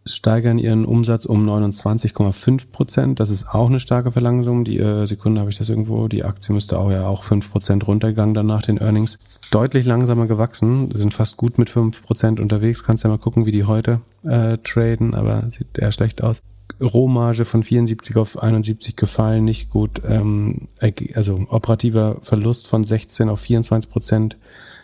steigern 0.05 0.57
ihren 0.57 0.85
Umsatz 0.85 1.25
um 1.25 1.47
29,5 1.47 2.71
Prozent. 2.71 3.19
Das 3.19 3.29
ist 3.29 3.47
auch 3.49 3.67
eine 3.67 3.79
starke 3.79 4.11
Verlangsamung. 4.11 4.65
Die 4.65 4.79
äh, 4.79 5.05
Sekunde 5.05 5.39
habe 5.39 5.49
ich 5.49 5.57
das 5.57 5.69
irgendwo. 5.69 6.07
Die 6.07 6.23
Aktie 6.23 6.53
müsste 6.53 6.77
auch 6.77 6.91
ja 6.91 7.05
auch 7.05 7.23
5 7.23 7.51
Prozent 7.51 7.87
runtergegangen 7.87 8.33
dann 8.33 8.45
nach 8.45 8.63
den 8.63 8.77
Earnings. 8.77 9.17
Ist 9.25 9.53
deutlich 9.53 9.85
langsamer 9.85 10.27
gewachsen. 10.27 10.89
Sind 10.91 11.13
fast 11.13 11.37
gut 11.37 11.57
mit 11.57 11.69
5 11.69 12.03
Prozent 12.03 12.39
unterwegs. 12.39 12.83
Kannst 12.83 13.03
ja 13.03 13.09
mal 13.09 13.17
gucken, 13.17 13.45
wie 13.45 13.51
die 13.51 13.63
heute 13.63 14.01
äh, 14.23 14.57
traden, 14.57 15.13
aber 15.13 15.49
sieht 15.51 15.79
eher 15.79 15.91
schlecht 15.91 16.23
aus. 16.23 16.41
Rohmarge 16.81 17.45
von 17.45 17.63
74 17.63 18.17
auf 18.17 18.41
71 18.41 18.95
gefallen, 18.95 19.45
nicht 19.45 19.69
gut. 19.69 20.01
Ähm, 20.05 20.67
also 21.13 21.45
operativer 21.49 22.17
Verlust 22.21 22.67
von 22.67 22.83
16 22.83 23.29
auf 23.29 23.39
24 23.41 23.89
Prozent 23.89 24.37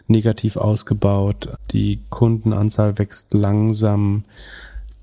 negativ 0.08 0.58
ausgebaut. 0.58 1.50
Die 1.72 2.00
Kundenanzahl 2.10 2.98
wächst 2.98 3.34
langsam 3.34 4.24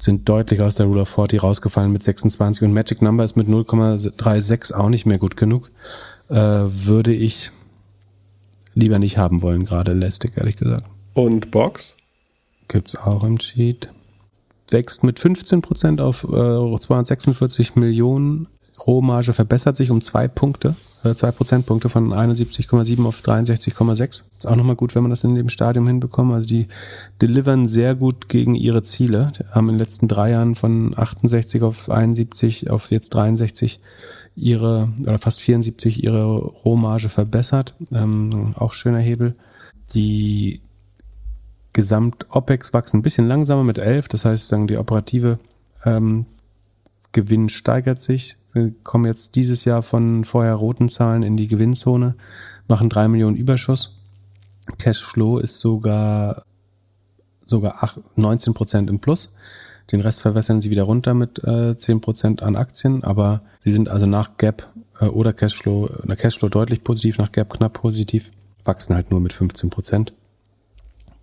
sind 0.06 0.28
deutlich 0.28 0.62
aus 0.62 0.76
der 0.76 0.86
Rule 0.86 1.02
of 1.02 1.10
40 1.10 1.42
rausgefallen 1.42 1.92
mit 1.92 2.02
26 2.02 2.66
und 2.66 2.72
Magic 2.72 3.02
Number 3.02 3.24
ist 3.24 3.36
mit 3.36 3.46
0,36 3.48 4.72
auch 4.74 4.88
nicht 4.88 5.04
mehr 5.04 5.18
gut 5.18 5.36
genug. 5.36 5.70
Äh, 6.30 6.34
würde 6.34 7.12
ich 7.12 7.50
lieber 8.74 8.98
nicht 8.98 9.18
haben 9.18 9.42
wollen, 9.42 9.66
gerade 9.66 9.90
Elastic, 9.90 10.36
ehrlich 10.36 10.56
gesagt. 10.56 10.84
Und 11.12 11.50
Box? 11.50 11.94
Gibt's 12.68 12.96
auch 12.96 13.22
im 13.22 13.38
Cheat. 13.38 13.90
Wächst 14.70 15.04
mit 15.04 15.20
15% 15.20 16.00
auf 16.00 16.24
äh, 16.24 16.78
246 16.78 17.76
Millionen 17.76 18.48
Rohmarge 18.84 19.32
verbessert 19.32 19.76
sich 19.76 19.90
um 19.90 20.00
zwei 20.00 20.28
Punkte, 20.28 20.74
äh, 21.04 21.14
zwei 21.14 21.30
Prozentpunkte 21.30 21.88
von 21.88 22.12
71,7 22.12 23.04
auf 23.06 23.20
63,6. 23.20 24.24
Ist 24.36 24.46
auch 24.46 24.56
nochmal 24.56 24.76
gut, 24.76 24.94
wenn 24.94 25.02
man 25.02 25.10
das 25.10 25.24
in 25.24 25.34
dem 25.34 25.48
Stadium 25.48 25.86
hinbekommt. 25.86 26.32
Also 26.32 26.48
die 26.48 26.68
delivern 27.22 27.68
sehr 27.68 27.94
gut 27.94 28.28
gegen 28.28 28.54
ihre 28.54 28.82
Ziele. 28.82 29.32
Die 29.38 29.44
haben 29.54 29.68
in 29.68 29.74
den 29.74 29.80
letzten 29.80 30.08
drei 30.08 30.30
Jahren 30.30 30.54
von 30.54 30.96
68 30.96 31.62
auf 31.62 31.90
71 31.90 32.70
auf 32.70 32.90
jetzt 32.90 33.10
63 33.10 33.80
ihre, 34.34 34.88
oder 35.02 35.18
fast 35.18 35.40
74 35.40 36.04
ihre 36.04 36.24
Rohmarge 36.24 37.08
verbessert. 37.08 37.74
Ähm, 37.92 38.54
auch 38.56 38.72
schöner 38.72 39.00
Hebel. 39.00 39.34
Die 39.94 40.60
Gesamt-OPEX 41.72 42.72
wachsen 42.72 42.98
ein 42.98 43.02
bisschen 43.02 43.28
langsamer 43.28 43.64
mit 43.64 43.78
11. 43.78 44.08
Das 44.08 44.24
heißt, 44.24 44.48
sagen 44.48 44.66
die 44.66 44.78
operative 44.78 45.38
ähm, 45.84 46.26
Gewinn 47.16 47.48
steigert 47.48 47.98
sich. 47.98 48.36
Sie 48.46 48.74
kommen 48.84 49.06
jetzt 49.06 49.36
dieses 49.36 49.64
Jahr 49.64 49.82
von 49.82 50.26
vorher 50.26 50.52
roten 50.52 50.90
Zahlen 50.90 51.22
in 51.22 51.38
die 51.38 51.48
Gewinnzone, 51.48 52.14
machen 52.68 52.90
drei 52.90 53.08
Millionen 53.08 53.36
Überschuss. 53.36 54.00
Cashflow 54.78 55.38
ist 55.38 55.60
sogar, 55.60 56.42
sogar 57.46 57.82
8, 57.82 58.18
19 58.18 58.52
Prozent 58.52 58.90
im 58.90 59.00
Plus. 59.00 59.34
Den 59.92 60.02
Rest 60.02 60.20
verwässern 60.20 60.60
sie 60.60 60.68
wieder 60.68 60.82
runter 60.82 61.14
mit 61.14 61.42
äh, 61.42 61.74
10 61.74 62.02
Prozent 62.02 62.42
an 62.42 62.54
Aktien, 62.54 63.02
aber 63.02 63.40
sie 63.60 63.72
sind 63.72 63.88
also 63.88 64.04
nach 64.04 64.36
Gap 64.36 64.68
äh, 65.00 65.06
oder 65.06 65.32
Cashflow, 65.32 65.88
na 66.04 66.16
Cashflow 66.16 66.50
deutlich 66.50 66.84
positiv, 66.84 67.16
nach 67.16 67.32
Gap 67.32 67.54
knapp 67.54 67.72
positiv, 67.72 68.30
wachsen 68.66 68.94
halt 68.94 69.10
nur 69.10 69.20
mit 69.20 69.32
15 69.32 69.70
Prozent. 69.70 70.12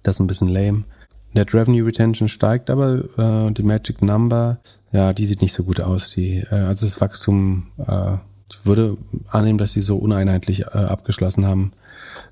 Das 0.01 0.15
ist 0.15 0.21
ein 0.21 0.27
bisschen 0.27 0.47
lame. 0.47 0.85
Net 1.33 1.53
Revenue 1.53 1.85
Retention 1.85 2.27
steigt 2.27 2.69
aber, 2.69 3.03
äh, 3.17 3.51
die 3.53 3.63
Magic 3.63 4.01
Number, 4.01 4.59
ja, 4.91 5.13
die 5.13 5.25
sieht 5.25 5.41
nicht 5.41 5.53
so 5.53 5.63
gut 5.63 5.81
aus. 5.81 6.11
Die, 6.11 6.43
äh, 6.51 6.55
also 6.55 6.85
das 6.85 7.01
Wachstum, 7.01 7.67
äh, 7.77 8.17
ich 8.49 8.65
würde 8.65 8.97
annehmen, 9.29 9.57
dass 9.57 9.71
sie 9.71 9.81
so 9.81 9.97
uneinheitlich 9.97 10.61
äh, 10.61 10.77
abgeschlossen 10.77 11.47
haben, 11.47 11.73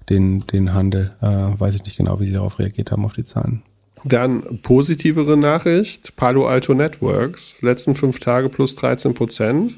den, 0.10 0.42
den 0.42 0.74
Handel. 0.74 1.16
Äh, 1.22 1.26
weiß 1.26 1.76
ich 1.76 1.84
nicht 1.84 1.98
genau, 1.98 2.20
wie 2.20 2.26
sie 2.26 2.34
darauf 2.34 2.60
reagiert 2.60 2.92
haben, 2.92 3.06
auf 3.06 3.14
die 3.14 3.24
Zahlen. 3.24 3.64
Dann 4.04 4.60
positivere 4.62 5.38
Nachricht, 5.38 6.16
Palo 6.16 6.48
Alto 6.48 6.74
Networks, 6.74 7.54
letzten 7.62 7.96
fünf 7.96 8.20
Tage 8.20 8.50
plus 8.50 8.76
13 8.76 9.14
Prozent. 9.14 9.74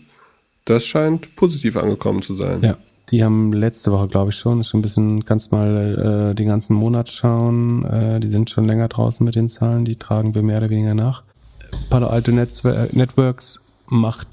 Das 0.65 0.85
scheint 0.85 1.35
positiv 1.35 1.75
angekommen 1.75 2.21
zu 2.21 2.33
sein. 2.33 2.61
Ja, 2.61 2.77
die 3.11 3.23
haben 3.23 3.51
letzte 3.53 3.91
Woche, 3.91 4.07
glaube 4.07 4.31
ich, 4.31 4.37
schon, 4.37 4.59
ist 4.59 4.69
schon 4.69 4.79
ein 4.79 4.83
bisschen, 4.83 5.25
kannst 5.25 5.51
mal 5.51 6.31
äh, 6.31 6.35
den 6.35 6.47
ganzen 6.47 6.75
Monat 6.75 7.09
schauen. 7.09 7.85
Äh, 7.85 8.19
die 8.19 8.29
sind 8.29 8.49
schon 8.49 8.65
länger 8.65 8.87
draußen 8.87 9.23
mit 9.23 9.35
den 9.35 9.49
Zahlen, 9.49 9.85
die 9.85 9.97
tragen 9.97 10.35
wir 10.35 10.41
mehr 10.41 10.57
oder 10.57 10.69
weniger 10.69 10.93
nach. 10.93 11.23
Palo 11.89 12.07
Alto 12.07 12.31
Networks 12.31 13.61
macht 13.87 14.27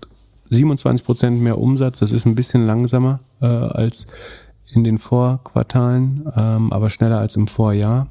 27% 0.51 1.30
mehr 1.30 1.59
Umsatz. 1.59 2.01
Das 2.01 2.12
ist 2.12 2.26
ein 2.26 2.34
bisschen 2.34 2.66
langsamer 2.66 3.20
äh, 3.40 3.47
als 3.47 4.06
in 4.72 4.84
den 4.84 4.98
Vorquartalen, 4.98 6.28
ähm, 6.36 6.72
aber 6.72 6.90
schneller 6.90 7.18
als 7.18 7.36
im 7.36 7.48
Vorjahr. 7.48 8.09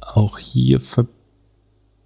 Auch 0.00 0.38
hier 0.38 0.80
ver 0.80 1.06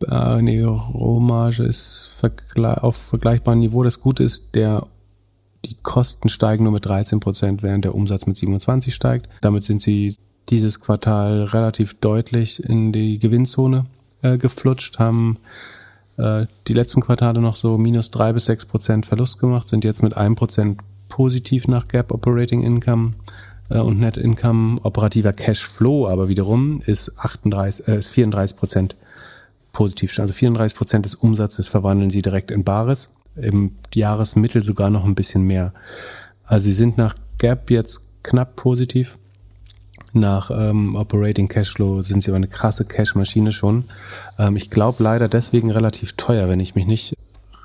äh, 0.09 0.43
nee, 0.43 0.62
Rohmarge 0.62 1.62
ist 1.62 2.10
vergle 2.16 2.82
auf 2.82 2.97
vergleichbarem 2.97 3.60
Niveau. 3.60 3.82
Das 3.82 4.01
Gute 4.01 4.22
ist, 4.22 4.55
der 4.55 4.86
die 5.65 5.77
Kosten 5.82 6.28
steigen 6.28 6.65
nur 6.65 6.73
mit 6.73 6.86
13 6.86 7.20
Prozent, 7.20 7.62
während 7.62 7.85
der 7.85 7.95
Umsatz 7.95 8.27
mit 8.27 8.36
27 8.36 8.95
steigt. 8.95 9.28
Damit 9.41 9.65
sind 9.65 9.82
sie 9.82 10.16
dieses 10.49 10.81
Quartal 10.81 11.45
relativ 11.45 11.95
deutlich 11.95 12.62
in 12.62 12.93
die 12.93 13.19
Gewinnzone 13.19 13.86
äh, 14.23 14.39
geflutscht, 14.39 14.99
haben 14.99 15.39
äh, 16.19 16.47
die 16.69 16.74
letzten 16.74 17.01
Quartale 17.01 17.41
noch 17.41 17.57
so 17.57 17.78
minus 17.78 18.11
drei 18.11 18.32
bis 18.32 18.47
sechs 18.47 18.66
Prozent 18.66 19.07
Verlust 19.07 19.39
gemacht, 19.39 19.69
sind 19.69 19.85
jetzt 19.85 20.03
mit 20.03 20.16
einem 20.16 20.35
Prozent 20.35 20.81
positiv 21.09 21.69
nach 21.69 21.89
Gap 21.89 22.12
Operating 22.12 22.62
Income 22.62 23.15
äh, 23.70 23.78
und 23.78 24.01
Net 24.01 24.16
Income. 24.16 24.81
Operativer 24.82 25.32
Cash 25.32 25.66
Flow 25.66 26.09
aber 26.09 26.28
wiederum 26.28 26.81
ist 26.85 27.19
38, 27.19 27.89
äh, 27.89 27.99
ist 27.99 28.09
34 28.09 28.57
Prozent 28.57 28.97
positiv. 29.73 30.19
Also 30.19 30.32
34 30.32 30.77
Prozent 30.77 31.05
des 31.05 31.15
Umsatzes 31.15 31.69
verwandeln 31.69 32.11
sie 32.11 32.23
direkt 32.23 32.51
in 32.51 32.65
Bares 32.65 33.24
im 33.36 33.73
Jahresmittel 33.93 34.62
sogar 34.62 34.90
noch 34.90 35.05
ein 35.05 35.15
bisschen 35.15 35.43
mehr. 35.43 35.73
Also 36.44 36.66
sie 36.66 36.73
sind 36.73 36.98
nach 36.98 37.15
Gap 37.39 37.70
jetzt 37.70 38.02
knapp 38.23 38.56
positiv. 38.56 39.19
Nach 40.12 40.51
ähm, 40.51 40.94
Operating 40.97 41.48
Cashflow 41.48 42.02
sind 42.02 42.23
sie 42.23 42.31
aber 42.31 42.36
eine 42.36 42.48
krasse 42.48 42.85
Cash-Maschine 42.85 43.52
schon. 43.52 43.85
Ähm, 44.39 44.56
ich 44.56 44.70
glaube 44.70 45.02
leider 45.02 45.28
deswegen 45.28 45.70
relativ 45.70 46.15
teuer, 46.15 46.48
wenn 46.48 46.61
ich 46.61 46.74
mich 46.74 46.86
nicht 46.86 47.15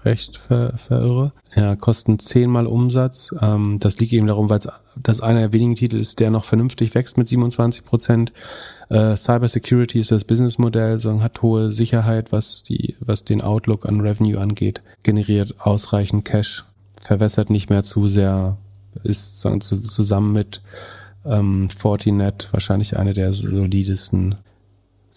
recht 0.06 0.38
ver 0.38 0.74
verirre. 0.78 1.32
Ja, 1.56 1.76
kosten 1.76 2.20
zehnmal 2.20 2.68
Umsatz. 2.68 3.34
Ähm, 3.42 3.80
das 3.80 3.98
liegt 3.98 4.14
eben 4.14 4.28
darum, 4.28 4.50
weil 4.50 4.60
das 4.96 5.22
einer 5.22 5.40
der 5.40 5.54
wenigen 5.54 5.76
Titel 5.76 5.98
ist, 5.98 6.20
der 6.20 6.32
noch 6.32 6.46
vernünftig 6.46 6.96
wächst 6.96 7.18
mit 7.18 7.28
27 7.28 7.86
Prozent. 7.86 8.34
Äh, 8.90 9.16
Cybersecurity 9.16 10.00
ist 10.00 10.12
das 10.12 10.24
Businessmodell, 10.24 10.98
so 10.98 11.22
hat 11.22 11.42
hohe 11.42 11.72
Sicherheit, 11.72 12.32
was 12.32 12.64
die, 12.64 12.96
was 13.00 13.24
den 13.24 13.42
Outlook 13.42 13.86
an 13.86 14.02
Revenue 14.02 14.40
angeht, 14.40 14.82
generiert 15.04 15.56
ausreichend 15.60 16.26
Cash, 16.26 16.66
verwässert 17.00 17.50
nicht 17.50 17.70
mehr 17.70 17.84
zu 17.84 18.08
sehr, 18.08 18.58
ist 19.04 19.40
zusammen 19.42 20.34
mit 20.34 20.62
ähm, 21.26 21.70
Fortinet 21.70 22.50
wahrscheinlich 22.52 22.98
eine 22.98 23.14
der 23.14 23.34
solidesten 23.34 24.36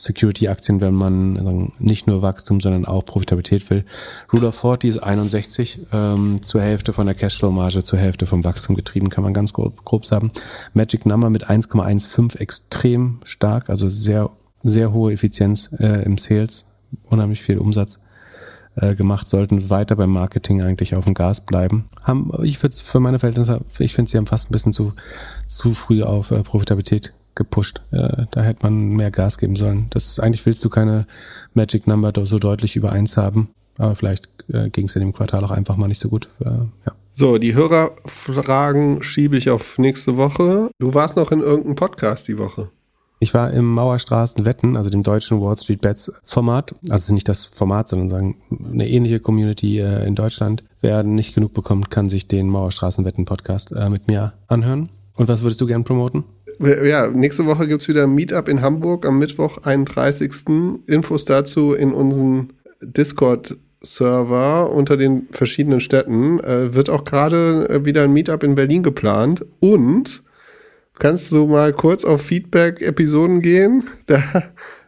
Security-Aktien, 0.02 0.80
wenn 0.80 0.94
man 0.94 1.72
nicht 1.78 2.08
nur 2.08 2.22
Wachstum, 2.22 2.60
sondern 2.60 2.84
auch 2.84 3.04
Profitabilität 3.04 3.70
will. 3.70 3.84
Rule 4.32 4.48
of 4.48 4.56
40 4.56 4.90
ist 4.90 4.98
61, 4.98 5.86
ähm, 5.92 6.42
zur 6.42 6.60
Hälfte 6.60 6.92
von 6.92 7.06
der 7.06 7.14
Cashflow-Marge, 7.14 7.84
zur 7.84 8.00
Hälfte 8.00 8.26
vom 8.26 8.44
Wachstum 8.44 8.74
getrieben, 8.74 9.10
kann 9.10 9.22
man 9.22 9.32
ganz 9.32 9.52
grob, 9.52 9.84
grob 9.84 10.04
sagen. 10.04 10.32
Magic 10.74 11.06
Number 11.06 11.30
mit 11.30 11.48
1,15 11.48 12.36
extrem 12.38 13.20
stark, 13.22 13.70
also 13.70 13.88
sehr, 13.90 14.30
sehr 14.62 14.92
hohe 14.92 15.12
Effizienz 15.12 15.70
äh, 15.78 16.04
im 16.04 16.18
Sales, 16.18 16.72
unheimlich 17.04 17.42
viel 17.42 17.58
Umsatz 17.58 18.00
äh, 18.74 18.96
gemacht, 18.96 19.28
sollten 19.28 19.70
weiter 19.70 19.94
beim 19.94 20.10
Marketing 20.10 20.64
eigentlich 20.64 20.96
auf 20.96 21.04
dem 21.04 21.14
Gas 21.14 21.42
bleiben. 21.42 21.84
Haben, 22.02 22.32
ich 22.42 22.60
würde 22.60 22.74
für 22.74 22.98
meine 22.98 23.20
Verhältnisse, 23.20 23.60
ich 23.78 23.94
finde, 23.94 24.10
sie 24.10 24.18
haben 24.18 24.26
fast 24.26 24.50
ein 24.50 24.52
bisschen 24.52 24.72
zu, 24.72 24.94
zu 25.46 25.74
früh 25.74 26.02
auf 26.02 26.32
äh, 26.32 26.42
Profitabilität 26.42 27.14
gepusht. 27.34 27.80
Äh, 27.90 28.26
da 28.30 28.42
hätte 28.42 28.62
man 28.62 28.88
mehr 28.88 29.10
Gas 29.10 29.38
geben 29.38 29.56
sollen. 29.56 29.86
Das 29.90 30.20
eigentlich 30.20 30.44
willst 30.46 30.64
du 30.64 30.68
keine 30.68 31.06
Magic 31.54 31.86
Number 31.86 32.12
so 32.24 32.38
deutlich 32.38 32.76
über 32.76 32.92
eins 32.92 33.16
haben. 33.16 33.48
Aber 33.78 33.96
vielleicht 33.96 34.28
äh, 34.52 34.68
ging 34.70 34.86
es 34.86 34.96
in 34.96 35.00
dem 35.00 35.12
Quartal 35.12 35.44
auch 35.44 35.50
einfach 35.50 35.76
mal 35.76 35.88
nicht 35.88 36.00
so 36.00 36.09
gut. 36.09 36.28
Äh, 36.40 36.50
ja. 36.50 36.92
So, 37.10 37.38
die 37.38 37.54
Hörerfragen 37.54 39.02
schiebe 39.02 39.36
ich 39.36 39.50
auf 39.50 39.78
nächste 39.78 40.16
Woche. 40.16 40.70
Du 40.78 40.94
warst 40.94 41.16
noch 41.16 41.30
in 41.30 41.40
irgendeinem 41.40 41.76
Podcast 41.76 42.28
die 42.28 42.38
Woche. 42.38 42.70
Ich 43.22 43.34
war 43.34 43.52
im 43.52 43.72
Mauerstraßen 43.72 44.44
Wetten, 44.44 44.76
also 44.76 44.90
dem 44.90 45.04
deutschen 45.04 45.40
Wall 45.40 45.56
Street 45.56 45.80
Bets 45.80 46.12
Format. 46.24 46.74
Also 46.88 47.14
nicht 47.14 47.28
das 47.28 47.44
Format, 47.44 47.86
sondern 47.86 48.09
sagen 48.09 48.36
eine 48.50 48.88
ähnliche 48.88 49.20
Community 49.20 49.78
äh, 49.78 50.06
in 50.06 50.16
Deutschland. 50.16 50.64
Wer 50.80 51.04
nicht 51.04 51.34
genug 51.34 51.54
bekommt, 51.54 51.88
kann 51.90 52.09
sich 52.09 52.26
den 52.26 52.48
Mauerstraßen 52.48 53.04
Wetten 53.04 53.24
Podcast 53.24 53.70
äh, 53.72 53.90
mit 53.90 54.09
mir 54.09 54.32
anhören. 54.48 54.88
Und 55.14 55.28
was 55.28 55.42
würdest 55.42 55.60
du 55.60 55.66
gern 55.66 55.84
promoten? 55.84 56.24
Ja, 56.58 57.08
nächste 57.08 57.46
Woche 57.46 57.66
gibt's 57.66 57.88
wieder 57.88 58.04
ein 58.04 58.14
Meetup 58.14 58.48
in 58.48 58.62
Hamburg 58.62 59.06
am 59.06 59.18
Mittwoch, 59.18 59.58
31. 59.58 60.32
Infos 60.86 61.24
dazu 61.24 61.72
in 61.72 61.92
unseren 61.92 62.52
Discord-Server 62.80 64.70
unter 64.70 64.96
den 64.96 65.28
verschiedenen 65.30 65.80
Städten. 65.80 66.40
Äh, 66.40 66.74
wird 66.74 66.90
auch 66.90 67.04
gerade 67.04 67.68
äh, 67.68 67.84
wieder 67.84 68.04
ein 68.04 68.12
Meetup 68.12 68.42
in 68.42 68.54
Berlin 68.54 68.82
geplant. 68.82 69.44
Und 69.60 70.22
kannst 70.98 71.30
du 71.30 71.46
mal 71.46 71.72
kurz 71.72 72.04
auf 72.04 72.22
Feedback-Episoden 72.22 73.40
gehen? 73.40 73.84
Da 74.06 74.22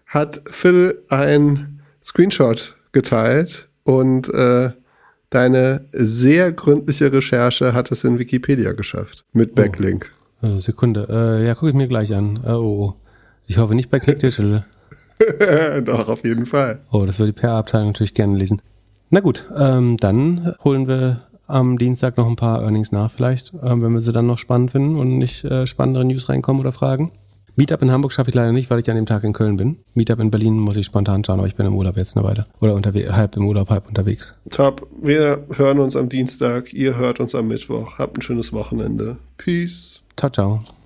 hat 0.06 0.42
Phil 0.46 1.02
ein 1.08 1.80
Screenshot 2.02 2.76
geteilt 2.92 3.68
und 3.82 4.32
äh, 4.32 4.70
deine 5.30 5.88
sehr 5.92 6.52
gründliche 6.52 7.12
Recherche 7.12 7.74
hat 7.74 7.90
es 7.90 8.04
in 8.04 8.18
Wikipedia 8.18 8.72
geschafft. 8.72 9.24
Mit 9.32 9.54
Backlink. 9.54 10.12
Oh. 10.12 10.23
Sekunde. 10.58 11.06
Äh, 11.08 11.46
ja, 11.46 11.54
gucke 11.54 11.68
ich 11.68 11.74
mir 11.74 11.88
gleich 11.88 12.14
an. 12.14 12.40
Oh, 12.46 12.50
oh. 12.50 12.94
Ich 13.46 13.58
hoffe 13.58 13.74
nicht 13.74 13.90
bei 13.90 13.98
Click 13.98 14.18
Digital. 14.18 14.64
Doch, 15.84 16.08
auf 16.08 16.24
jeden 16.24 16.46
Fall. 16.46 16.80
Oh, 16.90 17.04
das 17.04 17.18
würde 17.18 17.32
die 17.32 17.40
PR-Abteilung 17.40 17.88
natürlich 17.88 18.14
gerne 18.14 18.36
lesen. 18.36 18.60
Na 19.10 19.20
gut, 19.20 19.48
ähm, 19.56 19.96
dann 19.98 20.54
holen 20.64 20.88
wir 20.88 21.22
am 21.46 21.78
Dienstag 21.78 22.16
noch 22.16 22.26
ein 22.26 22.36
paar 22.36 22.62
Earnings 22.62 22.90
nach 22.90 23.10
vielleicht, 23.10 23.52
ähm, 23.62 23.82
wenn 23.82 23.92
wir 23.92 24.00
sie 24.00 24.12
dann 24.12 24.26
noch 24.26 24.38
spannend 24.38 24.72
finden 24.72 24.96
und 24.96 25.18
nicht 25.18 25.44
äh, 25.44 25.66
spannendere 25.66 26.04
News 26.04 26.28
reinkommen 26.28 26.60
oder 26.60 26.72
Fragen. 26.72 27.12
Meetup 27.56 27.82
in 27.82 27.92
Hamburg 27.92 28.12
schaffe 28.12 28.30
ich 28.30 28.34
leider 28.34 28.50
nicht, 28.50 28.68
weil 28.70 28.80
ich 28.80 28.90
an 28.90 28.96
dem 28.96 29.06
Tag 29.06 29.22
in 29.22 29.32
Köln 29.32 29.56
bin. 29.56 29.76
Meetup 29.94 30.18
in 30.18 30.32
Berlin 30.32 30.58
muss 30.58 30.76
ich 30.76 30.86
spontan 30.86 31.22
schauen, 31.22 31.38
aber 31.38 31.46
ich 31.46 31.54
bin 31.54 31.66
im 31.66 31.76
Urlaub 31.76 31.96
jetzt 31.96 32.16
eine 32.16 32.26
Weile. 32.26 32.44
Oder 32.58 32.74
halb 33.14 33.36
im 33.36 33.46
Urlaub, 33.46 33.70
halb 33.70 33.86
unterwegs. 33.86 34.36
Top. 34.50 34.88
Wir 35.00 35.44
hören 35.54 35.78
uns 35.78 35.94
am 35.94 36.08
Dienstag, 36.08 36.72
ihr 36.72 36.96
hört 36.96 37.20
uns 37.20 37.32
am 37.36 37.46
Mittwoch. 37.46 37.98
Habt 37.98 38.18
ein 38.18 38.22
schönes 38.22 38.52
Wochenende. 38.52 39.18
Peace. 39.36 39.93
Ciao, 40.16 40.30
ciao. 40.30 40.83